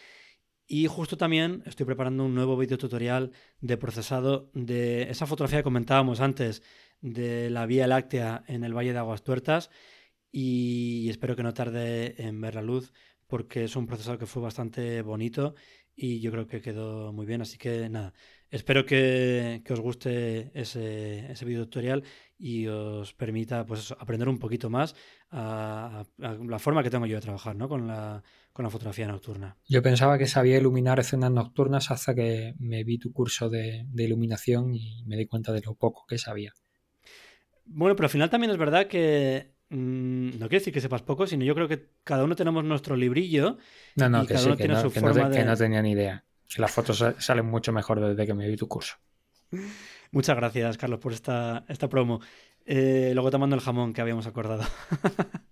Y 0.66 0.86
justo 0.86 1.16
también 1.16 1.62
estoy 1.66 1.86
preparando 1.86 2.24
un 2.24 2.34
nuevo 2.34 2.56
vídeo 2.56 2.78
tutorial 2.78 3.32
de 3.60 3.76
procesado 3.76 4.50
de 4.54 5.10
esa 5.10 5.26
fotografía 5.26 5.60
que 5.60 5.64
comentábamos 5.64 6.20
antes 6.20 6.62
de 7.00 7.50
la 7.50 7.66
Vía 7.66 7.86
Láctea 7.86 8.44
en 8.48 8.64
el 8.64 8.74
Valle 8.76 8.92
de 8.92 8.98
Aguas 8.98 9.22
Tuertas 9.22 9.70
y 10.30 11.08
espero 11.10 11.36
que 11.36 11.42
no 11.42 11.54
tarde 11.54 12.22
en 12.22 12.40
ver 12.40 12.54
la 12.54 12.62
luz 12.62 12.92
porque 13.26 13.64
es 13.64 13.76
un 13.76 13.86
procesador 13.86 14.18
que 14.18 14.26
fue 14.26 14.42
bastante 14.42 15.02
bonito 15.02 15.54
y 15.94 16.20
yo 16.20 16.30
creo 16.30 16.46
que 16.46 16.60
quedó 16.60 17.12
muy 17.12 17.26
bien. 17.26 17.42
Así 17.42 17.58
que 17.58 17.88
nada, 17.88 18.14
espero 18.50 18.84
que, 18.84 19.62
os 19.68 19.80
guste 19.80 20.50
ese, 20.54 21.30
ese 21.30 21.44
video 21.44 21.64
tutorial 21.64 22.04
y 22.38 22.66
os 22.66 23.14
permita 23.14 23.64
pues 23.66 23.92
aprender 23.92 24.28
un 24.28 24.38
poquito 24.38 24.70
más 24.70 24.94
a, 25.30 26.04
la 26.18 26.58
forma 26.58 26.82
que 26.82 26.90
tengo 26.90 27.06
yo 27.06 27.16
de 27.16 27.22
trabajar 27.22 27.56
¿no? 27.56 27.68
con, 27.68 27.86
la, 27.86 28.22
con 28.52 28.64
la 28.64 28.70
fotografía 28.70 29.06
nocturna. 29.06 29.56
Yo 29.66 29.82
pensaba 29.82 30.18
que 30.18 30.26
sabía 30.26 30.58
iluminar 30.58 31.00
escenas 31.00 31.30
nocturnas 31.30 31.90
hasta 31.90 32.14
que 32.14 32.54
me 32.58 32.84
vi 32.84 32.98
tu 32.98 33.12
curso 33.12 33.48
de, 33.48 33.84
de 33.88 34.04
iluminación 34.04 34.74
y 34.74 35.04
me 35.06 35.16
di 35.16 35.26
cuenta 35.26 35.52
de 35.52 35.62
lo 35.62 35.74
poco 35.74 36.06
que 36.06 36.18
sabía. 36.18 36.52
Bueno, 37.64 37.96
pero 37.96 38.06
al 38.06 38.10
final 38.10 38.30
también 38.30 38.50
es 38.50 38.56
verdad 38.56 38.86
que 38.86 39.58
Mm, 39.70 40.38
no 40.38 40.48
quiere 40.48 40.60
decir 40.60 40.72
que 40.72 40.80
sepas 40.80 41.02
poco, 41.02 41.26
sino 41.26 41.44
yo 41.44 41.54
creo 41.54 41.68
que 41.68 41.90
cada 42.02 42.24
uno 42.24 42.34
tenemos 42.34 42.64
nuestro 42.64 42.96
librillo. 42.96 43.58
No, 43.96 44.08
no, 44.08 44.26
que 44.26 44.34
cada 44.34 44.46
uno 44.46 44.56
tiene 44.56 44.74
no, 44.74 44.80
su 44.80 44.90
forma 44.90 45.30
que 45.30 45.44
no 45.44 45.56
tenía 45.56 45.82
ni 45.82 45.92
idea. 45.92 46.24
Las 46.56 46.70
fotos 46.70 47.04
salen 47.18 47.46
mucho 47.46 47.72
mejor 47.72 48.00
desde 48.00 48.26
que 48.26 48.34
me 48.34 48.48
vi 48.48 48.56
tu 48.56 48.66
curso. 48.68 48.96
Muchas 50.10 50.36
gracias, 50.36 50.78
Carlos, 50.78 51.00
por 51.00 51.12
esta, 51.12 51.64
esta 51.68 51.88
promo. 51.88 52.20
Eh, 52.64 53.12
luego 53.14 53.30
te 53.30 53.38
mando 53.38 53.56
el 53.56 53.62
jamón 53.62 53.92
que 53.92 54.00
habíamos 54.00 54.26
acordado. 54.26 54.64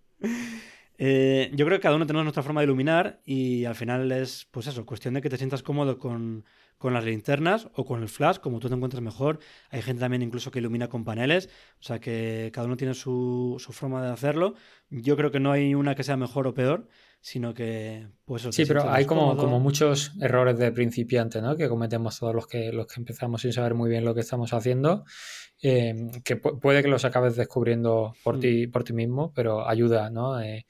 Eh, 0.99 1.51
yo 1.53 1.67
creo 1.67 1.77
que 1.77 1.83
cada 1.83 1.97
uno 1.97 2.07
tenemos 2.07 2.25
nuestra 2.25 2.43
forma 2.43 2.63
de 2.63 2.65
iluminar 2.65 3.21
y 3.27 3.67
al 3.67 3.75
final 3.75 4.11
es, 4.13 4.49
pues 4.51 4.67
eso, 4.67 4.87
cuestión 4.87 5.13
de 5.13 5.21
que 5.21 5.29
te 5.29 5.37
sientas 5.37 5.63
cómodo 5.63 5.99
con, 5.99 6.47
con 6.79 6.95
las 6.95 7.05
linternas 7.05 7.69
o 7.75 7.85
con 7.85 8.03
el 8.03 8.09
flash, 8.09 8.39
como 8.39 8.61
tú 8.61 8.69
te 8.69 8.75
encuentres 8.75 9.03
mejor. 9.03 9.39
Hay 9.69 9.83
gente 9.83 10.01
también 10.01 10.23
incluso 10.23 10.51
que 10.51 10.59
ilumina 10.59 10.89
con 10.89 11.05
paneles, 11.05 11.51
o 11.81 11.83
sea 11.83 12.01
que 12.01 12.51
cada 12.55 12.67
uno 12.67 12.79
tiene 12.79 12.95
su, 12.95 13.57
su 13.59 13.73
forma 13.75 14.03
de 14.03 14.11
hacerlo. 14.11 14.55
Yo 14.89 15.17
creo 15.17 15.31
que 15.31 15.39
no 15.39 15.53
hay 15.53 15.75
una 15.75 15.95
que 15.95 16.03
sea 16.03 16.17
mejor 16.17 16.47
o 16.47 16.55
peor, 16.55 16.89
sino 17.27 17.53
que 17.55 18.07
pues 18.25 18.47
sí 18.53 18.65
pero 18.67 18.89
hay 18.89 19.05
como, 19.05 19.37
como 19.37 19.59
muchos 19.59 20.13
errores 20.21 20.57
de 20.59 20.71
principiante 20.71 21.43
¿no? 21.43 21.57
que 21.57 21.69
cometemos 21.69 22.21
todos 22.21 22.33
los 22.33 22.47
que 22.47 22.71
los 22.71 22.87
que 22.87 23.01
empezamos 23.01 23.43
sin 23.43 23.53
saber 23.53 23.75
muy 23.75 23.91
bien 23.91 24.05
lo 24.05 24.15
que 24.15 24.21
estamos 24.21 24.53
haciendo 24.53 25.03
eh, 25.61 25.93
que 26.23 26.37
puede 26.37 26.83
que 26.85 26.89
los 26.89 27.05
acabes 27.05 27.35
descubriendo 27.35 28.15
por 28.23 28.37
mm. 28.37 28.41
ti 28.41 28.67
por 28.69 28.85
ti 28.85 28.93
mismo 28.93 29.33
pero 29.35 29.69
ayuda 29.69 30.09
¿no? 30.09 30.41
Eh, 30.41 30.67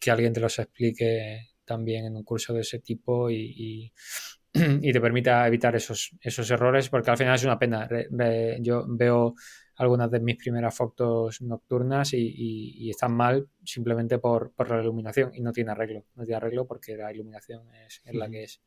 que 0.00 0.10
alguien 0.10 0.32
te 0.32 0.40
los 0.40 0.58
explique 0.58 1.50
también 1.64 2.06
en 2.06 2.16
un 2.16 2.24
curso 2.24 2.54
de 2.54 2.62
ese 2.62 2.80
tipo 2.80 3.30
y, 3.30 3.54
y 3.56 3.92
te 4.92 5.00
permita 5.00 5.46
evitar 5.46 5.76
esos, 5.76 6.10
esos 6.20 6.50
errores, 6.50 6.88
porque 6.88 7.10
al 7.10 7.16
final 7.16 7.34
es 7.36 7.44
una 7.44 7.58
pena. 7.58 7.88
yo 8.60 8.84
veo 8.88 9.34
algunas 9.80 10.10
de 10.10 10.20
mis 10.20 10.36
primeras 10.36 10.76
fotos 10.76 11.40
nocturnas 11.40 12.12
y, 12.12 12.90
están 12.90 13.12
mal 13.12 13.48
simplemente 13.64 14.18
por, 14.18 14.52
la 14.68 14.82
iluminación 14.82 15.30
y 15.34 15.40
no 15.40 15.52
tiene 15.52 15.70
arreglo. 15.70 16.04
No 16.16 16.24
tiene 16.24 16.36
arreglo 16.36 16.66
porque 16.66 16.98
la 16.98 17.10
iluminación 17.10 17.66
es, 17.86 18.02
la 18.12 18.28
que 18.28 18.44
es. 18.44 18.60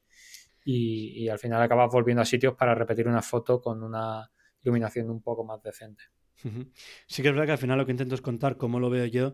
Y, 0.65 1.29
al 1.29 1.37
final 1.37 1.61
acabas 1.61 1.91
volviendo 1.91 2.23
a 2.23 2.25
sitios 2.25 2.55
para 2.55 2.73
repetir 2.73 3.07
una 3.07 3.21
foto 3.21 3.61
con 3.61 3.83
una 3.83 4.31
iluminación 4.63 5.11
un 5.11 5.21
poco 5.21 5.43
más 5.43 5.61
decente. 5.61 6.03
Sí 7.05 7.21
que 7.21 7.29
es 7.29 7.33
verdad 7.35 7.45
que 7.45 7.51
al 7.51 7.57
final 7.59 7.77
lo 7.77 7.85
que 7.85 7.91
intento 7.91 8.15
es 8.15 8.21
contar 8.21 8.57
cómo 8.57 8.79
lo 8.79 8.89
veo 8.89 9.05
yo 9.05 9.33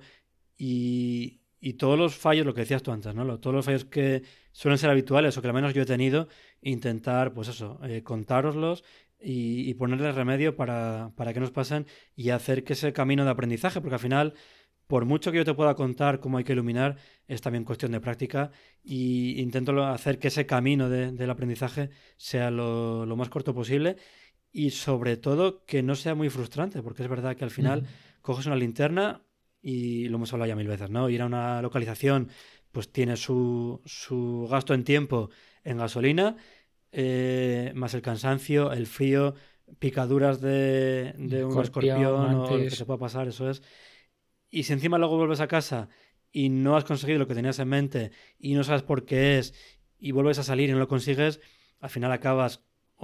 y, 0.57 1.41
y 1.61 1.73
todos 1.73 1.97
los 1.97 2.17
fallos, 2.17 2.45
lo 2.45 2.53
que 2.53 2.61
decías 2.61 2.83
tú 2.83 2.91
antes, 2.91 3.15
¿no? 3.15 3.39
Todos 3.39 3.55
los 3.55 3.65
fallos 3.65 3.85
que 3.85 4.23
suelen 4.51 4.77
ser 4.77 4.89
habituales 4.89 5.37
o 5.37 5.41
que 5.41 5.47
al 5.47 5.53
menos 5.53 5.73
yo 5.73 5.83
he 5.83 5.85
tenido, 5.85 6.27
intentar, 6.61 7.33
pues 7.33 7.47
eso, 7.47 7.79
eh, 7.83 8.03
contároslos 8.03 8.83
y, 9.21 9.73
ponerles 9.75 10.15
remedio 10.15 10.55
para, 10.55 11.11
para 11.15 11.33
que 11.33 11.39
nos 11.39 11.51
pasen 11.51 11.85
y 12.15 12.29
hacer 12.29 12.63
que 12.63 12.73
ese 12.73 12.93
camino 12.93 13.25
de 13.25 13.31
aprendizaje, 13.31 13.81
porque 13.81 13.95
al 13.95 14.01
final, 14.01 14.33
por 14.87 15.05
mucho 15.05 15.31
que 15.31 15.37
yo 15.37 15.45
te 15.45 15.53
pueda 15.53 15.75
contar 15.75 16.19
cómo 16.19 16.37
hay 16.37 16.43
que 16.43 16.53
iluminar, 16.53 16.97
es 17.27 17.41
también 17.41 17.63
cuestión 17.63 17.91
de 17.91 17.99
práctica 17.99 18.51
y 18.83 19.39
intento 19.41 19.83
hacer 19.85 20.19
que 20.19 20.29
ese 20.29 20.45
camino 20.45 20.89
del 20.89 21.29
aprendizaje 21.29 21.89
sea 22.17 22.51
lo, 22.51 23.05
lo, 23.05 23.15
más 23.15 23.29
corto 23.29 23.53
posible 23.53 23.97
y 24.51 24.71
sobre 24.71 25.17
todo 25.17 25.65
que 25.65 25.83
no 25.83 25.95
sea 25.95 26.15
muy 26.15 26.29
frustrante, 26.29 26.81
porque 26.81 27.03
es 27.03 27.09
verdad 27.09 27.35
que 27.35 27.43
al 27.43 27.51
final 27.51 27.85
coges 28.21 28.45
una 28.45 28.55
linterna, 28.55 29.23
y 29.61 30.07
lo 30.07 30.17
hemos 30.17 30.31
hablado 30.33 30.49
ya 30.49 30.55
mil 30.55 30.67
veces, 30.67 30.89
¿no? 30.89 31.09
Ir 31.09 31.21
a 31.21 31.25
una 31.25 31.61
localización 31.61 32.29
pues 32.71 32.91
tiene 32.91 33.17
su, 33.17 33.81
su 33.85 34.47
gasto 34.49 34.73
en 34.73 34.83
tiempo 34.83 35.29
en 35.63 35.77
gasolina, 35.77 36.37
eh, 36.91 37.71
más 37.75 37.93
el 37.93 38.01
cansancio, 38.01 38.71
el 38.71 38.87
frío, 38.87 39.35
picaduras 39.79 40.41
de, 40.41 41.13
de 41.17 41.45
un 41.45 41.61
escorpión 41.61 42.35
o 42.35 42.57
lo 42.57 42.63
que 42.63 42.71
se 42.71 42.85
pueda 42.85 42.99
pasar, 42.99 43.27
eso 43.27 43.49
es. 43.49 43.61
Y 44.49 44.63
si 44.63 44.73
encima 44.73 44.97
luego 44.97 45.17
vuelves 45.17 45.41
a 45.41 45.47
casa 45.47 45.89
y 46.31 46.49
no 46.49 46.75
has 46.75 46.83
conseguido 46.83 47.19
lo 47.19 47.27
que 47.27 47.35
tenías 47.35 47.59
en 47.59 47.67
mente 47.67 48.11
y 48.39 48.53
no 48.53 48.63
sabes 48.63 48.83
por 48.83 49.05
qué 49.05 49.37
es 49.37 49.53
y 49.99 50.11
vuelves 50.11 50.39
a 50.39 50.43
salir 50.43 50.69
y 50.69 50.73
no 50.73 50.79
lo 50.79 50.87
consigues, 50.87 51.39
al 51.79 51.89
final 51.89 52.11
acabas 52.11 52.63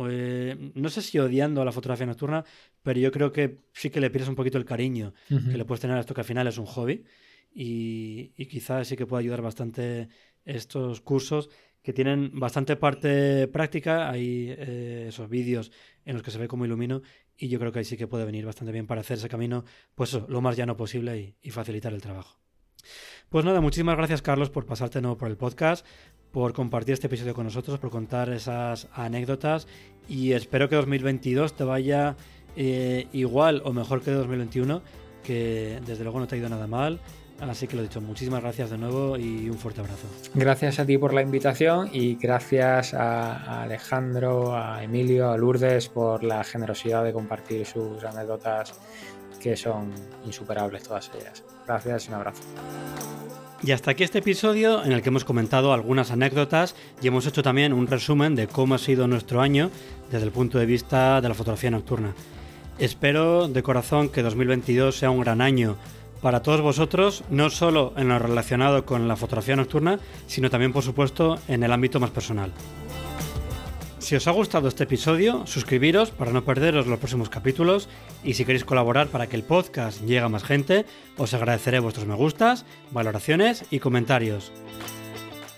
eh, 0.09 0.71
no 0.73 0.89
sé 0.89 1.01
si 1.01 1.19
odiando 1.19 1.61
a 1.61 1.65
la 1.65 1.71
fotografía 1.71 2.05
nocturna, 2.05 2.43
pero 2.83 2.99
yo 2.99 3.11
creo 3.11 3.31
que 3.31 3.59
sí 3.73 3.89
que 3.89 4.01
le 4.01 4.09
pierdes 4.09 4.27
un 4.27 4.35
poquito 4.35 4.57
el 4.57 4.65
cariño 4.65 5.13
que 5.27 5.57
le 5.57 5.65
puedes 5.65 5.81
tener 5.81 5.95
a 5.95 6.01
esto 6.01 6.13
que 6.13 6.21
al 6.21 6.25
final 6.25 6.47
es 6.47 6.57
un 6.57 6.65
hobby 6.65 7.05
y, 7.53 8.31
quizás 8.47 8.87
sí 8.87 8.97
que 8.97 9.05
puede 9.05 9.21
ayudar 9.21 9.41
bastante 9.41 10.09
estos 10.43 10.99
cursos 10.99 11.49
que 11.85 11.93
tienen 11.93 12.31
bastante 12.33 12.75
parte 12.75 13.47
práctica, 13.47 14.09
hay 14.09 14.55
eh, 14.57 15.05
esos 15.09 15.29
vídeos 15.29 15.71
en 16.03 16.15
los 16.15 16.23
que 16.23 16.31
se 16.31 16.39
ve 16.39 16.47
cómo 16.47 16.65
ilumino 16.65 17.03
y 17.37 17.47
yo 17.47 17.59
creo 17.59 17.71
que 17.71 17.79
ahí 17.79 17.85
sí 17.85 17.95
que 17.95 18.07
puede 18.07 18.25
venir 18.25 18.43
bastante 18.43 18.71
bien 18.71 18.87
para 18.87 19.01
hacer 19.01 19.19
ese 19.19 19.29
camino 19.29 19.63
pues 19.93 20.13
lo 20.27 20.41
más 20.41 20.57
llano 20.57 20.75
posible 20.75 21.35
y 21.39 21.51
facilitar 21.51 21.93
el 21.93 22.01
trabajo. 22.01 22.39
Pues 23.29 23.45
nada, 23.45 23.61
muchísimas 23.61 23.97
gracias 23.97 24.23
Carlos 24.23 24.49
por 24.49 24.65
pasarte 24.65 24.97
de 24.97 25.03
nuevo 25.03 25.19
por 25.19 25.29
el 25.29 25.37
podcast, 25.37 25.85
por 26.31 26.53
compartir 26.53 26.93
este 26.93 27.05
episodio 27.05 27.35
con 27.35 27.45
nosotros, 27.45 27.77
por 27.77 27.91
contar 27.91 28.29
esas 28.29 28.87
anécdotas 28.91 29.67
y 30.09 30.31
espero 30.31 30.67
que 30.67 30.77
2022 30.77 31.55
te 31.55 31.63
vaya 31.65 32.17
eh, 32.55 33.07
igual 33.13 33.61
o 33.63 33.73
mejor 33.73 34.01
que 34.01 34.09
2021, 34.09 34.81
que 35.23 35.79
desde 35.85 36.03
luego 36.03 36.19
no 36.19 36.25
te 36.25 36.33
ha 36.33 36.39
ido 36.39 36.49
nada 36.49 36.65
mal. 36.65 36.99
Así 37.41 37.67
que 37.67 37.75
lo 37.75 37.83
dicho, 37.83 37.99
muchísimas 38.01 38.41
gracias 38.41 38.69
de 38.69 38.77
nuevo 38.77 39.17
y 39.17 39.49
un 39.49 39.57
fuerte 39.57 39.81
abrazo. 39.81 40.07
Gracias 40.33 40.79
a 40.79 40.85
ti 40.85 40.97
por 40.97 41.13
la 41.13 41.21
invitación 41.21 41.89
y 41.91 42.15
gracias 42.15 42.93
a 42.93 43.63
Alejandro, 43.63 44.55
a 44.55 44.83
Emilio, 44.83 45.29
a 45.29 45.37
Lourdes 45.37 45.89
por 45.89 46.23
la 46.23 46.43
generosidad 46.43 47.03
de 47.03 47.11
compartir 47.11 47.65
sus 47.65 48.03
anécdotas 48.03 48.73
que 49.41 49.55
son 49.55 49.91
insuperables 50.25 50.83
todas 50.83 51.11
ellas. 51.13 51.43
Gracias 51.67 52.05
y 52.05 52.09
un 52.09 52.15
abrazo. 52.15 52.41
Y 53.63 53.71
hasta 53.71 53.91
aquí 53.91 54.03
este 54.03 54.19
episodio 54.19 54.83
en 54.83 54.91
el 54.91 55.01
que 55.01 55.09
hemos 55.09 55.25
comentado 55.25 55.73
algunas 55.73 56.11
anécdotas 56.11 56.75
y 57.01 57.07
hemos 57.07 57.25
hecho 57.25 57.43
también 57.43 57.73
un 57.73 57.87
resumen 57.87 58.35
de 58.35 58.47
cómo 58.47 58.75
ha 58.75 58.77
sido 58.77 59.07
nuestro 59.07 59.41
año 59.41 59.71
desde 60.11 60.25
el 60.25 60.31
punto 60.31 60.57
de 60.57 60.65
vista 60.65 61.19
de 61.21 61.29
la 61.29 61.35
fotografía 61.35 61.71
nocturna. 61.71 62.13
Espero 62.77 63.47
de 63.47 63.63
corazón 63.63 64.09
que 64.09 64.21
2022 64.21 64.97
sea 64.97 65.09
un 65.09 65.21
gran 65.21 65.41
año 65.41 65.77
para 66.21 66.41
todos 66.41 66.61
vosotros, 66.61 67.23
no 67.29 67.49
solo 67.49 67.93
en 67.97 68.09
lo 68.09 68.19
relacionado 68.19 68.85
con 68.85 69.07
la 69.07 69.15
fotografía 69.15 69.55
nocturna, 69.55 69.99
sino 70.27 70.49
también 70.49 70.73
por 70.73 70.83
supuesto 70.83 71.37
en 71.47 71.63
el 71.63 71.71
ámbito 71.71 71.99
más 71.99 72.11
personal. 72.11 72.51
Si 74.05 74.15
os 74.15 74.27
ha 74.27 74.31
gustado 74.31 74.67
este 74.67 74.83
episodio, 74.83 75.47
suscribiros 75.47 76.11
para 76.11 76.31
no 76.31 76.45
perderos 76.45 76.85
los 76.85 76.99
próximos 76.99 77.29
capítulos 77.29 77.89
y 78.23 78.35
si 78.35 78.45
queréis 78.45 78.63
colaborar 78.63 79.07
para 79.07 79.25
que 79.25 79.35
el 79.35 79.41
podcast 79.41 80.01
llegue 80.01 80.19
a 80.19 80.29
más 80.29 80.43
gente, 80.43 80.85
os 81.17 81.33
agradeceré 81.33 81.79
vuestros 81.79 82.05
me 82.05 82.13
gustas, 82.13 82.65
valoraciones 82.91 83.65
y 83.71 83.79
comentarios. 83.79 84.51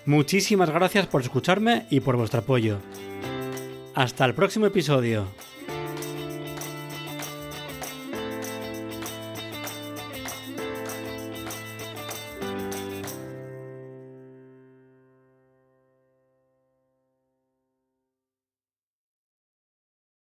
Muchísimas 0.05 0.69
gracias 0.69 1.07
por 1.07 1.21
escucharme 1.21 1.87
y 1.89 1.99
por 1.99 2.15
vuestro 2.15 2.39
apoyo. 2.39 2.79
Hasta 3.93 4.23
el 4.23 4.33
próximo 4.33 4.65
episodio. 4.67 5.27